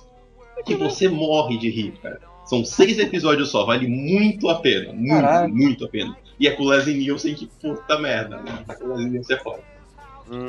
que 0.66 0.76
você 0.76 1.08
morre 1.08 1.58
de 1.58 1.70
rir, 1.70 1.94
cara. 2.02 2.20
São 2.46 2.64
seis 2.64 3.00
episódios 3.00 3.50
só, 3.50 3.66
vale 3.66 3.88
muito 3.88 4.48
a 4.50 4.56
pena. 4.56 4.94
Muito, 4.94 5.10
Caralho. 5.10 5.56
muito 5.56 5.86
a 5.86 5.88
pena. 5.90 6.16
E 6.40 6.48
é 6.48 6.52
com 6.52 6.64
o 6.64 6.68
Leslie 6.68 6.96
Nielsen 6.98 7.34
que 7.34 7.48
puta 7.48 7.98
merda, 7.98 8.38
né? 8.38 8.64
O 8.82 8.88
Leslie 8.90 9.10
Nielsen 9.10 9.36
é 9.36 9.40
foda. 9.40 9.60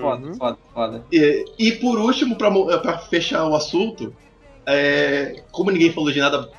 Foda, 0.01 0.27
Uhum. 0.27 0.35
foda, 0.37 0.59
foda. 0.75 1.05
E, 1.13 1.45
e 1.59 1.73
por 1.73 1.99
último, 1.99 2.37
pra, 2.37 2.51
pra 2.81 2.99
fechar 2.99 3.47
o 3.47 3.55
assunto, 3.55 4.15
é, 4.67 5.43
como 5.51 5.71
ninguém 5.71 5.93
falou 5.93 6.11
de 6.11 6.19
nada 6.21 6.51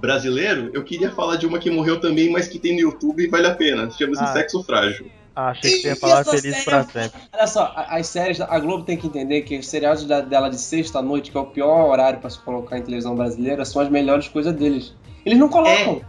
brasileiro, 0.00 0.70
eu 0.72 0.82
queria 0.84 1.10
falar 1.10 1.36
de 1.36 1.46
uma 1.46 1.58
que 1.58 1.70
morreu 1.70 2.00
também, 2.00 2.30
mas 2.30 2.48
que 2.48 2.58
tem 2.58 2.74
no 2.74 2.80
YouTube 2.80 3.22
e 3.24 3.28
vale 3.28 3.46
a 3.46 3.54
pena. 3.54 3.90
Chama-se 3.90 4.22
Ah. 4.22 4.32
Sexo 4.32 4.62
Frágil. 4.62 5.06
Ah, 5.34 5.48
achei 5.50 5.70
que 5.70 5.78
você 5.82 5.88
ia 5.88 5.96
falar 5.96 6.24
feliz 6.24 6.42
série 6.42 6.64
pra 6.64 6.78
é 6.78 6.82
sempre. 6.84 7.20
Olha 7.32 7.46
só, 7.46 7.72
as 7.76 8.06
séries, 8.06 8.38
da- 8.38 8.46
a 8.50 8.58
Globo 8.58 8.84
tem 8.84 8.96
que 8.96 9.06
entender 9.06 9.42
que 9.42 9.58
os 9.58 9.68
seriados 9.68 10.04
da- 10.04 10.22
dela 10.22 10.48
de 10.48 10.58
sexta-noite, 10.58 11.30
que 11.30 11.36
é 11.36 11.40
o 11.40 11.44
pior 11.44 11.90
horário 11.90 12.18
pra 12.20 12.30
se 12.30 12.38
colocar 12.38 12.78
em 12.78 12.82
televisão 12.82 13.14
brasileira, 13.14 13.62
são 13.66 13.82
as 13.82 13.90
melhores 13.90 14.28
coisas 14.28 14.54
deles. 14.54 14.94
Eles 15.26 15.38
não 15.38 15.48
colocam. 15.50 16.00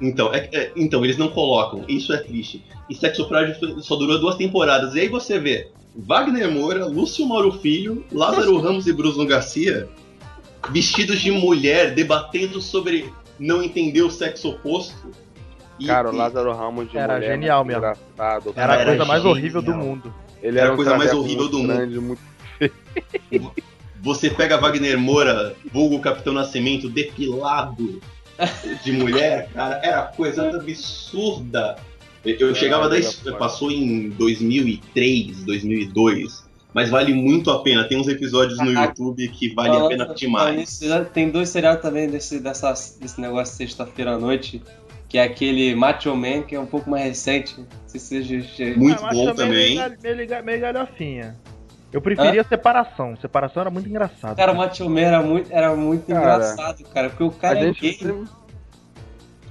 Então, 0.00 0.32
é- 0.32 0.48
é- 0.52 0.72
então, 0.76 1.04
eles 1.04 1.18
não 1.18 1.28
colocam, 1.28 1.84
isso 1.86 2.10
é 2.14 2.16
triste. 2.18 2.64
E 2.88 2.94
Sexo 2.94 3.28
Frágil 3.28 3.54
só- 3.56 3.80
só 3.82 3.96
durou 3.96 4.18
duas 4.18 4.36
temporadas. 4.36 4.94
E 4.94 5.00
aí 5.00 5.08
você 5.08 5.38
vê 5.38 5.68
Wagner 5.94 6.50
Moura, 6.50 6.86
Lúcio 6.86 7.26
Mauro 7.26 7.52
Filho, 7.52 8.02
Lázaro 8.10 8.56
Ramos 8.62 8.86
e 8.86 8.92
Bruno 8.94 9.26
Garcia 9.26 9.88
vestidos 10.70 11.20
de 11.20 11.30
mulher 11.30 11.94
debatendo 11.94 12.60
sobre 12.60 13.12
não 13.40 13.60
entender 13.62 14.02
o 14.02 14.10
sexo 14.10 14.50
oposto. 14.50 15.10
E- 15.78 15.86
Cara, 15.86 16.10
o 16.10 16.14
Lázaro 16.14 16.52
Ramos 16.52 16.90
de 16.90 16.96
Era 16.98 17.14
mulher, 17.14 17.32
genial 17.32 17.64
muito 17.64 17.80
mesmo. 17.80 17.96
Engraçado, 18.14 18.52
Era 18.54 18.72
a 18.72 18.76
Era 18.76 18.84
coisa 18.90 19.04
mais 19.06 19.22
genial. 19.22 19.36
horrível 19.36 19.62
do 19.62 19.74
mundo. 19.74 20.14
Ele 20.42 20.58
Era 20.58 20.60
era 20.60 20.70
a 20.70 20.72
um 20.72 20.76
coisa 20.76 20.90
mais 20.96 21.10
traveco 21.10 21.24
horrível 21.24 21.48
do 21.48 21.58
mundo. 21.58 21.66
grande, 21.74 21.98
muito 22.00 22.20
Você 24.02 24.30
pega 24.30 24.56
Wagner 24.58 24.98
Moura, 24.98 25.54
vulgo 25.72 26.00
Capitão 26.00 26.32
Nascimento, 26.32 26.88
depilado 26.88 28.00
de 28.82 28.92
mulher, 28.92 29.50
cara, 29.52 29.80
era 29.82 30.02
coisa 30.04 30.48
absurda. 30.56 31.76
Eu 32.24 32.36
eu 32.48 32.54
chegava 32.54 32.88
da. 32.88 32.96
Passou 33.38 33.70
em 33.70 34.08
2003, 34.10 35.42
2002. 35.44 36.48
Mas 36.72 36.88
vale 36.88 37.12
muito 37.12 37.50
a 37.50 37.62
pena. 37.62 37.84
Tem 37.88 37.98
uns 37.98 38.06
episódios 38.08 38.58
no 38.58 38.72
YouTube 38.72 39.28
que 39.28 39.52
vale 39.54 39.76
a 39.76 39.88
pena 39.88 40.14
demais. 40.14 40.80
Tem 41.12 41.28
dois 41.30 41.48
seriados 41.48 41.82
também 41.82 42.08
desse, 42.08 42.38
dessa, 42.38 42.72
desse 43.00 43.20
negócio 43.20 43.52
de 43.52 43.56
sexta-feira 43.58 44.12
à 44.12 44.18
noite, 44.18 44.62
que 45.08 45.18
é 45.18 45.24
aquele 45.24 45.74
Macho 45.74 46.14
Man, 46.14 46.42
que 46.42 46.54
é 46.54 46.60
um 46.60 46.66
pouco 46.66 46.88
mais 46.88 47.04
recente. 47.04 47.58
Não 47.58 47.66
sei 47.86 48.00
se 48.22 48.74
Muito 48.76 49.04
Ah, 49.04 49.10
bom 49.12 49.34
também. 49.34 49.76
Meio, 50.02 50.44
meio, 50.44 50.60
galhofinha. 50.60 51.36
Eu 51.92 52.00
preferia 52.00 52.44
separação. 52.44 53.16
Separação 53.16 53.62
era 53.62 53.70
muito 53.70 53.88
engraçado. 53.88 54.36
Cara, 54.36 54.52
o 54.52 54.56
Macho 54.56 54.88
Man 54.88 55.00
era 55.00 55.20
muito, 55.22 55.52
era 55.52 55.74
muito 55.74 56.06
Cara, 56.06 56.20
engraçado, 56.36 56.84
cara, 56.84 57.08
porque 57.10 57.24
o 57.24 57.30
cara 57.32 57.58
é 57.58 57.72
gay. 57.72 57.92
sempre- 57.94 58.24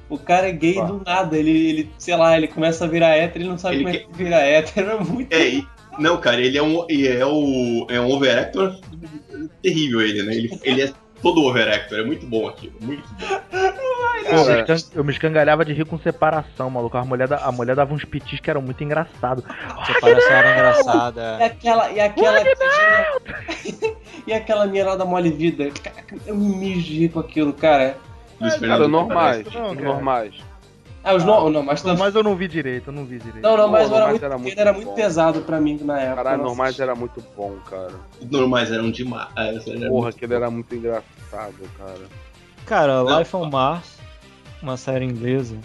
O 0.10 0.18
cara 0.18 0.48
é 0.48 0.52
gay 0.54 0.76
do 0.76 1.04
nada, 1.06 1.38
ele, 1.38 1.52
ele, 1.52 1.92
sei 1.98 2.16
lá, 2.16 2.36
ele 2.38 2.48
começa 2.48 2.86
a 2.86 2.88
virar 2.88 3.10
hétero, 3.16 3.44
ele 3.44 3.50
não 3.50 3.58
sabe 3.58 3.76
Ele 3.76 3.84
como 3.84 3.96
é 3.96 4.00
que 4.00 4.14
vira 4.14 4.38
hétero, 4.38 4.90
é 4.92 5.00
muito... 5.04 5.34
É, 5.34 5.48
e- 5.50 5.68
não, 6.00 6.18
cara, 6.20 6.42
ele 6.42 6.58
é 6.58 6.64
um, 6.64 6.86
ele 6.90 7.08
é 7.08 7.26
o, 7.26 7.86
é 7.90 8.00
um 8.00 8.10
overactor 8.12 8.76
terrível, 9.62 10.02
ele, 10.02 10.24
né? 10.24 10.34
Ele, 10.34 10.60
ele 10.64 10.82
é 10.84 10.94
todo 11.22 11.44
overactor, 11.44 12.00
é 12.00 12.04
muito 12.04 12.26
bom 12.26 12.48
aquilo, 12.48 12.74
muito 12.82 13.08
bom. 13.10 13.28
Pô, 14.30 14.36
eu, 14.36 14.46
me 14.46 14.64
Cara, 14.64 14.74
escan- 14.74 14.92
eu 14.96 15.04
me 15.04 15.12
escangalhava 15.12 15.66
de 15.66 15.74
rir 15.74 15.86
com 15.86 15.98
separação, 15.98 16.70
maluco. 16.70 16.96
A 16.98 17.04
mulher, 17.04 17.28
da- 17.28 17.38
a 17.44 17.52
mulher 17.52 17.76
dava 17.76 17.94
uns 17.94 18.06
pitis 18.06 18.40
que 18.40 18.50
eram 18.50 18.62
muito 18.62 18.84
engraçados. 18.84 19.44
Separação 19.88 20.32
era 20.36 20.52
engraçada. 20.54 21.38
E 21.40 21.44
aquela, 21.44 21.92
e 21.92 22.00
aquela... 22.00 22.44
e 24.28 24.34
aquela 24.34 24.68
minha 24.68 24.86
lá 24.86 24.96
da 24.96 25.06
mole 25.06 25.32
vida, 25.32 25.70
Caraca, 25.84 26.16
eu 26.28 26.36
me 26.36 26.56
mijo 26.56 26.82
de 26.82 27.00
rir 27.00 27.10
com 27.10 27.20
aquilo, 27.20 27.54
cara. 27.54 27.98
Cara, 28.60 28.88
normais. 28.88 29.46
Não, 29.46 29.76
cara. 29.76 29.82
normais. 29.82 30.36
Ah, 31.04 31.16
os 31.16 31.24
no... 31.24 31.50
não, 31.50 31.64
mas... 31.64 31.82
Mas 31.84 32.14
eu 32.14 32.24
não 32.24 32.36
vi 32.36 32.48
direito, 32.48 32.90
eu 32.90 32.94
não 32.94 33.06
vi 33.06 33.20
direito. 33.20 33.42
Não, 33.42 33.56
não, 33.56 33.70
mas 33.70 33.90
era 33.90 33.90
Normais 33.90 34.10
muito, 34.12 34.26
era 34.26 34.38
muito 34.38 34.60
era 34.60 34.74
muito 34.74 34.92
pesado 34.92 35.42
pra 35.42 35.60
mim 35.60 35.80
na 35.82 36.00
época. 36.00 36.16
Caralho, 36.16 36.44
normais 36.44 36.70
assisti. 36.70 36.82
era 36.82 36.96
muito 36.96 37.24
bom, 37.36 37.56
cara. 37.70 37.94
Os 38.22 38.30
normais 38.30 38.72
eram 38.72 38.92
demais. 38.92 39.30
Era 39.36 39.90
Porra, 39.90 40.10
aquele 40.10 40.34
era 40.34 40.52
muito 40.52 40.76
engraçado, 40.76 41.56
cara. 41.78 42.02
Cara, 42.66 43.04
Não. 43.04 43.18
Life 43.18 43.36
on 43.36 43.50
Mars, 43.50 43.98
uma 44.62 44.76
série 44.78 45.06
inglesa. 45.06 45.58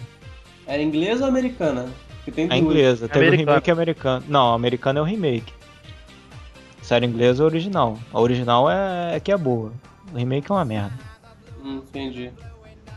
Era 0.65 0.81
inglesa 0.81 1.23
ou 1.23 1.29
americana? 1.29 1.85
Que 2.23 2.31
tem 2.31 2.45
A 2.45 2.47
duas. 2.47 2.61
inglesa, 2.61 3.07
teve 3.07 3.27
o 3.27 3.31
remake 3.31 3.69
americano. 3.69 4.25
Não, 4.27 4.51
a 4.51 4.55
americana 4.55 4.99
é 4.99 5.01
o 5.01 5.05
remake. 5.05 5.53
Série 6.81 7.05
inglesa 7.05 7.43
é 7.43 7.43
a 7.43 7.45
original. 7.45 7.99
A 8.11 8.19
original 8.19 8.71
é, 8.71 9.17
é 9.17 9.19
que 9.19 9.31
é 9.31 9.37
boa. 9.37 9.71
O 10.11 10.17
remake 10.17 10.49
é 10.49 10.55
uma 10.55 10.65
merda. 10.65 10.93
Hum, 11.63 11.81
entendi. 11.87 12.31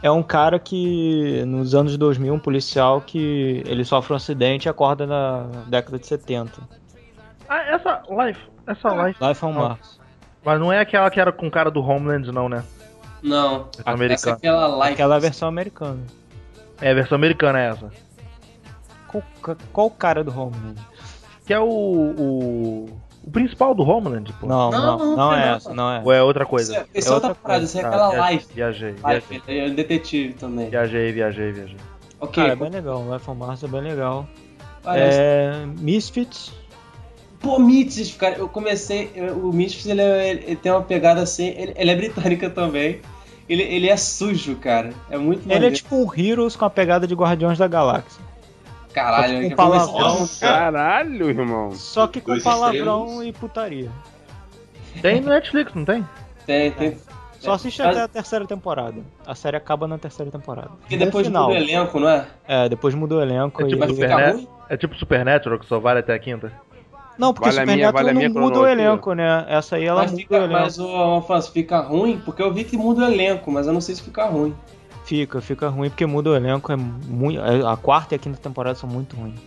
É 0.02 0.10
um 0.10 0.22
cara 0.22 0.58
que, 0.58 1.44
nos 1.44 1.74
anos 1.74 1.96
2000, 1.96 2.32
um 2.32 2.38
policial 2.38 3.00
que 3.00 3.62
ele 3.66 3.84
sofre 3.84 4.12
um 4.12 4.16
acidente 4.16 4.66
e 4.66 4.68
acorda 4.68 5.06
na 5.06 5.46
década 5.66 5.98
de 5.98 6.06
70. 6.06 6.52
Ah, 7.48 7.62
essa 7.62 8.02
Life. 8.08 8.40
Essa 8.66 8.90
Life. 8.90 9.24
Life 9.24 9.44
on 9.44 9.52
Não. 9.52 9.60
Mars. 9.60 9.98
Mas 10.44 10.60
não 10.60 10.72
é 10.72 10.80
aquela 10.80 11.10
que 11.10 11.20
era 11.20 11.32
com 11.32 11.48
o 11.48 11.50
cara 11.50 11.70
do 11.70 11.80
Homeland, 11.80 12.30
não, 12.30 12.48
né? 12.48 12.62
Não, 13.22 13.68
essa 13.76 13.82
é 13.84 13.92
americana. 13.92 14.36
aquela 14.36 14.66
live. 14.68 14.94
Aquela 14.94 15.14
é 15.14 15.16
a 15.16 15.20
versão 15.20 15.48
americana. 15.48 16.00
É, 16.80 16.90
a 16.90 16.94
versão 16.94 17.16
americana 17.16 17.60
é 17.60 17.68
essa. 17.70 17.90
Qual, 19.08 19.24
qual 19.72 19.86
o 19.88 19.90
cara 19.90 20.22
do 20.22 20.30
Homeland? 20.30 20.80
Que 21.44 21.52
é 21.52 21.58
o. 21.58 21.64
o, 21.66 23.00
o 23.28 23.30
principal 23.30 23.74
do 23.74 23.82
Homeland, 23.82 24.32
pô. 24.40 24.46
Não, 24.46 24.70
Não, 24.70 24.80
não, 24.80 24.98
não, 24.98 25.16
não, 25.16 25.34
é 25.34 25.54
essa, 25.56 25.72
não 25.74 25.90
é. 25.92 26.02
Ou 26.04 26.12
é 26.12 26.22
outra 26.22 26.42
Isso 26.44 26.50
coisa? 26.50 26.76
é, 26.76 26.86
isso 26.98 27.08
É 27.08 27.10
é 27.10 27.14
outra 27.14 27.28
outra 27.30 27.42
parada, 27.42 27.60
coisa. 27.60 27.64
isso 27.64 27.78
é 27.78 27.82
Ah, 27.82 27.86
aquela 27.88 28.08
viajei, 28.08 28.20
live. 28.20 28.44
Viajei, 28.54 28.92
viajei. 28.92 29.14
Life, 29.38 29.42
é 29.46 29.64
um 29.66 29.74
detetive 29.74 30.32
também. 30.34 30.70
Viajei, 30.70 31.12
viajei, 31.12 31.52
viajei. 31.52 31.76
Ok, 32.20 32.42
Cara, 32.42 32.52
é 32.52 32.56
bem 32.56 32.70
legal. 32.70 33.04
Life 33.12 33.30
on 33.30 33.34
Mars 33.34 33.62
é 33.62 33.68
bem 33.68 33.80
legal. 33.82 34.26
parece. 34.82 35.18
É, 35.20 35.66
Misfits. 35.78 36.52
Pô, 37.40 37.58
Misfits, 37.58 38.16
cara, 38.16 38.36
eu 38.36 38.48
comecei. 38.48 39.12
eu- 39.14 39.36
O 39.48 39.52
Misfits 39.52 39.86
ele, 39.86 40.00
é- 40.00 40.30
ele 40.30 40.56
tem 40.56 40.72
uma 40.72 40.82
pegada 40.82 41.20
assim. 41.22 41.48
Ele, 41.56 41.72
ele 41.76 41.90
é 41.90 41.94
britânica 41.94 42.50
também. 42.50 43.00
Ele, 43.48 43.62
ele 43.62 43.88
é 43.88 43.96
sujo, 43.96 44.56
cara. 44.56 44.90
É 45.08 45.16
muito 45.16 45.50
Ele 45.50 45.66
é 45.66 45.70
tipo 45.70 45.94
um 45.96 46.06
Heroes 46.14 46.54
com 46.56 46.64
a 46.64 46.70
pegada 46.70 47.06
de 47.06 47.14
Guardiões 47.14 47.56
da 47.56 47.66
Galáxia. 47.68 48.20
Caralho, 48.98 49.42
com 49.42 49.48
já 49.50 49.56
palavrão. 49.56 49.98
Nossa, 50.00 50.46
Caralho, 50.46 51.28
irmão. 51.30 51.70
Só 51.72 52.06
que 52.06 52.20
com 52.20 52.32
Dois 52.32 52.42
palavrão 52.44 53.04
extremos. 53.06 53.26
e 53.26 53.32
putaria. 53.32 53.90
Tem 55.02 55.20
no 55.20 55.28
Netflix, 55.28 55.72
não 55.74 55.84
tem? 55.84 56.06
Tem, 56.46 56.70
tem. 56.72 56.98
Só 57.38 57.52
assiste 57.52 57.80
Mas- 57.80 57.90
até 57.96 58.02
a 58.04 58.08
terceira 58.08 58.44
temporada. 58.46 58.96
A 59.24 59.34
série 59.34 59.56
acaba 59.56 59.86
na 59.86 59.96
terceira 59.96 60.30
temporada. 60.30 60.70
Porque 60.80 60.96
No 60.96 61.04
depois 61.04 61.26
final. 61.26 61.48
muda 61.48 61.60
o 61.60 61.62
elenco, 61.62 62.00
não 62.00 62.08
é? 62.08 62.26
É, 62.48 62.68
depois 62.68 62.94
muda 62.94 63.14
o 63.14 63.20
elenco 63.22 63.62
É 63.62 63.66
e... 63.66 63.68
tipo 63.68 63.80
Mas 63.80 63.90
Super 63.90 64.08
fica 64.08 64.16
Net- 64.20 64.34
ruim? 64.34 64.48
É 64.68 64.76
tipo 64.76 64.94
Supernatural, 64.96 65.58
que 65.58 65.66
só 65.66 65.78
vale 65.78 66.00
até 66.00 66.14
a 66.14 66.18
quinta. 66.18 66.52
Não, 67.16 67.32
porque 67.32 67.48
Vale 67.48 67.58
a 67.60 67.62
Supernatural 67.62 68.04
vale 68.14 68.28
não 68.28 68.42
muda 68.42 68.58
o 68.60 68.66
elenco, 68.66 69.12
né? 69.12 69.44
Essa 69.48 69.76
aí 69.76 69.84
ela 69.84 70.02
mas, 70.02 70.10
muda 70.12 70.20
o 70.20 70.22
fica, 70.24 70.36
elenco. 70.36 70.52
mas 70.52 70.78
o 70.78 70.86
Alfonso, 70.88 71.52
fica 71.52 71.80
ruim, 71.80 72.20
porque 72.24 72.42
eu 72.42 72.52
vi 72.52 72.64
que 72.64 72.76
muda 72.76 73.02
o 73.02 73.04
elenco, 73.04 73.50
mas 73.52 73.66
eu 73.68 73.72
não 73.72 73.80
sei 73.80 73.94
se 73.94 74.02
fica 74.02 74.24
ruim. 74.26 74.54
Fica, 75.08 75.40
fica 75.40 75.68
ruim 75.70 75.88
porque 75.88 76.04
muda 76.04 76.28
o 76.28 76.36
elenco. 76.36 76.70
É 76.70 76.76
muito... 76.76 77.40
A 77.66 77.78
quarta 77.78 78.14
e 78.14 78.16
a 78.16 78.18
quinta 78.18 78.36
temporada 78.36 78.74
são 78.78 78.86
muito 78.86 79.16
ruins. 79.16 79.40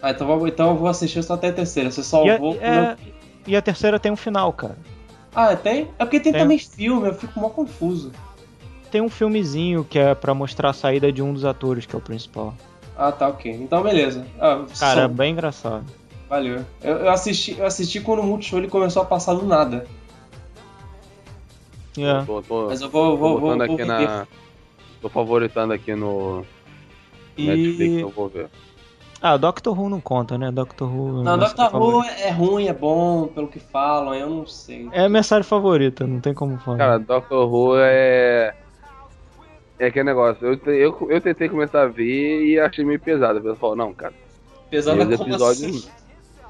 Ah, 0.00 0.12
então, 0.12 0.24
vou- 0.28 0.46
então 0.46 0.68
eu 0.70 0.76
vou 0.76 0.86
assistir 0.86 1.24
só 1.24 1.34
até 1.34 1.48
a 1.48 1.52
terceira. 1.52 1.90
Você 1.90 2.04
só 2.04 2.24
E 2.24 2.30
a, 2.30 2.38
vou. 2.38 2.54
é- 2.54 2.96
e 3.44 3.56
a 3.56 3.60
terceira 3.60 3.98
tem 3.98 4.12
um 4.12 4.16
final, 4.16 4.52
cara. 4.52 4.76
Ah, 5.34 5.56
tem? 5.56 5.90
É 5.98 6.04
porque 6.04 6.20
tem 6.20 6.32
Tem. 6.32 6.40
também 6.42 6.56
filme, 6.56 7.08
eu 7.08 7.14
fico 7.14 7.38
mó 7.40 7.48
confuso. 7.48 8.12
Tem 8.92 9.00
um 9.00 9.08
filmezinho 9.08 9.82
que 9.84 9.98
é 9.98 10.14
pra 10.14 10.32
mostrar 10.34 10.70
a 10.70 10.72
saída 10.72 11.10
de 11.10 11.20
um 11.20 11.32
dos 11.34 11.44
atores, 11.44 11.84
que 11.84 11.96
é 11.96 11.98
o 11.98 12.00
principal. 12.00 12.54
Ah, 12.96 13.10
tá, 13.10 13.26
ok. 13.26 13.50
Então 13.52 13.82
beleza. 13.82 14.24
Ah, 14.40 14.64
Cara, 14.78 15.00
é 15.00 15.02
só- 15.02 15.08
bem 15.08 15.32
engraçado. 15.32 15.84
valeu. 16.28 16.64
Eu, 16.80 16.94
eu 16.98 17.10
assisti, 17.10 17.56
eu 17.58 17.66
assisti 17.66 18.00
quando 18.00 18.20
o 18.20 18.22
Multishow 18.22 18.60
ele 18.60 18.68
começou 18.68 19.02
a 19.02 19.04
passar 19.04 19.34
do 19.34 19.44
nada. 19.44 19.84
É. 21.98 22.22
Tô, 22.24 22.40
tô, 22.40 22.66
Mas 22.68 22.80
eu 22.80 22.88
vou, 22.88 23.18
vou, 23.18 23.30
vou, 23.30 23.40
botando 23.40 23.66
vou 23.66 23.74
aqui 23.74 23.84
na. 23.84 24.26
Tô 25.00 25.08
favoritando 25.08 25.72
aqui 25.72 25.94
no 25.94 26.44
E... 27.36 27.46
Netflix, 27.46 28.02
eu 28.02 28.10
vou 28.10 28.28
ver. 28.28 28.48
Ah, 29.20 29.36
Doctor 29.36 29.78
Who 29.78 29.88
não 29.88 30.00
conta, 30.00 30.38
né? 30.38 30.50
Doctor 30.50 30.88
Who. 30.88 31.24
Não, 31.24 31.34
é 31.34 31.36
minha 31.36 31.48
Doctor 31.48 31.74
Who 31.82 32.04
é 32.04 32.30
ruim, 32.30 32.66
é 32.68 32.72
bom, 32.72 33.26
pelo 33.28 33.48
que 33.48 33.58
falam, 33.58 34.14
eu 34.14 34.30
não 34.30 34.46
sei. 34.46 34.88
É 34.92 35.04
a 35.04 35.08
minha 35.08 35.22
série 35.24 35.42
favorita, 35.42 36.06
não 36.06 36.20
tem 36.20 36.32
como 36.32 36.56
falar. 36.58 36.78
Cara, 36.78 36.98
Doctor 36.98 37.52
Who 37.52 37.74
é. 37.78 38.54
É 39.78 39.86
aquele 39.86 40.04
negócio. 40.04 40.44
Eu, 40.44 40.56
te- 40.56 40.70
eu, 40.70 41.06
eu 41.10 41.20
tentei 41.20 41.48
começar 41.48 41.82
a 41.82 41.86
ver 41.86 42.44
e 42.44 42.58
achei 42.58 42.84
meio 42.84 42.98
pesado. 43.00 43.38
A 43.38 43.40
pessoa 43.40 43.56
falou, 43.56 43.76
não, 43.76 43.92
cara. 43.92 44.14
Pesado 44.70 45.00
os 45.02 45.16
como 45.16 45.30
episódios- 45.30 45.76
assim? 45.76 45.88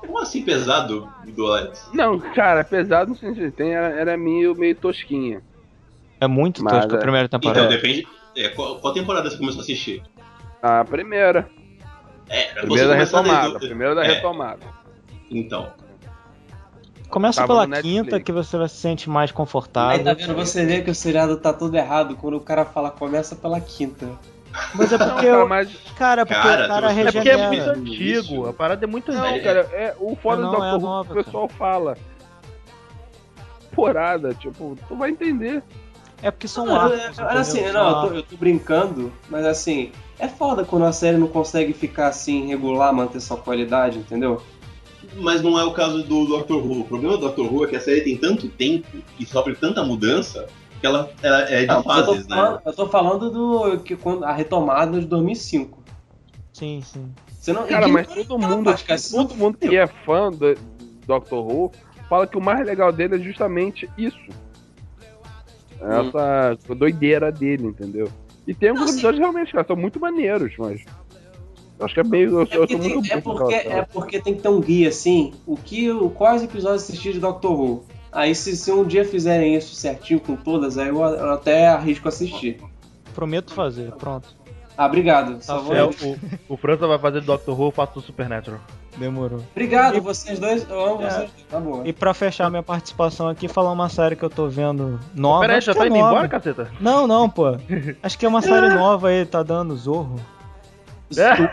Como 0.00 0.18
assim 0.20 0.42
pesado, 0.42 1.08
do 1.26 1.46
Alex? 1.46 1.90
Não, 1.92 2.18
cara, 2.18 2.60
é 2.60 2.64
pesado 2.64 3.10
no 3.10 3.16
sentido. 3.16 3.50
Tem, 3.52 3.74
era, 3.74 3.88
era 3.88 4.16
meio, 4.16 4.54
meio 4.54 4.74
tosquinha. 4.76 5.42
É 6.20 6.26
muito 6.26 6.62
Mas, 6.62 6.72
tosco 6.74 6.94
a 6.94 6.98
é. 6.98 7.00
primeira 7.00 7.26
Então, 7.26 7.38
temporada. 7.40 7.68
depende. 7.68 8.06
É, 8.44 8.48
qual, 8.50 8.78
qual 8.80 8.92
temporada 8.92 9.28
você 9.30 9.36
começou 9.36 9.60
a 9.60 9.62
assistir? 9.62 10.02
A 10.62 10.84
primeira. 10.84 11.48
É, 12.28 12.52
você 12.54 12.60
Primeira 12.60 12.88
da 12.88 12.94
desde 12.96 13.16
retomada. 13.16 13.56
o- 13.56 13.60
Primeira 13.60 13.94
da 13.94 14.04
é, 14.04 14.08
retomada. 14.14 14.60
Então. 15.30 15.72
Começa 17.08 17.40
Tava 17.40 17.66
pela 17.66 17.80
quinta, 17.82 18.20
que 18.20 18.30
você 18.30 18.58
vai 18.58 18.68
se 18.68 18.76
sentir 18.76 19.08
mais 19.08 19.30
Aí 19.30 19.34
confortável. 19.36 20.04
tá 20.04 20.12
vendo, 20.12 20.34
você 20.34 20.66
vê 20.66 20.82
que 20.82 20.90
o 20.90 20.94
seriado 20.94 21.38
tá 21.38 21.54
todo 21.54 21.74
errado 21.74 22.14
quando 22.16 22.36
o 22.36 22.40
cara 22.40 22.66
fala 22.66 22.90
começa 22.90 23.34
pela 23.34 23.58
quinta. 23.60 24.10
Mas 24.74 24.92
é 24.92 24.98
porque, 24.98 25.14
cara, 25.26 25.26
eu, 25.26 25.48
mas. 25.48 25.74
cara, 25.96 26.26
porque 26.26 26.42
Cara, 26.42 26.64
o 26.64 26.68
cara 26.68 26.92
é 26.92 27.00
É 27.00 27.04
porque 27.12 27.28
é 27.30 27.36
muito 27.48 27.50
regenera. 27.62 27.78
antigo, 27.78 28.46
a 28.46 28.52
parada 28.52 28.84
é 28.84 28.86
muito 28.86 29.10
Não, 29.10 29.24
antiga. 29.24 29.42
cara, 29.42 29.60
é, 29.72 29.96
o 29.98 30.14
foda 30.16 30.42
Não, 30.42 30.50
do 30.50 30.56
é 30.56 30.78
nova, 30.78 31.12
o 31.12 31.14
pessoal 31.24 31.48
fala. 31.48 31.96
Temporada, 33.70 34.34
tipo, 34.34 34.76
tu 34.88 34.96
vai 34.96 35.10
entender. 35.10 35.62
É 36.22 36.30
porque 36.30 36.48
são 36.48 36.66
Não, 36.66 36.76
arcos. 36.76 37.18
é- 37.18 37.38
assim, 37.38 37.62
São 37.64 37.72
não, 37.72 37.88
eu 37.90 38.08
tô, 38.08 38.14
eu 38.16 38.22
tô 38.22 38.36
brincando, 38.36 39.12
mas 39.28 39.46
assim, 39.46 39.92
é 40.18 40.26
foda 40.28 40.64
quando 40.64 40.84
a 40.84 40.92
série 40.92 41.16
não 41.16 41.28
consegue 41.28 41.72
ficar 41.72 42.08
assim, 42.08 42.46
regular, 42.48 42.92
manter 42.92 43.20
sua 43.20 43.36
qualidade, 43.36 43.98
entendeu? 43.98 44.42
Mas 45.16 45.42
não 45.42 45.58
é 45.58 45.64
o 45.64 45.72
caso 45.72 46.02
do 46.02 46.26
Doctor 46.26 46.56
Who. 46.64 46.80
O 46.80 46.84
problema 46.84 47.16
do 47.16 47.20
Doctor 47.20 47.52
Who 47.52 47.64
é 47.64 47.68
que 47.68 47.76
a 47.76 47.80
série 47.80 48.00
tem 48.02 48.16
tanto 48.16 48.48
tempo 48.48 48.88
e 49.18 49.24
sofre 49.24 49.54
tanta 49.54 49.82
mudança 49.84 50.46
que 50.80 50.86
ela, 50.86 51.10
ela 51.22 51.40
é 51.42 51.60
de 51.62 51.66
Não, 51.66 51.76
eu, 51.78 51.82
tô 51.82 51.88
fases, 51.88 52.26
né? 52.28 52.36
falando, 52.36 52.60
eu 52.66 52.72
tô 52.72 52.88
falando 52.88 53.30
do 53.30 53.78
que 53.80 53.96
quando 53.96 54.24
a 54.24 54.32
retomada 54.32 55.00
de 55.00 55.06
2005. 55.06 55.78
Sim, 56.52 56.80
sim. 56.84 57.12
Você 57.38 57.52
não, 57.52 57.66
Cara, 57.66 57.86
mas 57.88 58.06
todo 58.06 58.38
Cara, 58.38 58.56
mundo, 58.56 58.70
acho 58.70 58.84
que 58.84 58.92
essa- 58.92 59.16
todo 59.16 59.34
mundo 59.36 59.56
que 59.58 59.76
é 59.76 59.86
fã 59.86 60.30
do 60.30 60.56
Doctor 61.06 61.46
Who 61.46 61.72
fala 62.08 62.26
que 62.26 62.36
o 62.36 62.40
mais 62.40 62.66
legal 62.66 62.92
dele 62.92 63.14
é 63.16 63.18
justamente 63.18 63.88
isso. 63.96 64.18
Essa 65.80 66.58
doideira 66.74 67.30
dele, 67.30 67.66
entendeu? 67.68 68.08
E 68.46 68.54
tem 68.54 68.70
alguns 68.70 68.92
episódios 68.92 69.20
realmente, 69.20 69.52
cara, 69.52 69.66
são 69.66 69.76
muito 69.76 70.00
maneiros, 70.00 70.54
mas. 70.58 70.82
eu 71.78 71.84
Acho 71.84 71.94
que 71.94 72.00
é 72.00 72.04
meio. 72.04 72.30
Eu, 72.30 72.40
É 72.40 72.56
eu 72.56 72.60
porque, 72.60 72.72
sou 72.72 72.88
muito 72.88 73.02
tem, 73.02 73.12
é, 73.12 73.20
bom 73.20 73.32
com 73.32 73.38
porque, 73.38 73.54
é 73.54 73.82
porque 73.82 74.20
tem 74.20 74.34
que 74.34 74.42
ter 74.42 74.48
um 74.48 74.60
guia 74.60 74.88
assim, 74.88 75.34
o 75.46 75.56
que 75.56 75.90
o 75.90 76.08
quais 76.10 76.42
episódios 76.42 76.82
assistir 76.82 77.12
de 77.12 77.20
Doctor 77.20 77.52
Who. 77.52 77.84
Aí 78.10 78.34
se, 78.34 78.56
se 78.56 78.72
um 78.72 78.84
dia 78.84 79.04
fizerem 79.04 79.54
isso 79.54 79.74
certinho 79.74 80.18
com 80.18 80.34
todas, 80.34 80.78
aí 80.78 80.88
eu, 80.88 80.96
eu 80.96 81.30
até 81.30 81.68
arrisco 81.68 82.08
assistir. 82.08 82.58
Prometo 83.14 83.52
fazer, 83.52 83.92
pronto. 83.92 84.34
Ah, 84.76 84.86
obrigado. 84.86 85.42
Só 85.42 85.56
Tá 85.56 85.60
vou... 85.60 85.74
É, 85.74 85.84
o, 85.84 85.92
o 86.48 86.56
França 86.56 86.86
vai 86.86 86.98
fazer 86.98 87.20
Doctor 87.20 87.60
Who, 87.60 87.66
eu 87.66 87.70
faço 87.72 87.98
o 87.98 88.02
Supernatural. 88.02 88.60
Demorou. 88.98 89.40
Obrigado, 89.52 90.00
vocês 90.02 90.38
dois. 90.38 90.68
Eu 90.68 90.84
amo 90.84 91.02
É. 91.02 91.10
vocês. 91.10 91.30
Tá 91.48 91.60
bom. 91.60 91.82
E 91.84 91.92
pra 91.92 92.12
fechar 92.12 92.50
minha 92.50 92.62
participação 92.62 93.28
aqui, 93.28 93.46
falar 93.48 93.70
uma 93.72 93.88
série 93.88 94.16
que 94.16 94.24
eu 94.24 94.30
tô 94.30 94.48
vendo 94.48 94.98
nova. 95.14 95.40
Pera 95.42 95.52
aí, 95.54 95.58
acho 95.58 95.66
já 95.66 95.74
tá 95.74 95.84
é 95.84 95.86
indo 95.86 95.96
nova. 95.98 96.10
embora, 96.10 96.28
caceta? 96.28 96.70
Não, 96.80 97.06
não, 97.06 97.28
pô. 97.30 97.56
Acho 98.02 98.18
que 98.18 98.26
é 98.26 98.28
uma 98.28 98.42
série 98.42 98.68
nova 98.70 99.08
aí, 99.08 99.24
tá 99.24 99.42
dando 99.42 99.76
Zorro. 99.76 100.16
Estúpido. 101.10 101.48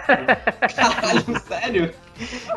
Caralho, 0.76 1.40
sério? 1.48 1.94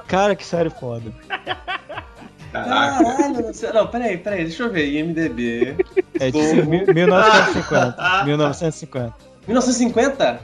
Cara, 0.07 0.35
que 0.35 0.45
série 0.45 0.71
foda. 0.71 1.13
Caraca. 1.29 3.05
Caralho, 3.05 3.43
não 3.43 3.53
sei- 3.55 3.73
não, 3.73 3.87
peraí, 3.87 4.17
peraí, 4.19 4.45
deixa 4.45 4.63
eu 4.63 4.73
ver. 4.73 4.87
IMDB. 4.91 5.77
É 6.19 6.31
de 6.31 6.47
Zorro. 6.55 6.71
mil- 6.71 6.87
1950. 6.95 8.25
1950. 8.25 9.15
1950? 9.47 10.41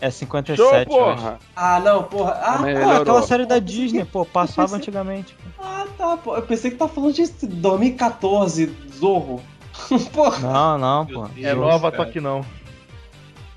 É 0.00 0.10
57. 0.10 0.56
Show, 0.56 0.84
porra! 0.86 1.38
Ah, 1.56 1.80
não, 1.80 2.02
porra. 2.02 2.32
Ah, 2.42 2.58
Pô, 2.58 2.90
aquela 3.02 3.22
série 3.22 3.46
da 3.46 3.58
Disney, 3.58 4.04
pô, 4.04 4.24
passava 4.26 4.76
antigamente. 4.76 5.36
ah, 5.58 5.86
tá, 5.96 6.16
pô. 6.16 6.36
Eu 6.36 6.42
pensei 6.42 6.70
que 6.70 6.76
tá 6.76 6.86
falando 6.88 7.12
de 7.14 7.24
2014, 7.46 8.74
Zorro. 8.98 9.40
Porra. 10.12 10.38
Não, 10.38 10.78
não, 10.78 11.06
pô. 11.06 11.28
É 11.36 11.52
nova, 11.54 11.92
só 11.94 12.04
que 12.04 12.20
não. 12.20 12.44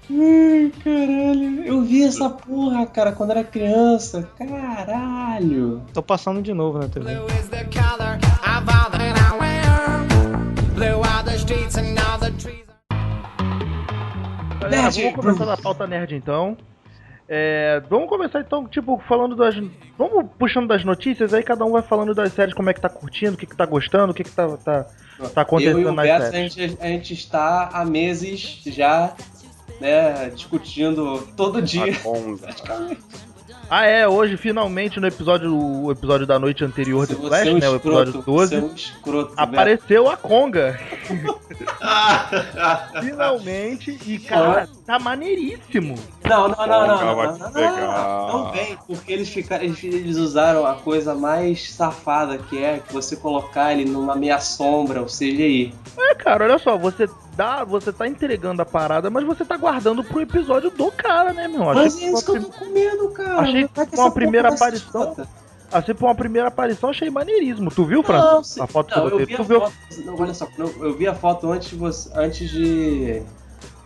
Ai, 0.09 0.71
caralho. 0.83 1.63
Eu 1.65 1.81
vi 1.83 2.03
essa 2.03 2.29
porra, 2.29 2.85
cara, 2.87 3.11
quando 3.11 3.31
era 3.31 3.43
criança. 3.43 4.27
Caralho. 4.37 5.81
Tô 5.93 6.01
passando 6.01 6.41
de 6.41 6.53
novo 6.53 6.79
na 6.79 6.87
TV. 6.87 7.13
Blue 7.13 7.27
is 7.39 7.49
the 7.49 7.65
color 7.65 8.15
of 8.15 8.69
all 8.69 8.89
that 8.89 9.13
I 9.19 9.37
wear. 9.37 10.73
Blue 10.75 11.01
are 11.03 11.23
the 11.23 11.37
streets 11.37 11.75
and 11.77 11.95
all 11.99 12.17
the 12.17 12.31
trees. 12.31 12.66
Galera, 14.69 14.83
Nerd. 14.83 15.01
vamos 15.01 15.15
começar 15.15 15.45
na 15.45 15.57
pauta 15.57 15.87
nerd 15.87 16.15
então. 16.15 16.57
É, 17.29 17.81
vamos 17.89 18.07
começar 18.07 18.39
então, 18.39 18.65
tipo, 18.67 19.01
falando 19.07 19.35
das. 19.35 19.55
Vamos 19.97 20.25
puxando 20.39 20.67
das 20.67 20.85
notícias, 20.85 21.33
aí 21.33 21.43
cada 21.43 21.65
um 21.65 21.71
vai 21.71 21.81
falando 21.81 22.15
das 22.15 22.31
séries, 22.31 22.53
como 22.53 22.69
é 22.69 22.73
que 22.73 22.79
tá 22.79 22.87
curtindo, 22.87 23.33
o 23.33 23.37
que, 23.37 23.45
que 23.45 23.55
tá 23.55 23.65
gostando, 23.65 24.11
o 24.11 24.15
que, 24.15 24.23
que 24.23 24.31
tá, 24.31 24.47
tá, 24.57 24.83
tá 24.83 24.89
Eu 25.19 25.27
e 25.27 25.39
acontecendo 25.41 25.89
o 25.89 25.91
nas 25.91 26.07
Beto, 26.07 26.23
a 26.23 26.31
séries. 26.31 26.53
gente, 26.53 26.77
a 26.81 26.87
gente 26.87 27.13
está 27.13 27.69
há 27.73 27.83
meses 27.83 28.61
já, 28.67 29.13
né, 29.81 30.29
discutindo 30.29 31.27
todo 31.35 31.61
dia. 31.61 31.91
A 31.91 31.99
Conga. 31.99 32.47
Ah, 33.69 33.85
é, 33.85 34.07
hoje 34.07 34.37
finalmente 34.37 34.97
no 34.99 35.07
episódio, 35.07 35.53
o 35.53 35.91
episódio 35.91 36.25
da 36.25 36.39
noite 36.39 36.63
anterior 36.63 37.05
de 37.05 37.15
Flash, 37.15 37.47
é 37.47 37.51
um 37.51 37.57
né, 37.57 37.69
o 37.69 37.75
episódio 37.75 38.09
escroto, 38.19 38.31
12, 38.31 38.49
você 38.49 38.55
é 38.55 38.59
um 38.61 38.73
escroto, 38.73 39.33
apareceu 39.35 40.09
a 40.09 40.15
Conga, 40.15 40.79
Ah, 41.81 42.89
finalmente, 43.01 43.99
e 44.05 44.19
cara, 44.19 44.69
tá 44.85 44.97
maneiríssimo. 44.97 45.95
Não, 46.23 46.47
não, 46.47 46.55
não, 46.55 46.67
não, 46.67 46.87
não, 46.87 46.87
não, 46.87 47.15
não, 47.15 47.37
não, 47.37 47.51
pegar. 47.51 47.81
não, 47.81 48.27
não 48.27 48.51
vem, 48.51 48.77
porque 48.87 49.11
eles, 49.11 49.29
ficaram, 49.29 49.63
eles, 49.65 49.83
eles 49.83 50.17
usaram 50.17 50.65
a 50.65 50.75
coisa 50.75 51.13
mais 51.13 51.71
safada 51.71 52.37
que 52.37 52.63
é 52.63 52.79
que 52.79 52.93
você 52.93 53.15
colocar 53.15 53.73
ele 53.73 53.89
numa 53.89 54.15
meia 54.15 54.39
sombra, 54.39 55.01
ou 55.01 55.07
CGI. 55.07 55.73
É, 55.97 56.15
cara, 56.15 56.45
olha 56.45 56.57
só, 56.57 56.77
você 56.77 57.07
dá, 57.37 57.63
você 57.63 57.93
tá 57.93 58.07
entregando 58.07 58.61
a 58.61 58.65
parada, 58.65 59.09
mas 59.11 59.23
você 59.23 59.45
tá 59.45 59.55
guardando 59.55 60.03
pro 60.03 60.19
episódio 60.19 60.71
do 60.71 60.91
cara, 60.91 61.31
né, 61.31 61.47
meu? 61.47 61.69
Achei 61.69 61.83
Mas 61.83 61.95
que 61.95 62.05
é 62.05 62.11
isso 62.11 62.25
que 62.25 62.31
eu 62.37 62.43
tô 62.43 62.49
com 62.49 62.65
medo, 62.65 63.09
cara. 63.11 63.39
Achei 63.41 63.67
que 63.67 63.85
foi 63.95 63.99
uma 63.99 64.11
primeira 64.11 64.49
aparição. 64.49 65.15
Assim, 65.71 65.93
por 65.93 66.05
uma 66.07 66.15
primeira 66.15 66.47
aparição, 66.47 66.89
achei 66.89 67.09
maneiríssimo. 67.09 67.69
Tu 67.69 67.85
viu, 67.85 68.01
Fran? 68.01 68.17
Não, 68.17 68.43
sim. 68.43 68.61
A 68.61 68.65
foto 68.67 68.87
que 68.93 68.99
Não, 68.99 69.07
eu 69.07 69.11
eu 69.11 69.19
botei. 69.19 69.25
vi 69.27 69.33
a 69.33 69.37
Tu 69.37 69.43
viu? 69.43 69.59
foto. 69.61 69.73
Não, 70.05 70.15
olha 70.19 70.33
só, 70.33 70.47
não, 70.57 70.67
eu 70.79 70.97
vi 70.97 71.07
a 71.07 71.13
foto 71.13 71.51
antes 71.51 71.69
de 71.69 71.75
você, 71.75 72.09
antes 72.15 72.49
de 72.49 73.21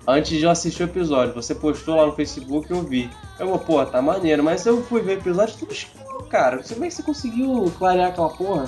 antes 0.07 0.37
de 0.37 0.43
eu 0.43 0.49
assistir 0.51 0.83
o 0.83 0.85
episódio. 0.85 1.33
Você 1.33 1.53
postou 1.53 1.95
lá 1.97 2.05
no 2.05 2.13
Facebook 2.13 2.71
eu 2.71 2.81
vi. 2.83 3.09
Eu 3.39 3.47
vou, 3.47 3.59
pô, 3.59 3.83
tá 3.85 4.01
maneiro, 4.01 4.43
mas 4.43 4.65
eu 4.65 4.81
fui 4.83 5.01
ver 5.01 5.17
o 5.17 5.19
episódio 5.19 5.55
tudo 5.57 5.73
escuro, 5.73 6.23
cara. 6.25 6.61
Como 6.63 6.85
é 6.85 6.87
que 6.87 6.93
você 6.93 7.03
conseguiu 7.03 7.71
clarear 7.77 8.09
aquela 8.09 8.29
porra? 8.29 8.65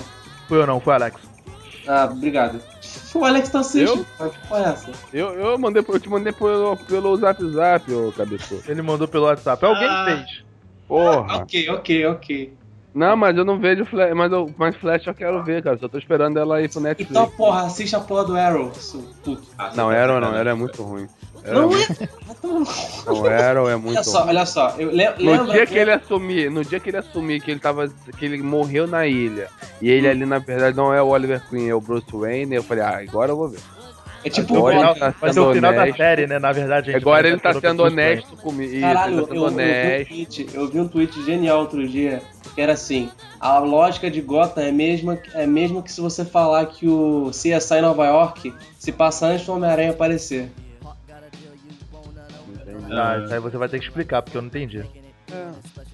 Foi 0.48 0.58
eu 0.58 0.66
não, 0.66 0.80
foi 0.80 0.92
o 0.92 0.96
Alex. 0.96 1.20
Ah, 1.86 2.08
obrigado. 2.10 2.60
O 3.14 3.24
Alex 3.24 3.48
tá 3.48 3.60
assistindo. 3.60 4.04
Que 4.04 4.48
porra 4.48 4.60
é 4.60 4.68
essa? 4.70 4.90
Eu, 5.12 5.28
eu, 5.34 5.58
mandei, 5.58 5.84
eu 5.86 6.00
te 6.00 6.08
mandei 6.08 6.32
pelo, 6.32 6.76
pelo 6.76 7.16
zap 7.16 7.44
zap, 7.50 7.92
ô 7.92 8.12
cabeçudo. 8.12 8.62
Ele 8.68 8.82
mandou 8.82 9.06
pelo 9.08 9.24
WhatsApp. 9.26 9.64
Alguém 9.64 9.88
Ah. 9.88 10.04
fez. 10.06 10.44
Porra. 10.88 11.36
Ok, 11.38 11.68
ok, 11.70 12.06
ok. 12.06 12.54
Não, 12.94 13.16
mas 13.16 13.36
eu 13.36 13.44
não 13.44 13.58
vejo 13.58 13.84
Flash, 13.84 14.14
mas, 14.14 14.30
eu, 14.30 14.54
mas 14.56 14.76
Flash 14.76 15.06
eu 15.06 15.14
quero 15.14 15.42
ver, 15.42 15.62
cara. 15.62 15.76
Só 15.78 15.88
tô 15.88 15.98
esperando 15.98 16.38
ela 16.38 16.62
ir 16.62 16.70
pro 16.70 16.80
Netflix. 16.80 17.10
Então, 17.10 17.28
porra, 17.30 17.62
assiste 17.64 17.96
a 17.96 18.00
porra 18.00 18.24
do 18.24 18.36
Arrow, 18.36 18.72
seu 18.74 19.00
puto. 19.24 19.42
Não, 19.74 19.90
Arrow 19.90 20.20
não, 20.20 20.28
Arrow 20.28 20.48
é 20.48 20.54
muito 20.54 20.80
ruim. 20.82 21.08
Não 21.46 21.70
é 21.76 21.82
é? 21.82 21.86
Vai 22.26 22.36
tomar 22.40 22.60
no 22.60 22.66
cu. 22.66 22.72
muito- 22.72 23.04
Não, 23.06 23.26
Arrow 23.26 23.68
é 23.70 23.76
muito 23.76 23.94
Olha 23.96 24.02
só, 24.04 24.18
ruim. 24.20 24.28
olha 24.30 24.46
só. 24.46 24.74
Eu, 24.78 24.90
le- 24.90 25.10
No 25.18 25.52
dia 25.52 25.66
que 25.66 25.76
ele 25.78 25.92
assumir, 25.92 26.50
no 26.50 26.64
dia 26.64 26.80
que 26.80 26.90
ele 26.90 26.96
assumir 26.96 27.40
que 27.40 27.50
ele 27.50 27.60
tava. 27.60 27.88
que 28.18 28.24
ele 28.24 28.42
morreu 28.42 28.86
na 28.86 29.06
ilha, 29.06 29.48
e 29.80 29.90
ele 29.90 30.08
ali 30.08 30.24
na 30.26 30.38
verdade 30.38 30.76
não 30.76 30.92
é 30.94 31.02
o 31.02 31.08
Oliver 31.08 31.42
Queen, 31.48 31.68
é 31.68 31.74
o 31.74 31.80
Bruce 31.80 32.06
Wayne, 32.12 32.54
eu 32.56 32.62
falei, 32.62 32.82
ah, 32.82 32.98
agora 33.06 33.32
eu 33.32 33.36
vou 33.36 33.48
ver. 33.48 33.60
É 34.26 34.30
tipo 34.30 34.56
Agora 34.56 34.74
o 34.74 34.80
Gotham. 34.80 34.94
tá 35.12 35.14
Vai 35.20 35.32
ser 35.34 35.40
o 35.40 35.52
final 35.52 35.72
da 35.74 35.82
honesto. 35.82 35.96
série, 35.98 36.26
né? 36.26 36.38
Na 36.38 36.50
verdade, 36.50 36.94
Agora 36.96 37.22
vai 37.24 37.32
ele 37.32 37.40
tá 37.40 37.52
sendo 37.52 37.60
pelo 37.60 37.76
Bruce 37.76 37.94
Wayne. 37.94 38.10
honesto 38.12 38.36
comigo. 38.38 38.72
Isso, 38.72 38.80
Caralho, 38.80 39.16
eu, 39.18 39.26
tá 39.26 39.28
sendo 39.28 39.34
eu, 39.34 39.48
vi 39.50 39.52
um 39.52 39.54
honesto. 39.54 40.08
tweet, 40.08 40.48
eu 40.54 40.68
vi 40.68 40.80
um 40.80 40.88
tweet 40.88 41.22
genial 41.26 41.58
outro 41.60 41.86
dia, 41.86 42.22
que 42.54 42.60
era 42.62 42.72
assim, 42.72 43.10
a 43.38 43.58
lógica 43.58 44.10
de 44.10 44.22
Gotham 44.22 44.62
é 44.62 44.72
mesma, 44.72 45.18
é 45.34 45.46
mesmo 45.46 45.82
que 45.82 45.92
se 45.92 46.00
você 46.00 46.24
falar 46.24 46.64
que 46.66 46.88
o 46.88 47.30
CSI 47.32 47.82
Nova 47.82 48.06
York 48.06 48.54
se 48.78 48.90
passa 48.92 49.26
antes 49.26 49.44
do 49.44 49.52
Homem-Aranha 49.52 49.90
aparecer. 49.90 50.48
Ah, 52.90 53.18
isso 53.24 53.34
aí 53.34 53.40
você 53.40 53.56
vai 53.56 53.68
ter 53.68 53.78
que 53.78 53.84
explicar, 53.86 54.22
porque 54.22 54.36
eu 54.36 54.42
não 54.42 54.48
entendi. 54.48 54.84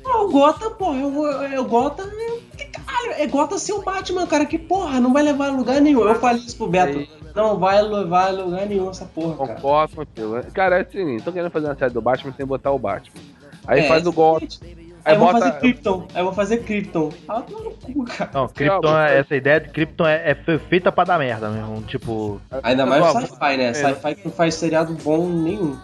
Não, 0.05 0.27
o 0.27 0.31
Gotham, 0.33 0.75
porra, 0.75 0.99
eu, 0.99 1.25
eu, 1.53 1.65
Gotham, 1.65 2.05
é- 2.05 2.57
que 2.57 2.67
caralho, 2.67 3.13
é 3.23 3.27
Gotham 3.27 3.59
ser 3.59 3.73
o 3.73 3.83
Batman, 3.83 4.27
cara, 4.27 4.45
que 4.45 4.59
porra, 4.59 5.01
não 5.01 5.13
vai 5.13 5.23
levar 5.23 5.47
a 5.49 5.51
lugar 5.53 5.81
nenhum. 5.81 6.01
Eu 6.07 6.15
falei 6.17 6.43
isso 6.43 6.57
pro 6.57 6.67
Beto, 6.67 7.07
não 7.35 7.59
vai 7.59 7.81
levar 7.81 8.27
a 8.29 8.31
lugar 8.31 8.67
nenhum 8.67 8.91
essa 8.91 9.05
porra, 9.07 9.37
cara. 9.47 9.55
Concordo 9.55 9.97
contigo. 9.97 10.43
Cara, 10.53 10.79
é 10.79 10.81
assim, 10.83 11.19
tô 11.21 11.33
querendo 11.33 11.51
fazer 11.51 11.67
uma 11.67 11.77
série 11.77 11.93
do 11.95 12.03
Batman 12.03 12.35
sem 12.37 12.45
botar 12.45 12.71
o 12.73 12.79
Batman. 12.79 13.21
Aí 13.67 13.81
É, 13.81 13.89
faz 13.89 14.07
o 14.07 14.13
golpe. 14.13 14.49
Aí 14.63 14.81
Aí 15.03 15.15
eu 15.15 15.19
vou 15.21 15.33
bota. 15.33 15.47
fazer 15.47 15.59
Krypton, 15.61 16.07
aí 16.13 16.21
eu 16.21 16.25
vou 16.25 16.35
fazer 16.35 16.59
Krypton. 16.59 17.09
Ah, 17.27 17.41
toma 17.41 17.61
no 17.65 17.71
cu, 17.71 18.05
cara. 18.05 18.31
Não, 18.35 18.49
Krypton, 18.49 18.99
é, 18.99 19.19
essa 19.19 19.35
ideia 19.35 19.59
de 19.61 19.71
Krypton 19.71 20.07
é, 20.07 20.31
é 20.33 20.35
fe- 20.35 20.59
feita 20.59 20.93
pra 20.93 21.05
dar 21.05 21.19
merda 21.19 21.49
mesmo. 21.49 21.81
Tipo, 21.83 22.39
Ainda 22.63 22.83
é 22.83 22.87
mais 22.87 23.03
o 23.15 23.21
sci-fi, 23.21 23.57
né? 23.57 23.65
é. 23.69 23.75
Sci-fi 23.75 24.15
que 24.17 24.25
não 24.27 24.33
faz 24.33 24.55
seriado 24.57 24.93
bom 25.03 25.27
nenhum. 25.27 25.75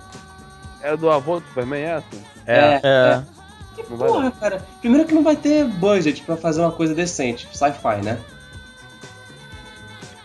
É 0.87 0.97
do 0.97 1.11
avô 1.11 1.41
do 1.41 1.47
Superman, 1.47 1.81
é 1.83 1.85
essa? 1.97 2.07
é. 2.47 2.81
É. 2.83 3.23
Que 3.75 3.91
Não 3.91 3.97
vai 3.97 4.09
porra, 4.09 4.31
cara. 4.31 4.67
Primeiro 4.81 5.07
que 5.07 5.15
não 5.15 5.23
vai 5.23 5.37
ter 5.37 5.65
budget 5.67 6.23
pra 6.23 6.37
fazer 6.37 6.61
uma 6.63 6.73
coisa 6.73 6.95
decente, 6.95 7.47
sci-fi, 7.53 8.03
né? 8.03 8.19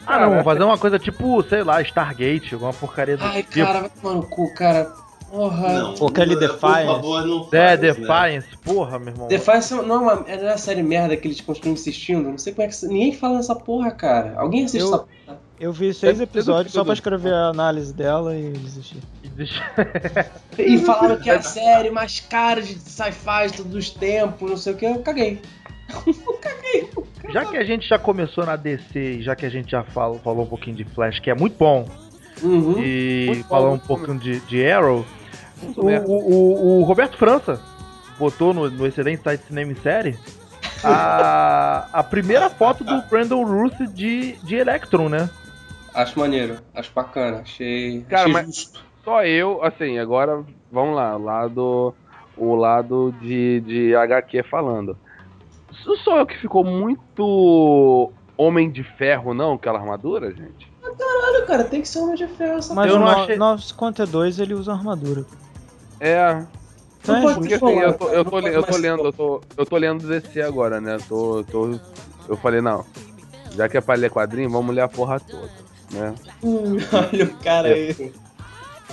Ah, 0.06 0.20
não, 0.20 0.30
vamos 0.30 0.44
fazer 0.44 0.64
uma 0.64 0.78
coisa 0.78 0.98
tipo, 1.00 1.44
sei 1.44 1.64
lá, 1.64 1.82
Stargate, 1.82 2.54
alguma 2.54 2.74
porcaria 2.74 3.18
do 3.18 3.24
Ai, 3.24 3.44
tipo. 3.44 3.66
cara, 3.66 3.82
vai 3.82 3.90
tomar 3.90 4.16
no 4.16 4.24
cu, 4.24 4.54
cara. 4.54 4.92
Porra. 5.30 5.74
Não, 5.80 5.94
Pô, 5.96 6.08
aquele 6.08 6.36
por 6.36 6.40
Defiance. 6.42 6.86
favor, 6.86 7.26
não 7.26 7.38
É, 7.38 7.42
faz, 7.44 7.52
né? 7.52 7.78
Defiance, 7.78 8.48
porra, 8.64 9.00
meu 9.00 9.14
irmão. 9.14 9.28
Defiance 9.30 9.74
não 9.74 9.80
é 9.96 9.98
uma, 10.00 10.16
não 10.16 10.28
é 10.28 10.36
uma 10.38 10.58
série 10.58 10.84
merda 10.84 11.16
que 11.16 11.28
eles 11.28 11.40
continuam 11.40 11.74
insistindo. 11.76 12.30
Não 12.30 12.38
sei 12.38 12.54
como 12.54 12.68
é 12.68 12.70
que. 12.72 12.86
Ninguém 12.86 13.14
fala 13.14 13.36
nessa 13.38 13.56
porra, 13.56 13.92
cara. 13.92 14.34
Alguém 14.38 14.66
assiste 14.66 14.82
Eu- 14.82 14.88
essa 14.88 14.98
porra? 15.00 15.40
Eu 15.62 15.72
vi 15.72 15.94
seis 15.94 16.18
ter 16.18 16.24
episódios 16.24 16.74
só 16.74 16.84
pra 16.84 16.94
escrever 16.94 17.34
a 17.34 17.48
análise 17.50 17.94
dela 17.94 18.36
e 18.36 18.50
desistir. 18.52 18.98
E 20.58 20.64
E 20.74 20.78
falaram 20.84 21.18
que 21.20 21.30
é 21.30 21.36
a 21.36 21.42
série 21.42 21.92
mais 21.92 22.20
cara 22.20 22.62
de 22.62 22.74
sci-fi 22.80 23.48
de 23.52 23.58
todos 23.58 23.76
os 23.76 23.90
tempos, 23.92 24.50
não 24.50 24.58
sei 24.58 24.74
o 24.74 24.76
que, 24.76 24.86
eu 24.86 25.00
caguei. 25.04 25.40
Já 27.32 27.46
que 27.46 27.58
a 27.58 27.64
gente 27.64 27.88
já 27.88 28.00
começou 28.00 28.46
na 28.46 28.56
DC 28.56 29.00
e 29.00 29.22
já 29.22 29.36
que 29.36 29.46
a 29.46 29.50
gente 29.50 29.70
já 29.72 29.84
falou, 29.84 30.18
falou 30.20 30.44
um 30.46 30.48
pouquinho 30.48 30.76
de 30.78 30.84
Flash, 30.84 31.20
que 31.20 31.30
é 31.30 31.36
muito 31.36 31.58
bom, 31.58 31.86
Uhum. 32.42 32.80
e 32.80 33.26
Muito 33.28 33.44
bom, 33.44 33.50
falou 33.50 33.74
um 33.74 33.78
bom 33.78 33.86
pouquinho 33.86 34.18
de, 34.18 34.40
de 34.42 34.66
Arrow, 34.66 35.06
o, 35.78 35.82
o, 35.82 36.12
o- 36.12 36.80
o 36.80 36.84
Roberto 36.84 37.18
França 37.18 37.62
botou 38.18 38.52
no, 38.52 38.68
no 38.70 38.88
excelente 38.88 39.22
site 39.22 39.44
Cinema 39.48 39.72
em 39.74 39.76
Série 39.76 40.18
a, 40.84 41.88
a 41.94 42.04
primeira 42.04 42.50
foto 42.50 42.84
do 42.84 43.02
Brandon 43.10 43.44
Ruth 43.44 43.78
de, 43.94 44.34
de 44.44 44.56
Electron, 44.56 45.08
né? 45.10 45.30
Acho 45.94 46.18
maneiro, 46.20 46.58
acho 46.74 46.92
bacana, 46.94 47.40
achei, 47.40 48.02
Cara, 48.04 48.22
achei 48.24 48.34
mas- 48.34 48.46
justo. 48.46 48.82
Só 49.04 49.26
eu, 49.26 49.64
assim, 49.64 49.98
agora 49.98 50.44
vamos 50.72 50.96
lá, 50.96 51.18
o 51.18 51.24
lado, 51.24 51.94
o 52.38 52.56
lado 52.56 53.14
de, 53.20 53.60
de 53.62 53.96
HQ 53.96 54.44
falando. 54.44 54.96
Não 55.86 55.98
sou 55.98 56.18
eu 56.18 56.26
que 56.26 56.38
ficou 56.38 56.64
muito 56.64 58.12
Homem 58.38 58.70
de 58.70 58.84
Ferro, 58.84 59.34
não, 59.34 59.54
aquela 59.54 59.80
armadura, 59.80 60.32
gente? 60.32 60.72
Caralho, 60.82 61.46
cara, 61.48 61.64
tem 61.64 61.82
que 61.82 61.88
ser 61.88 62.00
uma 62.00 62.16
de 62.16 62.28
ferro 62.28 62.60
essa 62.60 62.74
Mas 62.76 62.90
Eu 62.92 62.98
o 62.98 63.00
não 63.00 63.06
no- 63.08 63.12
achei- 63.24 63.38
952 63.38 64.40
ele 64.40 64.54
usa 64.54 64.72
armadura. 64.74 65.26
É, 66.00 66.44
pode 67.04 67.22
justo. 67.22 67.40
porque 67.40 67.54
assim, 67.56 67.60
falar, 67.60 67.84
eu 67.84 67.94
tô, 67.94 68.10
eu 68.10 68.24
não 68.24 68.32
tô, 68.32 68.40
eu 68.40 68.64
tô 68.64 68.78
lendo, 68.78 69.04
eu 69.06 69.14
tô, 69.14 69.42
eu 69.58 69.66
tô 69.66 69.78
lendo 69.78 70.08
DC 70.08 70.42
agora, 70.42 70.80
né? 70.80 70.98
Tô, 71.08 71.44
tô, 71.50 71.80
eu 72.28 72.38
falei, 72.38 72.62
não, 72.62 72.86
já 73.56 73.68
que 73.68 73.78
é 73.78 73.82
pra 73.82 73.96
ler 73.96 74.12
quadrinho, 74.12 74.50
vamos 74.50 74.76
ler 74.76 74.82
a 74.82 74.88
porra 74.88 75.20
toda, 75.20 75.50
né? 75.92 76.16
Hum, 76.44 76.78
olha 76.92 77.26
o 77.26 77.34
cara 77.38 77.68
aí. 77.70 78.14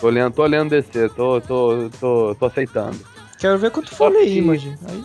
Tô 0.00 0.08
lendo, 0.10 0.32
tô 0.32 0.46
lendo 0.46 0.70
DC, 0.70 1.08
tô, 1.10 1.40
tô, 1.40 1.90
tô, 2.00 2.34
tô 2.34 2.46
aceitando. 2.46 2.98
Quero 3.38 3.58
ver 3.58 3.70
quando 3.70 3.88
Só 3.88 3.96
for 3.96 4.12
ler 4.12 4.28
Image. 4.28 4.76
Aí 4.88 5.04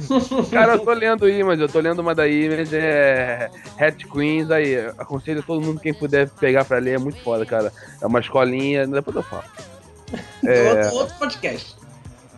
Cara, 0.50 0.74
eu 0.74 0.78
tô 0.80 0.92
lendo 0.92 1.28
Image, 1.28 1.62
eu 1.62 1.68
tô 1.68 1.80
lendo 1.80 2.00
uma 2.00 2.14
da 2.14 2.26
Image, 2.26 2.74
é 2.76 3.50
Hat 3.78 4.06
Queens, 4.06 4.50
aí, 4.50 4.76
aconselho 4.98 5.42
todo 5.42 5.60
mundo 5.60 5.80
quem 5.80 5.92
puder 5.92 6.28
pegar 6.28 6.64
pra 6.64 6.78
ler, 6.78 6.94
é 6.94 6.98
muito 6.98 7.22
foda, 7.22 7.44
cara. 7.44 7.72
É 8.00 8.06
uma 8.06 8.20
escolinha, 8.20 8.86
depois 8.86 9.16
eu 9.16 9.22
falo. 9.22 9.44
É, 10.44 10.70
Outro, 10.70 10.96
outro 10.96 11.18
podcast. 11.18 11.76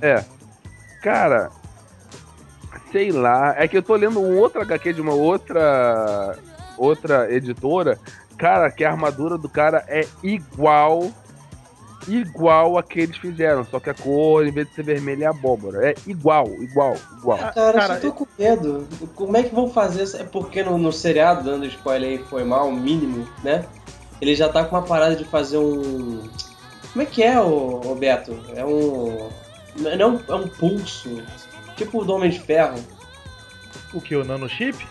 é. 0.03 0.23
Cara, 1.03 1.51
sei 2.93 3.11
lá, 3.11 3.55
é 3.57 3.67
que 3.67 3.79
eu 3.79 3.83
tô 3.83 3.97
lendo 3.97 4.21
um 4.21 4.37
outro 4.39 4.61
HQ 4.61 4.93
de 4.93 5.01
uma 5.01 5.15
outra 5.15 6.37
outra 6.77 7.33
editora, 7.33 7.99
cara, 8.43 8.73
que 8.73 8.85
a 8.85 8.91
armadura 8.91 9.39
do 9.39 9.49
cara 9.49 9.85
é 9.87 10.05
igual 10.21 11.13
igual 12.09 12.77
a 12.77 12.83
que 12.83 12.99
eles 12.99 13.17
fizeram, 13.17 13.65
só 13.65 13.79
que 13.79 13.89
a 13.89 13.95
cor, 13.95 14.45
em 14.45 14.51
vez 14.51 14.69
de 14.69 14.75
ser 14.75 14.83
vermelha, 14.83 15.27
é 15.27 15.29
abóbora. 15.29 15.91
É 15.91 15.95
igual, 16.05 16.49
igual, 16.61 16.97
igual. 17.17 17.39
Cara, 17.39 17.53
cara, 17.53 17.79
eu 17.79 17.83
só 17.83 18.01
tô 18.01 18.13
com 18.13 18.27
medo. 18.37 18.89
Como 19.15 19.37
é 19.37 19.45
que 19.45 19.55
vão 19.55 19.71
fazer 19.71 20.03
isso? 20.03 20.17
É 20.17 20.25
porque 20.25 20.65
no, 20.65 20.77
no 20.77 20.93
seriado, 20.93 21.45
dando 21.45 21.65
spoiler 21.67 22.11
aí, 22.11 22.19
foi 22.19 22.43
mal, 22.43 22.71
o 22.71 22.73
mínimo, 22.73 23.29
né? 23.45 23.65
Ele 24.21 24.35
já 24.35 24.49
tá 24.49 24.65
com 24.65 24.75
uma 24.75 24.83
parada 24.83 25.15
de 25.15 25.25
fazer 25.25 25.59
um. 25.59 26.29
Como 26.93 27.03
é 27.03 27.07
que 27.07 27.23
é, 27.23 27.41
o, 27.41 27.95
Beto? 27.95 28.37
É 28.57 28.65
um. 28.65 29.31
Não 29.77 29.91
é 29.93 30.05
um, 30.05 30.21
é 30.29 30.35
um 30.35 30.49
pulso. 30.49 31.23
Tipo 31.77 32.01
o 32.01 32.05
do 32.05 32.15
Homem 32.15 32.31
de 32.31 32.41
Ferro. 32.41 32.81
O 33.95 34.01
que? 34.01 34.17
O 34.17 34.25
nanochip? 34.25 34.85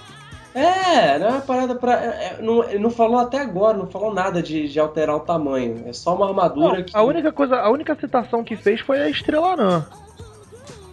É, 0.54 1.18
não 1.18 1.28
é 1.28 1.30
uma 1.32 1.42
parada 1.42 1.76
pra. 1.76 1.94
é- 1.94 2.36
é- 2.40 2.42
não, 2.42 2.64
ele 2.64 2.80
não 2.80 2.90
falou 2.90 3.20
até 3.20 3.40
agora, 3.40 3.78
não 3.78 3.88
falou 3.88 4.14
nada 4.14 4.42
de, 4.44 4.68
de 4.68 4.80
alterar 4.80 5.16
o 5.16 5.22
tamanho. 5.22 5.84
É 5.88 5.94
só 5.94 6.14
uma 6.16 6.28
armadura 6.28 6.78
Não, 6.80 6.84
que. 6.84 6.96
a 6.96 7.02
única 7.04 7.32
coisa, 7.32 7.56
a 7.58 7.70
única 7.70 7.96
citação 7.96 8.44
que 8.44 8.56
fez 8.58 8.82
foi 8.82 9.00
a 9.00 9.10
Estrela 9.10 9.54
Anã. 9.54 9.86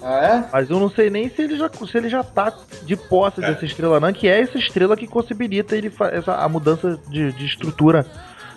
Ah, 0.00 0.24
é? 0.24 0.44
Mas 0.52 0.70
eu 0.70 0.78
não 0.78 0.88
sei 0.88 1.10
nem 1.10 1.28
se 1.28 1.42
ele 1.42 1.56
já, 1.56 1.68
se 1.68 1.98
ele 1.98 2.08
já 2.08 2.22
tá 2.22 2.52
de 2.84 2.94
posse 2.96 3.40
Cara. 3.40 3.52
dessa 3.52 3.64
Estrela 3.66 3.96
Anã, 3.96 4.12
que 4.12 4.28
é 4.28 4.40
essa 4.40 4.56
estrela 4.56 4.96
que 4.96 5.08
possibilita 5.08 5.74
ele 5.76 5.92
essa, 6.12 6.34
a 6.36 6.48
mudança 6.48 6.96
de, 7.08 7.32
de 7.32 7.44
estrutura 7.46 8.06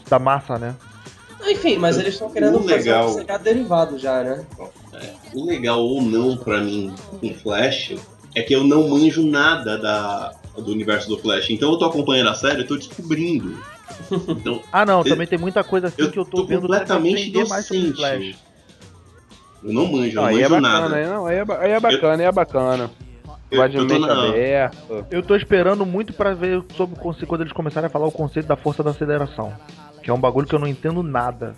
da 0.08 0.20
massa, 0.20 0.60
né? 0.60 0.76
Enfim, 1.48 1.80
mas 1.80 1.98
eles 1.98 2.14
estão 2.14 2.30
querendo 2.30 2.58
O 2.58 2.62
fazer 2.62 2.76
legal- 2.76 3.10
um 3.10 3.14
seriado 3.14 3.44
derivado 3.44 3.98
já, 3.98 4.22
né? 4.24 4.46
O 5.34 5.44
legal 5.48 5.80
ou 5.80 6.00
não 6.00 6.38
pra 6.38 6.60
mim 6.62 6.94
com 7.20 7.34
Flash 7.34 7.96
é 8.36 8.44
que 8.44 8.54
eu 8.54 8.64
não 8.64 8.88
manjo 8.88 9.26
nada 9.26 9.80
da, 9.80 10.34
do 10.56 10.72
universo 10.72 11.08
do 11.08 11.18
Flash. 11.18 11.50
Então 11.50 11.72
eu 11.72 11.78
tô 11.78 11.86
acompanhando 11.86 12.30
a 12.30 12.36
série, 12.36 12.62
eu 12.62 12.68
tô 12.68 12.76
descobrindo. 12.78 13.58
Então 14.30 14.62
Ah, 14.72 14.86
não, 14.86 15.00
Eu- 15.00 15.06
também 15.06 15.28
tem 15.28 15.40
muita 15.40 15.64
coisa 15.64 15.88
assim 15.88 16.02
eu 16.02 16.12
que 16.12 16.20
eu 16.20 16.26
tô, 16.26 16.38
tô 16.42 16.46
vendo 16.48 16.62
completamente 16.62 17.30
entender 17.30 17.48
mais 17.48 17.66
sobre 17.66 17.88
o 17.90 17.96
Flash. 17.96 18.18
docente. 18.20 18.38
Eu 19.64 19.74
não 19.74 19.86
manjo, 19.86 20.08
eu 20.10 20.14
Não, 20.16 20.22
não 20.24 20.28
aí 20.30 20.42
é 20.42 20.50
manjo 20.50 20.62
bacana, 20.62 20.80
nada. 20.82 20.96
aí, 20.96 21.06
não, 21.06 21.26
aí, 21.28 21.38
é, 21.38 21.46
ba- 21.46 21.60
aí 21.60 21.72
é 21.72 21.80
bacana, 21.80 22.24
aí 22.24 22.28
é 22.28 22.32
bacana. 22.32 22.92
Eu- 23.52 23.58
Vai 23.60 23.70
de 23.70 23.78
eu 23.78 23.86
tô 23.88 24.00
na-. 24.00 24.26
Eu 25.12 25.22
tô 25.22 25.36
esperando 25.36 25.86
muito 25.86 26.14
pra 26.14 26.34
ver 26.34 26.64
sobre 26.76 26.96
o 26.98 27.00
conceito, 27.00 27.28
quando 27.28 27.42
eles 27.42 27.54
começarem 27.54 27.88
a 27.88 27.90
falar 27.90 28.08
o 28.08 28.12
conceito 28.12 28.46
da 28.48 28.56
força 28.56 28.82
da 28.82 28.92
aceleração. 28.92 29.54
Que 30.02 30.10
é 30.10 30.14
um 30.14 30.20
bagulho 30.20 30.48
que 30.48 30.56
eu 30.56 30.60
não 30.60 30.68
entendo 30.68 31.04
nada. 31.04 31.54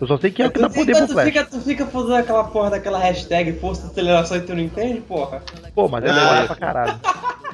Eu 0.00 0.06
só 0.06 0.16
sei 0.16 0.30
que 0.30 0.40
é 0.42 0.46
o 0.46 0.50
que 0.50 0.58
tu, 0.58 0.62
dá 0.62 0.70
poder 0.70 0.94
fica, 0.94 0.98
pro 0.98 1.06
tu, 1.08 1.12
Flash. 1.12 1.26
fica, 1.26 1.44
tu 1.44 1.60
fica 1.60 1.86
fazendo 1.86 2.14
aquela 2.14 2.44
porra 2.44 2.70
daquela 2.70 2.98
hashtag 2.98 3.52
força 3.60 3.82
de 3.82 3.88
aceleração 3.90 4.36
e 4.38 4.40
tu 4.40 4.54
não 4.54 4.60
entende, 4.62 5.00
porra? 5.02 5.42
Pô, 5.74 5.88
mas 5.88 6.04
é 6.04 6.10
Ah. 6.10 6.28
foda 6.28 6.46
pra 6.46 6.56
caralho. 6.56 7.00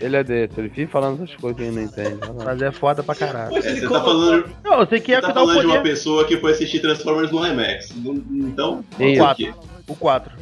Ele 0.00 0.16
é 0.16 0.24
desse, 0.24 0.58
ele 0.58 0.70
fica 0.70 0.90
falando 0.90 1.22
essas 1.22 1.36
coisas 1.36 1.56
que 1.58 1.62
ele 1.66 1.76
não 1.76 1.82
entende. 1.82 2.18
Mas 2.44 2.62
é 2.62 2.72
foda 2.72 3.02
pra 3.02 3.14
caralho. 3.14 3.54
É, 3.54 3.58
ele 3.58 3.62
você 3.62 3.80
tá 3.82 3.88
colocou- 3.88 4.14
falando, 4.14 4.50
Não, 4.64 4.80
eu 4.80 4.86
sei 4.86 5.00
que 5.00 5.12
é 5.12 5.16
você 5.16 5.18
o 5.18 5.22
tá 5.22 5.28
que 5.28 5.34
dá 5.34 5.42
o 5.42 5.46
falando 5.46 5.60
de 5.60 5.66
uma 5.66 5.76
poder. 5.76 5.90
pessoa 5.90 6.24
que 6.24 6.36
foi 6.38 6.52
assistir 6.52 6.80
Transformers 6.80 7.30
no 7.30 7.46
IMAX. 7.46 7.90
Então, 8.30 8.82
por 8.96 9.36
quê? 9.36 9.52
O 9.86 9.94
4. 9.94 10.32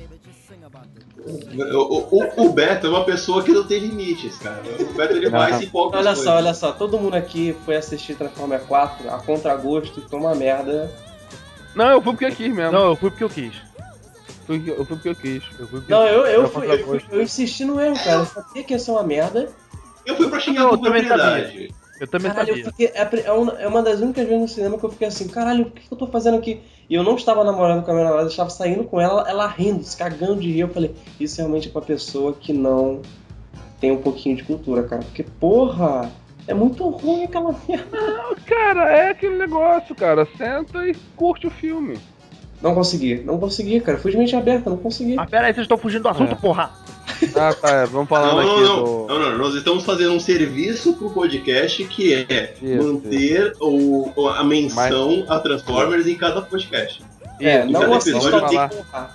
O, 1.26 2.16
o, 2.16 2.46
o 2.46 2.52
Beto 2.52 2.86
é 2.86 2.90
uma 2.90 3.04
pessoa 3.04 3.42
que 3.42 3.50
não 3.52 3.64
tem 3.64 3.80
limites, 3.80 4.36
cara. 4.38 4.62
O 4.80 4.94
Beto 4.94 5.14
ele 5.14 5.28
vai 5.28 5.52
se 5.54 5.64
empolga 5.66 5.98
Olha 5.98 6.10
só, 6.14 6.22
coisas. 6.22 6.34
olha 6.44 6.54
só, 6.54 6.72
todo 6.72 6.98
mundo 6.98 7.16
aqui 7.16 7.54
foi 7.66 7.76
assistir 7.76 8.14
Transformers 8.14 8.62
4 8.64 9.10
a 9.10 9.18
contragosto 9.18 10.00
e 10.00 10.08
foi 10.08 10.18
uma 10.18 10.34
merda. 10.34 10.90
Não, 11.74 11.90
eu 11.90 12.00
fui 12.02 12.12
porque 12.12 12.24
eu 12.26 12.32
quis 12.32 12.54
mesmo. 12.54 12.72
Não, 12.72 12.86
eu 12.90 12.96
fui 12.96 13.10
porque 13.10 13.24
eu 13.24 13.28
quis. 13.28 13.52
Fui- 14.48 14.64
eu 14.66 14.76
fui 14.86 14.96
porque 14.96 15.08
eu 15.10 15.14
quis. 15.14 15.44
Eu 15.58 15.68
fui 15.68 15.80
porque 15.80 15.92
Não, 15.92 16.06
eu, 16.06 16.24
eu, 16.26 16.40
Era 16.40 16.48
fui, 16.48 16.70
eu, 16.72 16.78
fui- 16.86 17.04
eu 17.10 17.20
insisti 17.22 17.66
no 17.66 17.78
erro, 17.78 17.96
cara. 18.02 18.20
Eu 18.20 18.24
sabia 18.24 18.64
que 18.64 18.72
ia 18.72 18.78
ser 18.78 18.90
uma 18.92 19.02
merda. 19.02 19.50
Eu 20.06 20.16
fui 20.16 20.30
pra 20.30 20.40
xingar 20.40 20.62
Não, 20.62 20.70
com 20.70 20.76
eu 20.76 20.80
também 20.80 21.04
propriedade. 21.04 21.74
Eu 22.00 22.06
também 22.08 22.30
Caralho, 22.30 22.48
eu 22.50 22.56
sabia. 22.56 22.70
fiquei, 22.70 22.86
é, 22.94 23.02
a 23.02 23.10
é 23.28 23.32
uma- 23.32 23.52
é 23.60 23.68
uma 23.68 23.82
das 23.82 24.00
únicas 24.00 24.24
vezes 24.24 24.40
no 24.40 24.48
cinema 24.48 24.78
que 24.78 24.84
eu 24.84 24.90
fiquei 24.90 25.08
assim, 25.08 25.28
caralho, 25.28 25.66
o 25.66 25.70
que 25.70 25.82
eu 25.92 25.98
tô 25.98 26.06
fazendo 26.06 26.38
aqui? 26.38 26.62
E 26.88 26.94
eu 26.94 27.02
não 27.02 27.14
estava 27.16 27.44
namorando 27.44 27.84
com 27.84 27.90
a 27.90 27.92
minha 27.92 28.04
namorada, 28.04 28.26
eu 28.28 28.30
estava 28.30 28.48
saindo 28.48 28.84
com 28.84 28.98
ela, 28.98 29.28
ela 29.28 29.46
rindo, 29.46 29.84
se 29.84 29.94
cagando 29.94 30.36
de 30.40 30.50
rir. 30.50 30.60
Eu 30.60 30.68
falei, 30.68 30.94
isso 31.20 31.36
realmente 31.36 31.68
é 31.68 31.70
pra 31.70 31.82
pessoa 31.82 32.32
que 32.32 32.54
não 32.54 33.02
tem 33.78 33.92
um 33.92 34.00
pouquinho 34.00 34.34
de 34.34 34.44
cultura, 34.44 34.84
cara. 34.84 35.02
Porque, 35.02 35.24
porra, 35.24 36.10
é 36.46 36.54
muito 36.54 36.88
ruim 36.88 37.24
aquela 37.24 37.54
merda. 37.68 37.98
Cara, 38.46 38.90
é 38.96 39.10
aquele 39.10 39.36
negócio, 39.36 39.94
cara. 39.94 40.26
Senta 40.38 40.86
e 40.86 40.94
curte 41.16 41.46
o 41.46 41.50
filme. 41.50 41.98
Não 42.60 42.74
consegui, 42.74 43.22
não 43.24 43.38
consegui, 43.38 43.80
cara. 43.80 43.98
Fui 43.98 44.10
de 44.10 44.16
mente 44.18 44.34
aberta, 44.34 44.68
não 44.68 44.76
consegui. 44.76 45.14
Ah, 45.18 45.24
pera 45.26 45.46
aí, 45.46 45.54
vocês 45.54 45.64
estão 45.64 45.78
fugindo 45.78 46.02
do 46.02 46.08
assunto, 46.08 46.32
É. 46.32 46.34
porra. 46.36 46.70
Ah, 47.34 47.52
tá. 47.54 47.68
é, 47.70 47.86
Vamos 47.86 48.08
falando 48.08 48.32
Não, 48.32 48.38
aqui 48.38 48.48
não, 48.62 48.76
não, 48.76 48.84
do. 48.84 49.06
não, 49.08 49.18
não, 49.30 49.38
Nós 49.38 49.54
estamos 49.54 49.82
fazendo 49.84 50.12
um 50.12 50.20
serviço 50.20 50.92
pro 50.92 51.10
podcast 51.10 51.82
que 51.86 52.14
é 52.14 52.54
Isso, 52.62 52.82
manter 52.92 53.52
o, 53.60 54.12
o- 54.14 54.28
a 54.28 54.44
menção 54.44 55.24
a 55.28 55.38
Transformers 55.40 56.06
em 56.06 56.14
cada 56.14 56.42
podcast. 56.42 57.02
É, 57.40 57.60
Isso, 57.64 57.72
não 57.72 57.80
cada 57.80 57.94
episódio 57.96 58.40
porra. 58.40 59.10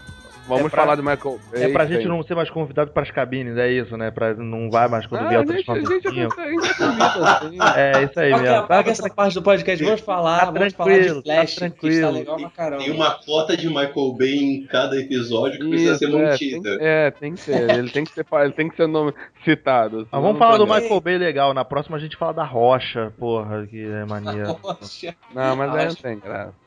Vamos 0.48 0.66
É 0.66 0.70
pra- 0.70 0.82
falar 0.84 0.96
de 0.96 1.02
Michael. 1.02 1.40
É 1.54 1.68
pra 1.70 1.86
gente 1.86 2.06
não 2.08 2.22
ser 2.22 2.36
mais 2.36 2.50
convidado 2.50 2.92
pras 2.92 3.10
cabines, 3.10 3.58
é 3.58 3.72
isso, 3.72 3.96
né? 3.96 4.12
Pra 4.12 4.34
não 4.34 4.70
vai 4.70 4.88
mais 4.90 5.06
quando 5.08 5.22
Ah, 5.26 5.30
vier 5.30 5.40
a 5.40 5.44
o 5.44 5.48
gente, 5.48 5.72
a 5.72 5.76
gente, 5.76 5.86
Transformers. 6.02 6.38
a 6.38 6.50
gente 6.50 6.84
assim. 6.84 7.58
É 7.78 8.04
isso 8.04 8.20
aí 8.20 8.32
mesmo. 8.34 8.56
apaga 8.56 8.84
Tá, 8.84 8.92
essa 8.92 9.10
parte 9.10 9.34
do 9.36 9.42
podcast, 9.42 9.84
vamos 9.86 10.02
falar, 10.02 10.40
Tá 10.40 10.46
vamos 10.52 10.74
falar 10.74 10.90
tranquilo, 10.92 11.22
de 11.22 11.24
Flash, 11.24 11.56
tá 11.56 11.70
que 11.70 11.88
está 11.88 12.08
tranquilo. 12.10 12.12
legal 12.12 12.36
pra 12.38 12.50
caramba. 12.50 12.84
Tem 12.84 12.92
uma 12.94 13.12
cota 13.26 13.56
de 13.58 13.68
Michael 13.68 14.16
Bay 14.18 14.36
em 14.38 14.66
cada 14.68 15.00
episódio 15.00 15.60
que 15.60 15.70
precisa 15.70 15.92
Isso, 15.92 16.00
ser 16.00 16.06
é, 16.06 16.10
mantida. 16.30 16.78
é, 16.82 17.12
tem 17.12 17.34
que 17.36 17.40
ser. 17.40 17.70
Ele 17.70 17.90
tem 17.90 18.04
que 18.04 18.12
ser, 18.12 18.26
ele 18.34 18.52
tem 18.54 18.70
que 18.70 18.76
ser 18.76 18.88
nome 18.88 19.14
citado. 19.46 19.98
Mas 20.00 20.10
senão 20.10 20.22
vamos 20.24 20.40
falar 20.40 20.58
do. 20.58 20.68
Michael 20.68 21.00
Bay 21.02 21.18
legal. 21.18 21.54
Na 21.54 21.64
próxima 21.64 21.96
a 21.98 22.00
gente 22.00 22.18
fala 22.18 22.34
da 22.34 22.44
Rocha, 22.44 23.14
porra, 23.18 23.66
que 23.66 23.82
é 23.86 24.06
mania. 24.06 24.44
Poxa. 24.62 25.16
Não, 25.34 25.56
mas 25.56 25.74
aí 25.76 25.88
não 25.88 25.96
tem 25.96 26.20
graça. 26.20 26.63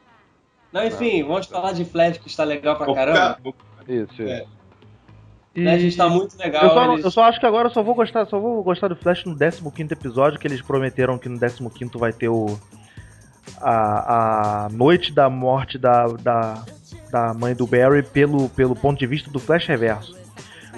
Não, 0.72 0.84
enfim, 0.84 1.22
vamos 1.22 1.47
falar 1.47 1.72
de 1.72 1.84
Flash, 1.84 2.18
que 2.18 2.28
está 2.28 2.44
legal 2.44 2.76
pra 2.76 2.93
caramba. 2.94 3.38
Isso, 3.88 4.22
É. 4.22 4.38
isso. 4.43 4.48
E 5.55 5.62
Flash 5.62 5.82
está 5.84 6.09
muito 6.09 6.36
legal. 6.38 6.64
eu, 6.64 6.70
só, 6.70 6.93
eles- 6.93 7.05
eu 7.05 7.10
só 7.10 7.22
acho 7.24 7.40
que 7.40 7.47
agora 7.47 7.68
eu 7.68 7.72
só 7.72 7.82
vou 7.82 7.94
gostar, 7.94 8.26
só 8.26 8.38
vou 8.38 8.62
gostar 8.62 8.88
do 8.88 8.97
Flash 8.97 9.24
no 9.24 9.34
15 9.72 9.93
episódio, 9.93 10.38
que 10.38 10.47
eles 10.47 10.60
prometeram 10.60 11.16
que 11.18 11.28
no 11.28 11.38
15 11.70 11.97
vai 11.98 12.12
ter 12.12 12.28
o. 12.28 12.59
A, 13.60 14.64
a 14.66 14.68
noite 14.70 15.12
da 15.12 15.30
morte 15.30 15.78
da, 15.78 16.06
da, 16.09 16.64
da 17.10 17.32
mãe 17.32 17.55
do 17.55 17.64
Barry 17.66 18.02
pelo, 18.02 18.48
pelo 18.51 18.74
ponto 18.74 18.98
de 18.98 19.06
vista 19.06 19.30
do 19.30 19.38
Flash 19.38 19.66
Reverso. 19.66 20.14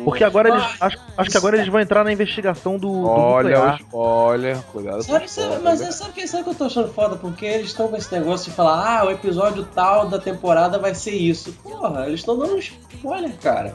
Porque 0.04 0.24
agora 0.24 0.48
eles. 0.48 0.62
Acho, 0.80 0.98
acho 1.16 1.30
que 1.30 1.36
agora 1.36 1.56
eles 1.56 1.68
vão 1.68 1.80
entrar 1.80 2.04
na 2.04 2.12
investigação 2.12 2.78
do. 2.78 2.88
do 2.90 3.06
Olha 3.08 3.48
o 3.48 3.50
nuclear. 3.60 3.80
spoiler, 3.80 4.62
cuidado 4.72 4.94
com 4.96 5.00
o 5.00 5.04
Sabe, 5.04 5.30
sabe, 5.30 5.58
mas 5.62 5.80
é- 5.80 5.90
sabe 5.90 6.10
o 6.10 6.12
que, 6.14 6.26
sabe 6.26 6.42
o 6.42 6.44
que 6.44 6.50
eu 6.50 6.54
tô 6.54 6.64
achando 6.64 6.88
foda? 6.92 7.16
Porque 7.16 7.44
eles 7.46 7.66
estão 7.68 7.88
com 7.88 7.96
esse 7.96 8.12
negócio 8.12 8.50
de 8.50 8.56
falar, 8.56 9.00
ah, 9.00 9.06
o 9.06 9.10
episódio 9.10 9.64
tal 9.74 10.08
da 10.08 10.18
temporada 10.18 10.78
vai 10.78 10.94
ser 10.94 11.12
isso. 11.12 11.52
Porra, 11.62 12.06
eles 12.06 12.20
estão 12.20 12.38
dando 12.38 12.58
spoiler, 12.58 13.32
cara. 13.42 13.74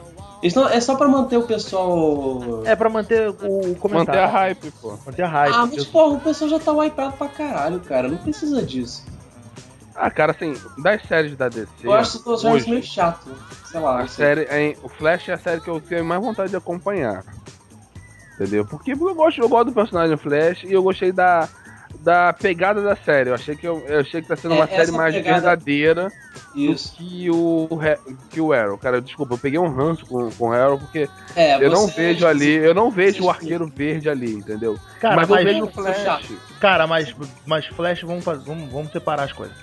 Tão, 0.52 0.68
é 0.68 0.78
só 0.78 0.94
pra 0.94 1.08
manter 1.08 1.38
o 1.38 1.42
pessoal. 1.44 2.62
É 2.66 2.76
pra 2.76 2.90
manter 2.90 3.30
o 3.30 3.34
comentário. 3.76 3.94
Manter 3.94 4.18
a 4.18 4.26
hype, 4.26 4.70
pô. 4.72 4.98
Manter 5.06 5.22
a 5.22 5.28
hype. 5.28 5.54
ah, 5.54 5.66
mas 5.72 5.84
porra, 5.86 6.14
o 6.16 6.20
pessoal 6.20 6.50
já 6.50 6.58
tá 6.58 6.70
wipeado 6.72 7.14
pra 7.14 7.28
caralho, 7.28 7.80
cara. 7.80 8.08
Não 8.08 8.18
precisa 8.18 8.62
disso. 8.62 9.04
Ah, 9.94 10.10
cara, 10.10 10.32
assim, 10.32 10.54
das 10.78 11.02
séries 11.02 11.36
da 11.36 11.48
DC. 11.48 11.68
Eu 11.84 11.92
acho 11.92 12.18
que 12.18 12.24
tô 12.24 12.34
achando 12.34 12.56
isso 12.56 12.64
hoje, 12.66 12.70
meio 12.70 12.82
chato. 12.82 13.30
Sei 13.64 13.80
lá. 13.80 14.00
a 14.00 14.08
série, 14.08 14.42
é, 14.42 14.76
o 14.82 14.88
Flash 14.88 15.28
é 15.28 15.34
a 15.34 15.38
série 15.38 15.60
que 15.60 15.68
eu 15.70 15.80
tenho 15.80 16.04
mais 16.04 16.20
vontade 16.20 16.50
de 16.50 16.56
acompanhar. 16.56 17.22
Entendeu? 18.34 18.64
Porque, 18.64 18.96
porque 18.96 19.12
eu, 19.12 19.14
gosto, 19.14 19.40
eu 19.40 19.48
gosto 19.48 19.66
do 19.66 19.72
personagem 19.72 20.16
Flash 20.16 20.64
e 20.64 20.72
eu 20.72 20.82
gostei 20.82 21.12
da, 21.12 21.48
da 22.00 22.32
pegada 22.32 22.82
da 22.82 22.96
série. 22.96 23.30
Eu 23.30 23.34
achei 23.34 23.54
que, 23.54 23.66
eu, 23.66 23.84
eu 23.86 24.00
achei 24.00 24.20
que 24.20 24.26
tá 24.26 24.34
sendo 24.34 24.54
É, 24.54 24.56
uma 24.56 24.66
série 24.66 24.90
mais 24.90 25.14
pegada- 25.14 25.40
verdadeira 25.40 26.12
Isso. 26.52 26.90
do 26.90 26.96
que 26.96 27.30
o, 27.30 27.68
que 28.30 28.40
o 28.40 28.52
Arrow. 28.52 28.76
Cara, 28.76 29.00
desculpa, 29.00 29.34
eu 29.34 29.38
peguei 29.38 29.60
um 29.60 29.72
ranço 29.72 30.04
com, 30.06 30.28
com 30.32 30.48
o 30.48 30.52
Arrow 30.52 30.76
porque 30.80 31.08
É, 31.36 31.64
eu 31.64 31.70
não 31.70 31.86
vejo 31.86 32.26
ali, 32.26 32.52
eu 32.56 32.74
não 32.74 32.90
vejo 32.90 33.22
o 33.24 33.30
arqueiro 33.30 33.68
verde 33.68 34.10
ali, 34.10 34.34
entendeu? 34.34 34.76
Cara, 35.00 35.14
mas, 35.14 35.28
mas, 35.28 35.38
eu 35.38 35.44
vejo 35.46 35.64
o 35.66 35.70
Você 35.70 35.94
Flash. 35.94 36.32
cara, 36.60 36.86
mas, 36.88 37.14
mas 37.46 37.66
Flash, 37.66 38.02
vamos, 38.02 38.24
fazer, 38.24 38.44
vamos, 38.44 38.72
vamos 38.72 38.90
separar 38.90 39.22
as 39.22 39.32
coisas. 39.32 39.56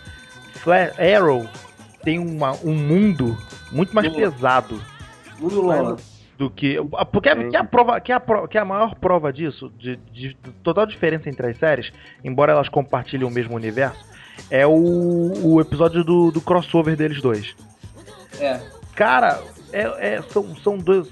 Flash, 0.63 0.93
Arrow 0.99 1.47
tem 2.03 2.17
uma, 2.19 2.51
um 2.63 2.73
mundo 2.73 3.38
muito 3.71 3.93
mais 3.93 4.07
Boa. 4.07 4.19
pesado 4.31 4.81
Muito 5.39 5.61
longo. 5.61 5.97
do 6.38 6.49
que. 6.49 6.77
Porque 7.11 7.29
é, 7.29 7.35
que 7.49 7.55
é 7.55 7.59
a, 7.59 7.63
prova, 7.63 7.99
que 7.99 8.11
é 8.11 8.15
a, 8.15 8.19
pro- 8.19 8.47
que 8.47 8.57
é 8.57 8.61
a 8.61 8.65
maior 8.65 8.95
prova 8.95 9.31
disso, 9.31 9.71
de, 9.77 9.97
de 10.11 10.35
total 10.63 10.85
diferença 10.85 11.29
entre 11.29 11.47
as 11.47 11.57
séries, 11.57 11.91
embora 12.23 12.51
elas 12.53 12.69
compartilhem 12.69 13.27
o 13.27 13.31
mesmo 13.31 13.55
universo, 13.55 14.03
é 14.49 14.65
o, 14.65 15.31
o 15.43 15.61
episódio 15.61 16.03
do, 16.03 16.31
do 16.31 16.41
crossover 16.41 16.95
deles 16.95 17.21
dois. 17.21 17.55
É. 18.39 18.59
Cara, 18.95 19.39
é, 19.71 20.15
é- 20.15 20.21
são, 20.29 20.55
são 20.57 20.77
dois. 20.77 21.07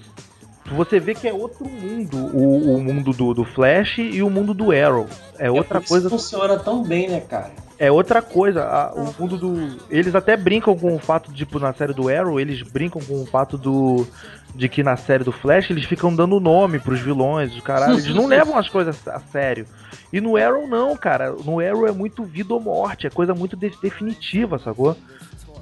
Você 0.75 0.99
vê 0.99 1.13
que 1.15 1.27
é 1.27 1.33
outro 1.33 1.65
mundo, 1.67 2.17
o, 2.35 2.75
o 2.75 2.81
mundo 2.83 3.11
do, 3.11 3.33
do 3.33 3.43
Flash 3.43 3.97
e 3.99 4.21
o 4.21 4.29
mundo 4.29 4.53
do 4.53 4.71
Arrow. 4.71 5.07
É 5.37 5.49
outra 5.49 5.79
por 5.79 5.83
isso 5.85 5.89
coisa. 5.93 6.09
funciona 6.09 6.57
tão 6.59 6.83
bem, 6.83 7.09
né, 7.09 7.19
cara? 7.21 7.51
É 7.77 7.89
outra 7.91 8.21
coisa. 8.21 8.63
a- 8.65 8.93
o 8.93 9.13
mundo 9.19 9.37
do. 9.37 9.77
Eles 9.89 10.13
até 10.13 10.35
brincam 10.35 10.77
com 10.77 10.95
o 10.95 10.99
fato, 10.99 11.31
tipo, 11.33 11.59
na 11.59 11.73
série 11.73 11.93
do 11.93 12.09
Arrow, 12.09 12.39
eles 12.39 12.61
brincam 12.61 13.01
com 13.01 13.21
o 13.21 13.25
fato 13.25 13.57
do. 13.57 14.05
De 14.53 14.67
que 14.67 14.81
na 14.83 14.97
série 14.97 15.23
do 15.23 15.31
Flash 15.31 15.69
eles 15.69 15.85
ficam 15.85 16.13
dando 16.13 16.39
nome 16.39 16.79
pros 16.79 16.99
vilões, 16.99 17.53
os 17.55 17.61
caralho. 17.61 17.93
Eles 17.93 18.13
não 18.13 18.25
levam 18.27 18.57
as 18.57 18.67
coisas 18.67 19.07
a 19.07 19.19
sério. 19.19 19.65
E 20.11 20.19
no 20.19 20.35
Arrow 20.35 20.67
não, 20.67 20.97
cara. 20.97 21.31
No 21.45 21.59
Arrow 21.59 21.87
é 21.87 21.91
muito 21.91 22.23
vida 22.23 22.53
ou 22.53 22.59
morte, 22.59 23.05
é 23.07 23.09
coisa 23.09 23.33
muito 23.33 23.55
de- 23.55 23.71
definitiva, 23.81 24.57
sacou? 24.59 24.97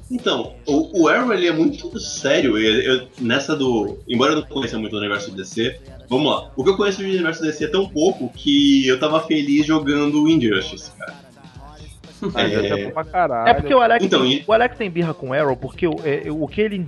Então, 0.09 0.53
o, 0.65 1.01
o 1.03 1.07
Arrow 1.09 1.33
ele 1.33 1.47
é 1.47 1.51
muito 1.51 1.99
sério. 1.99 2.57
Eu, 2.57 2.81
eu- 2.81 3.07
nessa 3.19 3.55
do. 3.55 3.97
Embora 4.07 4.31
eu 4.33 4.37
não 4.37 4.43
conheça 4.47 4.77
muito 4.79 4.91
do 4.93 4.99
universo 4.99 5.31
DC, 5.31 5.79
vamos 6.09 6.31
lá. 6.31 6.51
O 6.55 6.63
que 6.63 6.69
eu 6.69 6.77
conheço 6.77 6.99
do 6.99 7.03
universo 7.05 7.41
DC 7.41 7.65
é 7.65 7.67
tão 7.67 7.87
pouco 7.89 8.29
que 8.29 8.87
eu 8.87 8.99
tava 8.99 9.19
feliz 9.21 9.65
jogando 9.65 10.27
Injustice, 10.29 10.91
cara. 10.97 11.26
Mas 12.21 12.51
É. 12.53 12.67
é 12.67 12.85
bom 12.85 12.91
pra 12.91 13.03
caralho. 13.03 13.49
É 13.49 13.53
porque 13.53 13.73
o 13.73 13.79
Alex, 13.81 14.03
Então, 14.05 14.21
tem, 14.21 14.31
e- 14.33 14.43
o 14.47 14.53
Alex 14.53 14.77
tem 14.77 14.89
birra 14.89 15.13
com 15.13 15.29
o 15.29 15.33
Arrow, 15.33 15.55
porque 15.55 15.87
o, 15.87 15.95
é, 16.03 16.23
o 16.29 16.47
que 16.47 16.61
ele 16.61 16.85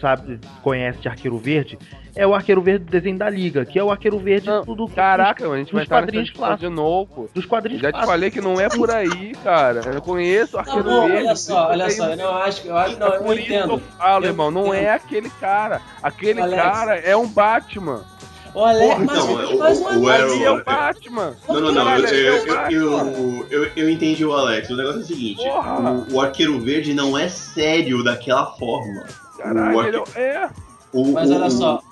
sabe, 0.00 0.38
conhece 0.62 0.98
de 1.00 1.08
Arqueiro 1.08 1.38
Verde 1.38 1.78
é 2.16 2.26
o 2.26 2.34
Arqueiro 2.34 2.62
Verde 2.62 2.84
do 2.84 2.90
desenho 2.90 3.18
da 3.18 3.28
Liga, 3.28 3.64
que 3.64 3.78
é 3.78 3.82
o 3.82 3.90
Arqueiro 3.90 4.18
Verde 4.18 4.46
Não, 4.46 4.62
do, 4.64 4.74
do- 4.74 4.88
Caraca, 4.88 5.50
a 5.50 5.56
gente 5.56 5.72
vai 5.72 5.82
estar 5.82 6.00
quadrinhos 6.02 6.30
clássicos. 6.30 6.60
de 6.60 6.68
novo. 6.68 7.28
dos 7.34 7.44
quadrinhos 7.44 7.82
Já 7.82 7.92
te 7.92 8.04
falei 8.06 8.30
que 8.30 8.40
não 8.40 8.60
é 8.60 8.68
por 8.68 8.90
aí, 8.90 9.34
cara. 9.42 9.80
Eu 9.92 10.00
conheço 10.00 10.56
o 10.56 10.60
Arqueiro 10.60 10.84
bom, 10.84 11.06
Verde. 11.08 11.24
olha 11.26 11.36
só, 11.36 11.68
olha 11.70 11.84
eu 11.84 11.90
só. 11.90 12.10
Eu 12.10 12.16
não 12.16 12.36
acho 12.36 12.62
que. 12.62 12.68
Eu, 12.68 12.76
acho, 12.76 12.98
não, 12.98 13.12
é 13.12 13.16
eu 13.16 13.22
por 13.24 13.36
isso 13.36 13.46
que 13.46 13.52
eu 13.52 13.58
entendo. 13.58 13.82
falo, 13.98 14.24
Eu 14.24 14.30
irmão. 14.30 14.50
Não 14.50 14.66
entendo. 14.68 14.84
é 14.84 14.90
aquele 14.90 15.30
cara. 15.30 15.80
Aquele 16.02 16.40
Alex. 16.40 16.62
cara 16.62 16.94
é 16.98 17.16
um 17.16 17.26
Batman. 17.26 18.04
Porra, 18.54 18.72
mas, 19.00 19.18
então, 19.18 19.34
o- 19.34 19.58
mas 19.58 19.78
o- 19.80 19.82
não 19.92 20.00
o 20.02 20.10
é 20.10 20.20
Arrow- 20.22 20.42
é 20.44 20.50
o 20.52 20.64
Batman. 20.64 21.36
Não, 21.48 21.60
não, 21.60 21.72
não. 21.72 21.98
Eu, 21.98 22.06
eu, 22.08 22.56
é 22.60 22.68
eu, 22.72 22.92
eu, 22.92 23.46
eu- 23.50 23.70
eu 23.76 23.90
entendi 23.90 24.24
o 24.24 24.32
Alex. 24.32 24.70
O 24.70 24.76
negócio 24.76 25.00
é 25.00 25.02
o 25.02 25.06
seguinte: 25.06 25.42
o, 26.10 26.14
o 26.14 26.20
Arqueiro 26.20 26.58
Verde 26.60 26.94
não 26.94 27.18
é 27.18 27.28
sério 27.28 28.02
daquela 28.04 28.46
forma. 28.56 29.04
Caralho, 29.36 30.04
é. 30.14 30.48
o- 30.92 31.12
Mas 31.12 31.30
o- 31.30 31.34
olha 31.34 31.50
só. 31.50 31.82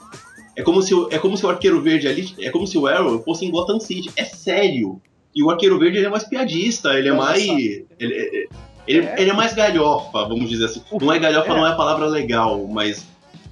É 0.57 0.63
como, 0.63 0.81
se, 0.83 0.95
o- 0.95 1.09
é 1.11 1.19
como 1.19 1.37
se 1.37 1.45
o 1.45 1.49
Arqueiro 1.51 1.81
Verde 1.83 2.07
ali. 2.07 2.33
É 2.41 2.51
como 2.51 2.67
se 2.67 2.79
o 2.79 2.87
Arrow 2.87 3.23
fosse 3.25 3.45
em 3.45 3.51
Gotham 3.51 3.81
City. 3.81 4.11
É 4.17 4.25
sério. 4.25 5.01
E 5.35 5.43
o 5.43 5.51
Arqueiro 5.51 5.79
Verde 5.79 5.99
ele 5.99 6.07
é 6.07 6.11
mais 6.11 6.25
piadista, 6.25 6.91
ele 6.95 7.09
é 7.09 7.13
Olha 7.13 7.21
mais. 7.21 7.43
Ele, 7.43 7.87
ele, 7.99 8.49
ele- 8.87 9.09
ele 9.17 9.31
é 9.31 9.33
mais 9.35 9.53
galhofa, 9.55 10.27
vamos 10.29 10.49
dizer 10.49 10.67
assim. 10.67 10.83
Não 11.01 11.13
é 11.13 11.19
galhofa, 11.19 11.51
É. 11.53 11.57
não 11.57 11.67
é 11.67 11.71
a 11.71 11.75
palavra 11.75 12.07
legal, 12.07 12.65
mas. 12.71 13.05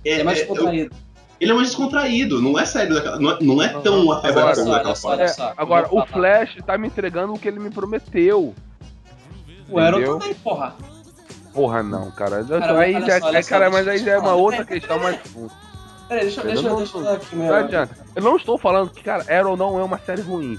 É 0.05 0.23
mais 0.23 0.41
é- 0.41 0.45
contraído. 0.45 0.95
Ele 1.41 1.51
é 1.53 1.55
mais 1.55 1.69
descontraído, 1.69 2.41
não 2.43 2.59
é 2.59 2.67
sério 2.67 2.95
daquela. 2.95 3.19
Não 3.19 3.31
é, 3.31 3.39
não 3.41 3.62
é 3.62 3.69
tão 3.81 4.12
afebrado 4.12 4.61
Agora, 4.61 4.85
daquela 4.85 5.12
olha 5.15 5.23
É, 5.25 5.53
agora, 5.57 5.89
o. 5.91 6.07
Flash 6.07 6.57
tá 6.67 6.77
me 6.77 6.89
entregando 6.89 7.33
o 7.33 7.39
que 7.39 7.49
ele 7.49 7.59
me 7.59 7.71
prometeu. 7.71 8.55
O 9.69 9.79
Arrow 9.79 10.19
também, 10.19 10.35
porra. 10.35 10.75
Porra, 11.55 11.83
não, 11.83 12.11
cara. 12.11 12.45
Cara, 12.45 12.79
aí 12.81 12.93
já, 13.07 13.21
só, 13.21 13.33
é, 13.33 13.43
cara, 13.43 13.71
mas 13.71 13.89
aí 13.89 13.99
já 13.99 14.12
é 14.12 14.19
uma 14.19 14.35
outra 14.35 14.65
questão 14.65 14.99
mais 14.99 15.17
peraí. 15.23 15.33
funda. 15.33 15.53
Peraí, 16.09 16.25
deixa, 16.25 16.41
Eu 16.41 16.47
deixa, 16.47 16.62
não- 16.69 16.77
deixa 16.77 16.99
eu 16.99 17.03
dar 17.05 17.12
aqui 17.15 17.37
meu. 17.37 17.47
Não 17.49 17.55
adianta. 17.55 17.97
Eu 18.15 18.23
não 18.23 18.37
estou 18.37 18.59
falando 18.59 18.91
que, 18.91 19.03
cara, 19.03 19.25
Arrow 19.33 19.57
não 19.57 19.79
é 19.79 19.85
uma 19.85 19.99
série 19.99 20.23
ruim. 20.23 20.59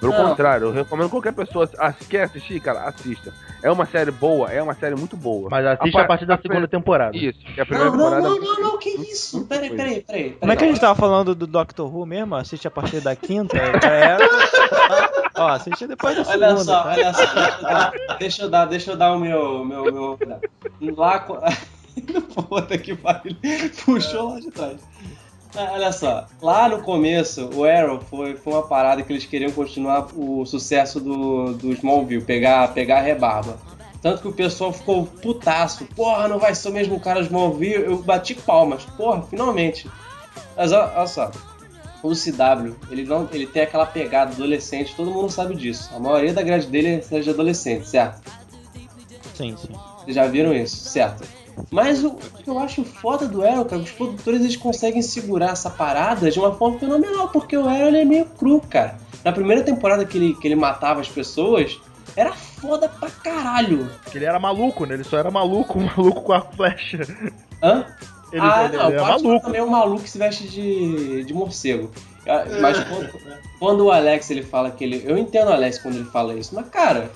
Pelo 0.00 0.12
Não. 0.12 0.28
contrário, 0.30 0.66
eu 0.66 0.72
recomendo 0.72 1.08
qualquer 1.08 1.32
pessoa. 1.32 1.68
Ah, 1.78 1.92
quer 1.92 2.24
assistir, 2.24 2.60
cara, 2.60 2.80
assista. 2.84 3.32
É 3.62 3.70
uma 3.70 3.86
série 3.86 4.10
boa, 4.10 4.52
é 4.52 4.62
uma 4.62 4.74
série 4.74 4.94
muito 4.94 5.16
boa. 5.16 5.48
Mas 5.50 5.64
assiste 5.66 5.96
A 5.96 6.00
a, 6.00 6.02
par- 6.02 6.08
partir 6.08 6.26
da 6.26 6.34
a 6.34 6.38
segunda 6.38 6.68
temporada. 6.68 7.16
Isso, 7.16 7.38
que 7.54 7.60
a 7.60 7.64
primeira 7.64 7.90
Não, 7.90 7.96
não, 7.96 8.04
temporada. 8.10 8.28
não, 8.28 8.38
não, 8.40 8.60
não, 8.72 8.78
que 8.78 8.90
isso? 8.90 9.46
Peraí, 9.46 9.70
peraí, 9.74 10.00
peraí. 10.02 10.30
Como 10.38 10.52
é 10.52 10.56
que 10.56 10.64
a 10.64 10.66
gente 10.68 10.80
tava 10.80 10.94
falando 10.94 11.34
do 11.34 11.46
Doctor 11.46 11.92
Who 11.94 12.04
mesmo? 12.04 12.34
Assiste 12.36 12.68
a 12.68 12.70
partir 12.70 13.00
da 13.00 13.16
quinta? 13.16 13.56
Era. 13.82 14.18
Ó, 15.34 15.48
assiste 15.48 15.86
depois 15.86 16.14
da 16.16 16.24
segunda. 16.24 16.46
Olha 16.48 16.58
só, 16.64 16.82
tá? 16.82 16.90
olha 16.90 17.12
só, 17.14 17.22
deixa 17.24 17.52
eu 17.62 17.62
dar, 17.62 17.92
deixa 18.18 18.42
eu 18.42 18.50
dar, 18.50 18.64
deixa 18.66 18.90
eu 18.92 18.96
dar 18.96 19.12
o 19.14 19.18
meu, 19.18 19.64
meu, 19.64 19.84
meu, 19.92 20.94
lá, 20.96 21.18
puta 22.48 22.78
que 22.78 22.94
pariu, 22.94 23.36
puxou 23.84 24.34
lá 24.34 24.40
de 24.40 24.50
trás. 24.50 24.76
Ah, 25.56 25.70
Olha 25.72 25.90
só, 25.90 26.26
lá 26.42 26.68
no 26.68 26.82
começo, 26.82 27.48
o 27.54 27.64
Arrow 27.64 28.00
foi, 28.00 28.36
foi 28.36 28.52
uma 28.52 28.66
parada 28.66 29.02
que 29.02 29.12
eles 29.12 29.24
queriam 29.24 29.50
continuar 29.50 30.08
o 30.14 30.44
sucesso 30.44 31.00
do, 31.00 31.54
do 31.54 31.72
Smallville, 31.72 32.22
pegar, 32.22 32.72
pegar 32.74 32.98
a 32.98 33.02
rebarba. 33.02 33.56
Tanto 34.02 34.22
que 34.22 34.28
o 34.28 34.32
pessoal 34.32 34.72
ficou 34.72 35.06
putaço. 35.06 35.86
Porra, 35.96 36.28
não 36.28 36.38
vai 36.38 36.54
ser 36.54 36.68
o 36.68 36.72
mesmo 36.72 37.00
cara 37.00 37.20
do 37.20 37.26
Smallville. 37.26 37.84
Eu 37.84 37.98
bati 38.02 38.34
palmas. 38.34 38.84
Porra, 38.84 39.22
finalmente. 39.22 39.90
Mas 40.56 40.70
olha 40.72 41.06
só, 41.06 41.30
o 42.02 42.10
CW, 42.10 42.76
ele, 42.90 43.04
não, 43.04 43.28
ele 43.32 43.46
tem 43.46 43.62
aquela 43.62 43.86
pegada 43.86 44.32
adolescente, 44.32 44.94
todo 44.94 45.10
mundo 45.10 45.30
sabe 45.30 45.54
disso. 45.54 45.90
A 45.94 45.98
maioria 45.98 46.32
da 46.32 46.42
grade 46.42 46.66
dele 46.66 47.02
é 47.10 47.20
de 47.20 47.30
adolescente, 47.30 47.88
certo? 47.88 48.20
Sim, 49.34 49.56
sim. 49.56 49.72
Vocês 49.98 50.14
já 50.14 50.26
viram 50.26 50.54
isso, 50.54 50.76
certo? 50.76 51.26
Mas 51.70 52.04
o 52.04 52.12
que 52.14 52.48
eu 52.48 52.58
acho 52.58 52.84
foda 52.84 53.26
do 53.26 53.44
Arrow, 53.44 53.64
cara, 53.64 53.82
os 53.82 53.90
produtores 53.90 54.40
eles 54.40 54.56
conseguem 54.56 55.02
segurar 55.02 55.50
essa 55.50 55.70
parada 55.70 56.30
de 56.30 56.38
uma 56.38 56.54
forma 56.54 56.78
fenomenal, 56.78 57.28
porque 57.28 57.56
o 57.56 57.68
Arrow 57.68 57.88
ele 57.88 58.00
é 58.00 58.04
meio 58.04 58.24
cru, 58.26 58.60
cara. 58.60 58.98
Na 59.24 59.32
primeira 59.32 59.62
temporada 59.62 60.04
que 60.04 60.16
ele, 60.16 60.34
que 60.34 60.46
ele 60.46 60.54
matava 60.54 61.00
as 61.00 61.08
pessoas, 61.08 61.80
era 62.14 62.32
foda 62.32 62.88
pra 62.88 63.10
caralho. 63.10 63.90
Porque 64.04 64.18
ele 64.18 64.24
era 64.24 64.38
maluco, 64.38 64.86
né? 64.86 64.94
Ele 64.94 65.04
só 65.04 65.18
era 65.18 65.30
maluco, 65.30 65.78
maluco 65.80 66.22
com 66.22 66.32
arco 66.32 66.52
e 66.52 66.56
flecha. 66.56 66.98
Hã? 67.62 67.84
Ele, 68.32 68.42
ah, 68.44 68.64
ele, 68.64 68.76
não, 68.76 68.88
ele 68.88 68.96
o 68.96 68.98
é 68.98 69.00
Batman 69.00 69.28
maluco. 69.28 69.46
também 69.46 69.60
é 69.60 69.64
um 69.64 69.70
maluco 69.70 70.02
que 70.02 70.10
se 70.10 70.18
veste 70.18 70.48
de, 70.48 71.24
de 71.24 71.34
morcego. 71.34 71.90
Ah, 72.26 72.44
Mas 72.60 72.78
quando, 72.84 73.10
quando 73.58 73.84
o 73.84 73.90
Alex 73.90 74.30
ele 74.30 74.42
fala 74.42 74.70
que 74.70 74.82
ele. 74.84 75.02
Eu 75.04 75.16
entendo 75.16 75.48
o 75.48 75.52
Alex 75.52 75.78
quando 75.78 75.96
ele 75.96 76.04
fala 76.06 76.34
isso, 76.34 76.54
mas 76.54 76.68
cara, 76.68 77.10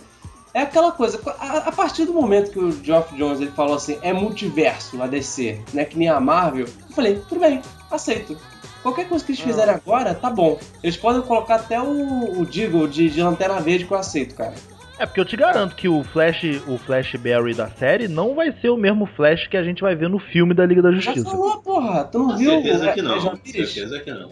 é 0.54 0.62
aquela 0.62 0.92
coisa. 0.92 1.20
A, 1.38 1.68
a 1.68 1.72
partir 1.72 2.04
do 2.04 2.12
momento 2.12 2.50
que 2.50 2.58
o 2.58 2.72
Geoff 2.84 3.14
Jones 3.16 3.40
ele 3.40 3.50
falou 3.50 3.76
assim, 3.76 3.98
é 4.02 4.12
multiverso 4.12 4.96
na 4.96 5.06
DC, 5.06 5.60
né? 5.72 5.84
Que 5.84 5.98
nem 5.98 6.08
a 6.08 6.20
Marvel, 6.20 6.66
eu 6.66 6.94
falei, 6.94 7.22
tudo 7.28 7.40
bem, 7.40 7.60
aceito. 7.90 8.36
Qualquer 8.82 9.08
coisa 9.08 9.24
que 9.24 9.32
eles 9.32 9.40
fizerem 9.40 9.74
agora, 9.74 10.14
tá 10.14 10.30
bom. 10.30 10.58
Eles 10.82 10.96
podem 10.96 11.20
colocar 11.22 11.56
até 11.56 11.80
o, 11.80 12.40
o 12.40 12.46
Deagle 12.46 12.88
de, 12.88 13.10
de 13.10 13.22
lanterna 13.22 13.60
verde 13.60 13.84
que 13.84 13.92
eu 13.92 13.98
aceito, 13.98 14.34
cara. 14.34 14.54
É 14.98 15.06
porque 15.06 15.20
eu 15.20 15.24
te 15.24 15.36
garanto 15.36 15.74
que 15.74 15.88
o 15.88 16.02
Flash, 16.04 16.42
o 16.66 16.76
Flash 16.76 17.14
Barry 17.16 17.54
da 17.54 17.68
série 17.70 18.06
não 18.06 18.34
vai 18.34 18.52
ser 18.52 18.68
o 18.68 18.76
mesmo 18.76 19.06
Flash 19.06 19.46
que 19.48 19.56
a 19.56 19.62
gente 19.62 19.80
vai 19.80 19.94
ver 19.94 20.10
no 20.10 20.18
filme 20.18 20.52
da 20.52 20.66
Liga 20.66 20.82
da 20.82 20.90
Já 20.92 21.00
Justiça. 21.00 21.30
falou, 21.30 21.58
porra, 21.62 22.04
tu 22.04 22.18
não 22.18 22.28
Com 22.28 22.36
viu? 22.36 22.50
certeza 22.50 22.92
que 22.92 23.02
não. 23.02 23.20
já 23.20 23.36
certeza 23.44 24.00
que 24.00 24.12
não. 24.12 24.30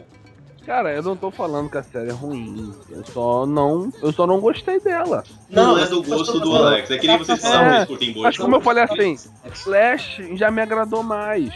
Cara, 0.68 0.92
eu 0.92 1.02
não 1.02 1.16
tô 1.16 1.30
falando 1.30 1.70
que 1.70 1.78
a 1.78 1.82
série 1.82 2.10
é 2.10 2.12
ruim. 2.12 2.74
Eu 2.90 3.02
só 3.06 3.46
não, 3.46 3.90
eu 4.02 4.12
só 4.12 4.26
não 4.26 4.38
gostei 4.38 4.78
dela. 4.78 5.24
Não, 5.48 5.68
Não, 5.68 5.78
é 5.78 5.86
do 5.86 6.00
mas- 6.00 6.08
gosto 6.10 6.32
mas- 6.34 6.42
do 6.42 6.56
Alex. 6.56 6.90
É 6.90 6.98
que 6.98 7.06
nem 7.06 7.16
vocês 7.16 7.42
É, 7.42 7.48
sabem, 7.48 7.70
vocês 7.70 7.86
curtem 7.86 8.08
Mas 8.08 8.22
Bosch. 8.22 8.36
como 8.38 8.56
eu 8.56 8.60
falei 8.60 8.84
assim, 8.84 9.16
Flash 9.54 10.20
já 10.34 10.50
me 10.50 10.60
agradou 10.60 11.02
mais. 11.02 11.50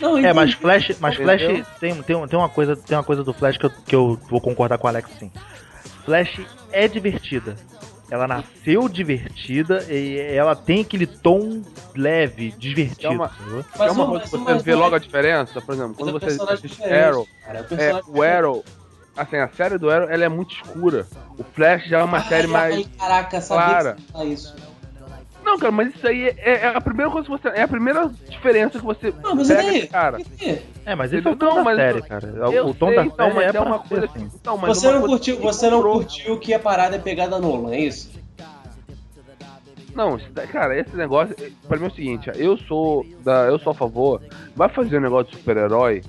Não, 0.00 0.16
É, 0.16 0.32
mas. 0.32 0.54
Flash, 0.54 0.96
mas 0.98 1.14
Flash 1.16 1.42
tem, 1.78 2.02
tem, 2.02 2.26
tem, 2.26 2.38
uma 2.38 2.48
coisa, 2.48 2.74
tem 2.74 2.96
uma 2.96 3.04
coisa 3.04 3.22
do 3.22 3.34
Flash 3.34 3.58
que 3.58 3.66
eu, 3.66 3.70
que 3.86 3.94
eu 3.94 4.18
vou 4.30 4.40
concordar 4.40 4.78
com 4.78 4.86
o 4.86 4.88
Alex 4.88 5.10
sim. 5.18 5.30
Flash 6.06 6.40
é 6.72 6.88
divertida. 6.88 7.56
Ela 8.10 8.28
nasceu 8.28 8.88
divertida 8.88 9.82
e 9.90 10.18
ela 10.18 10.54
tem 10.54 10.82
aquele 10.82 11.06
tom 11.06 11.62
leve, 11.96 12.52
divertido. 12.58 13.06
É 13.06 13.16
uma- 13.16 13.30
é 13.78 13.90
uma 13.90 14.06
coisa 14.06 14.24
que 14.24 14.30
você 14.38 14.62
vê 14.62 14.74
logo 14.74 14.94
a 14.94 14.98
diferença, 14.98 15.60
por 15.60 15.74
exemplo, 15.74 15.96
mas 15.98 15.98
quando 15.98 16.16
é 16.16 16.30
você 16.30 16.52
assiste 16.52 16.82
Arrow, 16.84 17.28
cara, 17.44 17.66
é 17.70 17.84
é, 17.84 18.00
o 18.06 18.22
Arrow, 18.22 18.64
assim, 19.16 19.36
a 19.36 19.48
série 19.48 19.78
do 19.78 19.90
Arrow, 19.90 20.08
ela 20.10 20.24
é 20.24 20.28
muito 20.28 20.54
escura. 20.54 21.06
O 21.38 21.42
Flash 21.42 21.84
já 21.86 22.00
é 22.00 22.02
uma 22.02 22.18
Ai, 22.18 22.24
série 22.28 22.46
ai, 22.46 22.52
mais... 22.52 22.86
Caraca, 22.98 23.40
sabia 23.40 23.64
clara. 23.64 23.94
que 23.94 24.12
você 24.12 24.24
isso. 24.24 24.54
Não, 25.44 25.58
cara, 25.58 25.70
mas 25.72 25.94
isso 25.94 26.06
aí 26.06 26.28
é, 26.38 26.52
é 26.64 26.66
a 26.68 26.80
primeira 26.80 27.10
coisa 27.10 27.26
que 27.26 27.30
você... 27.30 27.48
É 27.48 27.62
a 27.62 27.68
primeira 27.68 28.08
diferença 28.28 28.78
que 28.78 28.84
você 28.84 29.12
Não, 29.22 29.34
mas 29.34 29.48
pega 29.48 29.62
daí? 29.62 29.78
esse 29.78 29.86
cara. 29.88 30.18
É, 30.86 30.94
mas 30.94 31.12
esse 31.12 31.26
é 31.26 31.30
o 31.30 31.32
Não, 31.32 31.38
tom 31.38 31.54
da 31.56 31.64
mas 31.64 31.76
série, 31.76 32.02
cara. 32.02 32.28
O 32.66 32.74
tom 32.74 32.86
sei, 32.88 32.96
da 32.96 33.04
então, 33.04 33.32
série 33.32 33.44
é, 33.44 33.48
é 33.48 33.52
pra 33.52 33.62
uma 33.62 33.82
ser 33.82 33.88
coisa 33.88 34.04
assim. 34.06 34.28
que... 34.28 34.36
Então, 34.36 34.56
Você 34.56 34.88
uma 34.88 34.98
não, 35.00 35.06
curtiu, 35.06 35.36
que 35.36 35.42
você 35.42 35.70
não 35.70 35.82
curtiu 35.82 36.38
que 36.38 36.54
a 36.54 36.58
parada 36.58 36.96
é 36.96 36.98
pegada 36.98 37.38
Nolan, 37.38 37.72
é 37.74 37.80
isso? 37.80 38.10
Não, 39.94 40.16
isso 40.16 40.28
cara, 40.50 40.76
esse 40.76 40.96
negócio, 40.96 41.36
pra 41.68 41.78
mim 41.78 41.84
é 41.84 41.88
o 41.88 41.94
seguinte, 41.94 42.30
eu 42.34 42.56
sou 42.58 43.06
da, 43.22 43.44
eu 43.44 43.58
sou 43.60 43.70
a 43.70 43.74
favor, 43.74 44.20
vai 44.56 44.68
fazer 44.68 44.98
um 44.98 45.00
negócio 45.00 45.30
de 45.30 45.36
super-herói, 45.38 46.02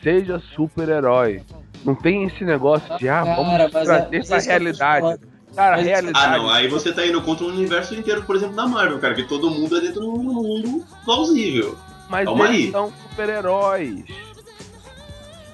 seja 0.00 0.38
super-herói. 0.54 1.42
Não 1.84 1.96
tem 1.96 2.22
esse 2.24 2.44
negócio 2.44 2.96
de, 2.98 3.08
ah, 3.08 3.24
Cara, 3.24 3.34
vamos 3.34 3.54
é- 3.54 3.68
trazer 3.68 4.16
essa 4.16 4.34
é 4.34 4.38
isso 4.38 4.38
te 4.38 4.48
realidade. 4.48 5.18
Cara, 5.54 5.74
a 5.74 5.78
Mas- 5.78 5.86
realidade. 5.86 6.26
Ah, 6.26 6.38
não, 6.38 6.48
aí 6.50 6.66
você 6.68 6.92
tá 6.92 7.06
indo 7.06 7.20
contra 7.22 7.44
o 7.44 7.48
universo 7.48 7.94
inteiro, 7.94 8.22
por 8.24 8.36
exemplo, 8.36 8.56
da 8.56 8.66
Marvel, 8.66 8.98
cara, 8.98 9.14
que 9.14 9.24
todo 9.24 9.50
mundo 9.50 9.76
é 9.76 9.80
dentro 9.80 10.00
de 10.00 10.06
um 10.06 10.16
mundo 10.16 10.84
plausível. 11.04 11.76
Mas 12.08 12.24
Calma 12.24 12.44
eles 12.48 12.66
aí. 12.66 12.70
são 12.72 12.92
super-heróis. 13.10 14.04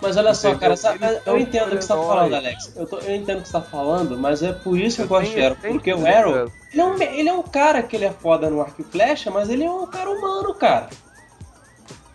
Mas 0.01 0.17
olha 0.17 0.33
só, 0.33 0.55
cara, 0.55 0.77
sabe- 0.77 0.99
eu 1.27 1.37
entendo 1.37 1.73
o 1.73 1.77
que 1.77 1.83
você 1.83 1.89
tá 1.89 1.97
falando, 1.97 2.35
Alex. 2.35 2.73
Eu, 2.77 2.87
tô- 2.87 2.99
eu 2.99 3.17
entendo 3.17 3.39
o 3.39 3.43
que 3.43 3.49
você 3.49 3.53
tá 3.53 3.61
falando, 3.61 4.17
mas 4.17 4.43
é 4.45 4.53
por 4.53 4.79
isso 4.79 4.97
que 4.97 5.03
eu, 5.03 5.05
Eu 5.07 5.09
gosto 5.09 5.35
de 5.35 5.41
Arrow. 5.43 5.57
Porque 5.61 5.93
o. 5.93 6.07
Arrow, 6.07 6.53
ele 6.73 6.81
é, 6.81 6.85
um, 6.85 7.03
ele 7.03 7.29
é 7.29 7.33
um 7.33 7.43
cara 7.43 7.83
que 7.83 7.97
ele 7.97 8.05
é 8.05 8.13
foda 8.13 8.49
no 8.49 8.61
arco 8.61 8.81
e 8.81 8.85
flecha, 8.85 9.29
mas 9.31 9.51
ele 9.51 9.65
é 9.65 9.71
um 9.71 9.87
cara 9.87 10.09
humano, 10.09 10.55
cara. 10.55 10.89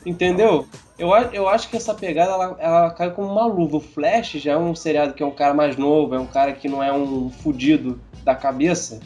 Entendeu? 0.06 0.68
Eu, 0.98 1.10
eu 1.32 1.48
acho 1.48 1.70
que 1.70 1.78
essa 1.78 1.94
pegada 1.94 2.32
ela, 2.32 2.58
ela 2.60 2.92
cai 2.92 3.12
como 3.12 3.32
uma 3.32 3.46
luva. 3.46 3.78
O 3.78 3.80
Flash 3.80 4.34
já 4.34 4.54
é 4.54 4.58
um 4.58 4.76
seriado 4.76 5.14
que 5.14 5.24
é 5.24 5.26
um 5.26 5.32
cara 5.32 5.54
mais 5.54 5.78
novo, 5.78 6.14
é 6.14 6.20
um 6.20 6.26
cara 6.26 6.54
que 6.54 6.68
não 6.68 6.84
é 6.84 6.92
um 6.92 7.30
fudido 7.30 8.00
da 8.24 8.36
cabeça, 8.36 9.00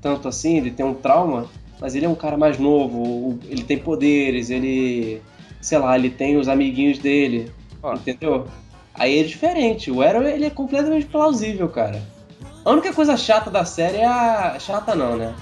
tanto 0.00 0.28
assim, 0.28 0.58
ele 0.58 0.70
tem 0.70 0.84
um 0.84 0.94
trauma, 0.94 1.46
mas 1.80 1.94
ele 1.94 2.06
é 2.06 2.08
um 2.08 2.14
cara 2.14 2.36
mais 2.36 2.58
novo, 2.58 3.38
ele 3.48 3.62
tem 3.62 3.78
poderes, 3.78 4.50
ele. 4.50 5.22
sei 5.60 5.78
lá, 5.78 5.96
ele 5.96 6.10
tem 6.10 6.36
os 6.36 6.48
amiguinhos 6.48 6.98
dele. 6.98 7.52
Entendeu? 7.94 8.46
Aí 8.94 9.20
é 9.20 9.22
diferente. 9.22 9.90
O 9.90 10.02
Arrow 10.02 10.22
ele 10.22 10.44
é 10.44 10.50
completamente 10.50 11.06
plausível, 11.06 11.68
cara. 11.68 12.02
A 12.64 12.70
única 12.72 12.92
coisa 12.92 13.16
chata 13.16 13.50
da 13.50 13.64
série 13.64 13.98
é 13.98 14.04
a. 14.04 14.58
Chata 14.58 14.94
não, 14.94 15.16
né? 15.16 15.34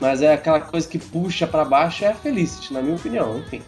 Mas 0.00 0.22
é 0.22 0.32
aquela 0.32 0.60
coisa 0.60 0.88
que 0.88 0.98
puxa 0.98 1.46
pra 1.46 1.64
baixo 1.64 2.04
é 2.04 2.08
a 2.08 2.14
Felicity, 2.14 2.72
na 2.72 2.82
minha 2.82 2.96
opinião, 2.96 3.38
enfim. 3.38 3.62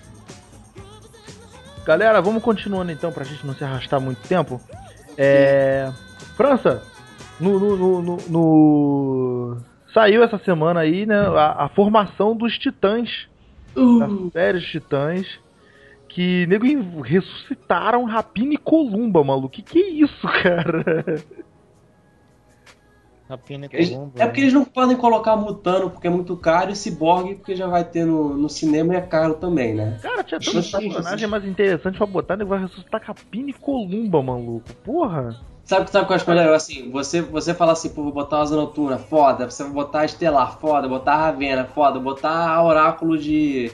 Galera, 1.85 2.21
vamos 2.23 2.43
continuando 2.43 2.91
então, 2.91 3.13
pra 3.13 3.25
gente 3.25 3.47
não 3.47 3.55
se 3.55 3.63
arrastar 3.65 4.01
muito 4.01 4.27
tempo. 4.27 4.61
É. 5.19 5.91
França, 6.37 6.83
no. 7.41 7.59
no, 7.59 8.03
no- 8.03 8.17
no- 8.29 9.57
Saiu 9.93 10.25
essa 10.25 10.39
semana 10.39 10.81
aí, 10.81 11.07
né? 11.07 11.17
A, 11.17 11.67
a 11.67 11.69
formação 11.69 12.37
dos 12.37 12.59
titãs. 12.59 13.29
Da 13.77 14.31
série 14.33 14.61
titãs. 14.61 15.27
Que 16.09 16.47
nego 16.47 17.01
ressuscitaram 17.01 18.05
Rapina 18.05 18.55
e 18.55 18.57
Columba, 18.57 19.23
maluco. 19.23 19.51
Que 19.51 19.63
que 19.63 19.79
é 19.79 19.91
isso, 19.91 20.27
cara? 20.43 21.23
Rapina 23.29 23.67
e 23.67 23.69
Eles- 23.71 23.91
Columbo. 23.91 24.19
é 24.21 24.27
porque 24.27 24.41
eles 24.43 24.53
não 24.53 24.65
podem 24.65 24.97
colocar 24.97 25.37
Mutano 25.37 25.91
porque 25.91 26.07
é 26.07 26.11
muito 26.11 26.37
caro 26.37 26.71
e 26.71 26.77
Cyborg 26.77 27.35
porque 27.37 27.57
já 27.57 27.67
vai 27.67 27.85
ter 27.85 28.05
no, 28.05 28.37
no 28.37 28.49
cinema 28.49 28.95
e 28.95 28.97
é 28.97 29.01
caro 29.01 29.35
também, 29.35 29.75
né? 29.75 29.99
Cara, 30.03 30.23
tinha 30.25 30.41
tantos 30.41 30.67
Sim, 30.67 30.81
sim. 30.81 30.89
personagens 30.89 31.31
mais 31.31 31.45
interessantes 31.45 31.99
pra 31.99 32.07
botar, 32.07 32.37
nego 32.37 32.51
vai 32.51 32.61
ressuscitar 32.61 33.03
Rapina 33.05 33.51
e 33.51 33.55
Columba, 33.55 34.23
maluco. 34.23 34.75
Porra. 34.85 35.41
Sabe 35.65 35.83
o 35.83 35.85
que 35.87 35.93
sabe 35.93 36.05
o 36.05 36.07
que 36.07 36.13
eu 36.13 36.17
acho 36.17 36.29
melhor? 36.29 36.55
Assim, 36.55 36.91
você, 36.91 37.23
você 37.23 37.55
fala 37.55 37.73
assim, 37.73 37.89
pô, 37.89 38.03
vou 38.03 38.13
botar 38.13 38.39
a 38.39 38.43
Asa 38.43 38.55
Noturna, 38.55 38.99
foda, 38.99 39.51
você 39.51 39.63
vai 39.65 39.73
botar 39.73 40.01
a 40.01 40.05
Estelar, 40.05 40.59
foda, 40.61 40.87
botar 40.89 41.15
a 41.15 41.17
Ravena, 41.27 41.65
foda, 41.65 41.99
botar 41.99 42.51
a 42.51 42.63
Oráculo 42.63 43.17
de, 43.17 43.71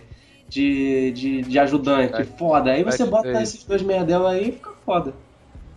de, 0.49 1.11
de, 1.13 1.43
de 1.43 1.59
ajudante, 1.59 2.23
É. 2.23 2.25
foda. 2.25 2.71
Aí 2.71 2.85
você 2.85 3.03
É, 3.03 3.07
bota 3.07 3.29
é 3.29 3.43
esses 3.43 3.65
dois 3.65 3.83
merdel 3.83 4.25
aí 4.27 4.51
e 4.51 4.53
fica 4.53 4.71
foda. 4.85 5.13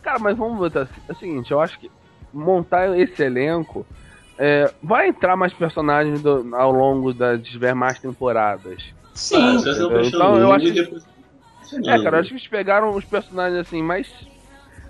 Cara, 0.03 0.19
mas 0.19 0.37
vamos 0.37 0.57
botar 0.59 0.83
assim. 0.83 1.01
É 1.07 1.11
o 1.11 1.15
seguinte, 1.15 1.51
eu 1.51 1.59
acho 1.59 1.79
que 1.79 1.89
montar 2.33 2.97
esse 2.97 3.21
elenco. 3.23 3.85
é, 4.35 4.71
vai 4.81 5.09
entrar 5.09 5.35
mais 5.37 5.53
personagens 5.53 6.19
do- 6.19 6.55
ao 6.55 6.71
longo 6.71 7.13
das 7.13 7.43
demais 7.43 7.99
temporadas. 7.99 8.81
Sim, 9.13 9.37
Ah, 9.37 9.59
fechar 9.61 10.07
Então, 10.07 10.37
eu 10.39 10.51
acho 10.51 10.65
e 10.65 10.71
que- 10.71 10.81
depois- 10.81 11.05
É, 11.85 12.03
cara, 12.03 12.17
eu 12.17 12.19
acho 12.21 12.29
que 12.29 12.33
eles 12.35 12.47
pegaram 12.47 12.95
os 12.95 13.05
personagens 13.05 13.59
assim 13.59 13.81
mais 13.83 14.11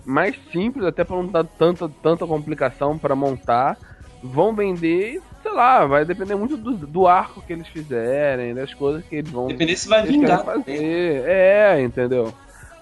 mais 0.06 0.34
simples, 0.52 0.86
até 0.86 1.04
pra 1.04 1.16
não 1.18 1.28
dar 1.28 1.44
tanta, 1.44 1.90
tanta 2.02 2.26
complicação 2.26 2.98
pra 2.98 3.16
montar. 3.16 3.78
Vão 4.24 4.54
vender, 4.56 5.22
sei 5.42 5.52
lá, 5.52 5.86
vai 5.86 6.06
depender 6.06 6.36
muito 6.36 6.56
do, 6.58 6.76
do 6.88 7.06
arco 7.08 7.42
que 7.42 7.52
eles 7.54 7.68
fizerem, 7.68 8.54
das 8.56 8.74
coisas 8.74 9.04
que 9.06 9.16
eles 9.18 9.30
vão 9.32 9.48
dependendo 9.48 9.78
se 9.78 9.90
vai 9.90 10.06
vingar. 10.06 10.44
fazer. 10.46 11.24
É, 11.28 11.82
entendeu? 11.82 12.34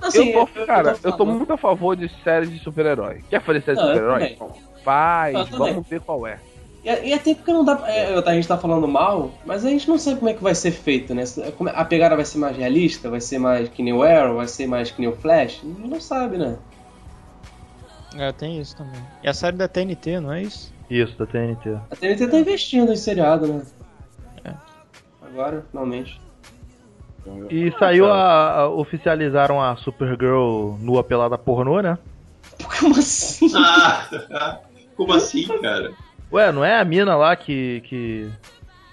Assim, 0.02 0.30
eu 0.30 0.46
tô, 0.48 0.66
cara, 0.66 0.92
eu 0.92 1.00
tô 1.00 1.12
falando- 1.18 1.38
muito 1.38 1.54
a 1.54 1.58
favor 1.58 1.96
de 1.96 2.10
séries 2.24 2.52
de 2.52 2.60
super-herói. 2.60 3.22
Quer 3.30 3.42
fazer 3.42 3.62
série 3.62 3.78
de 3.78 3.84
Não, 3.84 3.90
eu 3.92 3.96
super-herói? 3.98 4.38
Faz, 4.84 5.52
Eu 5.52 5.58
vamos 5.58 5.88
ver 5.88 6.02
qual 6.02 6.26
é. 6.26 6.40
E, 6.84 6.90
e 7.10 7.14
até 7.14 7.36
porque 7.36 7.54
não 7.54 7.64
dá. 7.64 7.84
é, 7.88 8.18
a 8.18 8.34
gente 8.34 8.48
tá 8.48 8.58
falando 8.58 8.88
mal, 8.88 9.32
mas 9.46 9.64
a 9.64 9.70
gente 9.70 9.88
não 9.88 10.00
sabe 10.00 10.18
como 10.18 10.30
é 10.30 10.34
que 10.34 10.42
vai 10.42 10.56
ser 10.56 10.72
feito, 10.72 11.14
né? 11.14 11.24
Como- 11.58 11.70
A 11.70 11.86
pegada 11.86 12.16
vai 12.16 12.26
ser 12.26 12.40
mais 12.40 12.58
realista, 12.58 13.10
vai 13.10 13.22
ser 13.22 13.38
mais 13.38 13.70
que 13.70 13.84
nem 13.84 13.94
o 13.94 14.02
Arrow, 14.02 14.38
vai 14.38 14.48
ser 14.48 14.66
mais 14.68 14.90
que 14.90 15.00
nem 15.00 15.10
o 15.10 15.16
Flash? 15.16 15.62
Não 15.64 16.00
sabe, 16.02 16.38
né? 16.40 16.58
É, 18.16 18.32
tem 18.32 18.60
isso 18.60 18.76
também. 18.76 19.02
E 19.22 19.28
a 19.30 19.34
série 19.34 19.56
da 19.56 19.68
TNT, 19.68 20.20
não 20.20 20.34
é 20.34 20.44
isso? 20.44 20.74
Isso, 20.90 21.18
da 21.18 21.26
TNT. 21.26 21.70
A 21.90 21.96
TNT 21.96 22.28
tá 22.28 22.38
investindo 22.40 22.92
em 22.92 22.96
seriado, 22.98 23.48
né? 23.48 23.62
É. 24.44 24.54
Agora, 25.22 25.64
finalmente. 25.72 26.20
E 27.50 27.72
saiu 27.78 28.12
a, 28.12 28.52
a- 28.62 28.70
oficializaram 28.70 29.62
a 29.62 29.76
Supergirl 29.78 30.76
nua 30.80 31.04
pelada 31.04 31.38
pornô, 31.38 31.80
né? 31.82 31.98
Como 32.80 32.98
assim? 32.98 33.52
Ah, 33.56 34.60
como 34.96 35.14
assim, 35.14 35.48
cara? 35.62 35.92
Ué, 36.32 36.52
não 36.52 36.64
é 36.64 36.80
a 36.80 36.86
mina 36.86 37.16
lá 37.16 37.36
que 37.36 37.82
que, 37.86 38.30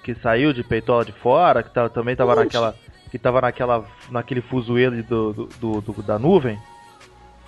que 0.02 0.14
saiu 0.16 0.52
de 0.52 0.62
peitola 0.64 1.04
de 1.04 1.12
fora, 1.12 1.62
que 1.62 1.70
tá- 1.70 1.88
também 1.88 2.16
tava 2.16 2.32
Oxe. 2.32 2.44
naquela 2.44 2.74
que 3.10 3.18
tava 3.18 3.40
naquela 3.40 3.84
naquele 4.10 4.42
fuzuelo 4.42 5.02
do, 5.02 5.32
do, 5.32 5.46
do- 5.60 5.80
do- 5.80 6.02
da 6.02 6.18
nuvem? 6.18 6.58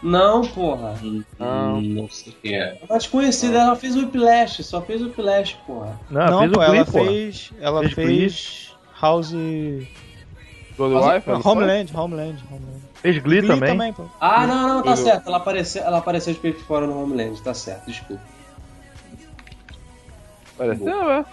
Não, 0.02 0.40
porra. 0.43 0.94
Não. 1.39 1.81
Não 1.82 2.09
sei 2.09 2.32
quem 2.40 2.55
é. 2.57 2.78
A 2.89 2.97
desconhecida, 2.97 3.59
ela 3.59 3.77
fez 3.77 3.94
o 3.97 4.01
Whiplash, 4.01 4.62
só 4.65 4.81
fez 4.81 5.02
o 5.02 5.07
Whiplash, 5.07 5.57
porra. 5.66 6.01
Não, 6.09 6.31
não, 6.31 6.39
fez 6.39 6.52
pô, 6.52 6.59
o 6.59 6.65
Glee, 6.66 6.77
ela 6.78 6.85
pô. 6.86 7.05
fez. 7.05 7.52
Ela 7.61 7.81
Fez 7.82 7.94
fez. 7.94 8.74
House. 9.02 9.35
Gold 10.89 10.94
Wife? 10.94 11.31
Homeland, 11.47 11.90
Homeland, 11.94 12.39
Homeland. 12.51 12.81
Fez 12.94 13.19
Glee, 13.19 13.47
também. 13.47 13.93
pô. 13.93 14.05
Ah, 14.20 14.47
não, 14.47 14.69
não, 14.69 14.82
tá 14.82 14.93
Eu- 14.93 14.97
certo. 14.97 15.27
Ela 15.27 15.36
apareceu, 15.36 15.82
ela 15.82 15.98
apareceu 15.98 16.32
de 16.32 16.40
peito 16.40 16.65
fora 16.65 16.86
no 16.86 17.02
Homeland, 17.02 17.40
tá 17.43 17.52
certo, 17.52 17.86
desculpa. 17.86 18.23
Pareceu, 20.57 21.11
é. 21.11 21.24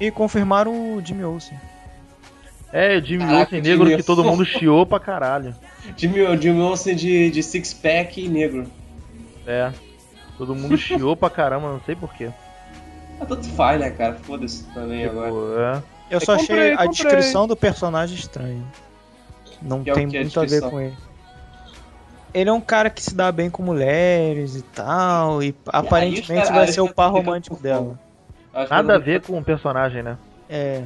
E 0.00 0.10
confirmaram 0.10 0.96
o 0.96 1.04
Jimmy 1.04 1.24
Olsen. 1.24 1.58
É, 2.72 3.00
Jimmy 3.00 3.24
Caraca, 3.24 3.56
Olsen 3.56 3.62
negro 3.62 3.86
Jimmy 3.86 3.96
que 3.96 4.02
todo 4.02 4.22
mundo 4.24 4.44
chiou 4.44 4.84
pra 4.86 5.00
caralho. 5.00 5.54
Jimmy, 5.96 6.36
Jimmy 6.40 6.60
Olsen 6.60 6.94
de, 6.94 7.30
de 7.30 7.42
six-pack 7.42 8.22
e 8.24 8.28
negro. 8.28 8.66
É. 9.46 9.72
Todo 10.36 10.54
mundo 10.54 10.76
chiou 10.76 11.16
pra 11.16 11.30
caramba, 11.30 11.72
não 11.72 11.80
sei 11.84 11.96
porquê. 11.96 12.30
Ah, 13.20 13.26
tanto 13.26 13.48
faz, 13.50 13.80
né, 13.80 13.90
cara? 13.90 14.14
Foda-se 14.22 14.64
também 14.74 15.04
agora. 15.04 15.28
Tipo, 15.30 15.58
é. 15.58 15.97
Eu 16.10 16.20
só 16.20 16.36
comprei, 16.36 16.58
achei 16.58 16.72
a 16.72 16.76
comprei. 16.76 16.90
descrição 16.92 17.46
do 17.46 17.56
personagem 17.56 18.16
estranha. 18.16 18.62
Não 19.60 19.82
Que 19.84 19.90
é 19.90 19.94
tem 19.94 20.04
a 20.04 20.08
muito 20.08 20.38
a 20.38 20.42
ver 20.42 20.46
descrição? 20.48 20.70
com 20.70 20.80
ele. 20.80 20.96
Ele 22.34 22.50
é 22.50 22.52
um 22.52 22.60
cara 22.60 22.90
que 22.90 23.02
se 23.02 23.14
dá 23.14 23.32
bem 23.32 23.48
com 23.50 23.62
mulheres 23.62 24.54
e 24.54 24.62
tal, 24.62 25.42
e 25.42 25.54
aparentemente 25.66 26.42
caras- 26.46 26.50
vai 26.50 26.66
ser 26.68 26.80
o 26.82 26.92
par 26.92 27.10
romântico 27.10 27.56
dela. 27.60 27.98
Nada 28.70 28.94
a 28.96 28.98
ver 28.98 29.22
com 29.22 29.38
o 29.38 29.44
personagem, 29.44 30.02
né? 30.02 30.16
É. 30.48 30.84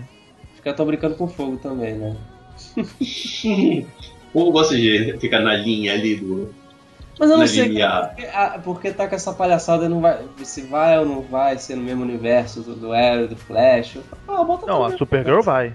Os 0.54 0.60
caras 0.60 0.76
tão 0.76 0.86
brincando 0.86 1.14
com 1.16 1.26
fogo 1.28 1.56
também, 1.56 1.94
né? 1.94 2.16
Ou 4.34 4.50
gosta 4.52 4.74
de 4.76 5.16
ficar 5.20 5.40
na 5.40 5.54
linha 5.54 5.92
ali 5.92 6.16
do. 6.16 6.54
Mas 7.18 7.30
eu 7.30 7.36
não 7.36 7.46
sei, 7.46 7.76
cara, 7.76 8.06
porque, 8.06 8.26
ah, 8.32 8.60
porque 8.64 8.90
tá 8.90 9.06
com 9.06 9.14
essa 9.14 9.32
palhaçada, 9.32 9.88
não 9.88 10.00
vai, 10.00 10.18
se 10.42 10.62
vai 10.62 10.98
ou 10.98 11.04
não 11.04 11.20
vai 11.20 11.58
ser 11.58 11.76
no 11.76 11.82
mesmo 11.82 12.02
universo 12.02 12.62
do, 12.62 12.74
do 12.74 12.92
Arrow, 12.92 13.28
do 13.28 13.36
Flash. 13.36 13.98
Ah, 14.26 14.42
bota 14.42 14.66
Não, 14.66 14.84
a. 14.84 14.96
Supergirl 14.96 15.42
vai. 15.42 15.74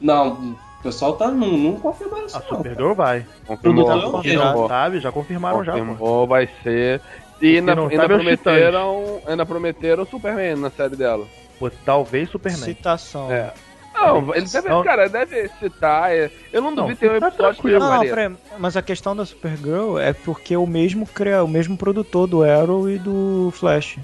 Não, 0.00 0.56
O 0.80 0.82
pessoal 0.82 1.12
tá 1.14 1.28
não, 1.28 1.48
não 1.56 1.76
confirmaram 1.76 2.26
isso. 2.26 2.36
A 2.36 2.40
não. 2.40 2.48
Supergirl 2.48 2.94
vai. 2.94 3.26
Confirmou, 3.46 4.10
confirmou. 4.10 4.62
não 4.62 4.68
sabe, 4.68 5.00
já 5.00 5.12
confirmaram 5.12 5.62
já. 5.62 5.72
Confirmou, 5.72 6.26
vai 6.26 6.48
ser. 6.62 7.00
E 7.40 7.56
ainda, 7.56 7.72
ainda 7.72 8.04
é 8.04 8.08
prometeram. 8.08 9.20
Ainda 9.26 9.46
prometeram 9.46 10.02
o 10.02 10.06
Superman 10.06 10.56
na 10.56 10.70
série 10.70 10.96
dela. 10.96 11.26
Pô, 11.58 11.70
talvez 11.84 12.30
Superman. 12.30 12.64
Citação. 12.64 13.30
É. 13.30 13.52
Não, 14.00 14.34
ele 14.34 14.46
deve, 14.46 14.68
Não. 14.68 14.82
cara, 14.82 15.08
deve 15.08 15.48
citar. 15.60 16.10
é, 16.12 16.30
Eu 16.52 16.62
não 16.62 16.70
Não, 16.70 16.82
duvido 16.84 17.00
ter 17.00 17.10
um 17.10 17.20
tá 17.20 17.28
episódio 17.28 17.54
que 17.56 17.68
tranquilo. 17.68 17.80
já 17.80 17.96
Não. 17.98 18.06
Fred, 18.06 18.36
mas 18.58 18.76
a 18.76 18.82
questão 18.82 19.14
da 19.16 19.24
Supergirl 19.26 19.98
é 19.98 20.12
porque 20.12 20.56
o 20.56 20.66
mesmo 20.66 21.06
cria, 21.06 21.44
o 21.44 21.48
mesmo 21.48 21.76
produtor 21.76 22.26
do 22.26 22.42
Arrow 22.42 22.88
e 22.88 22.98
do 22.98 23.52
Flash. 23.54 23.98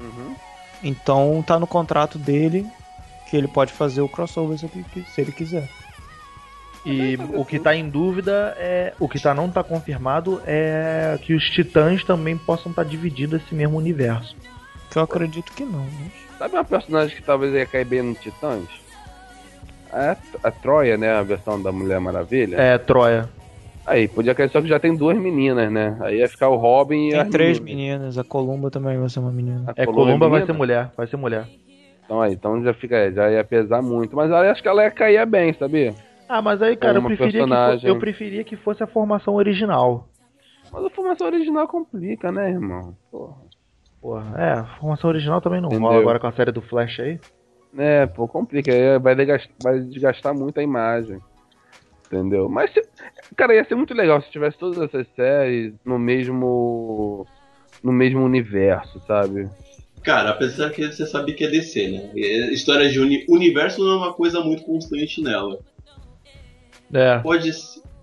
Uhum. 0.00 0.34
Então 0.82 1.44
tá 1.46 1.58
no 1.58 1.66
contrato 1.66 2.18
dele 2.18 2.66
que 3.28 3.36
ele 3.36 3.48
pode 3.48 3.72
fazer 3.72 4.00
o 4.00 4.08
crossover 4.08 4.58
se 4.58 4.66
ele, 4.66 5.06
se 5.14 5.20
ele 5.20 5.32
quiser. 5.32 5.68
E 6.86 7.18
o 7.34 7.44
que 7.44 7.58
tá 7.58 7.74
em 7.74 7.88
dúvida 7.88 8.54
é. 8.56 8.94
O 8.98 9.08
que 9.08 9.20
tá 9.20 9.34
não 9.34 9.50
tá 9.50 9.62
confirmado 9.62 10.40
é 10.46 11.18
que 11.20 11.34
os 11.34 11.44
titãs 11.50 12.04
também 12.04 12.38
possam 12.38 12.70
estar 12.70 12.84
divididos 12.84 13.42
esse 13.42 13.54
mesmo 13.54 13.76
universo. 13.76 14.36
Que 14.90 14.96
eu 14.96 15.02
acredito 15.02 15.52
que 15.52 15.64
não. 15.64 15.84
Mas... 16.00 16.12
Sabe 16.38 16.54
uma 16.54 16.64
personagem 16.64 17.16
que 17.16 17.22
talvez 17.22 17.52
ia 17.52 17.66
cair 17.66 17.84
bem 17.84 18.00
no 18.00 18.14
Titãs? 18.14 18.64
A, 19.92 20.16
a 20.44 20.50
Troia, 20.50 20.96
né? 20.96 21.10
A 21.12 21.22
versão 21.22 21.60
da 21.60 21.72
Mulher 21.72 22.00
Maravilha. 22.00 22.56
É, 22.56 22.76
Troia. 22.78 23.28
Aí, 23.86 24.06
podia 24.06 24.34
cair 24.34 24.50
só 24.50 24.60
que 24.60 24.68
já 24.68 24.78
tem 24.78 24.94
duas 24.94 25.16
meninas, 25.16 25.72
né? 25.72 25.96
Aí 26.00 26.18
ia 26.18 26.28
ficar 26.28 26.48
o 26.50 26.56
Robin 26.56 27.08
e 27.08 27.10
Tem 27.12 27.20
a 27.20 27.24
três 27.24 27.58
menina. 27.58 27.94
meninas, 27.96 28.18
a 28.18 28.24
Columba 28.24 28.70
também 28.70 28.98
vai 28.98 29.08
ser 29.08 29.20
uma 29.20 29.32
menina. 29.32 29.64
A 29.66 29.70
É, 29.74 29.86
Columba 29.86 30.02
Columba 30.04 30.28
vai 30.28 30.40
menina? 30.40 30.46
ser 30.46 30.52
mulher. 30.58 30.90
Vai 30.96 31.06
ser 31.06 31.16
mulher. 31.16 31.46
Então 32.04 32.20
aí, 32.20 32.32
então 32.34 32.62
já 32.62 32.74
fica, 32.74 33.10
já 33.12 33.30
ia 33.30 33.42
pesar 33.44 33.80
muito. 33.82 34.14
Mas 34.14 34.30
aí 34.30 34.48
acho 34.50 34.62
que 34.62 34.68
ela 34.68 34.82
ia 34.84 34.90
cair 34.90 35.24
bem, 35.26 35.54
sabia? 35.54 35.94
Ah, 36.28 36.42
mas 36.42 36.60
aí, 36.60 36.76
cara, 36.76 36.98
eu 36.98 37.02
preferia, 37.02 37.32
que 37.32 37.38
fo- 37.38 37.46
personagem. 37.46 37.88
eu 37.88 37.98
preferia 37.98 38.44
que 38.44 38.56
fosse 38.56 38.82
a 38.82 38.86
formação 38.86 39.34
original. 39.34 40.06
Mas 40.70 40.84
a 40.84 40.90
formação 40.90 41.26
original 41.26 41.66
complica, 41.66 42.30
né, 42.30 42.50
irmão? 42.50 42.94
Porra. 43.10 43.36
Porra, 44.02 44.34
é, 44.38 44.52
a 44.52 44.64
formação 44.78 45.08
original 45.08 45.40
também 45.40 45.62
não 45.62 45.70
rola 45.70 45.98
agora 45.98 46.20
com 46.20 46.26
a 46.26 46.32
série 46.32 46.52
do 46.52 46.60
Flash 46.60 47.00
aí. 47.00 47.18
É, 47.76 48.06
pô, 48.06 48.26
complica. 48.26 48.72
Aí 48.72 48.98
vai 48.98 49.14
desgastar, 49.14 49.52
vai 49.58 49.80
desgastar 49.80 50.34
muito 50.34 50.58
a 50.58 50.62
imagem. 50.62 51.18
Entendeu? 52.06 52.48
Mas, 52.48 52.70
cara, 53.36 53.54
ia 53.54 53.64
ser 53.64 53.74
muito 53.74 53.92
legal 53.92 54.22
se 54.22 54.30
tivesse 54.30 54.56
todas 54.58 54.78
essas 54.82 55.06
séries 55.14 55.74
no 55.84 55.98
mesmo. 55.98 57.26
no 57.82 57.92
mesmo 57.92 58.24
universo, 58.24 59.00
sabe? 59.06 59.48
Cara, 60.02 60.30
apesar 60.30 60.70
que 60.70 60.86
você 60.90 61.04
sabe 61.04 61.34
que 61.34 61.44
é 61.44 61.48
DC, 61.48 61.88
né? 61.88 62.10
História 62.50 62.88
de 62.88 62.98
uni- 62.98 63.26
universo 63.28 63.84
não 63.84 63.92
é 63.92 63.96
uma 63.96 64.12
coisa 64.14 64.40
muito 64.40 64.62
constante 64.64 65.20
nela. 65.20 65.58
É. 66.92 67.18
Pode. 67.18 67.50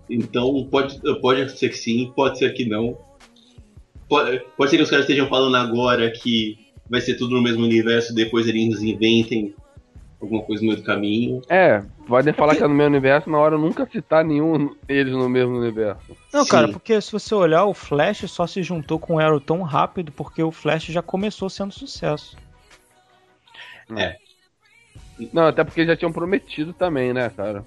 Então, 0.08 0.68
pode, 0.70 1.00
pode 1.20 1.50
ser 1.58 1.70
que 1.70 1.76
sim, 1.76 2.12
pode 2.14 2.38
ser 2.38 2.52
que 2.52 2.64
não. 2.68 2.96
Pode, 4.08 4.40
pode 4.56 4.70
ser 4.70 4.76
que 4.76 4.82
os 4.84 4.90
caras 4.90 5.04
estejam 5.04 5.26
falando 5.28 5.56
agora 5.56 6.08
que 6.12 6.56
vai 6.88 7.00
ser 7.00 7.16
tudo 7.16 7.34
no 7.36 7.42
mesmo 7.42 7.64
universo, 7.64 8.14
depois 8.14 8.46
eles 8.46 8.80
inventem 8.82 9.54
alguma 10.20 10.42
coisa 10.42 10.62
no 10.62 10.68
meio 10.68 10.80
do 10.80 10.86
caminho. 10.86 11.42
É, 11.48 11.82
podem 12.06 12.32
falar 12.32 12.56
que 12.56 12.62
é 12.62 12.68
no 12.68 12.74
meu 12.74 12.86
universo, 12.86 13.28
na 13.30 13.38
hora 13.38 13.54
eu 13.54 13.58
nunca 13.58 13.86
citar 13.86 14.24
nenhum 14.24 14.74
deles 14.86 15.12
no 15.12 15.28
mesmo 15.28 15.56
universo. 15.58 16.00
Não, 16.32 16.44
Sim. 16.44 16.50
cara, 16.50 16.68
porque 16.68 17.00
se 17.00 17.12
você 17.12 17.34
olhar, 17.34 17.64
o 17.64 17.74
Flash 17.74 18.30
só 18.30 18.46
se 18.46 18.62
juntou 18.62 18.98
com 18.98 19.14
o 19.16 19.18
Arrow 19.18 19.40
tão 19.40 19.62
rápido 19.62 20.10
porque 20.12 20.42
o 20.42 20.50
Flash 20.52 20.84
já 20.86 21.02
começou 21.02 21.48
sendo 21.50 21.72
sucesso. 21.72 22.36
Não, 25.32 25.46
até 25.46 25.64
porque 25.64 25.86
já 25.86 25.96
tinham 25.96 26.12
prometido 26.12 26.72
também, 26.72 27.12
né, 27.12 27.30
cara? 27.30 27.64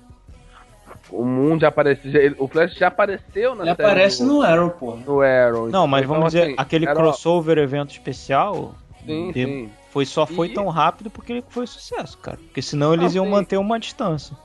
O 1.10 1.24
mundo 1.26 1.62
já 1.62 1.70
apareceu. 1.70 2.12
já- 2.12 2.20
o 2.38 2.48
Flash 2.48 2.76
já 2.76 2.88
apareceu 2.88 3.56
na 3.56 3.64
Ele 3.64 3.76
série 3.76 3.82
aparece 3.90 4.24
do, 4.24 4.28
no 4.34 4.41
Arrow, 4.41 4.70
porra. 4.72 5.02
no 5.06 5.22
Arrow. 5.22 5.70
Não, 5.70 5.88
mas 5.88 6.04
Então, 6.04 6.16
vamos 6.16 6.32
dizer, 6.34 6.46
assim, 6.46 6.56
aquele 6.58 6.86
era- 6.86 6.96
crossover 6.96 7.58
evento 7.58 7.91
especial 7.91 8.76
Sim, 9.06 9.32
de- 9.32 9.46
sim. 9.46 9.70
foi, 9.90 10.06
só 10.06 10.26
foi 10.26 10.48
E- 10.48 10.54
tão 10.54 10.68
rápido 10.68 11.10
porque 11.10 11.34
ele 11.34 11.44
foi 11.50 11.66
sucesso, 11.66 12.18
cara. 12.18 12.38
Porque 12.38 12.62
senão 12.62 12.94
eles 12.94 13.14
Ah, 13.14 13.18
iam 13.18 13.26
sim. 13.26 13.32
manter 13.32 13.58
uma 13.58 13.80
distância. 13.80 14.36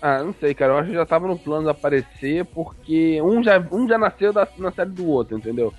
Ah, 0.00 0.22
não 0.22 0.34
sei, 0.34 0.52
cara. 0.54 0.72
Eu 0.72 0.78
acho 0.78 0.88
que 0.88 0.94
já 0.94 1.06
tava 1.06 1.28
no 1.28 1.38
plano 1.38 1.64
de 1.64 1.70
aparecer 1.70 2.44
porque 2.46 3.20
um 3.22 3.42
já, 3.42 3.58
um 3.70 3.86
já 3.88 3.96
nasceu 3.98 4.32
da, 4.32 4.48
na 4.58 4.72
série 4.72 4.90
do 4.90 5.06
outro, 5.06 5.36
entendeu? 5.38 5.72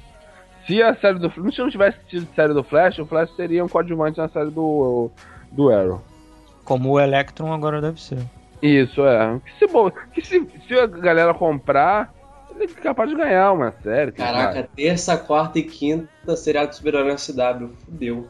Se 0.66 0.82
a 0.82 0.96
série 0.96 1.20
do 1.20 1.30
Flash. 1.30 1.56
Se 1.56 1.62
não 1.62 1.70
tivesse 1.70 1.98
tido 2.08 2.34
série 2.34 2.54
do 2.54 2.64
Flash, 2.64 3.00
o 3.00 3.06
Flash 3.06 3.36
seria 3.36 3.66
um 3.66 3.68
coadjuvante 3.68 4.18
na 4.18 4.30
série 4.30 4.50
do, 4.50 5.12
do 5.52 5.70
Arrow. 5.70 6.02
Como 6.64 6.92
o 6.92 7.00
Electron 7.00 7.52
agora 7.52 7.82
deve 7.82 8.02
ser. 8.02 8.20
Isso, 8.62 9.06
é. 9.06 9.42
Que 9.44 9.68
se, 9.68 9.68
que 10.14 10.22
se, 10.26 10.48
se 10.66 10.80
a 10.80 10.88
galera 10.88 11.34
comprar, 11.34 12.13
ele 12.56 12.72
é 12.78 12.82
capaz 12.82 13.10
de 13.10 13.16
ganhar 13.16 13.52
uma 13.52 13.72
série. 13.84 14.12
Caraca, 14.12 14.54
sabe? 14.56 14.70
terça, 14.76 15.18
quarta 15.18 15.60
e 15.60 15.64
quinta 15.64 16.36
seriado 16.36 16.70
de 16.70 16.76
super-herói 16.76 17.10
na 17.12 17.16
CW. 17.16 17.70
Fudeu. 17.86 18.28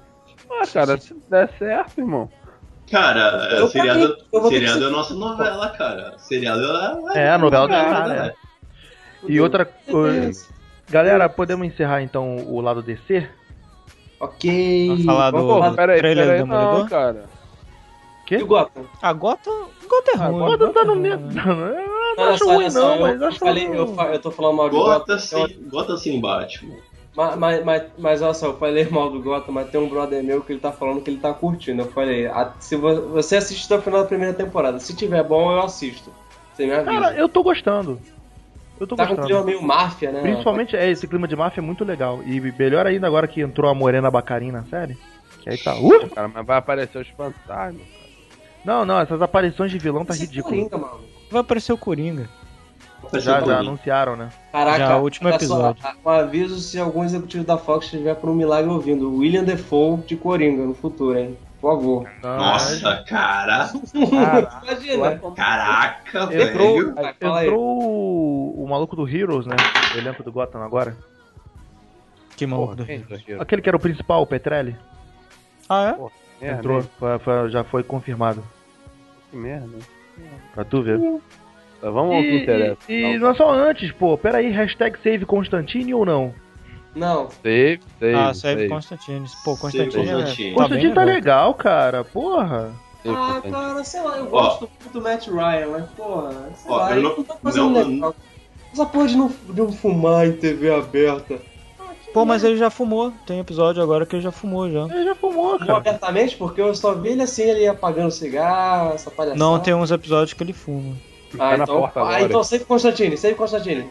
Ah, 0.49 0.63
cara, 0.71 0.97
se 0.99 1.15
der 1.29 1.49
certo, 1.57 1.99
irmão. 1.99 2.29
Cara, 2.91 3.49
Eu 3.57 3.67
seriado, 3.69 3.99
também, 4.01 4.25
eu 4.33 4.41
que 4.41 4.47
seriado 4.49 4.83
é 4.83 4.87
a 4.87 4.89
nossa 4.91 5.13
novela, 5.15 5.69
cara. 5.69 6.13
Seriado 6.17 6.61
é. 7.15 7.23
É, 7.25 7.29
a 7.31 7.37
novela 7.37 7.67
do 7.67 7.73
é, 7.73 7.83
cara, 7.83 8.25
é. 8.25 8.27
é. 8.27 8.33
E 9.27 9.39
outra 9.39 9.65
coisa. 9.65 10.45
Galera, 10.89 11.29
podemos 11.29 11.65
encerrar 11.65 12.01
então 12.01 12.37
o 12.45 12.59
lado 12.61 12.81
DC? 12.83 13.27
Ok. 14.19 14.87
Vamos 14.89 15.05
falar 15.05 15.31
do- 15.31 15.37
Pô, 15.39 15.71
peraí, 15.75 15.99
trailer 15.99 16.25
peraí, 16.25 16.39
do 16.41 16.45
não, 16.45 16.57
Demolidor? 16.59 16.89
cara. 16.89 17.25
E 18.31 18.35
o 18.41 18.47
Gotham? 18.47 18.85
A 19.01 19.13
Gotham, 19.13 19.67
Gotham 19.87 20.11
é 20.11 20.15
Ah, 20.23 20.27
ruim. 20.27 20.39
Gotham 20.57 20.73
tá 20.73 20.83
no 20.85 20.93
é 20.93 20.95
mesmo. 20.95 21.29
Eu 22.13 22.17
não 22.17 22.23
Olha 22.25 22.33
acho 22.33 22.45
ruim, 22.45 22.69
não, 22.73 22.95
eu, 22.95 23.01
mas 23.01 23.21
eu 23.21 23.27
acho 23.27 23.39
falei, 23.39 23.67
eu, 23.67 23.95
eu 24.13 24.19
tô 24.19 24.31
falando 24.31 24.55
mal 24.57 24.69
de 24.69 24.75
Gota 24.75 24.99
Gotham. 24.99 25.17
sem, 25.19 25.63
Gota 25.69 25.97
sem 25.97 26.21
Batman. 26.21 26.75
Mas, 27.15 27.35
mas, 27.37 27.63
mas, 27.65 27.83
mas 27.97 28.21
olha 28.21 28.33
só, 28.33 28.47
eu 28.47 28.57
falei 28.57 28.85
mal 28.89 29.09
do 29.11 29.21
Gotham, 29.21 29.51
mas 29.53 29.69
tem 29.69 29.79
um 29.79 29.87
brother 29.89 30.23
meu 30.23 30.41
que 30.41 30.51
ele 30.53 30.59
tá 30.59 30.71
falando 30.71 31.01
que 31.01 31.09
ele 31.11 31.19
tá 31.19 31.33
curtindo. 31.33 31.83
Eu 31.83 31.91
falei, 31.91 32.25
"Ah, 32.27 32.53
se 32.59 32.75
vo- 32.75 33.09
você 33.09 33.35
assiste 33.37 33.65
até 33.65 33.79
o 33.79 33.81
final 33.83 34.01
da 34.01 34.07
primeira 34.07 34.33
temporada, 34.33 34.79
se 34.79 34.95
tiver 34.95 35.23
bom, 35.23 35.51
eu 35.51 35.61
assisto. 35.61 36.11
Você 36.53 36.65
me 36.65 36.73
avisa. 36.73 36.91
Cara, 36.91 37.15
eu 37.15 37.29
tô 37.29 37.43
gostando. 37.43 37.99
Eu 38.79 38.87
tô 38.87 38.95
tá 38.95 39.05
com 39.05 39.13
um 39.13 39.15
clima 39.17 39.29
gostando. 39.41 39.45
meio 39.45 39.61
máfia, 39.61 40.11
né? 40.11 40.21
Principalmente, 40.21 40.75
é, 40.75 40.89
esse 40.89 41.07
clima 41.07 41.27
de 41.27 41.35
máfia 41.35 41.61
é 41.61 41.63
muito 41.63 41.83
legal. 41.85 42.21
E 42.25 42.39
melhor 42.39 42.87
ainda 42.87 43.05
agora 43.07 43.27
que 43.27 43.41
entrou 43.41 43.69
a 43.69 43.73
Morena 43.75 44.09
Bacarin 44.09 44.51
na 44.51 44.63
série. 44.65 44.97
Que 45.41 45.51
aí 45.51 45.57
tá. 45.57 45.75
Uh! 45.75 46.09
Cara, 46.09 46.27
mas 46.27 46.45
vai 46.45 46.57
aparecer 46.57 46.97
os 46.99 47.07
fantasmas. 47.09 47.81
Não, 48.65 48.85
não, 48.85 48.99
essas 48.99 49.21
aparições 49.21 49.69
de 49.71 49.77
vilão 49.77 50.03
tá 50.05 50.13
Esse 50.13 50.23
ridículo. 50.25 50.55
Coringa, 50.55 50.77
mano. 50.77 51.12
Vai 51.33 51.41
aparecer 51.41 51.73
o 51.73 51.77
Coringa. 51.77 52.29
Já, 53.15 53.41
já 53.41 53.59
anunciaram, 53.59 54.15
né? 54.15 54.29
Caraca, 54.51 54.77
Já, 54.77 54.97
último 54.97 55.27
olha 55.27 55.37
só, 55.39 55.43
episódio. 55.73 55.83
um 56.05 56.09
aviso 56.09 56.59
se 56.59 56.79
algum 56.79 57.03
executivo 57.03 57.43
da 57.43 57.57
Fox 57.57 57.85
estiver 57.85 58.15
por 58.15 58.29
um 58.29 58.33
milagre 58.35 58.69
ouvindo. 58.71 59.13
William 59.17 59.43
Defoe 59.43 59.97
de 60.07 60.15
Coringa 60.15 60.63
no 60.63 60.73
futuro, 60.73 61.17
hein? 61.17 61.37
Por 61.59 61.75
favor. 61.75 62.09
Nossa, 62.21 63.03
cara. 63.07 63.69
Imagina. 63.93 65.19
Caraca, 65.35 66.23
Entrou, 66.33 66.75
velho. 66.77 66.93
Aí. 67.33 67.45
entrou 67.47 67.83
o, 67.83 68.63
o 68.63 68.69
maluco 68.69 68.95
do 68.95 69.07
Heroes, 69.09 69.45
né? 69.45 69.55
O 69.95 69.97
elenco 69.97 70.23
do 70.23 70.31
Gotham 70.31 70.61
agora. 70.63 70.95
Que 72.37 72.45
maluco 72.45 72.75
do 72.75 72.85
Quem 72.85 72.97
Rio. 72.99 73.07
tá 73.07 73.15
aqui? 73.15 73.33
Aquele 73.33 73.61
que 73.61 73.69
era 73.69 73.77
o 73.77 73.81
principal, 73.81 74.21
o 74.21 74.27
Petrelli. 74.27 74.75
Ah, 75.67 75.89
é? 75.89 76.45
Merda, 76.45 76.59
entrou, 76.59 76.81
foi- 76.99 77.19
foi- 77.19 77.49
já 77.49 77.63
foi 77.63 77.83
confirmado. 77.83 78.43
Que 79.29 79.37
merda. 79.37 79.77
Pra 80.53 80.63
tu 80.63 80.81
ver. 80.81 80.99
Tá, 81.81 81.89
vamos 81.89 82.15
ao 82.15 82.21
que 82.21 82.37
interessa. 82.43 82.77
e, 82.87 82.93
e 83.15 83.17
não 83.19 83.31
é 83.31 83.35
só 83.35 83.51
antes, 83.51 83.91
pô. 83.91 84.17
Pera 84.17 84.37
aí, 84.37 84.49
hashtag 84.51 84.97
save 85.03 85.25
Constantine 85.25 85.93
ou 85.93 86.05
não? 86.05 86.33
Não, 86.95 87.27
Save, 87.31 87.79
save, 87.99 88.13
Ah, 88.15 88.33
serve 88.35 88.61
save. 88.61 88.69
Constantine. 88.69 89.25
Pô, 89.43 89.55
Save 89.55 89.61
Constantine 89.85 90.09
é... 90.09 90.13
Constantine. 90.13 90.49
Tá 90.55 90.55
Constantine 90.61 90.93
tá 90.93 91.03
legal. 91.03 91.53
cara. 91.55 92.03
Porra. 92.03 92.71
Save 93.01 93.15
Ah, 93.17 93.41
cara, 93.51 93.83
sei 93.83 94.01
lá, 94.01 94.17
eu 94.17 94.27
gosto 94.27 94.69
muito 94.69 94.93
do 94.93 95.01
Matt 95.01 95.27
Ryan, 95.27 95.67
mas 95.71 95.89
porra, 95.91 96.31
sei 96.55 96.71
Ó, 96.71 96.77
lá, 96.77 96.95
eu 96.95 97.01
não- 97.03 97.17
não 97.17 97.23
tá 97.23 97.35
fazendo 97.41 97.69
não- 97.71 97.83
legal. 97.89 98.15
Essa 98.71 98.85
porra 98.85 99.07
de 99.07 99.17
não, 99.17 99.27
de 99.27 99.61
não 99.61 99.71
fumar 99.71 100.27
em 100.27 100.33
TV 100.33 100.73
aberta. 100.73 101.39
Pô, 102.13 102.23
mas 102.25 102.43
ele 102.43 102.57
já 102.57 102.69
fumou. 102.69 103.11
Tem 103.25 103.39
episódio 103.39 103.81
agora 103.81 104.05
que 104.05 104.15
ele 104.15 104.21
já 104.21 104.31
fumou 104.31 104.69
já. 104.69 104.83
Ele 104.85 105.03
já 105.05 105.15
fumou, 105.15 105.53
Não 105.53 105.59
cara. 105.59 105.77
abertamente, 105.77 106.35
porque 106.37 106.61
eu 106.61 106.73
só 106.75 106.93
vi 106.93 107.09
ele 107.09 107.23
assim, 107.23 107.43
ele 107.43 107.67
apagando 107.67 108.11
cigarro, 108.11 108.93
essa 108.93 109.09
palhaçada. 109.09 109.39
Não, 109.43 109.59
tem 109.59 109.73
uns 109.73 109.89
episódios 109.91 110.33
que 110.33 110.43
ele 110.43 110.53
fuma. 110.53 110.95
Ah, 111.39 111.57
Tá 111.57 111.63
então, 111.63 111.91
ah, 111.95 112.21
então 112.21 112.43
save 112.43 112.63
Constantine, 112.65 113.17
save 113.17 113.33
Constantine. 113.35 113.89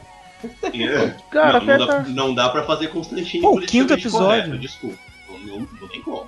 É. 0.62 1.14
Cara, 1.30 1.60
não, 1.60 1.66
não, 1.66 1.78
dá, 1.78 1.86
tá- 1.86 2.04
não 2.08 2.34
dá 2.34 2.48
pra 2.50 2.62
fazer 2.64 2.88
Constantine 2.88 3.42
Pô, 3.42 3.56
o 3.56 3.60
quinto 3.60 3.92
episódio. 3.92 4.26
correto, 4.44 4.58
desculpa. 4.58 4.96
Não, 5.28 5.58
não, 5.58 5.68
não 5.80 5.88
tem 5.88 6.00
como. 6.02 6.26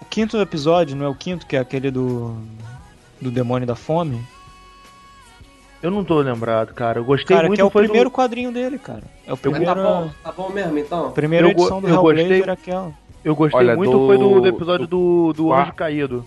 O 0.00 0.04
quinto 0.10 0.36
episódio, 0.38 0.96
não 0.96 1.06
é 1.06 1.08
o 1.08 1.14
quinto, 1.14 1.46
que 1.46 1.56
é 1.56 1.60
aquele 1.60 1.90
do. 1.90 2.36
Do 3.20 3.30
Demônio 3.30 3.66
da 3.66 3.76
Fome? 3.76 4.20
Eu 5.82 5.90
não 5.90 6.04
tô 6.04 6.18
lembrado, 6.20 6.74
cara. 6.74 6.98
Eu 6.98 7.04
gostei 7.04 7.34
Cara, 7.34 7.48
muito 7.48 7.56
que 7.58 7.62
é 7.62 7.64
o 7.64 7.70
foi 7.70 7.82
do- 7.82 7.88
primeiro 7.88 8.10
quadrinho 8.10 8.52
dele, 8.52 8.78
cara. 8.78 9.02
É 9.26 9.28
o 9.28 9.30
Mas 9.32 9.40
primeiro. 9.40 9.66
tá 9.66 9.74
bom, 9.74 10.10
tá 10.22 10.32
bom 10.32 10.48
mesmo, 10.50 10.78
então? 10.78 11.10
Primeira 11.12 11.46
Eu 11.46 11.50
edição 11.52 11.80
do 11.80 11.88
eu 11.88 12.00
gostei- 12.02 12.22
Hellblazer, 12.24 12.50
aquela. 12.50 12.92
Eu 13.24 13.34
gostei 13.34 13.58
Olha, 13.60 13.76
muito 13.76 13.92
do- 13.92 14.06
foi 14.06 14.18
do, 14.18 14.40
do 14.40 14.46
episódio 14.46 14.86
do, 14.86 15.32
do 15.32 15.42
do 15.44 15.52
Anjo. 15.52 15.72
Caído. 15.72 16.26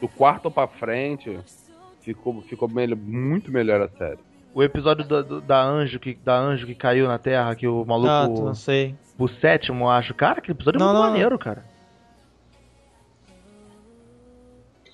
Do 0.00 0.08
quarto 0.08 0.50
pra 0.50 0.66
frente, 0.66 1.38
ficou, 2.02 2.40
ficou 2.42 2.68
melhor, 2.68 2.96
muito 2.96 3.50
melhor 3.50 3.80
a 3.82 3.88
série. 3.88 4.18
O 4.54 4.62
episódio 4.62 5.04
da, 5.06 5.22
do- 5.22 5.40
da 5.40 5.62
anjo 5.62 5.98
que 5.98 6.14
da 6.24 6.36
anjo 6.38 6.66
que 6.66 6.74
caiu 6.74 7.06
na 7.08 7.18
Terra, 7.18 7.54
que 7.54 7.66
o 7.66 7.82
Ah, 7.82 7.86
maluco. 7.86 8.42
não 8.44 8.54
sei. 8.54 8.94
o 9.18 9.28
sétimo, 9.28 9.88
acho. 9.88 10.14
Cara, 10.14 10.38
aquele 10.38 10.52
episódio 10.56 10.78
é 10.78 10.80
Não, 10.80 10.88
muito 10.92 11.00
não. 11.02 11.10
maneiro, 11.10 11.38
cara. 11.38 11.64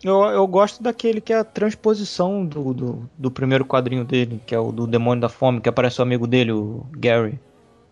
Eu, 0.05 0.23
eu 0.25 0.47
gosto 0.47 0.83
daquele 0.83 1.21
que 1.21 1.33
é 1.33 1.39
a 1.39 1.45
transposição 1.45 2.45
do, 2.45 2.75
do, 2.75 3.11
do 3.17 3.31
primeiro 3.31 3.65
quadrinho 3.65 4.05
dele, 4.05 4.41
que 4.47 4.55
é 4.55 4.59
o 4.59 4.71
do 4.71 4.87
Demônio 4.87 5.23
da 5.23 5.29
Fome, 5.29 5.61
que 5.61 5.69
aparece 5.69 5.99
o 6.01 6.03
amigo 6.03 6.27
dele, 6.27 6.53
o 6.53 6.87
Gary. 6.93 7.39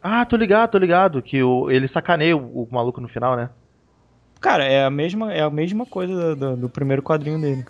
Ah, 0.03 0.25
tô 0.27 0.37
ligado, 0.37 0.71
tô 0.73 0.79
ligado. 0.79 1.23
Que 1.23 1.43
o, 1.43 1.71
ele 1.71 1.89
sacaneia 1.89 2.37
o, 2.37 2.65
o 2.65 2.69
maluco 2.71 3.01
no 3.01 3.09
final, 3.09 3.37
né? 3.37 3.49
Cara, 4.41 4.65
é 4.65 4.85
a 4.85 4.91
mesma, 4.91 5.33
é 5.33 5.41
a 5.41 5.49
mesma 5.51 5.87
coisa 5.87 6.35
do, 6.35 6.37
do- 6.37 6.57
do 6.63 6.69
primeiro 6.69 7.03
quadrinho 7.03 7.41
dele. 7.41 7.65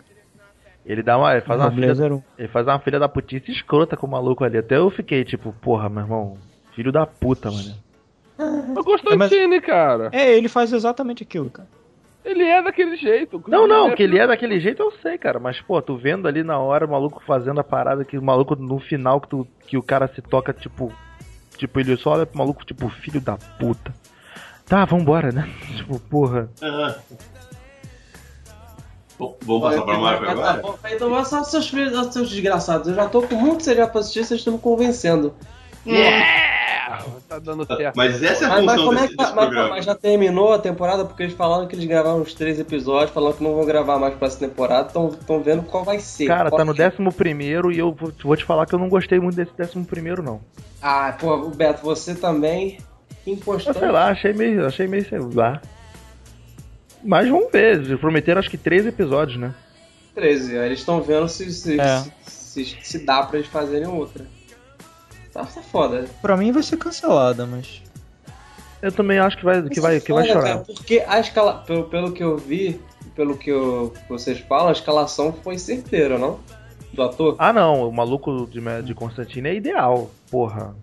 Ele 0.85 1.03
dá 1.03 1.17
uma. 1.17 1.33
Ele 1.33 1.43
faz 1.43 1.61
uma 1.61 1.71
filha, 1.71 1.87
Blazer 1.95 2.13
1. 2.13 2.23
ele 2.39 2.49
faz 2.49 2.67
uma 2.67 2.79
filha 2.81 2.99
da 2.99 3.09
putice 3.09 3.53
escrota 3.53 3.97
com 3.97 4.07
o 4.07 4.11
maluco 4.11 4.43
ali. 4.43 4.59
Até 4.59 4.77
eu 4.79 4.91
fiquei 4.91 5.25
tipo, 5.25 5.53
porra, 5.61 5.89
meu 5.89 6.03
irmão, 6.03 6.37
filho 6.75 6.91
da 6.91 7.07
puta, 7.07 7.51
mano. 7.51 7.75
O 8.77 8.83
Constantine, 8.83 9.61
cara. 9.61 10.09
É, 10.13 10.33
ele 10.37 10.49
faz 10.49 10.73
exatamente 10.73 11.23
aquilo, 11.23 11.49
cara. 11.51 11.69
Ele 12.25 12.45
é 12.45 12.63
daquele 12.63 12.97
jeito. 12.97 13.43
Não, 13.49 13.67
não, 13.67 13.95
que 13.95 14.03
ele 14.03 14.19
é 14.19 14.27
daquele 14.27 14.61
jeito 14.61 14.83
eu 14.83 14.93
sei, 15.03 15.19
cara. 15.19 15.41
Mas, 15.41 15.61
pô, 15.61 15.81
tu 15.83 15.97
vendo 15.97 16.29
ali 16.29 16.43
na 16.45 16.59
hora 16.59 16.87
o 16.87 16.91
maluco 16.91 17.23
fazendo 17.27 17.61
a 17.61 17.65
parada, 17.65 18.05
que 18.05 18.17
o 18.17 18.23
maluco 18.23 18.55
no 18.55 18.79
final 18.79 19.21
que, 19.21 19.29
tu, 19.29 19.47
que 19.67 19.77
o 19.77 19.83
cara 19.83 20.09
se 20.09 20.23
toca, 20.23 20.53
tipo. 20.53 20.93
Tipo, 21.57 21.81
ele 21.81 21.97
só 21.97 22.11
olha 22.13 22.27
pro 22.27 22.39
maluco, 22.39 22.65
tipo, 22.65 22.89
filho 22.89 23.21
da 23.21 23.37
puta. 23.37 23.93
Tá, 24.67 24.85
vambora, 24.85 25.33
né? 25.33 25.49
tipo, 25.77 25.99
porra. 25.99 26.49
Ah. 26.63 26.97
Bom, 29.19 29.37
vamos 29.43 29.63
passar 29.63 29.83
pra 29.83 29.99
Marvel 29.99 30.27
Tá 30.27 30.33
agora? 30.33 30.63
bom, 30.63 30.79
Então 30.91 31.25
só 31.25 31.45
seus 31.45 31.69
seus 31.69 32.31
desgraçados. 32.31 32.89
Eu 32.89 32.95
já 32.95 33.09
tô 33.09 33.23
com 33.23 33.35
muito 33.35 33.63
seriado 33.63 33.93
pra 33.93 34.01
assistir, 34.01 34.25
vocês 34.25 34.41
estão 34.41 34.55
me 34.55 34.59
convencendo. 34.59 35.35
Tá 37.29 37.39
dando 37.39 37.65
certo. 37.67 37.97
Mas 37.97 38.23
essa 38.23 38.45
é 38.45 38.47
a 38.47 38.51
Mas, 38.51 38.65
mas 38.65 38.75
função 38.75 38.87
como 38.87 38.99
é 38.99 39.09
que 39.09 39.17
desse 39.17 39.17
mas, 39.17 39.31
programa. 39.47 39.69
mas 39.71 39.85
já 39.85 39.95
terminou 39.95 40.53
a 40.53 40.59
temporada? 40.59 41.05
Porque 41.05 41.23
eles 41.23 41.35
falaram 41.35 41.67
que 41.67 41.75
eles 41.75 41.85
gravaram 41.87 42.21
uns 42.21 42.35
três 42.35 42.59
episódios, 42.61 43.11
falando 43.13 43.37
que 43.39 43.43
não 43.43 43.55
vão 43.55 43.65
gravar 43.65 43.99
mais 43.99 44.15
pra 44.15 44.29
essa 44.29 44.39
temporada, 44.39 44.89
estão 44.89 45.43
vendo 45.43 45.63
qual 45.63 45.85
vai 45.85 45.99
ser. 45.99 46.27
Cara, 46.27 46.51
Qual 46.51 46.59
tá 46.59 46.65
no 46.65 46.73
que- 46.73 46.79
décimo 46.79 47.13
primeiro 47.13 47.73
e 47.73 47.79
eu 47.79 47.93
vou, 47.93 48.13
vou 48.23 48.37
te 48.37 48.45
falar 48.45 48.67
que 48.67 48.75
eu 48.75 48.79
não 48.79 48.89
gostei 48.89 49.19
muito 49.19 49.37
desse 49.37 49.53
décimo 49.57 49.85
primeiro, 49.85 50.23
não. 50.23 50.41
Ah, 50.83 51.17
pô, 51.19 51.49
Beto, 51.49 51.83
você 51.83 52.15
também. 52.15 52.79
Que 53.25 53.31
Eu 53.31 53.35
impostante. 53.35 53.79
sei 53.79 53.91
lá, 53.91 54.09
achei 54.11 54.33
meio, 54.33 54.67
achei 54.67 54.87
meio 54.87 55.09
sei 55.09 55.19
lá. 55.35 55.61
Mas 57.03 57.29
vamos 57.29 57.51
ver, 57.51 57.77
eles 57.77 57.99
prometeram 58.01 58.39
acho 58.41 58.51
que 58.51 58.59
três 58.59 58.87
episódios, 58.87 59.39
né? 59.39 59.55
13, 60.15 60.59
aí 60.59 60.67
eles 60.67 60.81
estão 60.81 61.01
vendo 61.01 61.29
se 61.29 61.51
se, 61.53 61.81
É. 61.81 61.99
se, 62.27 62.65
se- 62.65 62.77
se 62.83 62.99
dá 63.07 63.23
pra 63.23 63.39
eles 63.39 63.49
fazerem 63.51 63.89
outra. 63.89 64.25
Tá, 65.33 65.45
tá 65.45 65.63
foda. 65.63 66.05
Pra 66.21 66.37
mim 66.37 66.53
vai 66.53 66.63
ser 66.63 66.77
cancelada, 66.77 67.47
mas. 67.47 67.83
Eu 68.83 68.91
também 68.93 69.19
acho 69.19 69.37
que 69.39 69.45
vai, 69.45 69.63
que 69.63 69.81
vai, 69.81 70.01
que 70.01 70.13
vai 70.13 70.27
Foda, 70.27 70.33
chorar. 70.41 70.53
cara, 70.55 70.65
porque 70.65 71.05
a 71.07 71.21
escala, 71.21 71.55
pelo, 71.65 71.85
pelo 71.85 72.13
que 72.13 72.23
eu 72.23 72.37
vi, 72.37 72.81
pelo 73.15 73.37
que 73.39 73.49
eu- 73.51 73.93
vocês 74.09 74.41
falam, 74.41 74.69
a 74.69 74.73
escalação 74.73 75.33
foi 75.33 75.57
certeira, 75.57 76.19
não? 76.19 76.41
Do 76.93 77.03
ator? 77.05 77.37
Ah 77.39 77.53
não, 77.53 77.89
o 77.89 77.93
maluco 77.93 78.47
de, 78.51 78.61
de 78.83 78.95
Constantine 78.95 79.49
é 79.49 79.55
ideal, 79.55 80.11
porra. 80.31 80.75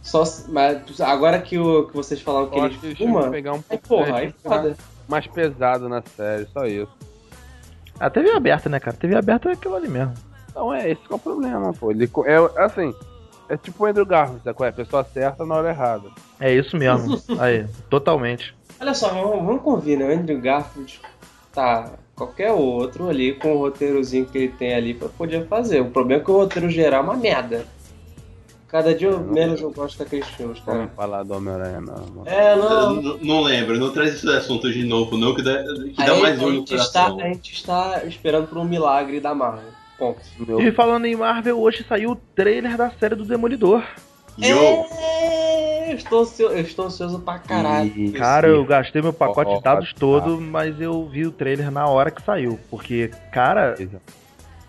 Só, 0.00 0.24
se- 0.24 0.48
mas 0.50 1.00
agora 1.00 1.40
que, 1.40 1.58
o, 1.58 1.88
que 1.88 1.94
vocês 1.96 2.20
falaram 2.20 2.48
que 2.50 2.56
ele 2.56 2.66
acho 2.68 2.78
que 2.78 2.94
fuma, 2.94 3.28
pegar 3.30 3.52
um 3.52 3.56
aí 3.56 3.62
pouco 3.78 3.88
porra, 3.88 4.04
aí 4.06 4.12
mais, 4.12 4.34
foda. 4.42 4.76
mais 5.08 5.26
pesado 5.26 5.88
na 5.88 6.02
série, 6.16 6.46
só 6.52 6.66
isso. 6.66 6.88
A 7.98 8.08
TV 8.08 8.30
aberta, 8.30 8.68
né, 8.68 8.78
cara? 8.78 8.96
TV 8.96 9.16
aberta 9.16 9.48
é 9.48 9.52
aquilo 9.52 9.74
ali 9.74 9.88
mesmo. 9.88 10.14
Não, 10.54 10.72
é 10.72 10.88
esse 10.90 11.00
que 11.02 11.12
é 11.12 11.16
o 11.16 11.18
problema, 11.18 11.72
pô. 11.72 11.90
Ele, 11.90 12.08
é 12.26 12.62
assim, 12.64 12.94
é 13.48 13.56
tipo 13.56 13.82
o 13.84 13.86
Andrew 13.86 14.06
Garfield, 14.06 14.42
sabe 14.42 14.56
qual 14.56 14.66
é? 14.66 14.70
A 14.70 14.72
pessoa 14.74 15.04
certa 15.04 15.44
na 15.44 15.54
hora 15.54 15.70
errada. 15.70 16.08
É 16.40 16.52
isso 16.52 16.76
mesmo. 16.76 17.20
Aí, 17.38 17.66
totalmente. 17.90 18.54
Olha 18.80 18.94
só, 18.94 19.08
vamos, 19.08 19.44
vamos 19.44 19.62
convir, 19.62 19.98
né? 19.98 20.06
O 20.06 20.12
Andrew 20.18 20.40
Garfield 20.40 21.00
tá 21.52 21.92
qualquer 22.16 22.52
outro 22.52 23.08
ali 23.08 23.34
com 23.34 23.54
o 23.54 23.58
roteirozinho 23.58 24.26
que 24.26 24.38
ele 24.38 24.48
tem 24.48 24.74
ali 24.74 24.94
pra 24.94 25.08
poder 25.08 25.46
fazer. 25.46 25.80
O 25.80 25.90
problema 25.90 26.20
é 26.22 26.24
que 26.24 26.30
o 26.30 26.36
roteiro 26.36 26.68
geral 26.70 27.00
é 27.00 27.04
uma 27.04 27.16
merda. 27.16 27.66
Cada 28.68 28.92
dia 28.92 29.06
eu- 29.08 29.20
menos 29.20 29.60
eu 29.60 29.70
gosto 29.70 29.98
daqueles 29.98 30.26
filmes, 30.30 30.58
cara. 30.58 30.78
Vamos 30.78 30.94
falar 30.96 31.22
do 31.22 31.34
Homem-Aranha, 31.34 31.80
não. 31.80 32.26
É, 32.26 32.56
não. 32.56 32.94
Não, 33.00 33.18
não 33.18 33.40
lembro, 33.42 33.78
não 33.78 33.92
traz 33.92 34.14
esse 34.14 34.28
assunto 34.28 34.72
de 34.72 34.82
novo, 34.84 35.16
não, 35.16 35.32
que 35.32 35.42
dá, 35.42 35.62
que 35.62 35.94
dá 35.96 36.12
Aí, 36.12 36.20
mais 36.20 36.40
a, 36.40 36.44
um 36.44 36.48
no 36.50 36.54
gente 36.56 36.74
está, 36.74 37.06
a 37.06 37.28
gente 37.28 37.52
está 37.52 38.02
esperando 38.04 38.48
por 38.48 38.58
um 38.58 38.64
milagre 38.64 39.20
da 39.20 39.32
Marvel. 39.32 39.70
Ponto. 39.98 40.20
Meu, 40.38 40.60
E 40.60 40.72
falando 40.72 41.06
em 41.06 41.14
Marvel, 41.16 41.58
hoje 41.60 41.84
saiu 41.88 42.12
o 42.12 42.16
trailer 42.16 42.76
da 42.76 42.90
série 42.90 43.14
do 43.14 43.24
Demolidor. 43.24 43.82
Yo! 44.38 44.56
É, 44.98 45.92
eu 45.92 45.96
estou 45.96 46.22
ansioso, 46.22 46.54
eu 46.54 46.60
estou 46.62 46.86
ansioso 46.86 47.20
pra 47.20 47.38
caralho. 47.38 47.92
E- 47.96 48.10
Cara, 48.12 48.48
eu 48.48 48.64
gastei 48.64 49.00
meu 49.00 49.12
pacote 49.12 49.52
Ó, 49.52 49.56
de 49.58 49.62
dados 49.62 49.92
tá. 49.92 50.00
todo, 50.00 50.40
mas 50.40 50.80
eu 50.80 51.06
vi 51.08 51.24
o 51.26 51.30
trailer 51.30 51.70
na 51.70 51.86
hora 51.86 52.10
que 52.10 52.20
saiu. 52.22 52.58
Porque, 52.70 53.10
cara, 53.32 53.76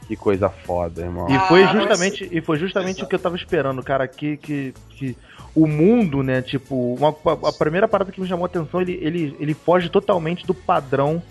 Que 0.07 0.15
coisa 0.15 0.49
foda, 0.49 1.01
irmão. 1.01 1.27
E 1.27 1.33
Ah, 1.35 1.47
foi 1.47 1.63
mas- 1.63 1.71
justamente, 1.73 2.29
e 2.31 2.39
foi 2.39 2.59
justamente 2.59 3.03
o 3.03 3.07
que 3.07 3.15
eu 3.15 3.19
tava 3.19 3.35
esperando, 3.35 3.81
cara, 3.81 4.07
que, 4.07 4.37
que, 4.37 4.71
que 4.91 5.17
o 5.55 5.65
mundo, 5.65 6.21
né, 6.21 6.43
tipo, 6.43 6.93
uma- 6.93 7.15
a 7.49 7.51
primeira 7.51 7.87
parada 7.87 8.11
que 8.11 8.21
me 8.21 8.27
chamou 8.27 8.43
a 8.43 8.45
atenção, 8.45 8.79
ele, 8.79 8.99
ele, 9.01 9.35
ele 9.39 9.55
foge 9.55 9.89
totalmente 9.89 10.45
do 10.45 10.53
padrão 10.53 11.23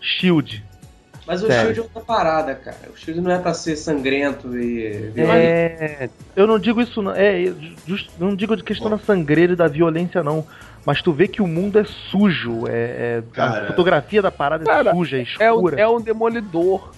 Shield. 0.00 0.64
Mas 1.26 1.42
o 1.42 1.46
Sério. 1.46 1.74
Shield 1.74 1.78
é 1.78 1.82
outra 1.82 2.00
parada, 2.00 2.54
cara. 2.54 2.90
O 2.92 2.96
Shield 2.98 3.20
não 3.20 3.30
é 3.30 3.38
pra 3.38 3.54
ser 3.54 3.76
sangrento 3.76 4.56
e 4.56 5.10
violento. 5.14 5.32
É, 5.32 6.10
Eu 6.34 6.46
não 6.46 6.58
digo 6.58 6.80
isso, 6.80 7.00
não, 7.00 7.12
é, 7.12 7.52
just- 7.86 8.10
não 8.18 8.34
digo 8.34 8.56
de 8.56 8.64
questão 8.64 8.90
da 8.90 8.98
sangreira 8.98 9.52
e 9.52 9.56
da 9.56 9.68
violência, 9.68 10.22
não. 10.22 10.44
Mas 10.84 11.00
tu 11.00 11.12
vê 11.12 11.28
que 11.28 11.40
o 11.40 11.46
mundo 11.46 11.78
é 11.78 11.84
sujo, 12.10 12.66
é, 12.66 13.22
é- 13.36 13.40
a 13.40 13.66
fotografia 13.68 14.20
da 14.20 14.32
parada 14.32 14.64
Cara, 14.64 14.90
é 14.90 14.94
suja, 14.94 15.16
é 15.18 15.20
é, 15.38 15.52
um, 15.52 15.54
escura. 15.56 15.80
é 15.80 15.88
um 15.88 16.00
demolidor. 16.00 16.90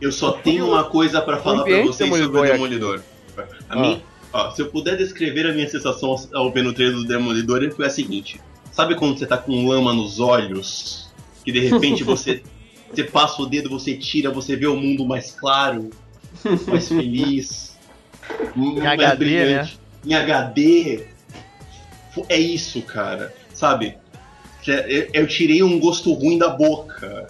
Eu 0.00 0.10
só 0.10 0.32
tenho 0.32 0.66
uma 0.66 0.84
coisa 0.84 1.20
pra 1.22 1.36
falar 1.38 1.62
pra 1.62 1.72
ambiente 1.72 1.86
vocês 1.86 2.10
sobre 2.10 2.38
o 2.38 2.42
Demolidor 2.42 3.00
é. 3.36 3.42
A 3.68 3.76
mim, 3.76 4.02
ó, 4.32 4.50
se 4.50 4.60
eu 4.62 4.66
puder 4.70 4.96
descrever 4.96 5.46
a 5.48 5.52
minha 5.52 5.68
sensação 5.68 6.16
ao- 6.34 6.50
ver 6.52 6.62
no 6.62 6.72
trailer 6.72 6.96
do 6.96 7.04
Demolidor, 7.06 7.68
foi 7.72 7.86
a 7.86 7.90
seguinte: 7.90 8.40
sabe 8.72 8.96
quando 8.96 9.16
você 9.18 9.26
tá 9.26 9.36
com 9.36 9.68
lama 9.68 9.92
nos 9.92 10.18
olhos? 10.18 11.08
Que 11.44 11.52
de 11.52 11.60
repente 11.60 12.02
você, 12.04 12.42
você 12.90 13.04
passa 13.04 13.42
o 13.42 13.46
dedo, 13.46 13.68
você 13.68 13.96
tira, 13.96 14.30
você 14.30 14.56
vê 14.56 14.66
o 14.66 14.76
mundo 14.76 15.04
mais 15.04 15.32
claro, 15.32 15.90
mais 16.66 16.88
feliz, 16.88 17.76
mais 18.56 19.00
HD, 19.00 19.16
brilhante. 19.16 19.80
Em 20.04 20.14
HD. 20.14 21.04
É 22.28 22.38
isso, 22.38 22.82
cara. 22.82 23.34
Sabe? 23.54 23.96
Eu, 24.66 25.08
eu 25.12 25.26
tirei 25.26 25.62
um 25.62 25.78
gosto 25.78 26.12
ruim 26.12 26.38
da 26.38 26.48
boca 26.48 27.28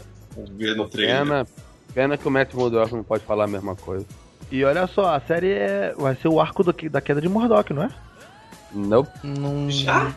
vendo 0.56 0.82
o 0.82 0.88
trailer. 0.88 1.18
Pena, 1.18 1.46
pena 1.94 2.16
que 2.16 2.26
o 2.26 2.30
Matt 2.30 2.54
Murdock 2.54 2.92
não 2.92 3.02
pode 3.02 3.24
falar 3.24 3.44
a 3.44 3.48
mesma 3.48 3.74
coisa. 3.74 4.06
E 4.50 4.64
olha 4.64 4.86
só, 4.86 5.14
a 5.14 5.20
série 5.20 5.52
é, 5.52 5.94
vai 5.96 6.16
ser 6.16 6.28
o 6.28 6.40
arco 6.40 6.64
do, 6.64 6.72
da 6.90 7.00
queda 7.00 7.20
de 7.20 7.28
Murdoch, 7.28 7.72
não 7.72 7.82
é? 7.82 7.90
Não, 8.72 9.06
Não. 9.22 9.70
Já? 9.70 10.14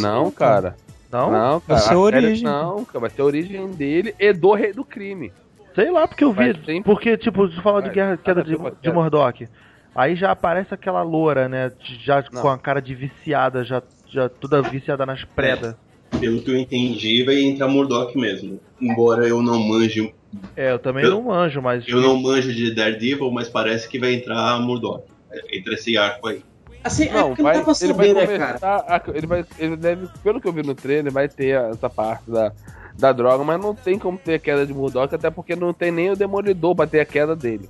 não, 0.00 0.30
cara. 0.30 0.76
Não? 1.10 1.30
Não, 1.30 1.58
Vai 1.60 1.76
cara. 1.76 1.78
ser 1.80 1.94
a 1.94 1.98
origem. 1.98 2.44
Não, 2.44 2.84
cara. 2.84 3.00
Vai 3.00 3.10
ser 3.10 3.22
a 3.22 3.24
origem 3.24 3.66
dele 3.72 4.14
e 4.18 4.32
do 4.32 4.52
rei 4.52 4.72
do 4.72 4.84
crime. 4.84 5.32
Sei 5.74 5.90
lá, 5.90 6.06
porque 6.08 6.24
eu 6.24 6.32
vi. 6.32 6.54
Sempre- 6.54 6.82
Porque, 6.82 7.16
tipo, 7.16 7.48
tu 7.48 7.62
fala 7.62 7.80
de 7.82 7.90
guerra, 7.90 8.16
queda 8.16 8.42
de, 8.42 8.56
de. 8.82 8.90
Murdoch. 8.92 9.48
Aí 9.94 10.14
já 10.16 10.30
aparece 10.30 10.74
aquela 10.74 11.02
loura, 11.02 11.48
né? 11.48 11.72
Já 12.04 12.22
Não. 12.32 12.42
com 12.42 12.48
a 12.48 12.58
cara 12.58 12.80
de 12.80 12.94
viciada, 12.94 13.64
já, 13.64 13.82
já 14.08 14.28
toda 14.28 14.60
viciada 14.62 15.04
nas 15.06 15.24
predas. 15.24 15.74
Pelo 16.20 16.40
que 16.42 16.50
eu 16.50 16.56
entendi, 16.56 17.22
vai 17.24 17.40
entrar 17.40 17.68
Murdoch 17.68 18.16
mesmo. 18.18 18.60
Embora 18.80 19.26
eu 19.26 19.40
não 19.42 19.58
manje, 19.60 20.12
É, 20.56 20.72
eu 20.72 20.78
também 20.78 21.04
Eu- 21.04 21.10
não 21.12 21.22
manjo, 21.22 21.62
mas. 21.62 21.86
eu 21.88 22.00
não 22.00 22.20
manjo 22.20 22.52
de 22.52 22.74
Daredevil, 22.74 23.30
mas 23.30 23.48
parece 23.48 23.88
que 23.88 23.98
vai 23.98 24.14
entrar 24.14 24.60
Murdoch. 24.60 25.04
Entre 25.52 25.74
esse 25.74 25.96
arco 25.96 26.28
aí. 26.28 26.42
Assim, 26.88 27.08
Não, 27.10 27.32
é 27.32 27.34
que 27.36 27.42
vai, 27.42 27.56
não 27.56 27.64
dá 27.64 27.74
pra 27.74 27.84
ele 27.84 27.92
vai 27.94 28.26
né, 28.26 28.38
cara? 28.38 28.46
começar. 28.58 28.76
a- 28.88 29.02
ele 29.14 29.26
vai. 29.26 29.44
Ele 29.58 29.76
deve, 29.76 30.08
pelo 30.22 30.40
que 30.40 30.48
eu 30.48 30.52
vi 30.52 30.62
no 30.62 30.74
trailer, 30.74 31.12
vai 31.12 31.28
ter 31.28 31.60
essa 31.70 31.88
parte 31.88 32.30
da, 32.30 32.52
da 32.98 33.12
droga, 33.12 33.44
mas 33.44 33.60
não 33.60 33.74
tem 33.74 33.98
como 33.98 34.18
ter 34.18 34.34
a 34.34 34.38
queda 34.38 34.66
de 34.66 34.72
Murdoch, 34.74 35.14
até 35.14 35.30
porque 35.30 35.54
não 35.54 35.72
tem 35.72 35.90
nem 35.92 36.10
o 36.10 36.16
demolidor 36.16 36.74
pra 36.74 36.86
ter 36.86 37.00
a 37.00 37.04
queda 37.04 37.36
dele. 37.36 37.68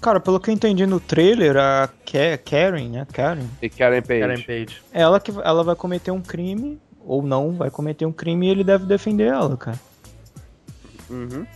Cara, 0.00 0.20
pelo 0.20 0.38
que 0.38 0.50
eu 0.50 0.54
entendi 0.54 0.86
no 0.86 1.00
trailer, 1.00 1.56
a 1.56 1.88
Ka- 2.04 2.38
Karen, 2.44 2.88
né? 2.88 3.06
Karen, 3.12 3.46
E 3.62 3.68
Karen 3.70 4.02
Page. 4.02 4.20
Karen 4.20 4.42
Page. 4.42 4.82
ela 4.92 5.18
que 5.20 5.32
ela 5.42 5.64
vai 5.64 5.74
cometer 5.74 6.10
um 6.10 6.20
crime 6.20 6.78
ou 7.06 7.22
não 7.22 7.52
vai 7.52 7.70
cometer 7.70 8.04
um 8.06 8.12
crime 8.12 8.46
e 8.46 8.50
ele 8.50 8.64
deve 8.64 8.84
defender 8.86 9.28
ela, 9.28 9.56
cara. 9.56 9.78
Uhum. 11.10 11.46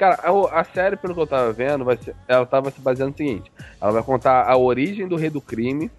Cara, 0.00 0.18
a, 0.22 0.60
a 0.60 0.64
série, 0.64 0.96
pelo 0.96 1.12
que 1.12 1.20
eu 1.20 1.26
tava 1.26 1.52
vendo, 1.52 1.84
vai 1.84 1.94
ser, 1.98 2.16
ela 2.26 2.46
tava 2.46 2.70
se 2.70 2.80
baseando 2.80 3.10
no 3.10 3.16
seguinte: 3.18 3.52
ela 3.78 3.92
vai 3.92 4.02
contar 4.02 4.50
a 4.50 4.56
origem 4.56 5.06
do 5.06 5.14
rei 5.14 5.28
do 5.28 5.42
crime 5.42 5.90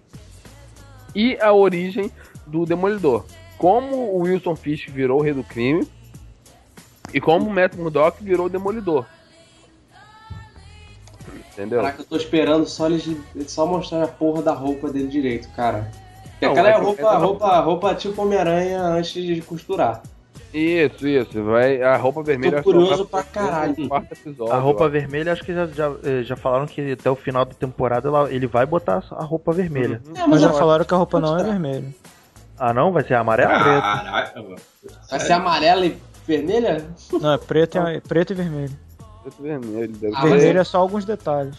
e 1.14 1.38
a 1.40 1.52
origem 1.52 2.10
do 2.44 2.66
demolidor. 2.66 3.24
Como 3.56 3.94
o 3.94 4.22
Wilson 4.22 4.56
Fisk 4.56 4.88
virou 4.88 5.20
o 5.20 5.22
rei 5.22 5.32
do 5.32 5.44
crime 5.44 5.86
e 7.14 7.20
como 7.20 7.48
o 7.48 7.54
Matt 7.54 7.76
Murdock 7.76 8.24
virou 8.24 8.46
o 8.46 8.50
demolidor. 8.50 9.06
Entendeu? 11.52 11.80
Caraca, 11.80 12.00
eu 12.00 12.06
tô 12.06 12.16
esperando 12.16 12.66
só 12.66 12.86
eles 12.86 13.08
só 13.46 13.64
mostrar 13.64 14.02
a 14.02 14.08
porra 14.08 14.42
da 14.42 14.52
roupa 14.52 14.90
dele 14.90 15.06
direito, 15.06 15.48
cara. 15.50 15.88
Porque 16.24 16.46
Não, 16.46 16.52
aquela 16.54 16.70
é 16.70 16.72
a 16.72 16.78
roupa, 16.78 17.02
essa 17.02 17.18
roupa, 17.18 17.60
roupa 17.60 17.94
tipo 17.94 18.22
Homem-Aranha 18.22 18.82
antes 18.82 19.12
de 19.12 19.40
costurar. 19.42 20.02
Isso, 20.52 21.06
isso. 21.08 21.42
Vai, 21.44 21.82
a 21.82 21.96
roupa 21.96 22.22
vermelha 22.22 22.58
Tô 22.58 22.64
curioso 22.64 23.06
pra 23.06 23.22
caralho. 23.22 23.72
episódio. 24.10 24.52
A 24.52 24.58
roupa 24.58 24.84
ó. 24.84 24.88
vermelha, 24.88 25.32
acho 25.32 25.42
que 25.44 25.54
já, 25.54 25.66
já, 25.66 25.90
eh, 26.04 26.22
já 26.22 26.36
falaram 26.36 26.66
que 26.66 26.92
até 26.92 27.10
o 27.10 27.16
final 27.16 27.44
da 27.44 27.54
temporada 27.54 28.08
ela- 28.08 28.30
ele 28.30 28.46
vai 28.46 28.66
botar 28.66 29.02
a 29.12 29.24
roupa 29.24 29.50
vermelha. 29.52 30.00
Uhum. 30.06 30.16
É, 30.16 30.26
Mas 30.26 30.40
já 30.42 30.48
eu- 30.48 30.54
falaram 30.54 30.84
que 30.84 30.92
a 30.92 30.96
roupa 30.96 31.18
não 31.20 31.38
é 31.38 31.42
vermelha. 31.42 31.84
Ah, 32.58 32.72
não? 32.74 32.92
Vai 32.92 33.02
ser 33.02 33.14
amarelo 33.14 33.50
ou 33.52 33.58
preto? 33.60 33.80
Caraca, 33.80 34.42
mano. 34.42 34.56
Vai 35.10 35.20
ser 35.20 35.32
amarela 35.32 35.86
e 35.86 35.96
vermelha? 36.26 36.86
Não, 37.20 37.32
é 37.32 37.38
preto 37.38 37.78
e, 37.78 38.00
preto 38.02 38.32
e 38.32 38.36
vermelho. 38.36 38.72
Preto 39.22 39.36
e 39.40 39.42
vermelho. 39.42 39.92
Deve 39.92 40.14
Ah, 40.14 40.20
ser. 40.20 40.28
mas 40.28 40.38
vermelho 40.42 40.60
é 40.60 40.64
só 40.64 40.78
alguns 40.78 41.04
detalhes. 41.04 41.56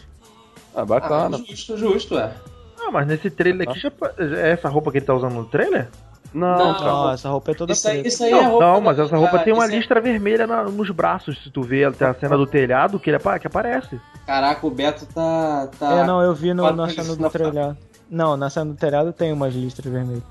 Ah, 0.76 0.82
Ah, 0.82 0.86
bacana. 0.86 1.38
justo, 1.48 1.78
justo, 1.78 2.18
é. 2.18 2.32
Ah, 2.80 2.92
mas 2.92 3.08
nesse 3.08 3.30
trailer 3.30 3.68
aqui 3.68 3.80
já. 3.80 3.90
pa- 3.92 4.14
É 4.20 4.52
essa 4.52 4.70
roupa 4.70 4.92
que 4.92 4.98
ele 5.00 5.06
tá 5.06 5.14
usando 5.14 5.34
no 5.34 5.46
trailer? 5.46 5.88
Não, 6.34 6.80
Não, 6.80 7.12
essa 7.12 7.30
roupa 7.30 7.52
é 7.52 7.54
toda 7.54 7.74
Isso 7.74 7.88
aí, 7.88 7.94
preta. 7.96 8.08
isso 8.08 8.24
aí 8.24 8.32
Não, 8.32 8.40
é 8.40 8.46
roupa. 8.46 8.66
não, 8.66 8.82
mas 8.82 9.00
essa 9.00 9.18
roupa 9.18 9.40
tem 9.40 9.54
uma 9.54 9.66
é- 9.66 9.68
listra 9.68 10.02
vermelha 10.02 10.48
na- 10.48 10.64
nos 10.64 10.90
braços. 10.90 11.42
Se 11.44 11.50
tu 11.50 11.62
vê 11.62 11.90
tem 11.92 12.08
a 12.08 12.14
cena 12.14 12.38
do 12.38 12.46
telhado 12.48 13.00
que 13.00 13.10
ele 13.10 13.18
que 13.40 13.48
aparece. 13.48 14.00
Caraca, 14.26 14.66
o 14.66 14.72
Beto 14.72 15.06
tá. 15.06 15.70
tá... 15.80 15.92
É, 16.00 16.04
não, 16.06 16.22
eu 16.22 16.34
vi 16.34 16.54
no, 16.54 16.72
na 16.72 16.90
cena 16.90 17.16
do 17.16 17.30
telhado. 17.30 17.78
Não, 18.10 18.36
na 18.38 18.50
cena 18.50 18.66
do 18.66 18.76
telhado 18.76 19.12
tem 19.14 19.32
umas 19.32 19.54
listras 19.54 19.92
vermelhas. 19.92 20.24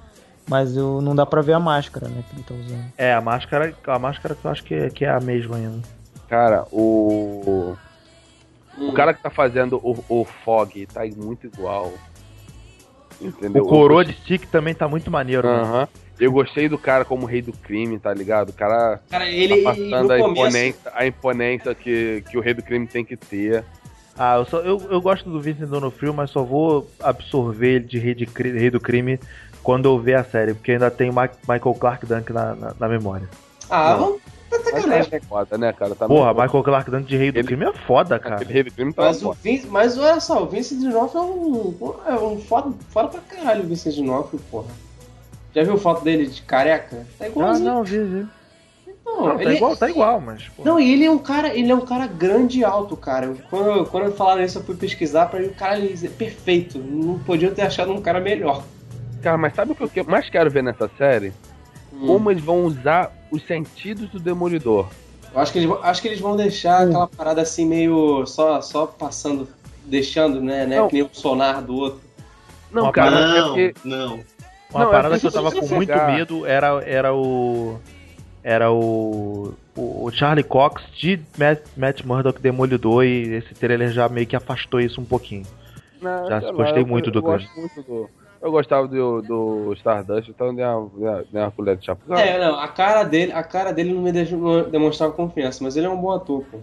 Mas 0.48 0.76
eu, 0.76 1.00
não 1.00 1.14
dá 1.14 1.24
pra 1.24 1.40
ver 1.40 1.52
a 1.52 1.60
máscara, 1.60 2.08
né, 2.08 2.24
que 2.28 2.34
ele 2.34 2.42
tá 2.42 2.54
usando. 2.54 2.84
É, 2.98 3.14
a 3.14 3.20
máscara, 3.20 3.74
a 3.86 3.98
máscara 3.98 4.34
que 4.34 4.44
eu 4.44 4.50
acho 4.50 4.64
que 4.64 4.74
é, 4.74 4.90
que 4.90 5.04
é 5.04 5.10
a 5.10 5.20
mesma 5.20 5.56
ainda. 5.56 5.80
Cara, 6.28 6.64
o. 6.72 7.76
Hum. 8.76 8.88
O 8.88 8.92
cara 8.92 9.12
que 9.14 9.22
tá 9.22 9.30
fazendo 9.30 9.76
o, 9.82 10.02
o 10.08 10.24
Fog 10.24 10.86
tá 10.86 11.02
muito 11.16 11.46
igual. 11.46 11.92
Entendeu? 13.22 13.64
O 13.64 13.68
coroa 13.68 14.04
de 14.04 14.12
stick 14.14 14.46
também 14.46 14.74
tá 14.74 14.88
muito 14.88 15.10
maneiro. 15.10 15.46
né? 15.46 15.60
Aham. 15.62 15.88
Eu 16.20 16.30
gostei 16.30 16.68
do 16.68 16.78
cara 16.78 17.04
como 17.04 17.26
rei 17.26 17.42
do 17.42 17.52
crime, 17.52 17.98
tá 17.98 18.12
ligado? 18.12 18.50
O 18.50 18.52
cara 18.52 19.00
Cara, 19.10 19.28
ele, 19.28 19.62
tá 19.62 19.70
passando 19.70 20.12
a 20.12 20.18
começo. 20.18 20.30
imponência, 20.30 20.92
a 20.94 21.06
imponência 21.06 21.74
que, 21.74 22.22
que 22.30 22.36
o 22.38 22.40
rei 22.40 22.54
do 22.54 22.62
crime 22.62 22.86
tem 22.86 23.04
que 23.04 23.16
ter. 23.16 23.64
Ah, 24.16 24.36
eu, 24.36 24.44
só, 24.44 24.58
eu, 24.60 24.80
eu 24.90 25.00
gosto 25.00 25.28
do 25.30 25.40
Vincent 25.40 25.68
D'Onofrio, 25.68 26.12
mas 26.12 26.30
só 26.30 26.42
vou 26.42 26.88
absorver 27.00 27.76
ele 27.76 27.86
de 27.86 27.98
rei, 27.98 28.14
de 28.14 28.24
rei 28.26 28.70
do 28.70 28.78
crime 28.78 29.18
quando 29.62 29.86
eu 29.86 29.98
ver 29.98 30.14
a 30.16 30.22
série, 30.24 30.54
porque 30.54 30.72
ainda 30.72 30.90
tem 30.90 31.10
Michael 31.10 31.74
Clark 31.74 32.04
Duncan 32.04 32.34
na, 32.34 32.54
na, 32.54 32.74
na 32.78 32.88
memória. 32.88 33.28
Ah, 33.70 33.94
vamos. 33.94 34.20
Tá 34.58 34.86
Mas 34.86 35.12
é 35.12 35.20
foda, 35.20 35.56
né, 35.58 35.72
cara? 35.72 35.94
Tá 35.94 36.06
Porra, 36.06 36.32
Michael 36.34 36.62
Clark 36.62 36.90
Duncan 36.90 37.04
de 37.04 37.16
rei 37.16 37.32
do 37.32 37.38
Ele- 37.38 37.46
crime 37.46 37.64
é 37.64 37.72
foda, 37.72 38.18
cara. 38.18 38.36
Aquele 38.36 38.52
rei 38.52 38.62
do 38.64 38.70
crime 38.72 38.92
tá 38.92 39.02
Mas, 39.02 39.18
o 39.18 39.26
foda. 39.26 39.38
Vin, 39.42 39.62
mas 39.68 39.98
olha 39.98 40.20
só, 40.20 40.42
o 40.42 40.46
Vincent 40.46 40.80
D'Onofrio 40.80 41.20
é 41.20 41.24
um, 41.24 41.94
é 42.06 42.18
um 42.18 42.38
foda, 42.40 42.72
foda 42.90 43.08
pra 43.08 43.20
caralho 43.20 43.64
o 43.64 43.66
Vincent 43.66 43.94
D'Onofrio, 43.96 44.40
porra. 44.50 44.68
Já 45.54 45.62
viu 45.64 45.76
foto 45.78 46.02
dele 46.04 46.26
de 46.26 46.42
careca? 46.42 47.06
Tá 47.18 47.24
Ah, 47.24 47.28
igualzinho. 47.28 47.64
não, 47.72 47.84
vi, 47.84 47.98
vi. 48.02 48.26
Não, 49.04 49.26
Não, 49.28 49.36
tá 49.36 49.42
ele- 49.42 49.56
igual, 49.56 49.76
tá 49.76 49.90
igual, 49.90 50.20
mas. 50.20 50.48
porra. 50.48 50.70
Não, 50.70 50.80
e 50.80 50.92
ele 50.92 51.04
é 51.04 51.10
um 51.10 51.18
cara, 51.18 51.54
ele 51.54 51.70
é 51.70 51.74
um 51.74 51.84
cara 51.84 52.06
grande 52.06 52.60
e 52.60 52.64
alto, 52.64 52.96
cara. 52.96 53.34
Quando, 53.50 53.84
quando 53.86 54.12
falaram 54.14 54.42
isso, 54.42 54.58
eu 54.58 54.62
fui 54.64 54.76
pesquisar 54.76 55.26
pra 55.26 55.40
ele, 55.40 55.48
o 55.48 55.54
cara 55.54 55.78
ele 55.78 56.06
é 56.06 56.08
perfeito. 56.08 56.78
Não 56.78 57.18
podiam 57.18 57.52
ter 57.52 57.62
achado 57.62 57.92
um 57.92 58.00
cara 58.00 58.20
melhor. 58.20 58.62
Cara, 59.22 59.36
mas 59.38 59.54
sabe 59.54 59.72
o 59.72 59.88
que 59.88 60.00
eu 60.00 60.04
mais 60.04 60.28
quero 60.30 60.50
ver 60.50 60.62
nessa 60.62 60.90
série? 60.96 61.32
Hum. 61.92 62.06
Como 62.06 62.30
eles 62.30 62.42
vão 62.42 62.64
usar 62.64 63.12
os 63.32 63.42
sentidos 63.46 64.08
do 64.10 64.20
Demolidor. 64.20 64.88
Eu 65.34 65.40
acho 65.40 65.50
que 65.52 65.58
eles, 65.58 65.68
vão- 65.68 65.82
acho 65.82 66.02
que 66.02 66.08
eles 66.08 66.20
vão 66.20 66.36
deixar 66.36 66.82
aquela 66.86 67.06
parada 67.08 67.40
assim, 67.42 67.64
meio 67.66 68.26
só, 68.26 68.60
só 68.60 68.86
passando, 68.86 69.48
deixando, 69.86 70.40
né, 70.40 70.66
né? 70.66 70.76
Não. 70.76 70.88
Que 70.88 70.94
nem 70.94 71.02
o 71.02 71.10
sonar 71.12 71.62
do 71.62 71.74
outro. 71.74 72.00
Não, 72.70 72.84
Uma 72.84 72.92
cara, 72.92 73.16
é 73.18 73.40
não, 73.40 73.46
porque. 73.48 73.74
não. 73.84 74.20
Uma 74.70 74.84
Não, 74.84 74.90
parada 74.90 75.16
é 75.16 75.18
que 75.18 75.26
eu 75.26 75.32
tava 75.32 75.50
com 75.52 75.66
muito 75.66 75.94
medo 76.06 76.46
era, 76.46 76.82
era 76.84 77.14
o. 77.14 77.78
Era 78.44 78.70
o. 78.72 79.54
O 79.76 80.04
o 80.06 80.10
Charlie 80.10 80.44
Cox 80.44 80.82
de 80.94 81.18
Matt, 81.38 81.60
Matt 81.76 82.02
Murdock 82.04 82.40
Demolidor 82.40 83.04
e 83.04 83.34
esse 83.36 83.54
trailer 83.54 83.90
já 83.90 84.06
meio 84.08 84.26
que 84.26 84.36
afastou 84.36 84.80
isso 84.80 85.00
um 85.00 85.04
pouquinho. 85.04 85.46
Não, 86.00 86.26
Já 86.28 86.40
lá, 86.40 86.52
gostei 86.52 86.82
eu- 86.82 86.86
muito 86.86 87.10
do 87.10 87.18
eu 87.20 87.22
gosto 87.22 87.48
muito 87.56 87.82
do. 87.82 88.10
Eu 88.42 88.50
gostava 88.50 88.88
do, 88.88 89.22
do 89.22 89.72
Stardust, 89.74 90.28
então 90.28 90.52
dei 90.52 90.64
uma, 90.64 91.24
dei 91.30 91.40
uma- 91.40 91.50
colher 91.52 91.76
de 91.76 91.86
cara. 91.86 92.20
É, 92.20 92.40
não, 92.40 92.58
a 92.58 92.66
cara 92.66 93.04
dele, 93.04 93.30
a 93.32 93.42
cara 93.44 93.72
dele 93.72 93.94
não 93.94 94.02
me 94.02 94.10
demonstrava 94.10 95.12
confiança, 95.12 95.62
mas 95.62 95.76
ele 95.76 95.86
é 95.86 95.90
um 95.90 95.96
bom 95.96 96.10
ator, 96.10 96.44
pô. 96.50 96.58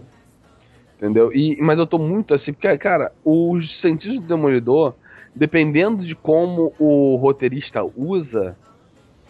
Entendeu? 0.98 1.34
E, 1.34 1.56
mas 1.58 1.78
eu 1.78 1.86
tô 1.86 1.98
muito 1.98 2.34
assim, 2.34 2.52
porque, 2.52 2.76
cara, 2.76 3.10
os 3.24 3.80
sentidos 3.80 4.20
do 4.20 4.26
Demolidor, 4.26 4.92
dependendo 5.34 6.04
de 6.04 6.14
como 6.14 6.74
o 6.78 7.16
roteirista 7.16 7.82
usa, 7.96 8.54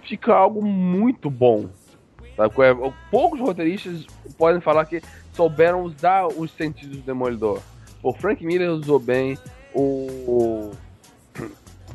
fica 0.02 0.34
algo 0.34 0.60
muito 0.60 1.30
bom. 1.30 1.68
Sabe? 2.36 2.52
é? 2.64 2.92
Poucos 3.12 3.38
roteiristas 3.38 4.04
podem 4.36 4.60
falar 4.60 4.84
que 4.86 5.00
souberam 5.34 5.82
usar 5.84 6.26
os 6.26 6.50
sentidos 6.50 6.96
do 6.96 7.02
Demolidor. 7.02 7.60
O 8.02 8.12
Frank 8.12 8.44
Miller 8.44 8.70
usou 8.72 8.98
bem, 8.98 9.38
o. 9.72 10.72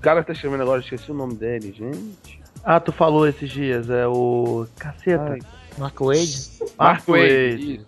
O 0.05 0.07
cara 0.07 0.21
que 0.21 0.27
tá 0.27 0.33
escrevendo 0.33 0.61
agora, 0.61 0.81
esqueci 0.81 1.09
o 1.09 1.15
nome 1.15 1.33
dele, 1.33 1.73
gente. 1.75 2.39
Ah, 2.63 2.79
tu 2.79 2.91
falou 2.91 3.27
esses 3.27 3.49
dias, 3.49 3.89
é 3.89 4.05
o. 4.05 4.67
Caceta. 4.77 5.31
Ai, 5.31 5.39
Mark 5.79 5.99
Wade? 5.99 6.47
Mark 6.77 7.07
Wade. 7.07 7.81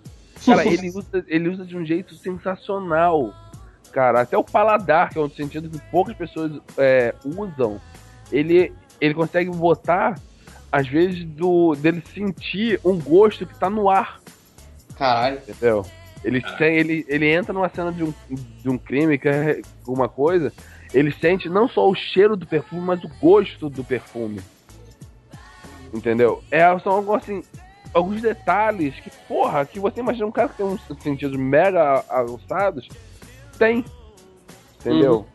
Cara, 0.44 0.66
ele 0.66 0.90
usa, 0.90 1.26
ele 1.28 1.48
usa 1.48 1.64
de 1.64 1.78
um 1.78 1.86
jeito 1.86 2.16
sensacional. 2.16 3.32
Cara, 3.92 4.22
até 4.22 4.36
o 4.36 4.44
paladar, 4.44 5.12
que 5.12 5.20
é 5.20 5.22
um 5.22 5.30
sentido 5.30 5.70
que 5.70 5.80
poucas 5.92 6.16
pessoas 6.18 6.60
é, 6.76 7.14
usam, 7.24 7.80
ele, 8.32 8.74
ele 9.00 9.14
consegue 9.14 9.52
botar, 9.52 10.20
às 10.72 10.88
vezes, 10.88 11.24
do, 11.24 11.76
dele 11.76 12.02
sentir 12.16 12.80
um 12.84 13.00
gosto 13.00 13.46
que 13.46 13.56
tá 13.60 13.70
no 13.70 13.92
ar, 13.92 14.20
Caralho. 14.98 15.38
entendeu? 15.48 15.86
Ele, 16.24 16.42
tem, 16.58 16.78
ele, 16.78 17.06
ele 17.08 17.32
entra 17.32 17.54
numa 17.54 17.70
cena 17.70 17.92
de 17.92 18.04
um, 18.04 18.12
de 18.28 18.68
um 18.68 18.76
crime, 18.76 19.20
que 19.20 19.30
é 19.30 19.62
alguma 19.86 20.10
coisa, 20.10 20.52
ele 20.94 21.12
sente 21.12 21.50
não 21.50 21.68
só 21.68 21.90
o 21.90 21.96
cheiro 21.96 22.36
do 22.36 22.46
perfume, 22.46 22.82
mas 22.82 23.04
o 23.04 23.10
gosto 23.20 23.70
do 23.70 23.84
perfume. 23.84 24.42
Entendeu? 25.94 26.44
É, 26.52 26.78
são 26.80 27.14
assim, 27.14 27.44
alguns 27.94 28.22
detalhes 28.22 28.96
que, 29.00 29.10
porra, 29.28 29.66
que 29.66 29.80
você 29.80 30.00
imagina 30.00 30.26
um 30.26 30.32
cara 30.32 30.50
que 30.50 30.58
tem 30.58 30.66
uns 30.66 30.82
sentidos 31.02 31.38
mega 31.38 32.04
aguçados, 32.10 32.88
tem. 33.58 33.84
Entendeu? 34.80 35.26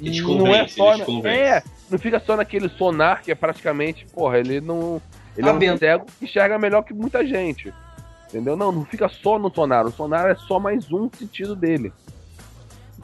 Te 0.00 0.10
E 0.10 0.22
não 0.22 0.54
é 0.54 0.68
só. 0.68 0.98
convence. 1.04 1.28
É, 1.28 1.62
não 1.90 1.98
fica 1.98 2.20
só 2.20 2.36
naquele 2.36 2.68
sonar 2.68 3.22
que 3.22 3.32
é 3.32 3.34
praticamente, 3.34 4.06
porra, 4.06 4.38
ele 4.38 4.60
não. 4.60 5.00
Ele 5.36 5.48
é 5.48 5.52
um 5.52 5.78
cego 5.78 6.06
que 6.18 6.24
enxerga 6.24 6.58
melhor 6.58 6.82
que 6.82 6.92
muita 6.92 7.24
gente. 7.24 7.72
Entendeu? 8.28 8.56
Não, 8.56 8.70
não 8.70 8.84
fica 8.84 9.08
só 9.08 9.38
no 9.38 9.52
sonar. 9.54 9.86
O 9.86 9.92
sonar 9.92 10.28
é 10.28 10.34
só 10.34 10.58
mais 10.58 10.92
um 10.92 11.08
sentido 11.16 11.56
dele. 11.56 11.92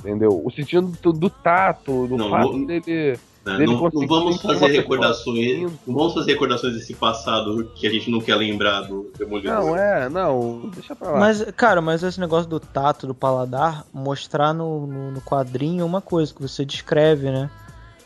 Entendeu? 0.05 0.43
O 0.45 0.51
sentido 0.51 0.93
do, 1.03 1.13
do 1.15 1.31
tato, 1.31 2.07
do 2.07 2.17
Não, 2.19 2.29
fato 2.29 2.53
não- 2.59 2.67
dele. 2.67 3.19
Não, 3.45 3.59
não 3.59 3.79
conseguir 3.79 4.07
vamos 4.07 4.41
fazer 4.41 4.69
recordações. 4.69 5.71
Não 5.87 5.95
vamos 5.95 6.15
fazer 6.15 6.33
recordações 6.33 6.75
desse 6.75 6.95
passado 6.95 7.71
que 7.75 7.87
a 7.87 7.91
gente 7.91 8.11
não 8.11 8.19
quer 8.21 8.37
lembrar 8.37 8.83
do 8.83 9.11
Demolidor. 9.19 9.53
Não, 9.53 9.77
é, 9.77 10.09
não, 10.09 10.71
deixa 10.75 10.97
pra 10.97 11.11
lá. 11.11 11.19
Mas, 11.21 11.43
cara, 11.53 11.83
mas 11.83 12.03
esse 12.03 12.19
negócio 12.19 12.49
do 12.49 12.59
tato, 12.59 13.07
do 13.07 13.15
paladar, 13.15 13.85
mostrar 13.93 14.55
no, 14.55 14.87
no, 14.87 15.11
no 15.13 15.21
quadrinho 15.21 15.83
é 15.83 15.85
uma 15.85 16.01
coisa 16.01 16.33
que 16.33 16.41
você 16.41 16.65
descreve, 16.65 17.31
né? 17.31 17.51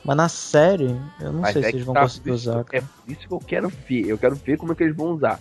Mas 0.05 0.17
na 0.17 0.29
série, 0.29 0.97
eu 1.21 1.33
não 1.33 1.41
Mas 1.43 1.53
sei 1.53 1.63
é 1.63 1.65
se 1.67 1.71
eles 1.73 1.85
vão 1.85 1.95
tá, 1.95 2.01
conseguir 2.03 2.31
isso- 2.31 2.51
usar. 2.51 2.61
É 2.61 2.65
cara. 2.81 2.85
isso 3.07 3.29
que 3.29 3.33
eu 3.35 3.39
quero 3.39 3.69
ver. 3.89 4.07
Eu 4.09 4.19
quero 4.19 4.35
ver 4.35 4.57
como 4.57 4.73
é 4.73 4.75
que 4.75 4.83
eles 4.83 4.97
vão 4.97 5.13
usar. 5.13 5.39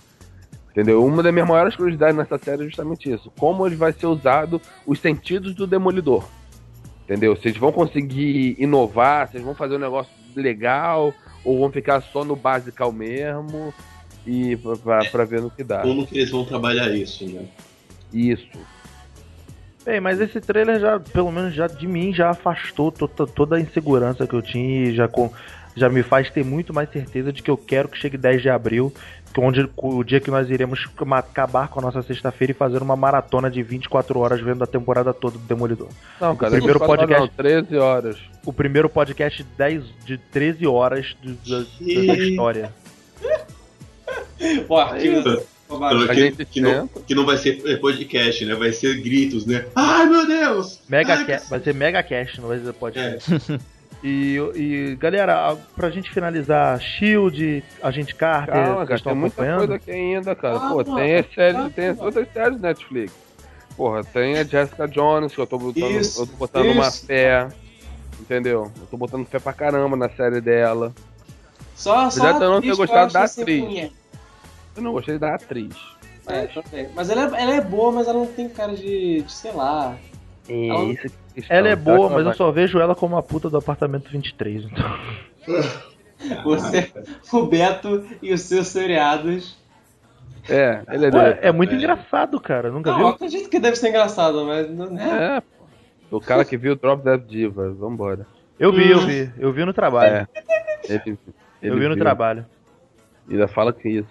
Entendeu? 0.72 1.04
Uma 1.04 1.24
das 1.24 1.34
minhas 1.34 1.48
maiores 1.50 1.76
curiosidades 1.76 2.16
nessa 2.16 2.38
série 2.38 2.62
é 2.62 2.66
justamente 2.66 3.12
isso. 3.12 3.32
Como 3.40 3.66
ele 3.66 3.76
vai 3.76 3.92
ser 3.94 4.06
usado 4.06 4.62
os 4.86 5.00
sentidos 5.00 5.56
do 5.56 5.66
Demolidor. 5.66 6.24
Entendeu? 7.08 7.38
Se 7.38 7.48
eles 7.48 7.58
vão 7.58 7.72
conseguir 7.72 8.58
inovar, 8.60 9.30
se 9.30 9.38
eles 9.38 9.46
vão 9.46 9.56
fazer 9.56 9.76
um 9.76 9.80
negócio 9.80 10.12
legal, 10.36 11.14
ou 11.46 11.58
vão 11.58 11.72
ficar 11.72 12.02
só 12.02 12.26
no 12.26 12.36
basical 12.36 12.92
mesmo. 12.92 13.74
E 14.26 14.58
pra, 14.58 14.76
pra, 14.76 15.06
pra 15.06 15.24
ver 15.24 15.42
no 15.42 15.50
que 15.50 15.64
dá. 15.64 15.82
Como 15.84 16.06
que 16.06 16.18
eles 16.18 16.30
vão 16.30 16.44
trabalhar 16.44 16.94
isso, 16.94 17.26
né? 17.26 17.46
Isso. 18.14 18.46
Bem, 19.86 20.02
mas 20.02 20.20
esse 20.20 20.42
trailer 20.42 20.82
já, 20.82 21.00
pelo 21.00 21.32
menos 21.32 21.54
já 21.54 21.66
de 21.66 21.88
mim, 21.88 22.14
já 22.14 22.32
afastou 22.32 22.92
to- 22.92 23.08
to- 23.08 23.26
toda 23.26 23.56
a 23.56 23.60
insegurança 23.62 24.28
que 24.28 24.34
eu 24.34 24.42
tinha 24.42 24.90
e 24.90 24.94
já, 24.94 25.08
com, 25.08 25.32
já 25.78 25.88
me 25.88 26.04
faz 26.04 26.30
ter 26.30 26.44
muito 26.44 26.74
mais 26.74 26.90
certeza 26.92 27.32
de 27.32 27.42
que 27.42 27.50
eu 27.50 27.56
quero 27.56 27.88
que 27.88 27.98
chegue 27.98 28.18
10 28.18 28.42
de 28.42 28.50
abril, 28.50 28.94
é 28.94 29.17
onde, 29.38 29.70
o 29.78 30.04
dia 30.04 30.20
que 30.20 30.32
nós 30.32 30.50
iremos 30.50 30.88
acabar 31.12 31.68
com 31.68 31.80
a 31.80 31.84
nossa 31.84 32.02
sexta-feira 32.02 32.52
e 32.52 32.56
fazer 32.56 32.82
uma 32.82 32.96
maratona 32.96 33.50
de 33.52 33.62
24 33.62 34.20
horas 34.20 34.42
vendo 34.42 34.64
a 34.64 34.68
temporada 34.68 35.14
toda 35.14 35.38
do 35.38 35.44
Demolidor. 35.46 35.90
Não, 36.20 36.36
cara, 36.36 36.52
primeiro 36.52 36.80
não 36.80 36.86
fala 36.88 36.98
podcast- 37.00 37.28
Não, 37.30 37.44
13 37.44 37.78
horas. 37.78 38.18
O 38.46 38.54
primeiro 38.54 38.90
podcast 38.90 39.44
de 39.44 39.50
10, 39.58 39.84
de 40.06 40.18
13 40.18 40.66
horas 40.68 41.16
do- 41.22 41.34
da, 41.34 41.60
da- 41.60 42.06
da 42.14 42.18
história. 42.24 42.74
O 44.70 44.78
arquivo, 44.78 45.44
A 45.70 46.08
que, 46.08 46.14
gente 46.16 46.46
que, 46.46 46.62
não, 46.62 46.88
que 46.88 47.14
não 47.16 47.26
vai 47.26 47.38
ser 47.38 47.62
é, 47.66 47.76
podcast, 47.76 48.46
né? 48.46 48.56
Vai 48.56 48.72
ser 48.72 49.02
gritos, 49.02 49.46
né? 49.46 49.66
Ai, 49.76 50.06
meu 50.06 50.26
Deus! 50.26 50.80
Mega 50.88 51.14
Ai, 51.16 51.26
que- 51.26 51.50
vai 51.50 51.60
ser 51.60 51.74
Mega 51.74 52.02
Cast, 52.04 52.40
não 52.40 52.48
vai 52.48 52.60
ser 52.60 52.72
podcast. 52.74 53.34
É. 53.52 53.60
E, 54.04 54.38
e, 54.56 54.96
galera, 55.00 55.50
a- 55.52 55.56
pra 55.76 55.90
gente 55.90 56.12
finalizar, 56.12 56.80
Shield, 56.80 57.64
Agente 57.82 58.14
Carter, 58.14 58.54
Calma, 58.54 58.86
cara, 58.86 59.00
tem 59.02 59.16
muita 59.16 59.34
acompanhando? 59.36 59.58
coisa 59.60 59.76
aqui 59.76 59.92
ainda, 59.92 60.36
cara. 60.36 60.56
Ah, 60.58 60.70
Pô, 60.70 60.76
mano, 60.78 60.96
tem 60.96 61.16
as 61.16 61.34
séries, 61.34 61.74
tem 61.74 61.88
as 61.88 61.96
mano. 61.98 62.08
outras 62.08 62.32
séries 62.32 62.62
da 62.62 62.68
Netflix. 62.70 63.14
Porra, 63.76 64.04
tem 64.04 64.38
a 64.38 64.44
Jessica 64.44 64.88
Jones, 64.88 65.34
que 65.34 65.42
eu 65.42 65.48
tô 65.48 65.58
botando, 65.58 65.90
Isso, 65.92 66.22
eu 66.22 66.28
tô 66.28 66.34
botando 66.38 66.70
uma 66.72 66.92
fé. 66.92 67.48
Entendeu? 68.20 68.72
Eu 68.80 68.88
tô 68.88 68.98
botando 68.98 69.26
fé 69.28 69.40
pra 69.40 69.54
caramba 69.54 69.96
na 69.96 70.10
série 70.10 70.42
dela. 70.42 70.94
Só, 71.76 72.10
só 72.10 72.22
Apesar 72.22 72.40
de 72.40 72.44
eu 72.46 72.50
não 72.52 72.62
ter 72.62 72.76
gostado 72.76 73.14
da 73.14 73.24
atriz. 73.24 73.92
Eu 74.76 74.82
não 74.82 74.92
gostei 74.94 75.18
da 75.20 75.36
atriz. 75.36 75.76
É, 76.26 76.48
também. 76.48 76.88
Mas 76.96 77.10
ela 77.10 77.38
é, 77.38 77.42
ela 77.44 77.54
é 77.56 77.62
boa, 77.62 77.92
mas 77.92 78.08
ela 78.08 78.18
não 78.20 78.26
tem 78.28 78.50
cara 78.50 78.76
de, 78.76 79.22
de 79.22 79.32
sei 79.32 79.52
lá. 79.52 79.96
É, 80.50 80.68
Ela- 80.68 80.84
isso 80.86 81.08
é 81.38 81.42
questão. 81.42 81.58
Ela 81.58 81.70
é 81.70 81.76
boa, 81.76 82.10
mas 82.10 82.26
eu 82.26 82.34
só 82.34 82.52
vejo 82.52 82.80
ela 82.80 82.96
como 82.96 83.18
a 83.18 83.24
puta 83.24 83.50
do 83.50 83.58
apartamento 83.58 84.10
23. 84.12 84.66
Então. 84.66 84.98
Você, 86.44 86.92
o 87.32 87.46
Beto 87.46 88.04
e 88.22 88.34
os 88.34 88.42
seus 88.42 88.68
seriados. 88.68 89.56
É, 90.50 90.82
ele 90.92 91.06
é 91.08 91.12
Pô, 91.12 91.18
é 91.20 91.52
muito 91.52 91.74
É. 91.74 91.78
engraçado, 91.78 92.40
cara. 92.40 92.72
Nunca 92.72 92.90
Não, 92.90 92.98
eu 93.00 93.06
viu? 93.06 93.16
acredito 93.16 93.50
que 93.50 93.60
deve 93.60 93.76
ser 93.76 93.90
engraçado, 93.90 94.46
mas 94.46 94.70
não 94.70 94.98
é. 95.00 95.38
É, 95.38 95.42
pô. 95.42 96.18
O 96.18 96.22
cara 96.22 96.44
que 96.46 96.58
viu 96.58 96.74
o 96.74 96.76
Drop 96.76 97.04
Dead 97.04 97.22
Diva, 97.28 97.70
vambora. 97.72 98.26
Eu 98.60 98.72
vi, 98.72 98.90
eu 98.90 99.00
vi. 99.02 99.32
Eu 99.38 99.52
vi 99.54 99.64
no 99.66 99.74
trabalho. 99.74 100.16
É. 100.16 100.28
Ele, 100.90 101.02
ele 101.06 101.18
eu 101.62 101.76
vi 101.78 101.88
no 101.88 101.96
viu. 101.96 102.04
trabalho. 102.04 102.46
E 103.28 103.34
ainda 103.34 103.48
fala 103.48 103.72
que 103.74 103.88
isso. 103.90 104.08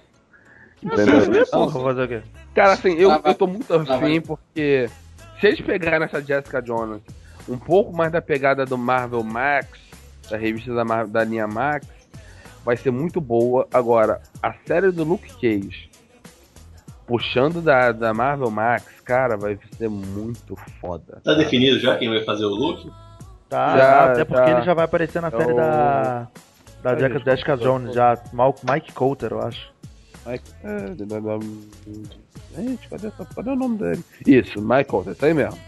Entendeu? 0.82 1.46
Porra, 1.50 1.70
vou 1.70 1.82
fazer 1.84 2.02
o 2.04 2.08
quê? 2.08 2.22
Cara, 2.54 2.72
assim, 2.74 2.92
eu, 2.96 3.10
eu 3.24 3.34
tô 3.34 3.46
muito 3.46 3.72
afim 3.74 3.86
vai. 3.86 4.20
porque 4.20 4.88
se 5.40 5.46
eles 5.46 5.60
pegarem 5.60 6.04
essa 6.04 6.20
Jessica 6.22 6.60
Jones 6.62 7.00
um 7.48 7.56
pouco 7.58 7.96
mais 7.96 8.10
da 8.12 8.20
pegada 8.20 8.64
do 8.64 8.76
Marvel 8.76 9.22
Max, 9.22 9.68
da 10.30 10.36
revista 10.36 10.74
da, 10.74 10.84
Mar- 10.84 11.06
da 11.06 11.22
linha 11.24 11.46
Max, 11.46 11.86
vai 12.64 12.76
ser 12.76 12.90
muito 12.90 13.20
boa. 13.20 13.66
Agora, 13.72 14.20
a 14.42 14.52
série 14.66 14.90
do 14.90 15.04
Luke 15.04 15.32
Cage, 15.34 15.88
puxando 17.06 17.60
da, 17.62 17.92
da 17.92 18.12
Marvel 18.12 18.50
Max, 18.50 19.00
cara, 19.04 19.36
vai 19.36 19.58
ser 19.78 19.88
muito 19.88 20.56
foda. 20.80 21.20
Tá 21.22 21.34
definido 21.34 21.78
já 21.78 21.96
quem 21.96 22.08
vai 22.08 22.24
fazer 22.24 22.44
o 22.44 22.50
look? 22.54 22.90
Tá, 23.48 23.76
Já, 23.78 24.04
até 24.12 24.24
porque 24.24 24.42
já. 24.50 24.56
ele 24.56 24.62
já 24.66 24.74
vai 24.74 24.84
aparecer 24.84 25.22
na 25.22 25.30
série 25.30 25.50
Eu- 25.52 25.56
da. 25.56 26.26
Da 26.82 26.90
Ai, 26.92 27.18
Jessica, 27.24 27.56
Jones, 27.56 27.94
já. 27.94 28.18
Mal- 28.32 28.54
Mike 28.68 28.92
Coulter, 28.92 29.32
eu 29.32 29.40
acho. 29.40 29.72
É, 30.26 30.94
da- 30.94 31.38
gente, 32.62 32.88
cadê, 32.88 33.06
essa, 33.08 33.24
cadê 33.24 33.50
o 33.50 33.56
nome 33.56 33.78
dele? 33.78 34.04
Isso, 34.26 34.60
Michael, 34.60 35.04
isso 35.12 35.24
aí 35.24 35.32
mesmo. 35.34 35.58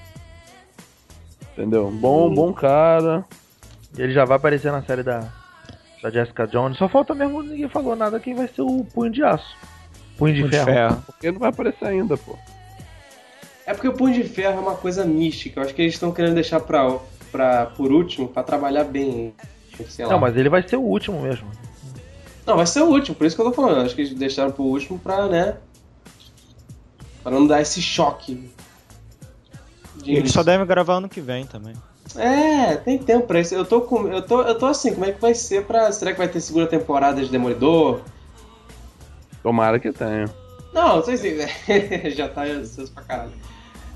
Entendeu? 1.52 1.90
Bom, 1.90 2.32
bom 2.32 2.52
cara. 2.52 3.24
E 3.96 4.02
ele 4.02 4.12
já 4.12 4.24
vai 4.24 4.36
aparecer 4.36 4.70
na 4.72 4.82
série 4.82 5.02
da, 5.02 5.28
da 6.02 6.10
Jessica 6.10 6.46
Jones. 6.46 6.78
Só 6.78 6.88
falta 6.88 7.14
mesmo, 7.14 7.42
ninguém 7.42 7.68
falou 7.68 7.94
nada, 7.96 8.20
quem 8.20 8.34
vai 8.34 8.48
ser 8.48 8.62
o 8.62 8.84
Punho 8.84 9.10
de 9.10 9.22
Aço. 9.22 9.56
Punho 10.16 10.34
de 10.34 10.40
Punho 10.40 10.50
de 10.50 10.56
Ferro. 10.56 10.66
ferro. 10.72 11.02
Porque 11.06 11.30
não 11.32 11.38
vai 11.38 11.50
aparecer 11.50 11.84
ainda, 11.86 12.16
pô. 12.16 12.36
É 13.66 13.74
porque 13.74 13.88
o 13.88 13.92
Punho 13.92 14.14
de 14.14 14.24
Ferro 14.24 14.56
é 14.58 14.60
uma 14.60 14.74
coisa 14.76 15.04
mística. 15.04 15.60
Eu 15.60 15.64
acho 15.64 15.74
que 15.74 15.82
eles 15.82 15.94
estão 15.94 16.10
querendo 16.12 16.34
deixar 16.34 16.60
pra, 16.60 16.98
pra, 17.30 17.66
por 17.66 17.92
último 17.92 18.28
pra 18.28 18.42
trabalhar 18.42 18.84
bem. 18.84 19.34
Sei 19.88 20.04
lá. 20.04 20.12
Não, 20.12 20.18
mas 20.20 20.36
ele 20.36 20.48
vai 20.48 20.66
ser 20.66 20.76
o 20.76 20.82
último 20.82 21.20
mesmo. 21.20 21.48
Não, 22.48 22.56
vai 22.56 22.66
ser 22.66 22.80
o 22.80 22.86
último, 22.86 23.14
por 23.14 23.26
isso 23.26 23.36
que 23.36 23.42
eu 23.42 23.46
tô 23.46 23.52
falando. 23.52 23.84
Acho 23.84 23.94
que 23.94 24.00
eles 24.00 24.14
deixaram 24.14 24.50
pro 24.50 24.64
último 24.64 24.98
pra, 24.98 25.26
né? 25.28 25.58
Pra 27.22 27.30
não 27.30 27.46
dar 27.46 27.60
esse 27.60 27.82
choque. 27.82 28.50
de 29.96 30.10
Ele 30.10 30.20
início. 30.20 30.32
só 30.34 30.42
deve 30.42 30.64
gravar 30.64 30.94
ano 30.94 31.10
que 31.10 31.20
vem 31.20 31.44
também. 31.44 31.74
É, 32.16 32.74
tem 32.76 32.96
tempo 32.98 33.26
pra 33.26 33.38
isso. 33.38 33.54
Eu 33.54 33.66
tô 33.66 33.82
com. 33.82 34.08
Eu 34.08 34.22
tô, 34.22 34.40
eu 34.40 34.56
tô 34.58 34.64
assim, 34.64 34.94
como 34.94 35.04
é 35.04 35.12
que 35.12 35.20
vai 35.20 35.34
ser 35.34 35.66
pra. 35.66 35.92
Será 35.92 36.12
que 36.12 36.16
vai 36.18 36.26
ter 36.28 36.40
segunda 36.40 36.66
temporada 36.66 37.22
de 37.22 37.28
Demolidor? 37.30 38.00
Tomara 39.42 39.78
que 39.78 39.92
tenha. 39.92 40.24
Não, 40.72 40.96
não 40.96 41.04
sei 41.04 41.18
se. 41.18 41.36
Já 42.16 42.28
tá 42.30 42.44
ansioso 42.44 42.90
pra 42.92 43.02
caralho. 43.02 43.32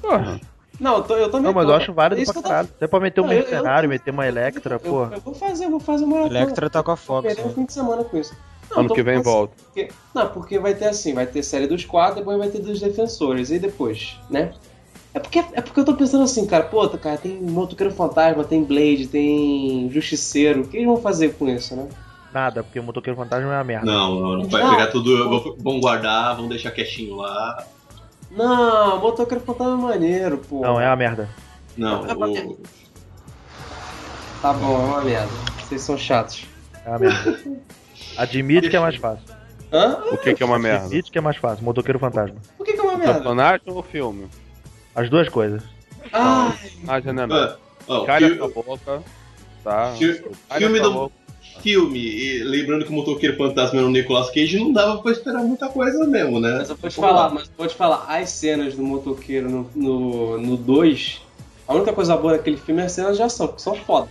Porra. 0.03 0.39
Não, 0.81 0.97
eu 0.97 1.03
tô, 1.03 1.17
eu 1.17 1.31
tô 1.31 1.39
Não, 1.41 1.53
mas 1.53 1.69
eu 1.69 1.75
acho 1.75 1.93
válido 1.93 2.21
É 2.21 2.23
isso 2.23 2.33
pra 2.33 2.41
eu 2.41 2.43
tô- 2.43 2.49
caralho. 2.49 2.69
Até 2.77 2.87
pra 2.87 3.01
meter 3.01 3.21
um 3.21 3.25
Não, 3.25 3.33
eu- 3.33 3.39
eu- 3.41 3.45
mercenário, 3.51 3.89
meter 3.89 4.11
uma 4.11 4.27
Electra, 4.27 4.75
Eu, 4.77 4.81
pô. 4.81 5.05
eu 5.05 5.21
vou 5.21 5.35
fazer, 5.35 5.65
eu 5.67 5.71
vou 5.71 5.81
fazer 5.81 6.05
uma. 6.05 6.27
Electra 6.27 6.69
tá 6.71 6.83
com 6.83 6.91
a 6.91 6.97
Fox. 6.97 7.27
Perder 7.27 7.47
um 7.47 7.55
fim 7.55 7.65
de 7.65 7.73
semana 7.73 8.03
com 8.05 8.17
isso. 8.17 8.35
Não, 8.71 8.79
Ano 8.81 8.89
tô 8.89 8.95
que 8.95 9.03
vem 9.03 9.21
volta. 9.21 9.53
porque- 9.65 9.89
não, 10.15 10.29
porque 10.29 10.59
vai 10.59 10.75
ter 10.75 10.87
assim, 10.87 11.13
vai 11.13 11.27
ter 11.27 11.43
série 11.43 11.67
dos 11.67 11.85
quatro, 11.85 12.17
depois 12.17 12.39
vai 12.39 12.49
ter 12.49 12.59
dos 12.61 12.81
defensores, 12.81 13.51
e 13.51 13.59
depois, 13.59 14.19
né? 14.31 14.53
É 15.15 15.19
porque, 15.21 15.41
é 15.41 15.61
porque 15.61 15.79
eu 15.79 15.85
tô 15.85 15.95
pensando 15.95 16.25
assim, 16.25 16.47
cara, 16.47 16.65
pô, 16.65 16.89
cara, 16.89 17.19
tem 17.19 17.33
Motoqueiro 17.39 17.93
Fantasma, 17.93 18.45
tem 18.45 18.65
Blade, 18.65 19.09
tem 19.09 19.91
Justiceiro, 19.91 20.63
o 20.63 20.67
que 20.69 20.79
eles 20.79 20.87
vão 20.87 20.97
fazer 20.97 21.35
com 21.35 21.47
isso, 21.51 21.77
né? 21.77 21.87
Nada, 22.33 22.63
porque 22.65 22.81
o 22.81 22.83
Motoqueiro 22.83 23.15
Fantasma 23.19 23.53
é 23.53 23.57
uma 23.59 23.63
merda. 23.65 23.85
Não, 23.85 24.15
não, 24.19 24.37
não 24.39 24.49
vai 24.49 24.71
pegar 24.71 24.87
tudo. 24.87 25.29
vão- 25.29 25.55
Vão 25.59 25.81
guardar, 25.81 26.35
vão 26.37 26.49
deixar 26.49 26.71
quietinho 26.71 27.17
lá. 27.17 27.63
Não, 28.37 28.99
Motoqueiro 29.01 29.43
Fantasma 29.45 29.73
é 29.75 29.93
maneiro, 29.95 30.39
pô. 30.39 30.61
Não, 30.61 30.81
é 30.81 30.87
uma 30.87 30.97
merda. 30.97 31.29
Não, 31.77 32.07
É, 32.07 32.15
mas- 32.15 32.39
o- 32.45 32.59
Tá 34.41 34.53
bom, 34.53 34.75
é 34.75 34.85
uma 34.87 35.01
merda. 35.03 35.29
Vocês 35.61 35.83
são 35.83 35.97
chatos. 35.97 36.47
É 36.85 36.89
uma 36.89 36.99
merda. 36.99 37.41
Admite 38.17 38.69
que 38.71 38.77
é 38.77 38.81
mais 38.81 38.97
fácil. 38.97 39.25
Hã? 39.73 39.99
O 40.13 40.17
que, 40.19 40.35
que 40.35 40.43
é 40.43 40.47
uma 40.47 40.59
merda? 40.59 40.87
Admite 40.87 41.11
que 41.11 41.19
é 41.19 41.21
mais 41.21 41.37
fácil. 41.37 41.65
Motoqueiro 41.65 41.99
Fantasma. 41.99 42.37
Por 42.59 42.67
que, 42.67 42.73
que 42.73 42.81
é 42.81 42.83
uma 42.83 42.95
O 42.95 42.99
merda? 42.99 43.15
personagem 43.15 43.63
ou 43.67 43.79
o 43.79 43.83
filme? 43.83 44.29
As 44.95 45.09
duas 45.09 45.29
coisas. 45.29 45.63
Ah, 46.13 46.53
Ah, 46.89 47.01
já 47.01 47.13
não 47.13 47.23
é. 47.25 47.29
Ah, 47.45 47.57
ó, 47.89 48.05
Calha 48.05 48.37
sua 48.37 48.49
boca. 48.49 49.03
Tá? 49.65 49.95
filme 50.59 50.81
do 50.81 50.93
boca. 50.93 51.15
Filme, 51.63 51.99
e 52.01 52.43
lembrando 52.43 52.85
que 52.85 52.91
o 52.91 52.95
motoqueiro 52.95 53.37
fantasma 53.37 53.79
era 53.79 53.87
o 53.87 53.91
Nicolas 53.91 54.31
Cage, 54.31 54.59
não 54.59 54.73
dava 54.73 55.01
pra 55.01 55.13
esperar 55.13 55.43
muita 55.43 55.69
coisa 55.69 56.05
mesmo, 56.07 56.41
né? 56.41 56.57
mas 56.59 56.71
eu 56.71 56.77
vou 56.77 56.91
te 56.91 56.97
falar, 56.97 57.31
mas 57.33 57.45
eu 57.45 57.51
vou 57.57 57.67
te 57.67 57.75
falar, 57.75 58.05
as 58.09 58.31
cenas 58.31 58.75
do 58.75 58.83
motoqueiro 58.83 59.49
no 59.49 59.63
2, 59.65 59.77
no, 59.77 60.39
no 60.39 60.57
dois, 60.57 61.23
a 61.67 61.75
única 61.75 61.93
coisa 61.93 62.17
boa 62.17 62.33
daquele 62.37 62.57
filme 62.57 62.83
é 62.83 62.87
as 62.87 62.93
cenas 62.93 63.17
de 63.17 63.23
ação, 63.23 63.49
que 63.49 63.63
são 63.63 63.75
fodas. 63.75 64.11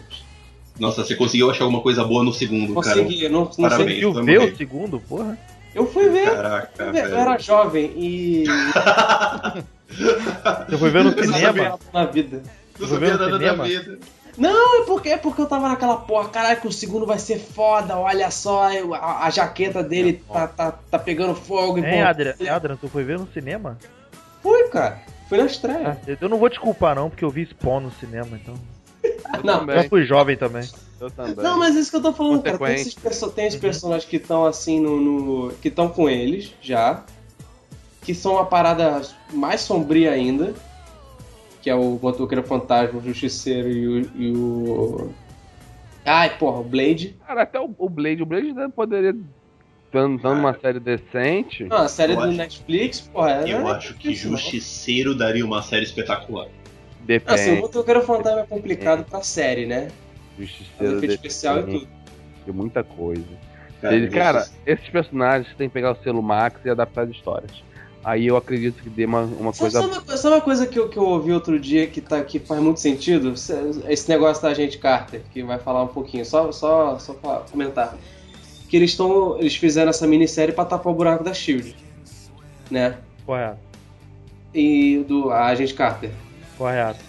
Nossa, 0.80 1.03
você 1.03 1.15
conseguiu 1.15 1.52
achar 1.52 1.65
alguma 1.65 1.82
coisa 1.82 2.03
boa 2.03 2.23
no 2.23 2.34
segundo, 2.34 2.73
cara. 2.82 2.95
Consegui, 2.95 3.23
eu 3.23 3.30
não, 3.30 3.41
não 3.41 3.69
Parabéns. 3.69 3.90
sei. 3.90 3.99
Viu 3.99 4.14
vamos 4.14 4.26
ver 4.26 4.40
o 4.40 4.57
segundo, 4.57 4.99
porra? 5.02 5.38
Eu 5.73 5.86
fui 5.86 6.10
ver, 6.10 6.26
Caraca, 6.26 6.72
fui 6.76 6.91
ver, 6.91 7.11
eu 7.11 7.18
era 7.18 7.38
jovem 7.38 7.94
e. 7.95 8.44
Você 10.68 10.78
foi 10.78 10.90
ver 10.90 11.03
no 11.03 11.11
eu 11.11 11.28
não 11.28 11.34
cinema? 11.34 11.80
na 11.94 12.06
vida. 12.06 12.41
Não 12.80 12.88
sabia 12.88 13.10
nada 13.11 13.30
da 13.30 13.38
cinema? 13.38 13.64
vida. 13.65 13.99
Não, 14.37 14.81
é 14.81 14.85
porque, 14.85 15.09
é 15.09 15.17
porque 15.17 15.41
eu 15.41 15.45
tava 15.45 15.67
naquela 15.67 15.97
porra, 15.97 16.29
caralho, 16.29 16.61
que 16.61 16.67
o 16.67 16.71
segundo 16.71 17.05
vai 17.05 17.19
ser 17.19 17.37
foda, 17.37 17.97
olha 17.97 18.31
só, 18.31 18.69
a, 18.95 19.25
a 19.25 19.29
jaqueta 19.29 19.83
dele 19.83 20.23
tá, 20.31 20.47
tá, 20.47 20.71
tá 20.89 20.97
pegando 20.99 21.35
fogo 21.35 21.79
e 21.79 21.81
bom, 21.81 22.03
Adrian? 22.03 22.33
Adrian, 22.49 22.77
tu 22.77 22.87
foi 22.87 23.03
ver 23.03 23.19
no 23.19 23.27
cinema? 23.31 23.77
Fui, 24.41 24.63
cara. 24.69 25.01
Fui 25.27 25.37
na 25.37 25.45
estreia. 25.45 25.99
Eu 26.19 26.27
não 26.29 26.37
vou 26.37 26.49
te 26.49 26.59
culpar 26.59 26.95
não, 26.95 27.09
porque 27.09 27.23
eu 27.23 27.29
vi 27.29 27.45
Spawn 27.45 27.81
no 27.81 27.91
cinema, 27.91 28.39
então. 28.41 28.55
não, 29.43 29.59
também. 29.59 29.77
Eu 29.83 29.89
fui 29.89 30.03
jovem 30.05 30.35
também. 30.37 30.67
Eu 30.99 31.09
também. 31.09 31.35
Não, 31.35 31.57
mas 31.57 31.75
é 31.75 31.79
isso 31.79 31.89
que 31.89 31.97
eu 31.97 32.01
tô 32.01 32.13
falando, 32.13 32.41
cara. 32.43 32.57
Tem 32.57 32.75
esses, 32.75 32.93
perso 32.93 33.29
tem 33.31 33.47
esses 33.47 33.59
personagens 33.59 34.09
que 34.09 34.17
estão 34.17 34.45
assim 34.45 34.79
no. 34.79 34.99
no- 34.99 35.53
que 35.53 35.67
estão 35.69 35.89
com 35.89 36.09
eles 36.09 36.53
já. 36.61 37.03
Que 38.01 38.13
são 38.13 38.33
uma 38.33 38.45
parada 38.45 39.01
mais 39.31 39.61
sombria 39.61 40.11
ainda. 40.11 40.53
Que 41.61 41.69
é 41.69 41.75
o 41.75 41.99
Motoqueiro 42.01 42.43
Fantasma, 42.43 42.99
o 42.99 43.03
Justiceiro 43.03 43.69
e 43.69 43.88
o. 43.88 44.09
E 44.15 44.31
o... 44.35 45.11
Ai, 46.05 46.35
porra, 46.38 46.59
o 46.59 46.63
Blade. 46.63 47.15
Cara, 47.27 47.43
até 47.43 47.59
o, 47.59 47.73
o 47.77 47.88
Blade, 47.89 48.23
o 48.23 48.25
Blade 48.25 48.53
poderia 48.75 49.13
dando, 49.93 50.19
dando 50.19 50.39
uma 50.39 50.57
série 50.59 50.79
decente. 50.79 51.67
Ah, 51.69 51.83
a 51.83 51.88
série 51.88 52.13
Eu 52.13 52.17
do 52.17 52.23
acho- 52.23 52.38
Netflix, 52.38 53.01
porra. 53.01 53.43
Eu 53.47 53.59
não 53.59 53.69
é 53.69 53.73
acho 53.77 53.93
que 53.95 54.07
difícil, 54.09 54.31
não. 54.31 54.38
Justiceiro 54.38 55.13
daria 55.15 55.45
uma 55.45 55.61
série 55.61 55.83
espetacular. 55.83 56.47
Depende. 57.01 57.33
Assim, 57.39 57.57
o 57.57 57.61
Motoqueiro 57.61 58.01
Fantasma 58.01 58.41
é 58.41 58.45
complicado 58.45 59.03
pra 59.05 59.21
série, 59.21 59.65
né? 59.67 59.89
Justiceiro 60.39 60.97
efeito 60.97 61.01
depende 61.01 61.13
especial 61.13 61.59
e 61.59 61.63
tudo. 61.63 61.88
de 62.45 62.51
muita 62.51 62.83
coisa. 62.83 63.23
Cara, 63.81 63.95
Ele, 63.95 64.07
cara, 64.09 64.39
Justice- 64.39 64.59
esses 64.65 64.89
personagens 64.89 65.55
têm 65.55 65.67
que 65.67 65.73
pegar 65.73 65.91
o 65.91 66.03
selo 66.03 66.21
Max 66.23 66.59
e 66.65 66.69
adaptar 66.69 67.03
as 67.03 67.09
histórias. 67.11 67.51
Aí 68.03 68.26
eu 68.28 68.36
acredito 68.36 68.82
que 68.82 68.90
dê 68.90 69.06
uma, 69.06 69.22
uma 69.22 69.53
Sabe, 69.53 69.72
coisa. 69.72 69.82
sabe 69.82 69.94
uma, 69.94 70.18
sabe 70.18 70.36
uma 70.36 70.41
coisa 70.41 70.65
que 70.65 70.80
eu, 70.80 70.90
que 70.90 70.98
eu 70.98 71.03
ouvi 71.03 71.32
outro 71.32 71.60
dia 71.60 71.86
que, 71.86 72.02
tá, 72.02 72.23
que 72.23 72.40
faz 72.40 72.60
muito 72.61 72.80
sentido? 72.80 73.34
Esse 73.88 74.10
negócio 74.10 74.41
da 74.41 74.53
gente 74.56 74.78
Carter, 74.80 75.22
que 75.32 75.44
vai 75.44 75.60
falar 75.60 75.84
um 75.84 75.88
pouquinho, 75.88 76.26
só, 76.26 76.52
só, 76.52 76.98
só 76.98 77.14
pra 77.14 77.44
comentar. 77.52 77.95
Que 78.68 78.78
eles 78.78 78.91
estão. 78.91 79.38
Eles 79.38 79.56
fizeram 79.56 79.90
essa 79.91 80.07
minissérie 80.07 80.53
pra 80.53 80.65
tapar 80.65 80.91
o 80.91 80.95
buraco 80.95 81.23
da 81.23 81.34
Shield. 81.34 81.76
Né? 82.72 82.98
Correto, 83.26 83.60
E 84.53 85.06
do 85.07 85.30
a 85.30 85.45
Agente 85.48 85.73
Carter. 85.73 86.10
correto. 86.57 86.99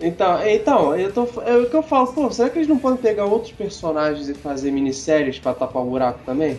Então, 0.00 0.48
então 0.48 0.96
eu 0.96 1.12
tô, 1.12 1.22
é 1.42 1.56
o 1.56 1.70
que 1.70 1.76
eu 1.76 1.82
falo, 1.82 2.08
pô, 2.08 2.28
será 2.32 2.50
que 2.50 2.58
eles 2.58 2.68
não 2.68 2.78
podem 2.78 2.98
pegar 2.98 3.26
outros 3.26 3.52
personagens 3.52 4.28
e 4.28 4.34
fazer 4.34 4.72
minisséries 4.72 5.38
pra 5.38 5.54
tapar 5.54 5.82
o 5.82 5.88
buraco 5.88 6.18
também? 6.26 6.58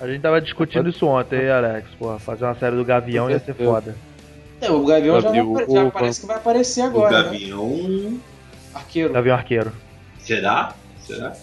A 0.00 0.06
gente 0.06 0.22
tava 0.22 0.40
discutindo 0.40 0.88
isso 0.88 1.06
ontem, 1.06 1.50
Alex. 1.50 1.88
Porra, 1.98 2.18
fazer 2.18 2.44
uma 2.44 2.54
série 2.54 2.76
do 2.76 2.84
Gavião 2.84 3.30
ia 3.30 3.38
ser 3.38 3.54
foda. 3.54 3.94
É, 4.60 4.70
o 4.70 4.84
Gavião 4.84 5.20
já, 5.20 5.30
vai 5.30 5.36
já 5.68 5.84
o- 5.84 5.90
parece 5.90 6.20
que 6.20 6.26
vai 6.26 6.36
aparecer 6.36 6.82
O 6.82 6.86
agora, 6.86 7.18
né? 7.18 7.24
Gavião. 7.24 8.20
Arqueiro. 8.74 9.12
Gavião 9.12 9.36
Arqueiro. 9.36 9.72
Será? 10.18 10.74
Será? 11.00 11.36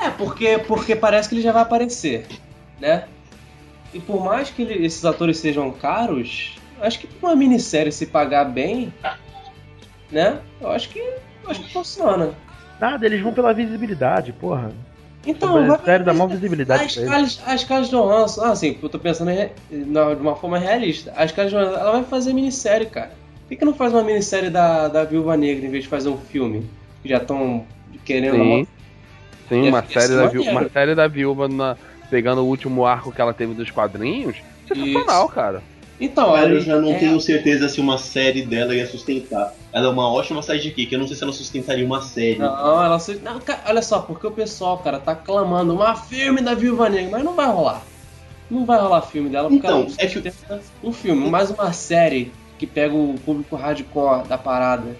É, 0.00 0.08
porque, 0.10 0.58
porque 0.66 0.96
parece 0.96 1.28
que 1.28 1.34
ele 1.34 1.42
já 1.42 1.52
vai 1.52 1.62
aparecer, 1.62 2.26
né? 2.80 3.04
E 3.92 4.00
por 4.00 4.24
mais 4.24 4.48
que 4.50 4.62
ele- 4.62 4.84
esses 4.86 5.04
atores 5.04 5.38
sejam 5.38 5.70
caros, 5.72 6.56
acho 6.80 7.00
que 7.00 7.06
pra 7.06 7.30
uma 7.30 7.36
minissérie 7.36 7.92
se 7.92 8.06
pagar 8.06 8.44
bem, 8.44 8.92
né? 10.10 10.38
Eu 10.60 10.70
acho 10.70 10.88
que, 10.88 10.98
eu 10.98 11.50
acho 11.50 11.60
que 11.62 11.72
funciona. 11.72 12.32
Nada, 12.80 13.04
eles 13.04 13.20
vão 13.20 13.32
pela 13.34 13.52
visibilidade, 13.52 14.32
porra. 14.32 14.70
Então, 15.26 15.64
É 15.64 15.66
vai 15.66 15.78
série 15.84 16.04
da 16.04 16.14
maior 16.14 16.28
visibilidade 16.28 16.84
As. 16.84 16.92
Scarlett, 16.92 17.40
a 17.44 17.58
Scarlett 17.58 17.90
Johansson, 17.90 18.40
ah, 18.42 18.50
assim, 18.52 18.78
eu 18.82 18.88
tô 18.88 18.98
pensando 18.98 19.30
em 19.30 19.50
na- 19.70 20.14
de 20.14 20.20
uma 20.20 20.34
forma 20.34 20.58
realista. 20.58 21.12
A 21.16 21.26
Scarlett 21.28 21.54
Johansson, 21.54 21.78
ela 21.78 21.92
vai 21.92 22.04
fazer 22.04 22.32
minissérie, 22.32 22.86
cara. 22.86 23.08
Por 23.42 23.48
que, 23.50 23.56
que 23.56 23.64
não 23.64 23.74
faz 23.74 23.92
uma 23.92 24.02
minissérie 24.02 24.48
da, 24.48 24.88
da 24.88 25.04
Viúva 25.04 25.36
Negra 25.36 25.66
em 25.66 25.70
vez 25.70 25.84
de 25.84 25.90
fazer 25.90 26.08
um 26.08 26.16
filme? 26.16 26.64
Que 27.02 27.08
já 27.08 27.18
estão 27.18 27.66
querendo... 28.04 28.36
Sim. 28.36 28.66
Sim, 29.48 29.68
uma 29.68 29.84
série, 29.84 30.14
da 30.14 30.28
viúva, 30.28 30.50
uma 30.52 30.68
série 30.68 30.94
da 30.94 31.08
viúva 31.08 31.48
na- 31.48 31.76
pegando 32.08 32.42
o 32.42 32.46
último 32.46 32.86
arco 32.86 33.12
que 33.12 33.20
ela 33.20 33.34
teve 33.34 33.52
dos 33.52 33.70
quadrinhos. 33.70 34.36
Sensacional, 34.68 35.28
cara. 35.28 35.62
Então, 36.00 36.32
Cara, 36.32 36.48
eu 36.48 36.60
já 36.60 36.80
não 36.80 36.90
é- 36.92 36.98
tenho 36.98 37.20
certeza 37.20 37.68
se 37.68 37.78
uma 37.80 37.98
série 37.98 38.42
dela 38.42 38.74
ia 38.74 38.86
sustentar. 38.86 39.52
Ela 39.72 39.86
é 39.86 39.90
uma 39.90 40.10
ótima 40.10 40.42
sidekick, 40.42 40.90
eu 40.90 40.98
não 40.98 41.06
sei 41.06 41.16
se 41.16 41.22
ela 41.22 41.32
sustentaria 41.32 41.84
uma 41.84 42.00
série. 42.00 42.38
Não, 42.38 42.46
ela 42.82 42.98
não, 43.22 43.38
cara, 43.40 43.60
olha 43.66 43.82
só, 43.82 44.00
porque 44.00 44.26
o 44.26 44.30
pessoal, 44.30 44.78
cara, 44.78 44.98
tá 44.98 45.14
clamando 45.14 45.74
uma 45.74 45.94
filme 45.94 46.40
da 46.40 46.54
Viúva 46.54 46.88
Negra, 46.88 47.10
mas 47.10 47.24
não 47.24 47.36
vai 47.36 47.46
rolar. 47.46 47.82
Não 48.50 48.64
vai 48.64 48.80
rolar 48.80 49.02
filme 49.02 49.28
dela, 49.28 49.48
porque 49.48 49.66
Então, 49.66 49.80
ela 49.80 49.88
não 49.88 49.94
é 49.98 50.06
que- 50.06 50.32
um 50.82 50.92
filme, 50.92 51.30
mais 51.30 51.50
uma 51.50 51.72
série 51.72 52.32
que 52.58 52.66
pega 52.66 52.94
o 52.94 53.14
público 53.14 53.54
hardcore 53.54 54.26
da 54.26 54.36
parada. 54.38 54.96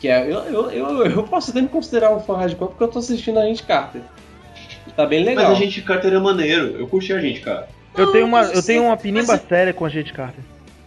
Que 0.00 0.08
é. 0.08 0.22
Eu, 0.24 0.38
eu, 0.44 0.70
eu, 0.70 1.06
eu 1.06 1.22
posso 1.24 1.50
até 1.50 1.60
me 1.60 1.68
considerar 1.68 2.14
um 2.14 2.20
fã 2.20 2.36
hardcore 2.36 2.70
porque 2.70 2.84
eu 2.84 2.88
tô 2.88 2.98
assistindo 2.98 3.38
a 3.38 3.44
gente 3.44 3.62
Carter. 3.62 4.02
Tá 4.96 5.06
bem 5.06 5.24
legal. 5.24 5.50
Mas 5.50 5.58
a 5.58 5.60
gente 5.62 5.82
Carter 5.82 6.12
é 6.12 6.18
maneiro, 6.18 6.76
eu 6.78 6.86
curti 6.88 7.12
a 7.12 7.20
gente, 7.20 7.40
cara. 7.40 7.68
Eu 7.98 8.12
tenho 8.12 8.26
uma, 8.26 8.42
eu 8.42 8.62
tenho 8.62 8.62
você- 8.82 8.86
uma 8.88 8.96
pinimba 8.96 9.26
mas 9.32 9.42
séria 9.48 9.72
com 9.72 9.84
a 9.84 9.88
gente 9.88 10.12
Carter. 10.12 10.42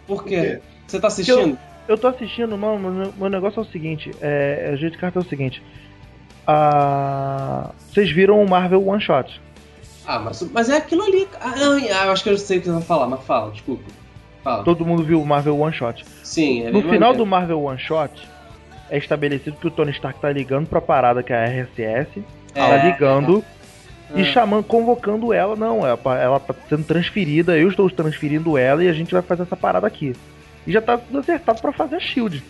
Por 0.08 0.18
Por 0.24 0.26
quê? 0.26 0.60
Você 0.88 1.00
tá 1.00 1.08
assistindo? 1.08 1.58
Eu 1.88 1.98
tô 1.98 2.08
assistindo, 2.08 2.56
não, 2.58 2.78
meu, 2.80 3.14
meu 3.18 3.30
negócio 3.30 3.60
é 3.60 3.64
o 3.64 3.66
seguinte, 3.72 4.12
é, 4.22 4.70
a 4.72 4.76
gente 4.76 4.98
Carter 4.98 5.22
é 5.22 5.26
o 5.26 5.28
seguinte. 5.30 5.62
Ah, 6.46 7.72
vocês 7.90 8.12
viram 8.12 8.42
o 8.44 8.50
Marvel 8.50 8.86
One 8.88 9.02
Shot. 9.02 9.40
Ah, 10.06 10.20
mas, 10.20 10.42
mas 10.52 10.70
é 10.70 10.78
aquilo 10.78 11.04
ali. 11.04 11.28
Ah, 11.40 11.56
não, 11.56 11.78
eu 11.80 12.12
acho 12.12 12.24
que 12.24 12.30
eu 12.30 12.38
sei 12.38 12.58
o 12.58 12.62
que 12.62 12.68
você 12.68 12.74
vai 12.74 12.82
falar, 12.82 13.08
mas 13.08 13.22
fala, 13.24 13.52
desculpa. 13.52 13.84
Fala. 14.44 14.64
Todo 14.64 14.86
mundo 14.86 15.04
viu 15.04 15.22
o 15.22 15.26
Marvel 15.26 15.60
One 15.60 15.74
Shot. 15.74 16.04
Sim, 16.24 16.64
é 16.66 16.72
No 16.72 16.82
final 16.82 16.92
maneiro. 17.00 17.18
do 17.20 17.26
Marvel 17.26 17.62
One 17.62 17.80
Shot, 17.80 18.12
é 18.90 18.98
estabelecido 18.98 19.56
que 19.58 19.68
o 19.68 19.72
Tony 19.72 19.92
Stark 19.92 20.20
tá 20.20 20.32
ligando 20.32 20.68
pra 20.68 20.82
parada 20.82 21.22
que 21.22 21.32
é 21.32 21.36
a 21.38 21.46
RSS, 21.46 22.22
tá 22.54 22.62
É. 22.62 22.80
e 24.16 24.22
É. 24.22 24.24
chamando, 24.26 24.64
convocando 24.64 25.32
ela. 25.34 25.56
Não, 25.56 25.86
ela, 25.86 26.00
ela 26.20 26.40
tá 26.40 26.54
sendo 26.70 26.84
transferida, 26.84 27.58
eu 27.58 27.70
estou 27.70 27.90
transferindo 27.90 28.58
ela 28.58 28.84
e 28.84 28.88
a 28.88 28.94
gente 28.94 29.12
vai 29.14 29.22
fazer 29.22 29.44
essa 29.44 29.56
parada 29.56 29.86
aqui. 29.88 30.14
E 30.66 30.72
já 30.72 30.82
tá 30.82 30.98
tudo 30.98 31.20
acertado 31.20 31.62
pra 31.62 31.72
fazer 31.72 31.96
a 31.96 32.00
Shield. 32.00 32.44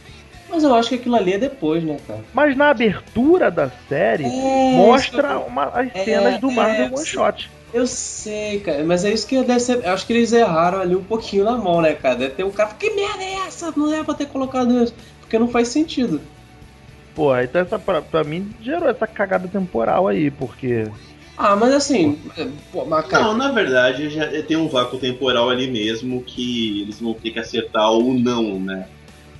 Mas 0.49 0.63
eu 0.63 0.75
acho 0.75 0.89
que 0.89 0.95
aquilo 0.95 1.15
ali 1.15 1.33
é 1.33 1.37
depois, 1.37 1.81
né, 1.81 1.97
cara? 2.05 2.19
Mas 2.33 2.57
na 2.57 2.69
abertura 2.71 3.49
da 3.49 3.69
série, 3.87 4.25
É, 4.25 4.27
mostra 4.75 5.29
eu- 5.29 5.41
uma- 5.43 5.67
as 5.67 5.87
É, 5.95 6.03
cenas 6.03 6.39
do 6.41 6.49
é, 6.51 6.53
Marvel 6.53 6.85
One 6.87 6.97
sim. 6.97 7.05
Shot. 7.05 7.49
Eu 7.73 7.87
sei, 7.87 8.59
cara, 8.59 8.83
mas 8.83 9.05
é 9.05 9.13
isso 9.13 9.25
que 9.25 9.41
deve 9.43 9.61
ser. 9.61 9.81
Eu 9.85 9.93
acho 9.93 10.05
que 10.05 10.11
eles 10.11 10.33
erraram 10.33 10.81
ali 10.81 10.93
um 10.93 11.03
pouquinho 11.03 11.45
na 11.45 11.53
mão, 11.55 11.81
né, 11.81 11.93
cara? 11.93 12.15
Deve 12.15 12.33
ter 12.33 12.43
um 12.43 12.51
cara. 12.51 12.71
Que 12.77 12.89
merda 12.89 13.23
é 13.23 13.47
essa? 13.47 13.71
Não 13.77 13.93
é 13.93 14.03
pra 14.03 14.13
ter 14.13 14.25
colocado 14.25 14.83
isso. 14.83 14.93
Porque 15.21 15.39
não 15.39 15.47
faz 15.47 15.69
sentido. 15.69 16.19
Pô, 17.15 17.33
então 17.37 17.61
essa 17.61 17.79
pra, 17.79 18.01
pra 18.01 18.23
mim 18.25 18.53
gerou 18.61 18.89
essa 18.89 19.07
cagada 19.07 19.47
temporal 19.47 20.05
aí, 20.09 20.29
porque. 20.29 20.85
Ah, 21.43 21.55
mas 21.55 21.73
assim. 21.73 22.19
Pô, 22.71 22.85
mas, 22.85 23.07
cara, 23.07 23.23
Não, 23.23 23.33
na 23.35 23.51
verdade 23.51 24.11
já 24.11 24.27
tem 24.43 24.55
um 24.55 24.67
vácuo 24.67 24.99
temporal 24.99 25.49
ali 25.49 25.71
mesmo 25.71 26.21
que 26.21 26.83
eles 26.83 26.99
vão 27.01 27.15
ter 27.15 27.31
que 27.31 27.39
acertar 27.39 27.89
ou 27.89 28.13
não, 28.13 28.59
né? 28.59 28.87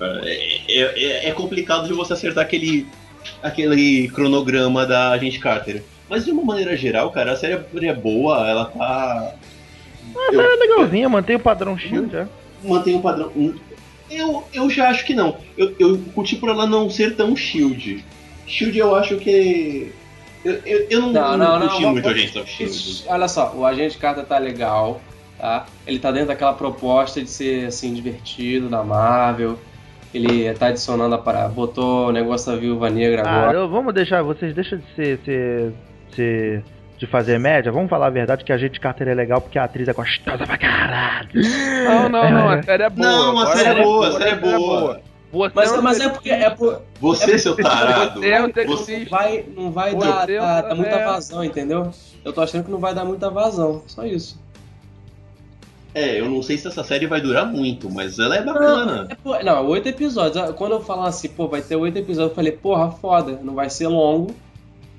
É, 0.00 0.58
é- 0.68 1.04
é- 1.04 1.28
é 1.28 1.32
complicado 1.32 1.86
de 1.86 1.92
você 1.92 2.12
acertar 2.14 2.42
aquele, 2.42 2.88
aquele 3.40 4.08
cronograma 4.08 4.84
da 4.84 5.10
Agente 5.10 5.38
Carter. 5.38 5.84
Mas 6.08 6.24
de 6.24 6.32
uma 6.32 6.42
maneira 6.42 6.76
geral, 6.76 7.08
cara, 7.12 7.32
a 7.32 7.36
série 7.36 7.64
é 7.86 7.94
boa, 7.94 8.48
ela 8.48 8.64
tá. 8.64 9.34
Ah, 10.16 10.34
é 10.34 10.56
legalzinha, 10.56 11.08
mantém 11.08 11.36
o 11.36 11.40
padrão 11.40 11.78
Shield, 11.78 12.16
é. 12.16 12.26
mantém 12.64 12.96
um 12.96 13.00
padrão. 13.00 13.30
Eu, 14.10 14.44
eu 14.52 14.68
já 14.68 14.90
acho 14.90 15.06
que 15.06 15.14
não. 15.14 15.36
Eu, 15.56 15.72
eu 15.78 15.98
curti 16.14 16.34
por 16.34 16.48
ela 16.48 16.66
não 16.66 16.90
ser 16.90 17.14
tão 17.14 17.36
shield. 17.36 18.04
Shield 18.44 18.76
eu 18.76 18.92
acho 18.96 19.16
que. 19.18 19.92
Eu, 20.44 20.54
eu, 20.66 20.86
eu 20.90 21.00
não, 21.02 21.12
Não, 21.12 21.22
não, 21.30 21.36
não, 21.38 21.58
não, 21.60 21.68
curti 21.68 21.82
vamos- 21.82 21.92
muito 21.92 22.08
a 22.08 22.14
gente 22.14 22.38
of 22.38 22.50
Shield. 22.50 23.04
olha 23.08 23.28
só, 23.28 23.52
o 23.54 23.64
Agente 23.64 23.96
Carter 23.98 24.24
tá 24.24 24.38
legal, 24.38 25.00
tá? 25.38 25.66
Ele 25.86 25.98
tá 25.98 26.10
dentro 26.10 26.28
daquela 26.28 26.52
proposta 26.52 27.20
de 27.22 27.30
ser, 27.30 27.66
assim, 27.66 27.94
divertido 27.94 28.68
na 28.68 28.82
Marvel. 28.82 29.58
Ele 30.12 30.52
tá 30.54 30.66
adicionando 30.66 31.14
a 31.14 31.18
parada. 31.18 31.48
Botou 31.48 32.08
o 32.08 32.12
negócio 32.12 32.52
da 32.52 32.58
Viúva 32.58 32.90
Negra 32.90 33.22
Ah, 33.24 33.36
agora. 33.42 33.58
eu- 33.58 33.68
vamos 33.68 33.94
deixar, 33.94 34.22
vocês 34.22 34.54
deixam 34.54 34.78
de 34.78 34.84
ser, 34.94 35.18
ser, 35.24 35.72
ser- 36.14 36.64
de 36.98 37.06
fazer 37.06 37.38
média, 37.38 37.72
vamos 37.72 37.88
falar 37.88 38.06
a 38.08 38.10
verdade 38.10 38.44
que 38.44 38.52
a 38.52 38.58
gente 38.58 38.78
Carter 38.78 39.08
é 39.08 39.14
legal 39.14 39.40
porque 39.40 39.58
a 39.58 39.64
atriz 39.64 39.88
é 39.88 39.92
gostosa 39.92 40.46
pra 40.46 40.58
caralho. 40.58 41.28
Não, 41.84 42.08
não, 42.08 42.30
não, 42.30 42.48
a 42.50 42.62
série 42.62 42.82
é 42.82 42.90
boa. 42.90 43.08
Não, 43.08 43.38
a 43.40 43.46
série 43.56 43.68
é 43.78 43.80
a 43.80 43.84
boa, 43.84 44.08
a 44.08 44.12
série 44.12 44.30
é 44.30 44.36
boa. 44.36 45.00
Você 45.32 45.52
Mas, 45.54 45.72
é 45.72 45.80
mas 45.80 46.00
é 46.00 46.08
porque. 46.10 46.30
É 46.30 46.50
por, 46.50 46.82
Você, 47.00 47.38
seu 47.38 47.56
tarado. 47.56 48.20
Você 48.20 48.28
é 48.28 48.42
um 48.44 48.52
Você, 48.66 48.98
não 48.98 49.06
vai, 49.06 49.44
não 49.56 49.72
vai 49.72 49.94
dar, 49.96 50.26
Deus, 50.26 50.44
dar- 50.44 50.60
dar 50.60 50.74
muita 50.74 50.90
é. 50.90 51.04
vazão, 51.06 51.42
entendeu? 51.42 51.90
Eu 52.22 52.32
tô 52.34 52.42
achando 52.42 52.64
que 52.64 52.70
não 52.70 52.78
vai 52.78 52.94
dar 52.94 53.04
muita 53.06 53.30
vazão. 53.30 53.82
Só 53.86 54.04
isso. 54.04 54.38
é, 55.94 56.20
eu 56.20 56.28
não 56.28 56.42
sei 56.42 56.58
se 56.58 56.68
essa 56.68 56.84
série 56.84 57.06
vai 57.06 57.20
durar 57.20 57.46
muito, 57.46 57.90
mas 57.90 58.18
ela 58.18 58.36
é 58.36 58.42
bacana. 58.42 59.06
É, 59.10 59.14
pô, 59.14 59.38
não, 59.42 59.66
oito 59.68 59.88
episódios. 59.88 60.36
Ah, 60.36 60.52
Quando 60.52 60.72
eu 60.72 60.80
falar 60.80 61.08
assim, 61.08 61.28
pô, 61.30 61.48
vai 61.48 61.62
ter 61.62 61.76
oito 61.76 61.96
episódios, 61.98 62.30
eu 62.30 62.34
falei, 62.36 62.52
porra, 62.52 62.90
foda, 62.90 63.40
não 63.42 63.54
vai 63.54 63.70
ser 63.70 63.88
longo. 63.88 64.34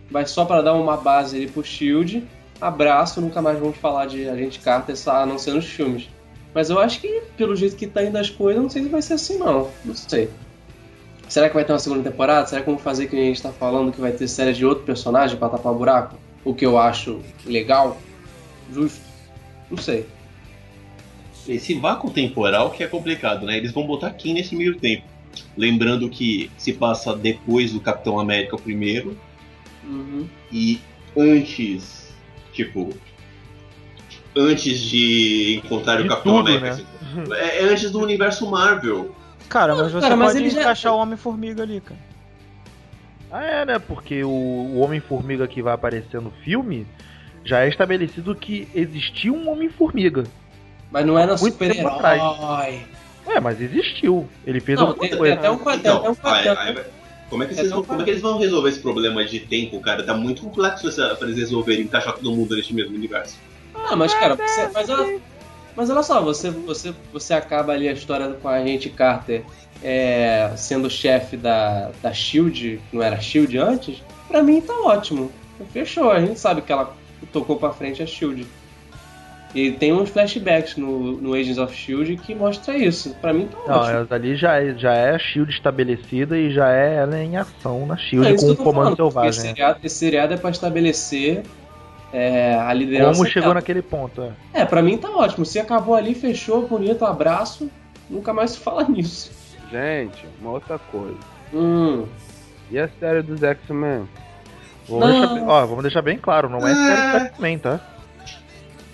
Vai 0.10 0.26
só 0.26 0.46
pra 0.46 0.62
dar 0.62 0.74
uma 0.74 0.98
base 0.98 1.36
ali 1.38 1.48
pro 1.48 1.64
Shield. 1.64 2.24
Abraço, 2.60 3.22
nunca 3.22 3.42
mais 3.42 3.60
vamos 3.60 3.78
falar 3.78 4.06
de 4.08 4.28
Agente 4.28 4.60
Carter, 4.60 4.96
só 4.98 5.12
a 5.18 5.26
não 5.26 5.38
ser 5.38 5.54
nos 5.54 5.66
filmes. 5.66 6.08
Mas 6.54 6.70
eu 6.70 6.80
acho 6.80 7.00
que, 7.02 7.22
pelo 7.36 7.56
jeito 7.56 7.76
que 7.76 7.88
tá 7.88 8.04
indo 8.04 8.18
as 8.18 8.30
coisas, 8.30 8.62
não 8.62 8.70
sei 8.70 8.84
se 8.84 8.90
vai 8.90 9.02
ser 9.02 9.14
assim, 9.16 9.38
não. 9.38 9.70
Não 9.84 9.96
sei. 9.96 10.30
Será 11.28 11.48
que 11.50 11.56
vai 11.56 11.66
ter 11.66 11.74
uma 11.74 11.80
segunda 11.80 12.10
temporada? 12.10 12.46
Será 12.46 12.62
que 12.62 12.68
vamos 12.68 12.84
fazer 12.84 13.08
que 13.08 13.16
a 13.16 13.20
gente 13.20 13.42
tá 13.42 13.52
falando 13.52 13.92
que 13.92 14.00
vai 14.00 14.12
ter 14.12 14.28
série 14.28 14.54
de 14.54 14.66
outro 14.66 14.84
personagem 14.84 15.36
pra 15.38 15.50
tapar 15.50 15.74
buraco? 15.74 16.16
O 16.46 16.54
que 16.54 16.66
eu 16.66 16.78
acho 16.78 17.22
legal, 17.46 17.98
justo. 18.72 19.02
Não 19.72 19.78
sei. 19.78 20.06
Esse 21.48 21.74
vácuo 21.74 22.12
temporal 22.12 22.70
que 22.70 22.84
é 22.84 22.88
complicado, 22.88 23.46
né? 23.46 23.58
Eles 23.58 23.72
vão 23.72 23.86
botar 23.88 24.12
quem 24.12 24.34
nesse 24.34 24.56
meio 24.56 24.78
tempo? 24.78 25.04
Lembrando 25.58 26.10
que 26.10 26.52
se 26.58 26.74
passa 26.74 27.16
depois 27.16 27.72
do 27.74 27.80
Capitão 27.80 28.20
América 28.20 28.56
o 28.56 28.62
primeiro 28.62 29.18
Uhum. 29.84 30.28
e 30.52 30.80
antes, 31.18 32.14
tipo, 32.54 32.94
antes 34.36 34.80
de 34.80 35.62
encontrar 35.64 36.00
o 36.00 36.04
De 36.04 36.10
Capitão 36.10 36.38
tudo, 36.44 36.58
América. 36.58 36.82
É, 37.36 37.60
é 37.60 37.64
antes 37.66 37.92
do 37.92 38.00
universo 38.00 38.50
Marvel. 38.50 39.16
Cara, 39.50 39.76
mas 39.76 39.92
você 39.92 40.02
cara, 40.02 40.16
mas 40.16 40.34
pode 40.34 40.44
ele 40.44 40.50
já- 40.50 40.62
encaixar 40.62 40.94
o 40.94 40.98
Homem-Formiga 40.98 41.64
ali, 41.64 41.80
cara. 41.82 42.00
Ah, 43.32 43.44
é, 43.44 43.66
né? 43.66 43.80
Porque 43.80 44.24
o, 44.24 44.30
o 44.30 44.80
Homem-Formiga 44.80 45.48
que 45.48 45.62
vai 45.62 45.74
aparecer 45.74 46.22
no 46.22 46.32
filme 46.44 46.86
já 47.44 47.62
é 47.66 47.68
estabelecido 47.70 48.34
que 48.36 48.68
existiu 48.74 49.36
um 49.36 49.50
Homem-Formiga. 49.50 50.24
Mas 50.92 51.06
não 51.06 51.18
era 51.18 51.36
super-herói. 51.38 52.82
É, 53.26 53.40
mas 53.40 53.60
existiu. 53.60 54.28
Ele 54.46 54.60
fez 54.60 54.78
Não, 54.80 54.88
alguma 54.88 55.02
tem, 55.02 55.10
tem 55.10 55.18
coisa. 55.18 55.34
até 55.36 55.50
um 55.50 55.58
quadrão. 55.58 55.98
Então, 56.00 56.12
Até 56.32 56.52
um 56.52 56.56
quadrão. 56.56 56.84
como, 57.30 57.44
é 57.44 57.48
que 57.48 57.56
vocês 57.56 57.70
vão, 57.72 57.84
como 57.84 58.02
é 58.02 58.04
que 58.04 58.10
eles 58.12 58.22
vão 58.22 58.38
resolver 58.38 58.70
esse 58.70 58.80
problema 58.80 59.26
de 59.26 59.40
tempo, 59.40 59.80
cara? 59.80 60.04
Tá 60.04 60.14
muito 60.14 60.42
complexo 60.44 60.88
essa, 60.88 61.16
pra 61.16 61.28
eles 61.28 61.40
resolverem 61.40 61.86
encaixar 61.86 62.14
todo 62.14 62.32
mundo 62.32 62.56
neste 62.56 62.74
mesmo 62.76 62.96
universo. 62.96 63.38
Ah, 63.94 63.96
mas 63.96 64.14
cara, 64.14 64.36
você, 64.36 64.70
mas, 64.74 64.90
olha, 64.90 65.20
mas 65.76 65.90
olha 65.90 66.04
só, 66.04 66.22
você, 66.22 66.50
você, 66.50 66.94
você 67.12 67.34
acaba 67.34 67.74
ali 67.74 67.88
a 67.88 67.94
história 67.94 68.28
com 68.42 68.48
a 68.48 68.56
agente 68.56 68.90
Carter 68.90 69.44
é, 69.84 70.52
sendo 70.56 70.90
chefe 70.90 71.38
da, 71.38 71.92
da 72.02 72.12
Shield, 72.12 72.82
que 72.90 72.96
não 72.96 73.04
era 73.04 73.20
Shield 73.20 73.58
antes, 73.58 74.02
pra 74.28 74.42
mim 74.42 74.62
tá 74.62 74.74
ótimo. 74.74 75.32
Fechou, 75.72 76.12
a 76.12 76.20
gente 76.20 76.40
sabe 76.40 76.62
que 76.62 76.72
ela 76.72 76.96
tocou 77.32 77.58
pra 77.58 77.72
frente 77.72 78.02
a 78.02 78.08
Shield. 78.08 78.48
E 79.56 79.72
tem 79.72 79.94
uns 79.94 80.10
flashbacks 80.10 80.78
no, 80.78 81.22
no 81.22 81.36
Agents 81.36 81.60
of 81.60 81.76
Shield 81.76 82.18
que 82.18 82.34
mostra 82.34 82.76
isso. 82.76 83.16
Pra 83.22 83.32
mim 83.32 83.48
tá 83.48 83.58
Não, 83.68 83.82
ótimo. 83.82 84.08
ali 84.10 84.36
já 84.36 84.60
é, 84.60 84.74
já 84.76 84.94
é 84.96 85.12
a 85.12 85.20
Shield 85.20 85.52
estabelecida 85.52 86.36
e 86.36 86.52
já 86.52 86.72
é 86.72 86.96
ela 86.96 87.20
em 87.20 87.38
ação 87.38 87.86
na 87.86 87.96
Shield 87.96 88.28
É 88.28 88.36
com 88.36 88.46
que 88.48 88.52
o 88.52 88.56
comando 88.56 88.96
falando, 88.96 88.96
selvagem. 88.96 89.30
Esse 89.30 89.40
né? 89.42 89.48
seriado, 89.50 89.80
esse 89.84 89.96
seriado 89.96 90.34
é 90.34 90.38
pra 90.38 90.50
estabelecer 90.50 91.44
É, 92.14 92.56
a 92.56 92.72
liderança. 92.74 93.18
Como 93.18 93.26
chegou 93.28 93.42
dela. 93.50 93.54
naquele 93.56 93.82
ponto, 93.82 94.22
é. 94.22 94.32
É, 94.62 94.66
pra 94.66 94.82
mim 94.84 94.98
tá 94.98 95.10
ótimo. 95.10 95.46
Se 95.46 95.60
acabou 95.60 95.96
ali, 95.96 96.14
fechou, 96.14 96.68
bonito, 96.68 97.04
abraço. 97.06 97.70
Nunca 98.10 98.32
mais 98.34 98.52
se 98.52 98.60
fala 98.60 98.84
nisso. 98.88 99.32
Gente, 99.72 100.26
uma 100.40 100.52
outra 100.52 100.78
coisa. 100.78 101.18
Hum. 101.54 102.06
E 102.70 102.78
a 102.78 102.88
série 103.00 103.22
dos 103.24 103.42
X-Men? 103.42 104.08
Vamos 104.88 105.08
Não. 105.08 105.20
deixar, 105.20 105.34
bem- 105.34 105.44
ó, 105.48 105.66
vamos 105.66 105.82
deixar 105.84 106.02
bem 106.04 106.18
claro, 106.18 106.50
não 106.50 106.60
é 106.68 106.74
série 106.76 107.20
do 107.20 107.26
X-Men, 107.26 107.58
tá? 107.60 107.80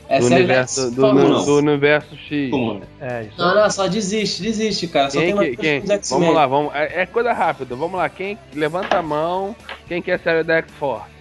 É 0.07 0.17
do, 0.19 0.23
sério, 0.27 0.37
universo, 0.45 0.89
do, 0.91 1.01
do- 1.01 1.13
não? 1.13 1.45
do 1.45 1.57
universo 1.57 2.15
X. 2.15 2.49
Como? 2.49 2.81
É, 2.99 3.23
isso. 3.23 3.37
Não, 3.37 3.53
não, 3.55 3.69
só 3.69 3.87
desiste, 3.87 4.41
desiste, 4.41 4.87
cara. 4.87 5.09
Só 5.11 5.19
Quem 5.19 5.27
tem 5.27 5.35
dois 5.35 5.55
quem-. 5.57 5.83
Vamos 6.09 6.33
lá, 6.33 6.47
vamos. 6.47 6.73
É, 6.73 7.01
é 7.01 7.05
coisa 7.05 7.31
rápida. 7.31 7.75
Vamos 7.75 7.97
lá. 7.97 8.09
Quem 8.09 8.37
levanta 8.55 8.97
a 8.97 9.03
mão? 9.03 9.55
Quem 9.87 10.01
quer 10.01 10.13
a 10.13 10.19
série 10.19 10.43
da 10.43 10.55
X-Force? 10.57 11.18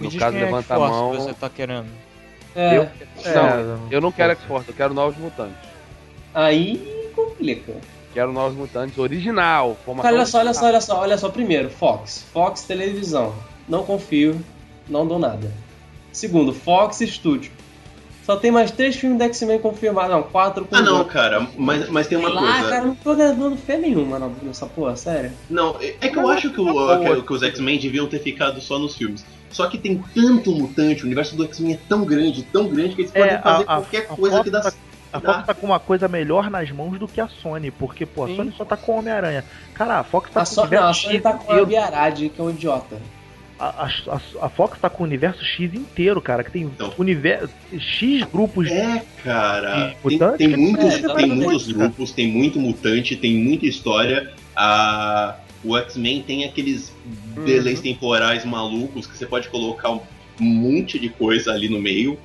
Me 0.00 0.06
No 0.06 0.10
diz 0.10 0.18
caso, 0.18 0.32
quem 0.32 0.42
é 0.42 0.46
que 0.46 0.52
levanta 0.52 0.74
a 0.74 0.78
mão. 0.78 1.12
você 1.14 1.34
tá 1.34 1.48
querendo. 1.50 1.86
É, 2.54 2.76
Eu, 2.78 2.82
É, 3.24 3.34
não, 3.34 3.88
eu 3.90 4.00
não 4.00 4.12
quero 4.12 4.32
X-Force, 4.32 4.68
eu 4.68 4.74
quero 4.74 4.94
Novos 4.94 5.18
Mutantes. 5.18 5.56
Aí 6.34 7.10
complica. 7.14 7.74
Quero 8.14 8.32
Novos 8.32 8.56
Mutantes 8.56 8.96
original. 8.98 9.76
Olha 9.86 10.24
só, 10.26 10.38
olha 10.38 10.50
original. 10.50 10.54
só, 10.54 10.66
olha 10.66 10.80
só, 10.80 11.00
olha 11.00 11.18
só. 11.18 11.28
Primeiro, 11.28 11.70
Fox. 11.70 12.24
Fox 12.32 12.62
Televisão. 12.62 13.34
Não 13.68 13.82
confio, 13.84 14.40
não 14.88 15.06
dou 15.06 15.18
nada. 15.18 15.52
Segundo, 16.12 16.52
Fox 16.54 16.98
Studio. 17.00 17.52
Só 18.24 18.36
tem 18.36 18.50
mais 18.50 18.70
três 18.70 18.96
filmes 18.96 19.18
da 19.18 19.24
X-Men 19.26 19.58
confirmados. 19.58 20.10
Não, 20.10 20.22
quatro 20.22 20.64
com 20.66 20.76
Ah, 20.76 20.82
não, 20.82 21.02
cara, 21.04 21.46
mas, 21.56 21.88
mas 21.88 22.06
tem 22.06 22.18
uma 22.18 22.28
Lá, 22.28 22.40
coisa. 22.42 22.68
cara, 22.68 22.84
não 22.84 22.94
tô 22.94 23.14
dando 23.14 23.56
fé 23.56 23.78
nenhuma 23.78 24.18
nessa 24.42 24.66
porra, 24.66 24.96
sério. 24.96 25.32
Não, 25.48 25.76
é 25.80 25.94
é 26.00 26.08
que 26.08 26.18
eu 26.18 26.28
acho 26.28 26.50
que, 26.50 26.60
o- 26.60 26.98
que- 27.00 27.22
que 27.22 27.32
os 27.32 27.42
X-Men 27.42 27.78
deviam 27.78 28.06
ter 28.06 28.18
ficado 28.18 28.60
só 28.60 28.78
nos 28.78 28.96
filmes. 28.96 29.24
Só 29.50 29.66
que 29.68 29.78
tem 29.78 30.02
tanto 30.14 30.52
mutante, 30.54 31.02
o 31.02 31.06
universo 31.06 31.34
do 31.36 31.44
X-Men 31.44 31.74
é 31.74 31.78
tão 31.88 32.04
grande, 32.04 32.42
tão 32.44 32.68
grande, 32.68 32.94
que 32.94 33.02
eles 33.02 33.10
podem 33.10 33.28
É, 33.30 33.38
fazer 33.38 33.62
a- 33.62 33.66
qualquer 33.66 33.98
a 34.10 34.16
coisa 34.16 34.44
que 34.44 34.50
dá. 34.50 34.60
tá- 34.60 34.72
A. 35.10 35.20
Fox 35.20 35.46
tá 35.46 35.54
com 35.54 35.66
uma 35.66 35.80
coisa 35.80 36.06
melhor 36.06 36.50
nas 36.50 36.70
mãos 36.70 36.98
do 36.98 37.08
que 37.08 37.18
a 37.18 37.28
Sony, 37.28 37.70
porque, 37.70 38.04
pô, 38.04 38.24
a 38.24 38.26
Sim. 38.26 38.36
Sony 38.36 38.54
só 38.58 38.64
tá 38.64 38.76
com 38.76 38.92
o 38.92 38.98
Homem-Aranha. 38.98 39.42
Cara, 39.72 40.00
a 40.00 40.04
Fox 40.04 40.30
tá 40.30 40.42
A 40.42 40.44
com 40.44 40.50
so... 40.50 40.60
o 40.60 40.64
universo 40.64 40.82
Não, 40.84 40.90
a 40.90 40.92
X 40.94 41.02
Sony 41.02 41.20
tá 41.20 41.32
com 41.32 41.38
a 41.38 41.44
inteiro. 41.44 41.66
Biarad, 41.66 42.28
que 42.28 42.40
é 42.40 42.44
um 42.44 42.50
idiota. 42.50 42.96
A, 43.58 43.84
a- 43.86 43.88
a- 44.14 44.46
a 44.46 44.48
Fox 44.50 44.78
tá 44.78 44.90
com 44.90 45.02
o 45.02 45.06
universo 45.06 45.42
X 45.42 45.72
inteiro, 45.74 46.20
cara, 46.20 46.44
que 46.44 46.50
tem 46.52 46.62
Então. 46.64 46.92
universo 46.98 47.48
X 47.76 48.22
grupos. 48.24 48.68
É, 48.70 49.02
cara. 49.24 49.94
Tem, 50.06 50.18
tem 50.36 50.48
muitos, 50.56 50.94
É, 51.02 51.14
tem 51.14 51.26
muitos 51.26 51.72
grupos, 51.72 52.12
tem 52.12 52.30
muito 52.30 52.60
mutante, 52.60 53.16
tem 53.16 53.34
muita 53.42 53.64
história. 53.66 54.30
A, 54.54 55.36
o 55.64 55.76
X-Men 55.78 56.22
tem 56.22 56.44
aqueles 56.44 56.92
Uhum. 57.36 57.44
delays 57.44 57.80
temporais 57.80 58.44
malucos 58.44 59.06
que 59.06 59.16
você 59.16 59.26
pode 59.26 59.48
colocar 59.48 59.90
um 59.92 60.00
monte 60.40 60.98
de 60.98 61.08
coisa 61.08 61.52
ali 61.52 61.68
no 61.68 61.80
meio. 61.80 62.18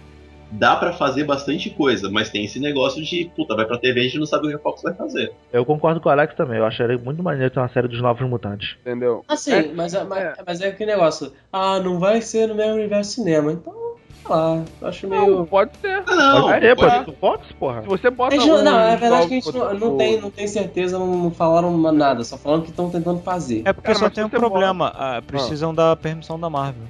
Dá 0.56 0.76
pra 0.76 0.94
fazer 0.94 1.24
bastante 1.24 1.72
coisa, 1.72 2.12
mas 2.12 2.30
tem 2.30 2.46
esse 2.46 2.60
negócio 2.60 3.04
de, 3.04 3.26
puta, 3.36 3.56
vai 3.56 3.66
pra 3.66 3.76
TV 3.80 4.00
e 4.00 4.02
a 4.02 4.04
gente 4.04 4.20
não 4.20 4.26
sabe 4.28 4.46
o 4.46 4.50
que 4.50 4.56
a 4.56 4.60
Fox 4.60 4.84
vai 4.84 4.94
fazer. 4.94 5.32
Eu 5.52 5.66
concordo 5.66 6.00
com 6.00 6.10
o 6.10 6.12
Alex 6.12 6.36
também, 6.36 6.60
eu 6.60 6.66
acharia 6.66 6.96
muito 6.96 7.24
maneiro 7.24 7.50
ter 7.52 7.60
uma 7.60 7.70
série 7.70 7.88
dos 7.88 8.00
Novos 8.00 8.28
Mutantes. 8.30 8.76
Entendeu? 8.82 9.26
Assim, 9.28 9.52
É, 9.52 9.72
mas, 9.74 9.96
é, 9.96 10.04
mas, 10.04 10.20
é. 10.24 10.34
mas 10.46 10.62
é 10.62 10.68
aquele 10.68 10.92
negócio. 10.92 11.34
Ah, 11.52 11.80
não 11.80 11.98
vai 11.98 12.22
ser 12.22 12.48
no 12.48 12.54
mesmo 12.54 12.76
universo 12.76 13.14
cinema. 13.14 13.52
Então, 13.52 13.93
lá, 14.30 14.64
acho 14.84 15.08
Não, 15.08 15.26
meio. 15.28 15.46
pode 15.46 15.72
ser. 15.78 16.04
Ah, 16.08 16.16
não, 16.16 16.42
Pode 16.44 16.60
ter, 16.62 16.76
pode- 16.76 16.90
pode 16.92 17.06
ser 17.06 17.12
do 17.12 17.18
Fox, 17.18 17.48
porra. 17.60 17.82
Se 17.82 17.88
você 17.88 18.10
bota 18.10 18.36
gente 18.36 18.48
não, 18.48 18.58
um 18.60 18.64
não, 18.64 18.80
é 18.80 18.96
verdade 18.96 19.28
que 19.28 19.34
a 19.34 19.40
gente 19.40 19.54
não, 19.58 19.74
não 19.74 19.98
tem, 19.98 20.22
não 20.22 20.30
tem 20.32 20.48
certeza, 20.48 20.98
não, 21.00 21.08
não 21.08 21.32
falaram 21.32 21.76
nada, 21.92 22.24
só 22.24 22.38
falando 22.38 22.64
que 22.64 22.70
estão 22.70 22.90
tentando 22.90 23.20
fazer. 23.22 23.62
É 23.66 23.74
porque 23.74 23.88
Cara, 23.88 24.00
só 24.00 24.10
tem 24.10 24.24
um 24.24 24.30
problema. 24.30 24.92
ah, 24.96 25.22
precisam 25.26 25.74
da 25.74 25.96
permissão 25.96 26.40
da 26.40 26.50
Marvel. 26.50 26.84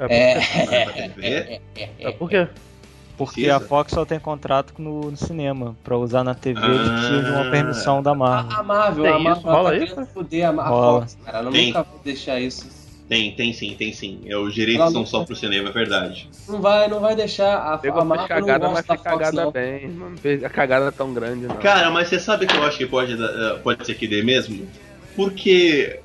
É, 0.00 0.34
Vai 0.38 0.84
pra 0.84 0.92
TV? 0.92 1.60
É, 1.98 2.10
por 2.12 2.28
quê? 2.30 2.46
Porque 3.16 3.40
Precisa? 3.42 3.56
a 3.56 3.60
Fox 3.60 3.90
só 3.92 4.04
tem 4.04 4.20
contrato 4.20 4.72
no, 4.78 5.10
no 5.10 5.16
cinema. 5.16 5.74
Pra 5.82 5.96
usar 5.98 6.22
na 6.22 6.36
TV, 6.36 6.60
Ah. 6.62 6.66
eles 6.68 6.88
precisam 6.88 7.24
de 7.24 7.30
uma 7.32 7.50
permissão 7.50 8.00
da 8.00 8.14
Marvel. 8.14 8.56
A, 8.56 8.60
a 8.60 8.62
Marvel, 8.62 9.02
Tem 9.04 9.12
a 9.12 9.18
Marvel 9.18 9.32
isso? 9.42 9.48
Rola 9.50 9.70
tá 9.70 9.76
isso? 9.76 9.94
querendo 9.94 10.06
foder 10.10 10.46
a, 10.46 10.50
a. 10.62 10.68
Fox, 10.68 11.18
cara. 11.24 11.38
Ela 11.38 11.50
nunca 11.50 11.82
vai 11.82 12.00
deixar 12.04 12.38
isso. 12.40 12.77
Tem, 13.08 13.32
tem 13.32 13.52
sim, 13.54 13.74
tem 13.74 13.90
sim. 13.92 14.20
É, 14.26 14.36
Os 14.36 14.52
direitos 14.54 14.82
Ela 14.82 14.90
são 14.90 15.00
não- 15.00 15.06
só 15.06 15.24
pro 15.24 15.34
cinema, 15.34 15.70
é 15.70 15.72
verdade. 15.72 16.28
Não 16.46 16.60
vai, 16.60 16.88
não 16.88 17.00
vai 17.00 17.16
deixar 17.16 17.56
a, 17.56 17.78
Pegou 17.78 18.02
a 18.02 18.04
Marvel 18.04 18.28
cagada, 18.28 18.66
não 18.66 18.74
mas 18.74 18.86
gosta 18.86 19.02
da 19.02 19.10
cagada 19.10 19.44
não. 19.44 19.50
bem. 19.52 19.88
Não 19.88 20.16
fez 20.18 20.44
a 20.44 20.50
cagada 20.50 20.92
tão 20.92 21.14
grande, 21.14 21.46
não. 21.46 21.56
Cara, 21.56 21.90
mas 21.90 22.08
você 22.08 22.20
sabe 22.20 22.46
que 22.46 22.54
eu 22.54 22.62
acho 22.64 22.76
que 22.76 22.86
pode, 22.86 23.14
eh, 23.14 23.58
pode 23.62 23.86
ser 23.86 23.94
que 23.94 24.06
dê 24.06 24.22
mesmo? 24.22 24.68
Porque 25.16 26.00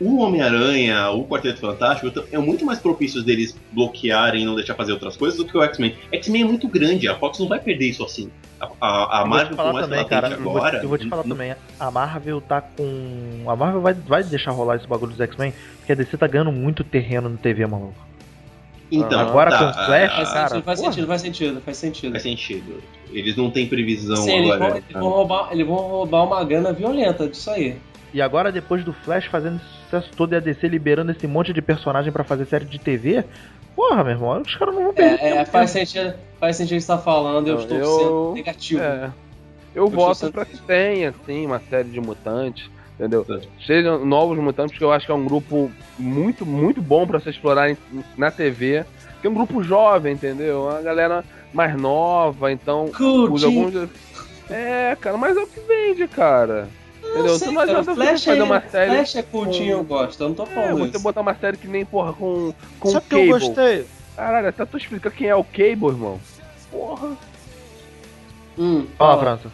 o 0.00 0.18
Homem-Aranha, 0.18 1.10
o 1.10 1.24
Quarteto 1.26 1.60
Fantástico, 1.60 2.12
é 2.30 2.38
muito 2.38 2.64
mais 2.64 2.78
propícios 2.78 3.24
deles 3.24 3.56
bloquearem 3.72 4.42
e 4.42 4.44
não 4.44 4.54
deixar 4.54 4.74
fazer 4.74 4.92
outras 4.92 5.16
coisas 5.16 5.38
do 5.38 5.44
que 5.46 5.56
o 5.56 5.62
X-Men. 5.62 5.94
X-Men 6.12 6.42
é 6.42 6.44
muito 6.44 6.68
grande, 6.68 7.08
a 7.08 7.14
Fox 7.16 7.38
não 7.38 7.48
vai 7.48 7.58
perder 7.60 7.88
isso 7.90 8.04
assim. 8.04 8.30
A, 8.60 8.68
a, 8.80 9.20
a 9.22 9.26
Marvel, 9.26 9.48
por 9.48 9.56
falar 9.56 9.72
mais 9.72 9.86
também, 9.86 10.04
que 10.06 10.12
ela 10.14 10.22
cara. 10.22 10.34
tente 10.36 10.46
Eu 10.46 10.50
vou, 10.52 10.60
te- 10.60 10.66
agora. 10.66 10.82
eu 10.84 10.88
vou 10.88 10.98
te 10.98 11.08
falar 11.08 11.22
n- 11.24 11.28
também. 11.30 11.54
A 11.78 11.90
Marvel 11.90 12.40
tá 12.40 12.60
com. 12.60 13.44
A 13.50 13.56
Marvel 13.56 13.80
vai, 13.80 13.92
vai 13.94 14.22
deixar 14.24 14.50
rolar 14.52 14.76
esse 14.76 14.86
bagulho 14.86 15.12
dos 15.12 15.20
X-Men, 15.20 15.52
porque 15.78 15.92
a 15.92 15.94
DC 15.94 16.16
tá 16.16 16.26
ganhando 16.26 16.52
muito 16.52 16.82
terreno 16.84 17.28
no 17.28 17.36
TV, 17.38 17.66
maluco. 17.66 17.94
Então, 18.90 19.18
Agora 19.18 19.50
tá, 19.50 19.58
com 19.58 19.72
Flash, 19.84 20.10
ah, 20.12 20.16
Faz 20.16 20.32
cara, 20.32 20.48
sentido, 20.48 20.64
faz 20.64 20.78
porra. 20.80 20.92
sentido, 20.92 21.06
faz 21.08 21.20
sentido, 21.22 21.60
faz 21.60 21.76
sentido. 21.76 22.10
faz 22.12 22.22
sentido. 22.22 22.82
Eles 23.10 23.36
não 23.36 23.50
têm 23.50 23.66
previsão 23.66 24.16
Sim, 24.16 24.32
eles, 24.36 24.46
vão, 24.46 24.54
agora. 24.54 24.76
eles, 24.78 24.84
vão 24.92 25.08
roubar, 25.10 25.48
eles 25.52 25.66
vão 25.66 25.76
roubar 25.76 26.24
uma 26.24 26.44
grana 26.44 26.72
violenta 26.72 27.28
disso 27.28 27.50
aí. 27.50 27.76
E 28.14 28.22
agora, 28.22 28.50
depois 28.52 28.84
do 28.84 28.92
Flash 28.92 29.26
fazendo 29.26 29.56
esse 29.56 29.84
sucesso 29.84 30.10
todo 30.16 30.32
e 30.32 30.36
a 30.36 30.40
DC 30.40 30.68
liberando 30.68 31.12
esse 31.12 31.26
monte 31.26 31.52
de 31.52 31.60
personagem 31.60 32.12
pra 32.12 32.24
fazer 32.24 32.46
série 32.46 32.64
de 32.64 32.78
TV, 32.78 33.24
porra, 33.74 34.02
meu 34.04 34.12
irmão, 34.14 34.40
os 34.40 34.54
caras 34.56 34.74
não 34.74 34.84
vão 34.84 34.94
perder. 34.94 35.20
É, 35.22 35.36
é, 35.38 35.44
faz, 35.44 35.70
sentido, 35.70 36.14
faz 36.40 36.56
sentido 36.56 36.76
o 36.76 36.78
que 36.78 36.82
você 36.82 36.86
tá 36.92 36.98
falando, 36.98 37.48
eu, 37.48 37.54
Eu- 37.56 37.60
estou 37.60 37.78
eu- 37.78 37.98
sendo 37.98 38.32
negativo. 38.34 38.82
É. 38.82 39.10
Eu 39.74 39.86
estou 39.88 40.06
voto 40.06 40.32
pra 40.32 40.44
que 40.46 40.56
tenha, 40.62 41.10
assim, 41.10 41.44
uma 41.44 41.60
série 41.68 41.88
de 41.90 42.00
mutantes, 42.00 42.70
entendeu? 42.98 43.26
É. 43.28 43.40
Sejam 43.66 44.06
novos 44.06 44.38
mutantes, 44.38 44.78
que 44.78 44.82
eu 44.82 44.90
acho 44.90 45.04
que 45.04 45.12
é 45.12 45.14
um 45.14 45.24
grupo 45.26 45.70
muito, 45.98 46.46
muito 46.46 46.80
bom 46.80 47.06
pra 47.06 47.20
se 47.20 47.28
explorar 47.28 47.70
em- 47.70 47.76
na 48.16 48.30
TV. 48.30 48.84
Que 49.20 49.26
é 49.26 49.30
um 49.30 49.34
grupo 49.34 49.62
jovem, 49.62 50.14
entendeu? 50.14 50.62
Uma 50.64 50.80
galera 50.80 51.22
mais 51.52 51.78
nova, 51.78 52.50
então. 52.50 52.90
Usa 53.30 53.46
alguns. 53.46 53.74
É, 54.48 54.96
cara, 55.00 55.18
mas 55.18 55.36
é 55.36 55.40
o 55.40 55.46
que 55.46 55.60
vende, 55.60 56.06
cara. 56.08 56.68
Entendeu? 57.18 57.38
sei, 57.38 57.48
Você 57.48 57.54
não 57.54 57.60
adianta 57.62 57.82
você 57.82 57.94
Flash 57.94 58.24
fazer 58.24 58.40
é, 58.40 58.42
uma 58.44 58.60
série. 58.60 58.90
Flash 58.94 59.16
é 59.16 59.22
curtinho, 59.22 59.70
eu 59.72 59.84
gosto, 59.84 60.22
eu 60.22 60.28
não 60.28 60.34
tô 60.34 60.42
É, 60.44 60.46
falando 60.46 60.78
você 60.78 60.90
isso. 60.90 61.00
botar 61.00 61.20
uma 61.20 61.34
série 61.34 61.56
que 61.56 61.66
nem, 61.68 61.84
porra, 61.84 62.12
com, 62.12 62.52
com 62.80 62.90
Sabe 62.90 63.06
o 63.06 63.08
que 63.08 63.14
eu 63.14 63.18
Cable. 63.32 63.46
gostei? 63.46 63.86
Caralho, 64.16 64.48
até 64.48 64.64
tu 64.64 64.76
explica 64.76 65.10
quem 65.10 65.28
é 65.28 65.34
o 65.34 65.44
Cable, 65.44 65.86
irmão. 65.88 66.20
Porra. 66.70 67.16
Hum, 68.58 68.86
Fala, 68.96 69.18
fala. 69.22 69.38
França. 69.38 69.52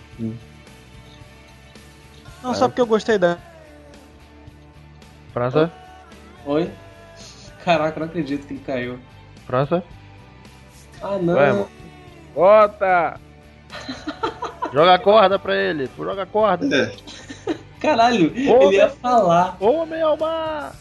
Não, 2.43 2.55
sabe 2.55 2.75
que 2.75 2.81
eu 2.81 2.87
gostei 2.87 3.19
da. 3.19 3.39
França? 5.33 5.73
Oi? 6.47 6.71
Caraca, 7.65 7.99
não 8.01 8.07
acredito 8.07 8.47
que 8.47 8.55
ele 8.55 8.63
caiu. 8.65 8.99
França? 9.47 9.83
Ah, 11.01 11.19
não. 11.19 11.35
Vai. 11.35 11.67
Bota! 12.35 13.21
Joga 14.73 14.95
a 14.95 14.99
corda 14.99 15.39
pra 15.39 15.55
ele, 15.57 15.89
joga 15.99 16.23
a 16.23 16.27
corda. 16.27 16.67
É, 16.75 16.93
Caralho, 17.81 18.33
Ô, 18.49 18.63
ele 18.69 18.77
ia 18.77 18.89
falar. 18.89 19.57
Homem 19.61 20.01
ao 20.01 20.17
mar! 20.17 20.73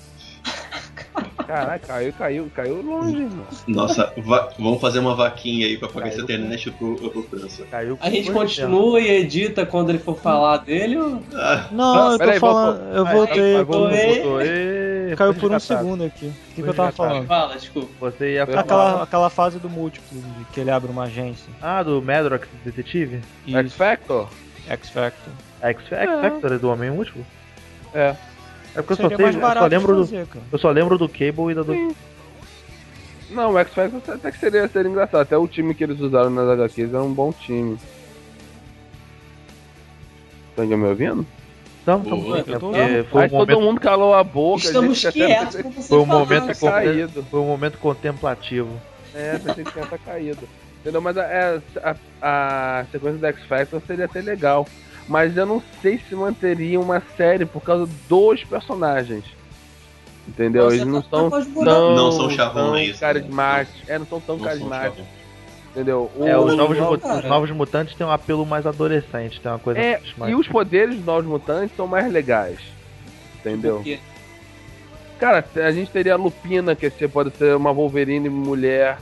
Caralho, 1.45 1.81
caiu, 1.81 2.13
caiu, 2.13 2.51
caiu 2.55 2.81
longe, 2.81 3.17
irmão. 3.17 3.45
nossa, 3.67 4.13
va- 4.19 4.49
vamos 4.57 4.79
fazer 4.79 4.99
uma 4.99 5.13
vaquinha 5.15 5.65
aí 5.65 5.77
pra 5.77 5.89
pagar 5.89 6.07
essa 6.07 6.17
Caiu. 6.17 6.23
internet 6.23 6.71
pro, 6.71 6.95
pro 6.95 7.23
França. 7.23 7.63
Caiu 7.69 7.97
A 7.99 8.09
gente 8.09 8.31
continua 8.31 9.01
e 9.01 9.09
edita 9.09 9.65
quando 9.65 9.89
ele 9.89 9.99
for 9.99 10.17
falar 10.17 10.57
dele 10.57 10.97
ou... 10.97 11.21
Ah, 11.33 11.65
Não, 11.71 12.05
eu 12.05 12.17
tô 12.17 12.17
Peraí, 12.19 12.39
falando. 12.39 12.77
voltou. 12.77 12.95
Eu 12.95 13.05
voltei. 13.05 13.53
vai, 13.55 13.63
vamos, 13.65 13.85
Oi. 13.87 13.91
mesmo. 13.91 14.29
Caiu 15.15 15.33
por 15.33 15.51
um 15.51 15.59
segundo 15.59 16.03
aqui. 16.03 16.27
O 16.27 16.53
que, 16.55 16.61
que 16.61 16.67
eu 16.67 16.73
tava 16.73 16.91
falando? 16.91 17.27
Fala, 17.27 17.55
desculpa. 17.55 17.89
Você 17.99 18.33
ia 18.33 18.45
falar. 18.45 18.59
Aquela, 18.61 19.03
aquela 19.03 19.29
fase 19.29 19.59
do 19.59 19.69
múltiplo, 19.69 20.19
de 20.19 20.45
que 20.45 20.59
ele 20.59 20.71
abre 20.71 20.91
uma 20.91 21.03
agência. 21.03 21.51
Ah, 21.61 21.83
do 21.83 22.01
Madrox 22.01 22.47
Detetive? 22.63 23.21
X 23.47 23.65
Isso, 23.65 23.75
Factor? 23.75 24.29
X 24.67 24.89
Factor. 24.89 25.33
X, 25.61 25.83
X 25.85 26.21
Factor 26.21 26.53
é 26.53 26.57
do 26.57 26.69
Homem 26.69 26.91
Múltiplo? 26.91 27.25
É. 27.93 28.15
É 28.73 28.81
porque 28.81 28.93
eu 28.93 29.09
só, 29.09 29.15
sei, 29.15 29.25
eu 29.27 29.33
só 29.33 29.67
lembro 29.67 29.95
do. 29.95 30.05
fazer, 30.05 30.27
cara. 30.27 30.45
Eu 30.51 30.59
só 30.59 30.69
lembro 30.71 30.97
do 30.97 31.09
Cable 31.09 31.51
e 31.51 31.55
da 31.55 31.63
do. 31.63 31.95
Não, 33.29 33.53
o 33.53 33.59
X 33.59 33.73
Factor 33.73 34.15
até 34.15 34.31
que 34.31 34.39
seria, 34.39 34.67
seria 34.67 34.89
engraçado. 34.89 35.21
Até 35.21 35.37
o 35.37 35.47
time 35.47 35.73
que 35.73 35.83
eles 35.83 35.99
usaram 35.99 36.29
nas 36.29 36.47
HQs 36.47 36.93
era 36.93 37.03
um 37.03 37.13
bom 37.13 37.31
time. 37.33 37.77
Estão 40.49 40.65
me 40.65 40.87
ouvindo? 40.87 41.25
Não, 41.85 41.99
Boa, 41.99 42.15
não, 42.15 42.35
eu 42.35 42.37
é 42.37 42.43
tô 42.43 42.59
porque 42.59 43.03
foi 43.09 43.21
Aí 43.23 43.27
um 43.27 43.29
todo 43.31 43.39
momento, 43.49 43.61
mundo 43.61 43.79
calou 43.81 44.13
a 44.13 44.23
boca. 44.23 44.63
Estamos 44.63 44.91
a 44.91 44.93
gente 44.93 45.07
até 45.23 45.25
quietos 45.35 45.61
com 45.61 45.71
você 45.71 45.87
foi 45.87 45.97
um 45.99 46.05
momento 46.05 46.47
Tá 46.59 46.71
caído. 46.71 47.23
foi 47.29 47.39
um 47.39 47.47
momento 47.47 47.77
contemplativo. 47.79 48.79
É, 49.15 49.39
pensei 49.39 49.63
que 49.63 49.71
tinha 49.71 49.85
caído. 49.87 50.47
Entendeu? 50.79 51.01
Mas 51.01 51.17
a, 51.17 51.23
é, 51.23 51.61
a, 51.83 51.95
a 52.81 52.85
sequência 52.91 53.19
do 53.19 53.25
X 53.25 53.43
Factor 53.45 53.81
seria 53.85 54.05
até 54.05 54.21
legal. 54.21 54.67
Mas 55.07 55.35
eu 55.35 55.45
não 55.45 55.61
sei 55.81 55.99
se 56.07 56.15
manteria 56.15 56.79
uma 56.79 57.01
série 57.17 57.45
por 57.45 57.61
causa 57.61 57.89
dos 58.07 58.43
personagens. 58.43 59.25
Entendeu? 60.27 60.71
Eles 60.71 60.85
não 60.85 61.01
tá- 61.01 61.09
são 61.09 61.29
tão, 61.29 61.95
Não 61.95 62.11
são 62.11 62.29
chavões, 62.29 62.91
tão 62.99 62.99
carismáticos. 62.99 63.81
É, 63.89 63.97
não 63.97 64.05
são 64.05 64.21
tão 64.21 64.37
Não 64.37 64.43
são 64.43 64.47
carismáticos. 64.53 65.05
Entendeu? 65.71 66.11
É, 66.19 66.37
os 66.37 66.53
O- 66.53 66.55
novos, 66.57 66.77
não, 66.77 66.91
mu- 66.91 66.99
cara. 66.99 67.19
os 67.19 67.25
novos 67.25 67.51
mutantes 67.51 67.95
têm 67.95 68.05
um 68.05 68.11
apelo 68.11 68.45
mais 68.45 68.65
adolescente, 68.65 69.39
tem 69.39 69.49
uma 69.51 69.57
coisa 69.59 69.79
É, 69.79 70.01
mais- 70.17 70.31
e 70.31 70.35
os 70.35 70.47
poderes 70.47 70.95
dos 70.97 71.05
novos 71.05 71.25
mutantes 71.25 71.75
são 71.77 71.87
mais 71.87 72.11
legais. 72.11 72.59
Entendeu? 73.39 73.75
Porque 73.77 73.99
Cara, 75.17 75.45
a 75.55 75.71
gente 75.71 75.91
teria 75.91 76.13
a 76.13 76.17
Lupina, 76.17 76.75
que 76.75 76.89
você 76.89 77.07
pode 77.07 77.29
ser 77.37 77.55
uma 77.55 77.71
Wolverine 77.71 78.27
mulher. 78.27 78.97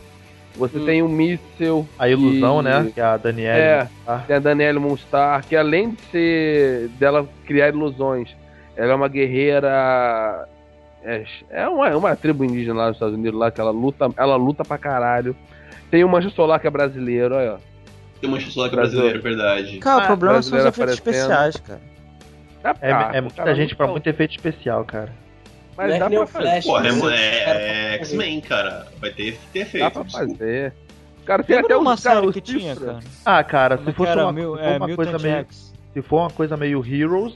Você 0.58 0.78
Hum. 0.78 0.86
tem 0.86 1.02
o 1.02 1.08
Míssel. 1.08 1.88
A 1.98 2.10
ilusão, 2.10 2.60
e- 2.60 2.64
né? 2.66 2.92
Que 2.94 3.00
é 3.00 3.04
a 3.06 3.16
Danielle. 3.16 3.58
É, 3.62 3.88
tem 4.28 4.36
a 4.36 4.40
Danielle 4.40 4.80
Moonstar, 4.80 5.46
que 5.48 5.56
além 5.56 5.92
de 5.92 5.98
ser 6.12 6.90
dela 7.00 7.26
criar 7.46 7.70
ilusões, 7.70 8.36
ela 8.76 8.92
é 8.92 8.96
uma 8.96 9.08
guerreira. 9.08 10.46
É, 11.02 11.24
é 11.52 11.68
uma, 11.70 11.88
é 11.88 11.96
uma 11.96 12.14
tribo 12.18 12.44
indígena 12.44 12.76
lá 12.78 12.88
nos 12.88 12.98
Estados 12.98 13.16
Unidos, 13.16 13.40
lá 13.40 13.50
que 13.50 13.62
ela 13.62 13.72
luta, 13.72 14.10
ela 14.18 14.36
luta 14.36 14.66
pra 14.66 14.78
caralho. 14.78 15.34
Tem 15.92 16.04
o 16.04 16.10
Mancha 16.10 16.30
Solar 16.30 16.60
que 16.60 16.68
é 16.68 16.70
brasileiro, 16.70 17.36
olha. 17.36 17.54
ó. 17.54 17.58
Tem 18.20 18.30
uma 18.30 18.40
solar 18.42 18.70
Brasil. 18.70 19.00
brasileira, 19.00 19.20
verdade. 19.22 19.78
Cara, 19.78 20.02
o 20.02 20.04
Ah, 20.04 20.08
problema 20.08 20.42
são 20.42 20.58
os 20.58 20.64
brasileiro 20.64 20.92
efeitos 20.92 21.00
aparecendo. 21.00 21.32
especiais, 21.32 21.56
cara. 21.58 21.82
Ah, 22.62 22.76
É, 22.82 22.90
tá, 22.92 23.12
é 23.14 23.20
o 23.20 23.24
muita 23.24 23.36
cara 23.38 23.56
gente 23.56 23.76
pra 23.76 23.88
muito 23.88 24.08
efeito 24.08 24.32
especial, 24.32 24.84
cara. 24.84 25.14
Mas 25.78 25.94
é 25.94 26.00
dá 26.00 26.10
que 26.10 26.16
pra 26.16 26.24
o 26.26 26.28
fazer. 26.28 26.46
Flash. 26.62 26.66
Pô, 26.66 26.80
é, 26.80 26.92
você- 26.92 27.14
é- 27.16 27.40
é 27.50 27.88
pra 27.96 28.06
X-Men, 28.06 28.42
cara. 28.42 28.88
Vai 29.00 29.12
ter, 29.12 29.40
ter 29.54 29.60
Dá 29.60 29.66
efeito. 29.66 29.92
pra 29.94 30.04
desculpa. 30.04 30.28
fazer. 30.38 30.74
Cara, 31.26 31.44
tem 31.44 31.58
até 31.60 31.78
uma 31.78 31.96
série 31.96 32.34
que 32.34 32.42
tinha, 32.42 32.76
cara? 32.76 33.00
Ah, 33.26 33.42
cara, 33.44 33.78
se 33.78 33.84
é 33.84 33.86
que 33.86 33.94
fosse 33.94 34.12
uma, 34.12 34.34
Mil- 34.34 34.56
se 34.58 34.62
é, 34.62 34.66
for 34.68 34.76
uma 34.86 34.96
coisa 34.96 35.18
meio. 35.20 35.36
X. 35.36 35.74
Se 35.94 36.02
for 36.02 36.18
uma 36.20 36.30
coisa 36.30 36.58
meio 36.58 36.86
Heroes, 36.86 37.36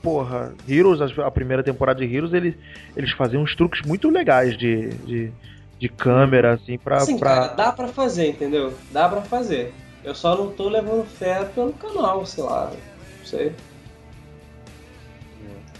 porra, 0.00 0.54
Heroes, 0.68 1.00
a 1.00 1.26
a 1.26 1.30
primeira 1.32 1.64
temporada 1.64 2.06
de 2.06 2.14
Heroes, 2.14 2.32
eles, 2.32 2.54
eles 2.96 3.10
faziam 3.12 3.42
uns 3.42 3.56
truques 3.56 3.82
muito 3.84 4.08
legais 4.08 4.56
de, 4.56 4.90
de, 4.90 5.32
de 5.80 5.88
câmera, 5.88 6.52
assim, 6.52 6.78
pra. 6.78 6.98
Assim, 6.98 7.18
pra... 7.18 7.28
cara, 7.34 7.46
dá 7.54 7.72
pra 7.72 7.88
fazer, 7.88 8.28
entendeu? 8.28 8.74
Dá 8.92 9.08
pra 9.08 9.22
fazer. 9.22 9.72
Eu 10.04 10.14
só 10.14 10.36
não 10.36 10.48
tô 10.50 10.68
levando 10.68 11.04
fé 11.06 11.44
pelo 11.54 11.72
canal, 11.72 12.24
sei 12.26 12.44
lá. 12.44 12.70
Não 13.18 13.24
sei. 13.26 13.52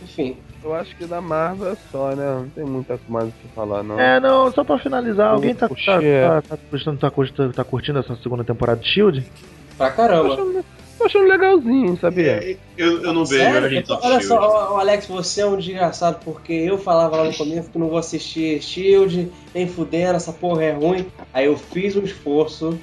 Enfim. 0.02 0.38
Eu 0.62 0.74
acho 0.74 0.94
que 0.96 1.06
da 1.06 1.20
Marvel 1.20 1.72
é 1.72 1.76
só, 1.90 2.10
né? 2.14 2.24
Não 2.24 2.48
tem 2.48 2.64
muita 2.64 2.98
mais 3.08 3.28
o 3.28 3.32
que 3.32 3.48
falar, 3.54 3.82
não. 3.82 3.98
É, 4.00 4.18
não, 4.20 4.50
só 4.52 4.64
pra 4.64 4.78
finalizar, 4.78 5.32
alguém 5.32 5.54
tá, 5.54 5.68
tá, 5.68 6.02
é. 6.02 6.26
tá, 6.28 6.42
tá, 6.42 6.58
gostando, 6.70 6.98
tá, 6.98 7.10
curtindo- 7.10 7.52
tá 7.52 7.64
curtindo 7.64 7.98
essa 7.98 8.14
segunda 8.16 8.44
temporada 8.44 8.80
de 8.80 8.88
Shield? 8.88 9.26
Pra 9.76 9.90
caramba. 9.90 10.62
Tô 11.00 11.06
achando 11.06 11.28
legalzinho, 11.28 11.98
sabia? 11.98 12.32
É, 12.32 12.56
Eu, 12.76 13.02
eu 13.02 13.12
não 13.12 13.24
vejo 13.24 13.42
Sério? 13.42 13.66
Agents 13.66 13.84
Então, 13.84 13.96
of 13.96 14.06
olha 14.06 14.20
só, 14.20 14.38
ó, 14.74 14.78
Alex, 14.78 15.06
você 15.06 15.40
é 15.40 15.46
um 15.46 15.56
desgraçado, 15.56 16.20
porque 16.24 16.52
eu 16.52 16.78
falava 16.78 17.16
lá 17.16 17.24
no 17.24 17.34
começo 17.34 17.70
que 17.70 17.78
não 17.78 17.88
vou 17.88 17.98
assistir 17.98 18.62
Shield, 18.62 19.30
nem 19.54 19.66
fudendo, 19.66 20.16
essa 20.16 20.32
porra 20.32 20.64
é 20.64 20.72
ruim. 20.72 21.06
Aí 21.32 21.46
eu 21.46 21.56
fiz 21.56 21.96
um 21.96 22.02
esforço 22.02 22.78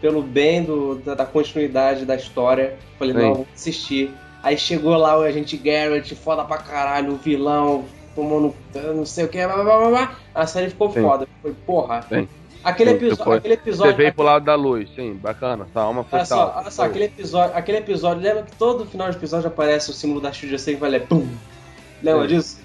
pelo 0.00 0.22
bem 0.22 0.64
do, 0.64 0.96
da, 0.96 1.14
da 1.14 1.26
continuidade 1.26 2.04
da 2.04 2.16
história. 2.16 2.76
Falei, 2.98 3.14
Sim. 3.14 3.20
não, 3.20 3.34
vou 3.34 3.46
assistir. 3.54 4.10
Aí 4.42 4.56
chegou 4.56 4.96
lá 4.96 5.18
o 5.18 5.22
agente 5.22 5.56
Garrett, 5.56 6.14
foda 6.14 6.44
pra 6.44 6.58
caralho, 6.58 7.12
o 7.12 7.16
vilão, 7.16 7.84
tomando 8.14 8.54
não 8.94 9.06
sei 9.06 9.24
o 9.24 9.28
que, 9.28 9.44
blá, 9.46 9.62
blá, 9.62 9.78
blá, 9.78 9.88
blá. 9.88 10.16
a 10.34 10.46
série 10.46 10.70
ficou 10.70 10.90
Sim. 10.90 11.02
foda. 11.02 11.28
Foi, 11.42 11.52
porra. 11.52 12.02
Sim. 12.08 12.26
Aquele, 12.62 12.90
Sim, 12.90 12.96
episo- 12.96 13.16
depois- 13.16 13.38
aquele 13.38 13.54
episódio. 13.54 13.92
Você 13.92 13.96
veio 13.96 14.12
pro 14.14 14.22
lado 14.24 14.44
da 14.44 14.54
luz, 14.54 14.88
sim, 14.94 15.14
bacana. 15.14 15.66
Sua 15.72 15.82
alma 15.82 16.04
foi 16.04 16.18
Olha 16.18 16.26
só, 16.26 16.36
salva. 16.36 16.60
olha 16.60 16.70
só, 16.70 16.84
aquele 16.84 17.04
episódio, 17.06 17.56
aquele 17.56 17.78
episódio, 17.78 18.22
lembra 18.22 18.42
que 18.42 18.56
todo 18.56 18.84
final 18.84 19.10
de 19.10 19.16
episódio 19.16 19.48
aparece 19.48 19.90
o 19.90 19.94
símbolo 19.94 20.20
da 20.20 20.30
Shield 20.32 20.54
assim, 20.56 20.76
vai 20.76 20.90
ler 20.90 21.06
pum. 21.06 21.26
Lembra 22.02 22.28
disso? 22.28 22.58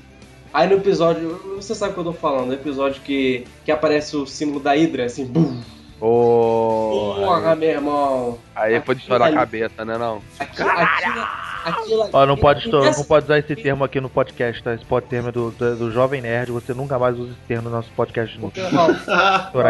Aí 0.53 0.67
no 0.69 0.75
episódio, 0.75 1.39
você 1.55 1.73
sabe 1.75 1.91
o 1.91 1.93
que 1.93 1.99
eu 2.01 2.03
tô 2.05 2.13
falando, 2.13 2.47
no 2.47 2.53
episódio 2.53 3.01
que, 3.01 3.45
que 3.63 3.71
aparece 3.71 4.15
o 4.17 4.25
símbolo 4.25 4.59
da 4.59 4.71
Hydra, 4.73 5.05
assim, 5.05 5.25
bum. 5.25 5.61
Porra, 5.97 7.51
aí, 7.51 7.57
meu 7.57 7.69
irmão. 7.69 8.39
aí 8.55 8.81
foi 8.81 8.95
de 8.95 9.01
estourar 9.01 9.29
a 9.29 9.33
cabeça, 9.33 9.83
né 9.85 9.97
não? 9.97 10.21
Aquilo, 10.39 10.69
aquilo, 10.69 11.27
aquilo, 11.65 12.09
Ó, 12.13 12.25
não 12.25 12.37
pode, 12.37 12.59
aquilo- 12.59 12.83
não 12.83 13.03
pode 13.03 13.25
usar 13.25 13.39
esse 13.39 13.55
termo 13.55 13.83
aqui 13.83 13.99
no 13.99 14.09
podcast, 14.09 14.61
tá? 14.63 14.73
Esse 14.73 14.85
pode 14.85 15.05
termo 15.07 15.29
é 15.29 15.31
do, 15.31 15.51
do, 15.51 15.75
do 15.75 15.91
Jovem 15.91 16.21
Nerd, 16.21 16.51
você 16.51 16.73
nunca 16.73 16.97
mais 16.99 17.17
usa 17.17 17.31
esse 17.31 17.41
termo 17.47 17.69
no 17.69 17.75
nosso 17.75 17.89
podcast. 17.95 18.37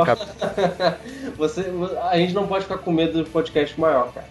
Cabeça. 0.06 0.98
você, 1.38 1.66
a 2.10 2.18
gente 2.18 2.34
não 2.34 2.48
pode 2.48 2.64
ficar 2.64 2.78
com 2.78 2.92
medo 2.92 3.24
do 3.24 3.30
podcast 3.30 3.80
maior, 3.80 4.12
cara. 4.14 4.28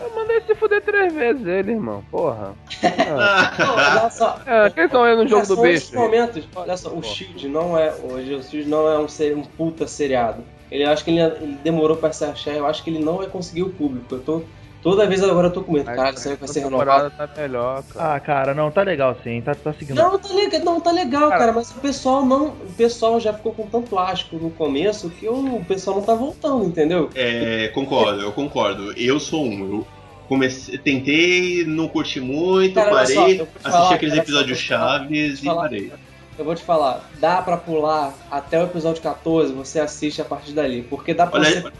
Eu 0.00 0.10
mandei 0.16 0.40
se 0.40 0.54
fuder 0.56 0.82
três 0.82 1.12
vezes 1.14 1.46
ele, 1.46 1.72
irmão. 1.72 2.02
Porra. 2.10 2.54
Ah, 2.84 4.00
olha 4.02 4.10
só, 4.10 4.38
É, 4.46 4.68
quem 4.70 4.88
são 4.88 5.16
no 5.16 5.28
jogo 5.28 5.46
do 5.46 5.56
beijo? 5.60 5.94
momentos, 5.94 6.44
olha 6.56 6.76
só, 6.76 6.88
o 6.90 7.02
Shield 7.02 7.46
não 7.48 7.78
é 7.78 7.92
hoje, 8.02 8.34
o 8.34 8.42
Shield 8.42 8.68
não 8.68 8.88
é 8.88 8.98
um, 8.98 9.06
ser, 9.06 9.36
um 9.36 9.42
puta 9.42 9.86
seriado. 9.86 10.42
Ele 10.70 10.84
acho 10.84 11.04
que 11.04 11.10
ele, 11.10 11.20
ele 11.20 11.58
demorou 11.62 11.96
pra 11.96 12.10
se 12.12 12.24
achar, 12.24 12.52
eu 12.52 12.66
acho 12.66 12.82
que 12.82 12.90
ele 12.90 12.98
não 13.04 13.18
vai 13.18 13.26
conseguir 13.28 13.62
o 13.62 13.70
público. 13.70 14.14
Eu 14.14 14.20
tô 14.20 14.42
toda 14.82 15.06
vez 15.06 15.22
agora 15.22 15.46
eu 15.46 15.52
tô 15.52 15.62
com 15.62 15.72
medo, 15.72 15.84
caralho, 15.84 16.18
será 16.18 16.34
que 16.34 16.40
vai 16.40 16.48
ser 16.48 16.60
renovado? 16.60 17.10
temporada 17.10 17.28
tá 17.34 17.40
melhor, 17.40 17.82
cara. 17.84 18.14
Ah, 18.14 18.20
cara, 18.20 18.54
não, 18.54 18.70
tá 18.70 18.82
legal 18.82 19.16
sim, 19.22 19.40
tá, 19.40 19.54
tá 19.54 19.72
seguindo. 19.72 19.96
Não, 19.96 20.18
tá 20.18 20.34
legal, 20.34 20.60
não, 20.60 20.80
tá 20.80 20.90
legal, 20.90 21.28
Cara. 21.28 21.38
cara, 21.38 21.52
mas 21.52 21.70
o 21.70 21.74
pessoal 21.80 22.26
não, 22.26 22.48
o 22.48 22.72
pessoal 22.76 23.20
já 23.20 23.32
ficou 23.32 23.52
com 23.52 23.66
tanto 23.66 23.98
asco 23.98 24.36
no 24.36 24.50
começo 24.50 25.08
que 25.10 25.28
o, 25.28 25.56
o 25.56 25.64
pessoal 25.64 25.96
não 25.96 26.02
tá 26.04 26.14
voltando, 26.14 26.64
entendeu? 26.64 27.08
É, 27.14 27.68
concordo, 27.68 28.20
eu 28.20 28.32
concordo. 28.32 28.92
Eu 28.98 29.20
sou 29.20 29.44
um. 29.44 29.78
Eu 29.78 29.86
comecei, 30.28 30.78
tentei, 30.78 31.64
não 31.64 31.88
curti 31.88 32.20
muito, 32.20 32.74
Cara, 32.74 33.06
só, 33.06 33.20
parei, 33.22 33.36
te 33.36 33.42
assisti 33.42 33.62
falar, 33.62 33.94
aqueles 33.94 34.14
só, 34.14 34.20
episódios 34.20 34.50
eu 34.50 34.54
vou 34.54 34.56
te 34.56 34.68
falar, 34.68 34.98
chaves 34.98 35.42
e 35.42 35.46
parei. 35.46 35.92
Eu 36.38 36.44
vou 36.44 36.54
te 36.54 36.62
falar, 36.62 37.10
dá 37.20 37.42
pra 37.42 37.56
pular 37.58 38.14
até 38.30 38.58
o 38.58 38.64
episódio 38.64 39.02
14, 39.02 39.52
você 39.52 39.78
assiste 39.78 40.22
a 40.22 40.24
partir 40.24 40.52
dali, 40.52 40.82
porque 40.82 41.12
dá 41.12 41.26
pra 41.26 41.38
Olha, 41.38 41.50
você 41.50 41.72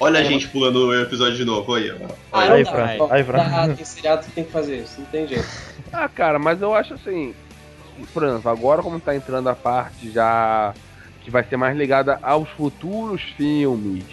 olha 0.00 0.20
a 0.20 0.24
gente 0.24 0.48
pulando 0.48 0.86
o 0.86 0.94
episódio 1.02 1.36
de 1.36 1.44
novo 1.44 1.74
aí, 1.74 1.90
ó. 1.90 1.96
Ah, 2.32 2.52
Aí. 2.52 2.64
Fran, 2.64 2.86
aí, 3.10 3.24
Fran. 3.24 3.74
tem 3.74 3.84
seriado 3.84 4.26
que 4.26 4.32
tem 4.32 4.44
que 4.44 4.52
fazer 4.52 4.78
isso, 4.82 5.00
não 5.00 5.06
tem 5.06 5.26
jeito. 5.26 5.46
Ah, 5.92 6.08
cara, 6.08 6.38
mas 6.38 6.60
eu 6.60 6.74
acho 6.74 6.92
assim. 6.94 7.34
Por 8.12 8.22
exemplo, 8.22 8.50
agora 8.50 8.82
como 8.82 9.00
tá 9.00 9.16
entrando 9.16 9.48
a 9.48 9.54
parte 9.54 10.10
já 10.10 10.74
que 11.22 11.30
vai 11.30 11.42
ser 11.44 11.56
mais 11.56 11.74
ligada 11.76 12.18
aos 12.22 12.50
futuros 12.50 13.22
filmes. 13.36 14.04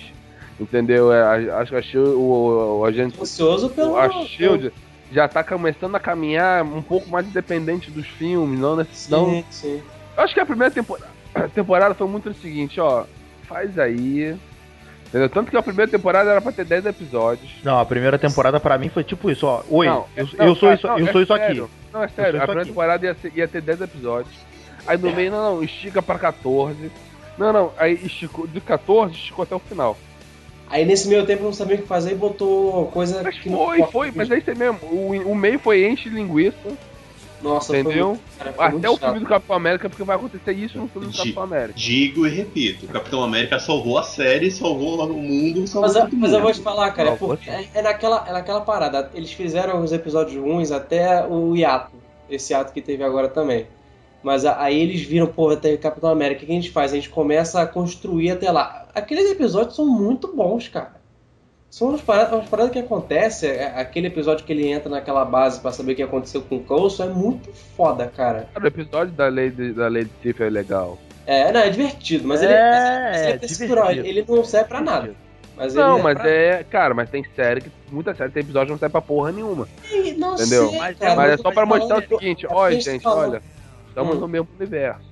Entendeu? 0.58 1.12
É, 1.12 1.22
a- 1.50 1.58
acho 1.58 1.72
que 1.72 1.78
a 1.78 1.82
Shield, 1.82 2.16
o, 2.16 2.80
o 2.80 2.86
agente. 2.86 3.20
Ansioso 3.20 3.70
pelo. 3.72 3.98
A 3.98 4.10
Shield 4.28 4.72
já 5.12 5.28
tá 5.28 5.44
começando 5.44 5.96
a 5.96 6.00
caminhar 6.00 6.64
um 6.64 6.82
pouco 6.82 7.10
mais 7.10 7.28
independente 7.28 7.92
dos 7.92 8.08
filmes, 8.08 8.58
não 8.58 8.78
nesse. 8.78 9.12
Não, 9.12 9.26
Sim, 9.26 9.46
sim. 9.50 9.84
Eu 10.16 10.24
acho 10.24 10.34
que 10.34 10.40
a 10.40 10.46
primeira 10.46 10.74
temporada, 10.74 11.10
a 11.36 11.48
temporada 11.50 11.96
foi 11.96 12.08
muito 12.08 12.30
o 12.30 12.34
seguinte, 12.36 12.80
ó. 12.80 13.04
Faz 13.48 13.78
aí. 13.78 14.38
Entendeu? 15.14 15.30
Tanto 15.30 15.52
que 15.52 15.58
a 15.58 15.62
primeira 15.62 15.92
temporada 15.92 16.32
era 16.32 16.42
pra 16.42 16.52
ter 16.52 16.66
10 16.66 16.88
episódios. 16.88 17.52
Não, 17.64 17.78
a 17.80 17.86
primeira 17.86 18.18
temporada 18.18 18.60
pra 18.60 18.80
mim 18.80 18.90
foi 18.90 19.04
tipo 19.04 19.30
isso, 19.30 19.46
ó. 19.46 19.62
Oi, 19.70 19.86
Não, 19.86 20.06
eu, 20.18 20.28
não, 20.40 20.46
eu 20.48 20.56
sou 20.56 20.70
cara, 20.70 20.76
isso, 20.76 20.88
não, 20.88 20.98
eu 21.00 21.08
é 21.08 21.12
sou 21.12 21.22
isso 21.22 21.38
sério. 21.38 21.64
aqui. 21.66 21.74
Não, 21.94 22.04
é 22.04 22.08
sério. 22.08 22.40
A 22.42 22.44
primeira 22.46 22.66
temporada 22.68 23.06
ia, 23.06 23.14
ser- 23.22 23.32
ia 23.36 23.48
ter 23.48 23.62
10 23.62 23.82
episódios. 23.82 24.34
Aí 24.88 24.98
no 24.98 25.12
meio, 25.14 25.30
não, 25.32 25.56
não, 25.58 25.64
estica 25.64 26.02
pra 26.02 26.18
14. 26.18 26.92
Não, 27.38 27.54
não, 27.54 27.72
aí 27.78 27.94
esticou, 28.04 28.48
de 28.48 28.60
14 28.60 29.14
esticou 29.14 29.44
até 29.44 29.54
o 29.56 29.60
final. 29.60 29.96
Aí 30.68 30.84
nesse 30.84 31.08
meio 31.08 31.24
tempo 31.28 31.44
não 31.44 31.54
sabia 31.54 31.76
o 31.76 31.82
que 31.82 31.88
fazer 31.88 32.14
e 32.14 32.16
botou 32.16 32.88
coisa 32.88 33.22
Mas 33.22 33.38
que 33.38 33.50
não 33.50 33.58
foi, 33.60 33.76
importa. 33.78 33.92
foi, 33.92 34.12
mas 34.16 34.32
é 34.32 34.38
isso 34.40 34.50
aí 34.50 34.58
mesmo. 34.58 34.80
O, 34.92 35.32
o 35.32 35.36
meio 35.36 35.60
foi 35.60 35.88
enche 35.88 36.10
de 36.10 36.16
linguiça, 36.16 36.58
Nossa, 37.44 37.78
entendeu? 37.78 37.94
Foi 37.94 38.04
muito, 38.16 38.38
cara, 38.38 38.54
foi 38.54 38.66
Até 38.80 38.90
o 38.90 38.98
filme 38.98 39.20
do 39.20 39.26
Capitão 39.26 39.56
América, 39.56 39.90
porque 39.90 40.04
vai 40.04 40.16
acontecer 40.16 40.54
isso 40.54 40.78
no 40.78 40.88
filme 40.88 41.08
do 41.08 41.12
Di- 41.12 41.18
Capitão 41.18 41.44
América. 41.44 41.74
Digo 41.78 42.26
e 42.26 42.30
repito, 42.30 42.86
o 42.86 42.90
Capitão 42.90 43.24
América 43.24 43.60
salvou 43.60 43.98
a 43.98 44.04
série, 44.04 44.50
salvou 44.50 45.06
no 45.06 45.14
mundo, 45.14 45.68
salvou 45.68 45.88
Mas, 45.90 45.96
eu- 45.96 46.02
todo 46.10 46.18
mas 46.18 46.32
eu 46.32 46.38
mundo. 46.40 46.44
vou 46.46 46.54
te 46.54 46.62
falar, 46.62 46.92
cara, 46.92 47.10
é, 47.10 47.16
porque 47.16 47.50
é, 47.50 47.68
é 47.74 47.82
naquela, 47.82 48.26
é 48.28 48.32
naquela 48.32 48.62
parada. 48.62 49.12
Eles 49.14 49.32
fizeram 49.34 49.84
os 49.84 49.92
episódios 49.92 50.42
ruins 50.42 50.72
até 50.72 51.26
o 51.28 51.56
hiato. 51.56 51.92
Esse 52.30 52.54
ato 52.54 52.72
que 52.74 52.82
teve 52.82 53.04
agora 53.04 53.28
também. 53.28 53.68
Mas 54.24 54.46
a- 54.46 54.62
aí 54.62 54.80
eles 54.80 55.02
viram, 55.02 55.28
pô, 55.28 55.54
tem 55.58 55.76
Capitão 55.78 56.10
América, 56.10 56.44
o 56.44 56.46
que 56.46 56.52
a 56.52 56.56
gente 56.56 56.72
faz? 56.72 56.94
A 56.94 56.96
gente 56.96 57.10
começa 57.10 57.62
a 57.62 57.68
construir 57.68 58.32
até 58.32 58.50
lá. 58.50 58.88
Aqueles 58.96 59.30
episódios 59.30 59.76
são 59.76 59.86
muito 59.86 60.34
bons, 60.34 60.70
cara. 60.70 61.03
São 61.74 61.90
umas 61.90 62.02
paradas, 62.02 62.34
umas 62.34 62.48
paradas 62.48 62.72
que 62.72 62.78
acontecem. 62.78 63.50
é- 63.50 63.74
Aquele 63.82 64.06
episódio 64.06 64.46
que 64.46 64.54
ele 64.54 64.68
entra 64.68 64.92
naquela 64.92 65.26
base 65.26 65.60
pra 65.60 65.72
saber 65.72 65.94
o 65.94 65.96
que 65.96 66.04
aconteceu 66.04 66.44
com 66.44 66.58
o 66.58 66.64
Coulson 66.64 67.06
é 67.06 67.10
muito 67.10 67.52
foda, 67.76 68.06
cara. 68.16 68.48
Cara, 68.54 68.64
o 68.64 68.68
episódio 68.68 69.12
da 69.16 69.28
Lady, 69.28 69.74
da 69.74 69.88
Lady 69.88 70.12
Sif 70.22 70.40
é 70.44 70.50
legal. 70.52 71.00
É, 71.26 71.52
não, 71.52 71.62
é 71.62 71.72
divertido, 71.72 72.28
mas 72.28 72.44
É, 72.44 72.46
ele, 72.46 72.54
é, 72.54 73.24
ele, 73.24 73.32
é 73.34 73.38
textural, 73.40 73.88
divertido. 73.88 74.20
ele 74.20 74.26
não 74.38 74.46
serve 74.46 74.68
pra 74.70 74.82
nada. 74.82 75.16
Mas 75.58 75.74
Não, 75.74 75.98
mas 76.00 76.16
pra... 76.16 76.30
é. 76.30 76.64
Cara, 76.64 76.94
mas 76.94 77.10
tem 77.10 77.26
série 77.36 77.62
que. 77.62 77.72
Muita 77.92 78.14
série 78.14 78.30
tem 78.32 78.44
episódio 78.44 78.68
que 78.68 78.72
não 78.74 78.78
serve 78.80 78.92
pra 78.92 79.02
porra 79.02 79.32
nenhuma. 79.32 79.68
Não 80.16 80.36
Entendeu? 80.36 80.70
sei, 80.70 80.78
Mas- 80.78 80.98
cara, 81.00 81.16
Mas 81.16 81.32
é 81.32 81.38
só 81.38 81.52
pra 81.52 81.66
mostrar 81.66 81.98
o 81.98 82.08
seguinte, 82.08 82.46
é 82.46 82.50
olha, 82.54 82.80
gente, 82.80 83.02
falando- 83.02 83.32
olha. 83.32 83.42
Estamos 83.90 84.16
Hum. 84.16 84.20
no 84.20 84.28
mesmo 84.28 84.48
universo. 84.60 85.12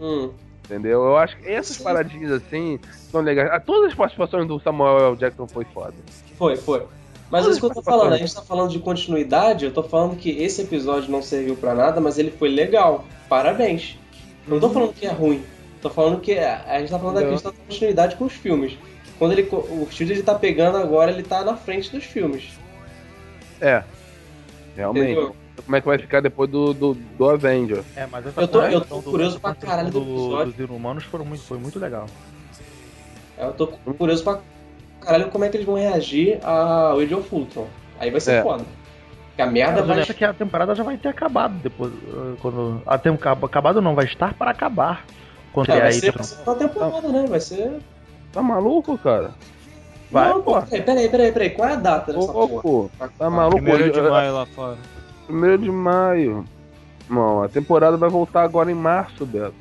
Hum. 0.00 0.30
Entendeu? 0.70 1.02
Eu 1.02 1.16
acho 1.16 1.36
que 1.36 1.48
essas 1.48 1.78
paradinhas 1.78 2.30
assim 2.30 2.78
são 3.10 3.20
legais. 3.20 3.50
Ah, 3.50 3.58
todas 3.58 3.90
as 3.90 3.94
participações 3.94 4.46
do 4.46 4.60
Samuel 4.60 5.08
L. 5.08 5.16
Jackson 5.16 5.48
foi 5.48 5.64
foda. 5.64 5.94
Foi, 6.38 6.56
foi. 6.56 6.86
Mas 7.28 7.44
é 7.44 7.50
isso 7.50 7.58
que 7.58 7.66
eu 7.66 7.74
tô 7.74 7.82
falando, 7.82 8.12
a 8.12 8.16
gente 8.16 8.32
tá 8.32 8.42
falando 8.42 8.70
de 8.70 8.78
continuidade, 8.78 9.64
eu 9.64 9.72
tô 9.72 9.82
falando 9.82 10.16
que 10.16 10.30
esse 10.30 10.62
episódio 10.62 11.10
não 11.10 11.22
serviu 11.22 11.56
pra 11.56 11.74
nada, 11.74 12.00
mas 12.00 12.18
ele 12.18 12.30
foi 12.30 12.48
legal. 12.48 13.04
Parabéns. 13.28 13.98
Não 14.46 14.60
tô 14.60 14.70
falando 14.70 14.92
que 14.92 15.06
é 15.06 15.10
ruim. 15.10 15.42
Tô 15.82 15.90
falando 15.90 16.20
que 16.20 16.38
a 16.38 16.62
a 16.66 16.78
gente 16.78 16.90
tá 16.90 16.98
falando 16.98 17.16
da 17.16 17.22
Não. 17.22 17.32
questão 17.32 17.50
da 17.50 17.58
continuidade 17.58 18.14
com 18.14 18.24
os 18.26 18.32
filmes. 18.32 18.78
Quando 19.18 19.32
ele, 19.32 19.48
o 19.50 19.86
estúdio 19.90 20.14
ele 20.14 20.22
tá 20.22 20.34
pegando 20.34 20.78
agora, 20.78 21.10
ele 21.10 21.22
tá 21.22 21.44
na 21.44 21.56
frente 21.56 21.90
dos 21.90 22.04
filmes. 22.04 22.48
É. 23.60 23.82
Realmente. 24.76 25.12
Entendeu? 25.12 25.36
Como 25.64 25.76
é 25.76 25.80
que 25.80 25.86
vai 25.86 25.98
ficar 25.98 26.20
depois 26.20 26.48
do, 26.50 26.72
do, 26.74 26.94
do 26.94 27.28
Avenger? 27.30 27.82
É, 27.96 28.06
mas 28.06 28.26
essa 28.26 28.40
Eu 28.40 28.48
tô- 28.48 28.62
eu 28.62 28.80
tô 28.80 28.96
do- 28.96 29.02
curioso 29.10 29.36
essa 29.36 29.40
pra 29.40 29.54
caralho 29.54 29.90
do 29.90 30.00
episódio. 30.02 30.52
dos 30.52 30.64
inumanos 30.68 31.04
foram 31.04 31.24
muito, 31.24 31.42
foi 31.44 31.58
muito 31.58 31.78
legal. 31.78 32.06
Eu 33.38 33.52
tô 33.52 33.66
curioso 33.68 34.22
pra 34.22 34.38
caralho 35.00 35.30
como 35.30 35.44
é 35.44 35.48
que 35.48 35.56
eles 35.56 35.66
vão 35.66 35.76
reagir 35.76 36.38
ao 36.44 36.98
Age 36.98 37.14
of 37.14 37.34
Ultron. 37.34 37.66
Aí 37.98 38.10
vai 38.10 38.20
ser 38.20 38.32
É. 38.34 38.42
foda. 38.42 38.64
Porque 39.28 39.42
a 39.42 39.46
merda 39.46 39.80
Mas 39.80 39.86
vai. 39.88 40.00
acho 40.00 40.14
que 40.14 40.24
a 40.24 40.32
temporada 40.34 40.74
já 40.74 40.82
vai 40.82 40.96
ter 40.98 41.08
acabado 41.08 41.54
depois. 41.62 41.92
uh, 41.92 42.36
Quando, 42.42 42.82
a 42.86 42.98
tem, 42.98 43.12
acabado 43.12 43.80
não, 43.80 43.94
vai 43.94 44.04
estar 44.04 44.34
para 44.34 44.50
acabar. 44.50 45.04
Quando 45.52 45.70
É, 45.70 45.76
é 45.76 45.80
vai, 45.80 45.88
aí. 45.88 45.92
ser, 45.94 46.12
vai 46.12 46.22
ser 46.24 46.36
uma 46.46 46.54
temporada, 46.54 47.08
né? 47.08 47.24
Vai 47.28 47.40
ser. 47.40 47.78
Tá 48.32 48.42
maluco, 48.42 48.96
cara? 48.98 49.30
Vai, 50.10 50.28
não, 50.28 50.42
pô. 50.42 50.54
pô. 50.54 50.62
Peraí, 50.62 50.82
peraí, 50.82 51.08
peraí, 51.08 51.32
peraí. 51.32 51.50
Qual 51.50 51.68
é 51.68 51.72
a 51.72 51.76
data 51.76 52.12
dessa 52.12 52.30
Ô, 52.30 52.48
porra? 52.48 52.62
pô, 52.62 52.90
tá 53.18 53.30
maluco? 53.30 53.56
Primeiro 53.62 53.90
de 53.92 54.00
maio 54.02 54.34
lá 54.34 54.46
fora. 54.46 54.76
Primeiro 55.30 55.58
de 55.58 55.70
maio. 55.70 56.44
Não, 57.08 57.42
a 57.42 57.48
temporada 57.48 57.96
vai 57.96 58.08
voltar 58.10 58.42
agora 58.42 58.70
em 58.70 58.74
março, 58.74 59.24
Beto. 59.24 59.54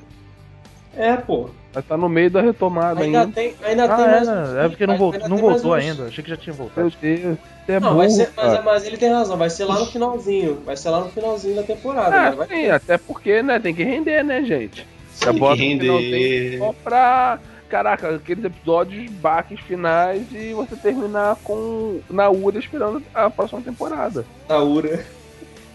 É, 0.95 1.15
pô. 1.15 1.49
Vai 1.71 1.81
estar 1.83 1.97
no 1.97 2.09
meio 2.09 2.31
da 2.31 2.41
retomada 2.41 3.01
Ainda 3.01 3.21
ainda. 3.21 3.31
tem, 3.33 3.53
ainda 3.63 3.87
tem 3.87 4.05
Ah, 4.05 4.07
mais. 4.09 4.27
é, 4.27 4.31
uns- 4.31 4.49
né? 4.53 4.65
é 4.65 4.69
porque 4.69 4.87
não, 4.87 4.93
ainda 4.93 5.03
voltou, 5.03 5.19
tem 5.21 5.29
não 5.29 5.37
mais 5.37 5.41
voltou 5.61 5.71
uns- 5.77 5.83
ainda. 5.83 6.03
Achei 6.07 6.23
que 6.23 6.29
já 6.31 6.37
tinha 6.37 6.53
voltado. 6.53 6.81
Meu 6.81 6.91
Deus, 6.99 7.37
é 7.67 7.73
Não, 7.79 7.79
burro, 7.89 7.97
vai 7.97 8.09
ser, 8.09 8.29
mas, 8.35 8.63
mas 8.63 8.85
ele 8.85 8.97
tem 8.97 9.11
razão, 9.13 9.37
vai 9.37 9.49
ser 9.51 9.65
lá 9.65 9.79
no 9.79 9.85
finalzinho. 9.85 10.59
Vai 10.65 10.75
ser 10.75 10.89
lá 10.89 11.01
no 11.01 11.09
finalzinho 11.09 11.55
da 11.55 11.63
temporada. 11.63 12.15
Ah, 12.15 12.23
mas 12.29 12.35
vai 12.35 12.47
sim, 12.47 12.69
até 12.69 12.97
porque, 12.97 13.43
né, 13.43 13.59
tem 13.59 13.73
que 13.75 13.83
render, 13.83 14.23
né, 14.23 14.43
gente? 14.43 14.85
Tem 15.19 15.33
que 15.35 15.53
render. 15.53 16.57
só 16.57 16.73
pra, 16.83 17.39
caraca, 17.69 18.15
aqueles 18.15 18.43
episódios, 18.43 19.11
baques 19.11 19.59
finais 19.61 20.23
e 20.31 20.53
você 20.53 20.75
terminar 20.75 21.35
com 21.43 21.99
na 22.09 22.29
URA 22.31 22.57
esperando 22.57 23.01
a 23.13 23.29
próxima 23.29 23.61
temporada. 23.61 24.25
Na 24.47 24.57
URA. 24.59 25.05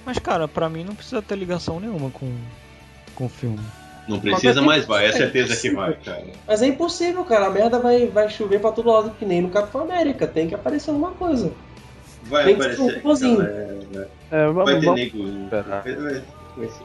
Mas, 0.04 0.18
cara, 0.18 0.46
pra 0.46 0.68
mim 0.68 0.84
não 0.84 0.94
precisa 0.94 1.22
ter 1.22 1.36
ligação 1.36 1.80
nenhuma 1.80 2.10
com, 2.10 2.30
com 3.14 3.26
o 3.26 3.28
filme. 3.28 3.60
Não 4.06 4.20
precisa, 4.20 4.60
mas 4.60 4.84
vai. 4.84 5.06
É 5.06 5.12
certeza 5.12 5.56
que 5.56 5.70
vai, 5.74 5.94
cara. 5.94 6.24
Mas 6.46 6.60
é 6.62 6.66
impossível, 6.66 7.24
cara. 7.24 7.46
A 7.46 7.50
merda 7.50 7.78
vai, 7.78 8.06
vai 8.06 8.28
chover 8.28 8.60
pra 8.60 8.70
todo 8.70 8.90
lado 8.90 9.10
que 9.18 9.24
nem 9.24 9.40
no 9.40 9.48
Capitão 9.48 9.80
América. 9.80 10.26
Tem 10.26 10.46
que 10.46 10.54
aparecer 10.54 10.90
alguma 10.90 11.12
coisa. 11.12 11.50
Vai 12.24 12.44
Tem 12.44 12.56
que 12.56 12.62
ser 12.62 12.68
aparecer. 12.72 12.82
um 12.92 12.96
robozinho. 12.96 13.36
galera. 13.38 14.10
É, 14.30 14.46
vamos, 14.46 14.64
Vai 14.64 14.74
ter 14.80 14.84
vamos. 14.86 15.00
nego. 15.00 15.48
Vai- 15.50 16.68
ser. 16.70 16.84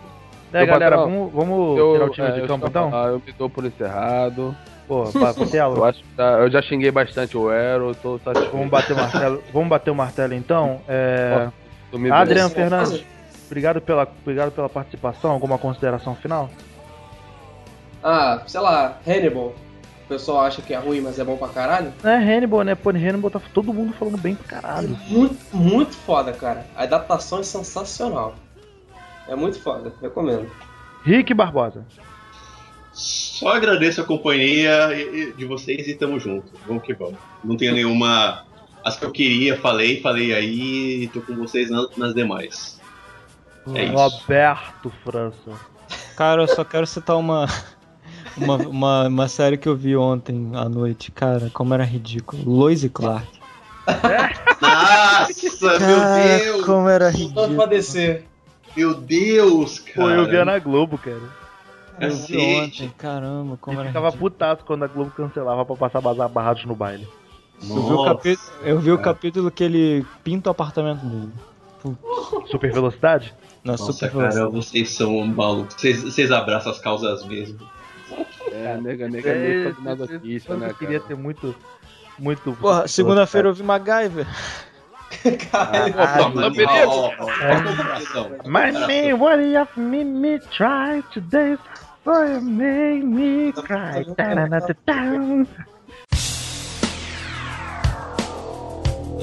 É, 0.52 0.66
galera, 0.66 0.98
patrão, 0.98 1.28
vamos, 1.30 1.34
vamos 1.34 1.78
Eu, 1.78 1.94
tirar 1.94 2.06
o 2.06 2.10
time 2.10 2.28
é, 2.28 2.32
de 2.32 2.40
eu 2.40 2.48
campo 2.48 2.68
então? 2.68 2.90
falar, 2.90 3.10
eu 3.10 3.22
me 3.26 3.34
dou 3.34 3.50
por 3.50 3.66
encerrado. 3.66 4.56
Pô, 4.88 5.04
pa- 5.04 5.36
Eu 5.54 5.86
acho 5.86 6.00
que 6.00 6.10
tá- 6.18 6.40
eu 6.40 6.50
já 6.50 6.62
xinguei 6.64 6.90
bastante 6.90 7.38
o 7.38 7.50
Arrow, 7.50 7.94
tô 7.94 8.18
satisfeito. 8.24 8.52
vamos 8.52 8.70
bater 8.70 8.94
o 8.94 8.96
martelo. 8.96 9.44
Vamos 9.54 9.70
bater 9.70 9.92
o 9.92 9.96
martelo 9.96 10.34
então. 10.34 10.82
É, 10.88 11.50
Adriano 12.12 12.42
é 12.42 12.44
uma 12.44 12.50
Fernandes. 12.50 13.04
obrigado, 13.48 13.82
pela, 13.82 14.08
obrigado 14.22 14.52
pela 14.52 14.70
participação. 14.70 15.32
Alguma 15.32 15.58
consideração 15.58 16.16
final? 16.16 16.50
Ah, 18.04 18.42
sei 18.48 18.60
lá, 18.62 18.98
Hannibal. 19.08 19.54
O 20.06 20.08
pessoal 20.10 20.42
acha 20.42 20.62
que 20.62 20.74
é 20.74 20.78
ruim, 20.78 21.02
mas 21.02 21.20
é 21.20 21.24
bom 21.24 21.38
pra 21.38 21.48
caralho. 21.50 21.94
É 22.04 22.16
Hannibal, 22.16 22.64
né? 22.64 22.74
Pô, 22.76 22.90
Hannibal 22.90 23.30
tá 23.30 23.40
todo 23.54 23.72
mundo 23.74 23.94
falando 23.94 24.18
bem 24.18 24.34
pra 24.36 24.58
É 24.58 24.62
caralho. 24.62 24.90
muito, 25.08 25.38
muito 25.56 25.96
foda, 25.96 26.32
cara. 26.34 26.66
A 26.76 26.84
adaptação 26.84 27.40
é 27.40 27.44
sensacional. 27.44 28.34
É 29.28 29.36
muito 29.36 29.62
foda, 29.62 29.94
recomendo. 30.02 30.50
Rick 31.04 31.34
Barbosa. 31.34 31.86
Só 32.92 33.50
agradeço 33.50 34.02
a 34.02 34.04
companhia 34.04 34.90
de 35.38 35.46
vocês 35.46 35.88
e 35.88 35.94
tamo 35.94 36.20
junto. 36.20 36.52
Vamos 36.68 36.84
que 36.84 36.94
vamos. 36.94 37.16
Não 37.44 37.56
tenho 37.56 37.74
nenhuma. 37.74 38.46
As 38.84 38.98
que 38.98 39.06
eu 39.06 39.12
queria, 39.12 39.58
falei, 39.60 40.02
falei 40.02 40.34
aí 40.34 41.04
e 41.04 41.08
tô 41.10 41.22
com 41.22 41.36
vocês 41.36 41.70
nas, 41.70 41.96
nas 41.98 42.14
demais. 42.14 42.80
É 43.74 43.86
isso. 43.86 43.94
Roberto 43.94 44.90
França. 45.04 45.52
Cara, 46.16 46.44
eu 46.44 46.48
só 46.48 46.64
quero 46.64 46.88
citar 46.88 47.18
uma, 47.18 47.46
uma, 48.38 48.56
uma, 48.58 49.08
uma 49.08 49.28
série 49.28 49.58
que 49.58 49.68
eu 49.68 49.76
vi 49.76 49.96
ontem 49.98 50.52
à 50.56 50.68
noite. 50.70 51.12
Cara, 51.12 51.50
como 51.54 51.74
era 51.74 51.84
ridículo. 51.84 52.42
Lois 52.50 52.84
e 52.84 52.90
Clark. 52.90 53.28
Nossa, 54.62 55.60
Cara, 55.60 55.80
meu 55.80 56.54
Deus! 56.54 56.66
como 56.66 56.88
era 56.90 57.10
ridículo. 57.10 57.56
pra 57.56 57.66
descer. 57.66 58.26
Meu 58.76 58.94
Deus, 58.94 59.80
cara. 59.80 59.94
Pô, 59.96 60.10
eu 60.10 60.26
via 60.28 60.46
na 60.46 60.58
Globo, 60.60 60.98
cara. 60.98 61.22
Eu 62.00 62.16
vi 62.16 62.38
ontem, 62.38 62.90
caramba, 62.98 63.58
como 63.60 63.76
E 63.78 63.80
era 63.80 63.88
ficava 63.90 64.10
ridículo. 64.10 64.32
quando 64.66 64.84
a 64.84 64.88
Globo 64.88 65.12
cancelava 65.12 65.66
pra 65.66 65.76
passar 65.76 66.00
bazar 66.02 66.30
barrados 66.30 66.64
no 66.66 66.76
baile. 66.76 67.08
Eu 67.62 67.68
vi, 67.68 67.74
o 67.74 67.90
Nossa. 67.96 68.16
capi- 68.16 68.40
eu 68.64 68.80
vi 68.80 68.92
o 68.92 68.98
capítulo 68.98 69.52
que 69.52 69.64
ele 69.64 70.06
pinta 70.24 70.50
o 70.50 70.52
apartamento 70.52 71.06
dele. 71.06 71.32
Super 72.48 72.72
velocidade? 72.72 73.34
Na 73.64 73.74
Nossa, 73.74 73.92
super 73.92 74.12
cara, 74.12 74.30
velocidade. 74.30 74.52
vocês 74.56 74.90
são 74.92 75.26
malucos. 75.28 75.76
Vocês, 75.76 76.02
vocês 76.04 76.32
abraçam 76.32 76.72
as 76.72 76.80
causas 76.80 77.26
mesmo. 77.26 77.60
É, 78.52 78.78
nega, 78.82 79.08
nega, 79.08 79.34
nega, 79.36 79.74
tá 79.76 79.82
nada 79.82 80.06
notícia, 80.08 80.56
né, 80.56 80.70
eu 80.70 80.76
queria 80.76 81.00
cara? 81.00 81.10
ter 81.10 81.16
muito. 81.22 81.54
Muito. 82.18 82.52
Porra, 82.60 82.88
segunda-feira 82.88 83.48
eu 83.50 83.54
vi 83.54 83.64
MacGyver. 83.64 84.26
Caralho. 85.52 85.96
Ó, 85.98 86.44
ó, 86.46 86.50
beleza. 86.50 88.30
My 88.46 88.72
man, 88.72 89.16
what 89.20 89.42
you 89.44 89.58
have 89.58 89.72
made 89.80 90.06
me 90.06 90.40
try 90.40 91.02
today? 91.14 91.58
For 92.04 92.26
you 92.26 92.42
made 92.42 93.04
me 93.06 93.52
cry. 93.54 94.06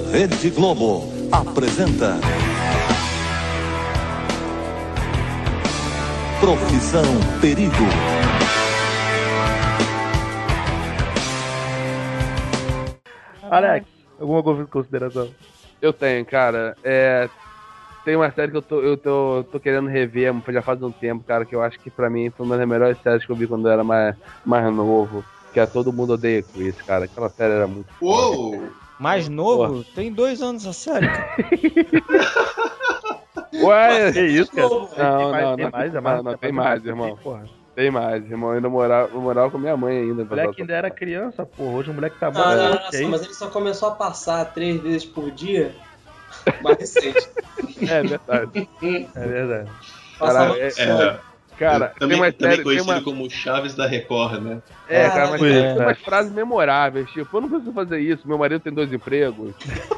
Rede 0.04 0.50
Globo 0.50 1.04
apresenta. 1.32 2.16
Profissão 6.38 7.02
Perigo. 7.40 7.72
Alex, 13.50 13.86
alguma 14.20 14.66
consideração? 14.66 15.28
Eu 15.80 15.92
tenho, 15.92 16.24
cara. 16.26 16.76
É, 16.84 17.28
tem 18.04 18.16
uma 18.16 18.30
série 18.30 18.50
que 18.50 18.56
eu 18.58 18.62
tô, 18.62 18.80
eu 18.80 18.96
tô, 18.96 19.44
tô 19.50 19.58
querendo 19.58 19.88
rever 19.88 20.32
já 20.48 20.62
faz 20.62 20.82
um 20.82 20.92
tempo, 20.92 21.24
cara, 21.24 21.44
que 21.44 21.54
eu 21.54 21.62
acho 21.62 21.80
que 21.80 21.90
pra 21.90 22.10
mim 22.10 22.30
foi 22.30 22.44
uma 22.44 22.56
das 22.56 22.68
melhores 22.68 22.98
séries 23.02 23.24
que 23.24 23.32
eu 23.32 23.36
vi 23.36 23.46
quando 23.46 23.66
eu 23.66 23.72
era 23.72 23.82
mais, 23.82 24.14
mais 24.44 24.72
novo. 24.72 25.24
Que 25.52 25.60
é 25.60 25.66
Todo 25.66 25.92
Mundo 25.92 26.12
Odeia 26.12 26.42
Chris, 26.42 26.76
cara. 26.82 27.06
Aquela 27.06 27.30
série 27.30 27.54
era 27.54 27.66
muito. 27.66 27.88
Uou! 28.00 28.85
Mais 28.98 29.28
novo? 29.28 29.84
Tem 29.94 30.10
dois 30.12 30.40
anos 30.40 30.66
a 30.66 30.72
série, 30.72 31.06
cara. 31.06 31.36
Ué, 33.62 34.12
Que 34.12 34.26
isso, 34.26 34.50
cara? 34.52 34.68
Não, 34.68 34.86
Tem 34.88 35.00
mais, 35.00 35.44
não, 35.44 35.56
tem 35.56 35.64
não, 35.64 35.70
mais, 35.70 35.90
é 35.90 35.94
não, 35.94 36.02
mais, 36.02 36.24
não, 36.24 36.32
é 36.32 36.36
tem 36.36 36.52
mais, 36.52 36.84
irmão. 36.84 37.16
Porra. 37.16 37.44
tem 37.74 37.90
mais, 37.90 38.24
irmão. 38.30 38.50
Eu 38.50 38.56
ainda 38.56 38.68
morava, 38.68 39.12
eu 39.14 39.20
morava 39.20 39.50
com 39.50 39.58
minha 39.58 39.76
mãe 39.76 39.98
ainda. 39.98 40.22
O 40.22 40.26
moleque 40.26 40.60
ainda 40.62 40.74
era 40.74 40.90
criança, 40.90 41.44
porra. 41.46 41.76
Hoje 41.76 41.90
o 41.90 41.94
moleque 41.94 42.18
tá 42.18 42.30
bom. 42.30 42.38
Não, 42.38 42.48
não, 42.48 42.56
não, 42.56 42.70
né? 42.70 42.88
não, 42.92 42.98
aí? 42.98 43.06
mas 43.06 43.22
ele 43.22 43.34
só 43.34 43.48
começou 43.48 43.88
a 43.88 43.94
passar 43.94 44.44
três 44.52 44.80
vezes 44.80 45.04
por 45.04 45.30
dia. 45.30 45.74
Mais 46.62 46.76
recente. 46.78 47.28
É 47.88 48.02
verdade. 48.02 48.68
É 49.14 49.26
verdade. 49.26 49.70
Cara, 50.18 50.58
é- 50.58 50.68
É, 50.76 51.20
Cara, 51.58 51.94
também, 51.98 52.18
tem 52.18 52.26
uma 52.26 52.32
também 52.32 52.50
série, 52.50 52.56
tem 52.56 52.64
conhecido 52.64 52.92
uma, 52.92 53.02
como 53.02 53.30
Chaves 53.30 53.74
da 53.74 53.86
Record, 53.86 54.42
né? 54.42 54.62
É, 54.88 55.08
cara, 55.08 55.30
mas 55.30 55.40
tem 55.40 55.64
É. 55.64 55.74
umas 55.74 55.98
frases 56.00 56.32
memoráveis, 56.32 57.08
tipo, 57.10 57.36
eu 57.36 57.40
não 57.40 57.48
preciso 57.48 57.72
fazer 57.72 58.00
isso, 58.00 58.28
meu 58.28 58.36
marido 58.36 58.60
tem 58.60 58.72
dois 58.72 58.92
empregos. 58.92 59.54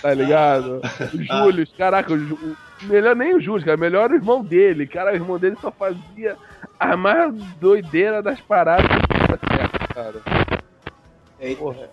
tá 0.00 0.14
ligado? 0.14 0.80
O 1.12 1.22
Júlio, 1.22 1.66
caraca, 1.76 2.12
o, 2.12 2.56
melhor 2.82 3.16
nem 3.16 3.34
o 3.34 3.40
Júlio, 3.40 3.64
cara, 3.64 3.76
melhor 3.76 4.10
o 4.10 4.14
irmão 4.14 4.44
dele. 4.44 4.86
Cara, 4.86 5.12
o 5.12 5.16
irmão 5.16 5.38
dele 5.38 5.56
só 5.60 5.70
fazia 5.70 6.36
a 6.78 6.96
mais 6.96 7.34
doideira 7.60 8.22
das 8.22 8.40
paradas 8.40 8.86
que 8.86 9.28
tá 9.28 9.56
certo, 9.56 9.94
cara. 9.94 10.14
Eita, 11.40 11.60
Porra. 11.60 11.88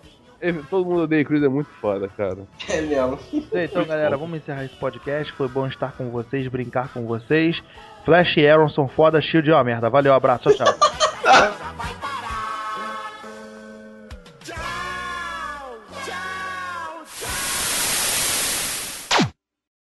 Todo 0.68 0.84
mundo 0.84 1.02
odeia 1.02 1.24
Cruz, 1.24 1.42
é 1.42 1.48
muito 1.48 1.70
foda, 1.80 2.08
cara. 2.08 2.38
é 2.68 2.80
mesmo. 2.80 3.18
Então, 3.52 3.84
galera, 3.84 4.16
vamos 4.16 4.38
encerrar 4.38 4.64
esse 4.64 4.74
podcast. 4.76 5.32
Foi 5.34 5.48
bom 5.48 5.66
estar 5.66 5.92
com 5.92 6.10
vocês, 6.10 6.48
brincar 6.48 6.92
com 6.92 7.06
vocês. 7.06 7.62
Flash 8.04 8.36
e 8.36 8.48
Aaron 8.48 8.68
são 8.68 8.88
foda, 8.88 9.20
Shield 9.20 9.48
é 9.48 9.54
uma 9.54 9.62
merda. 9.62 9.88
Valeu, 9.88 10.12
abraço, 10.12 10.50
tchau, 10.52 10.66
tchau. 10.66 11.92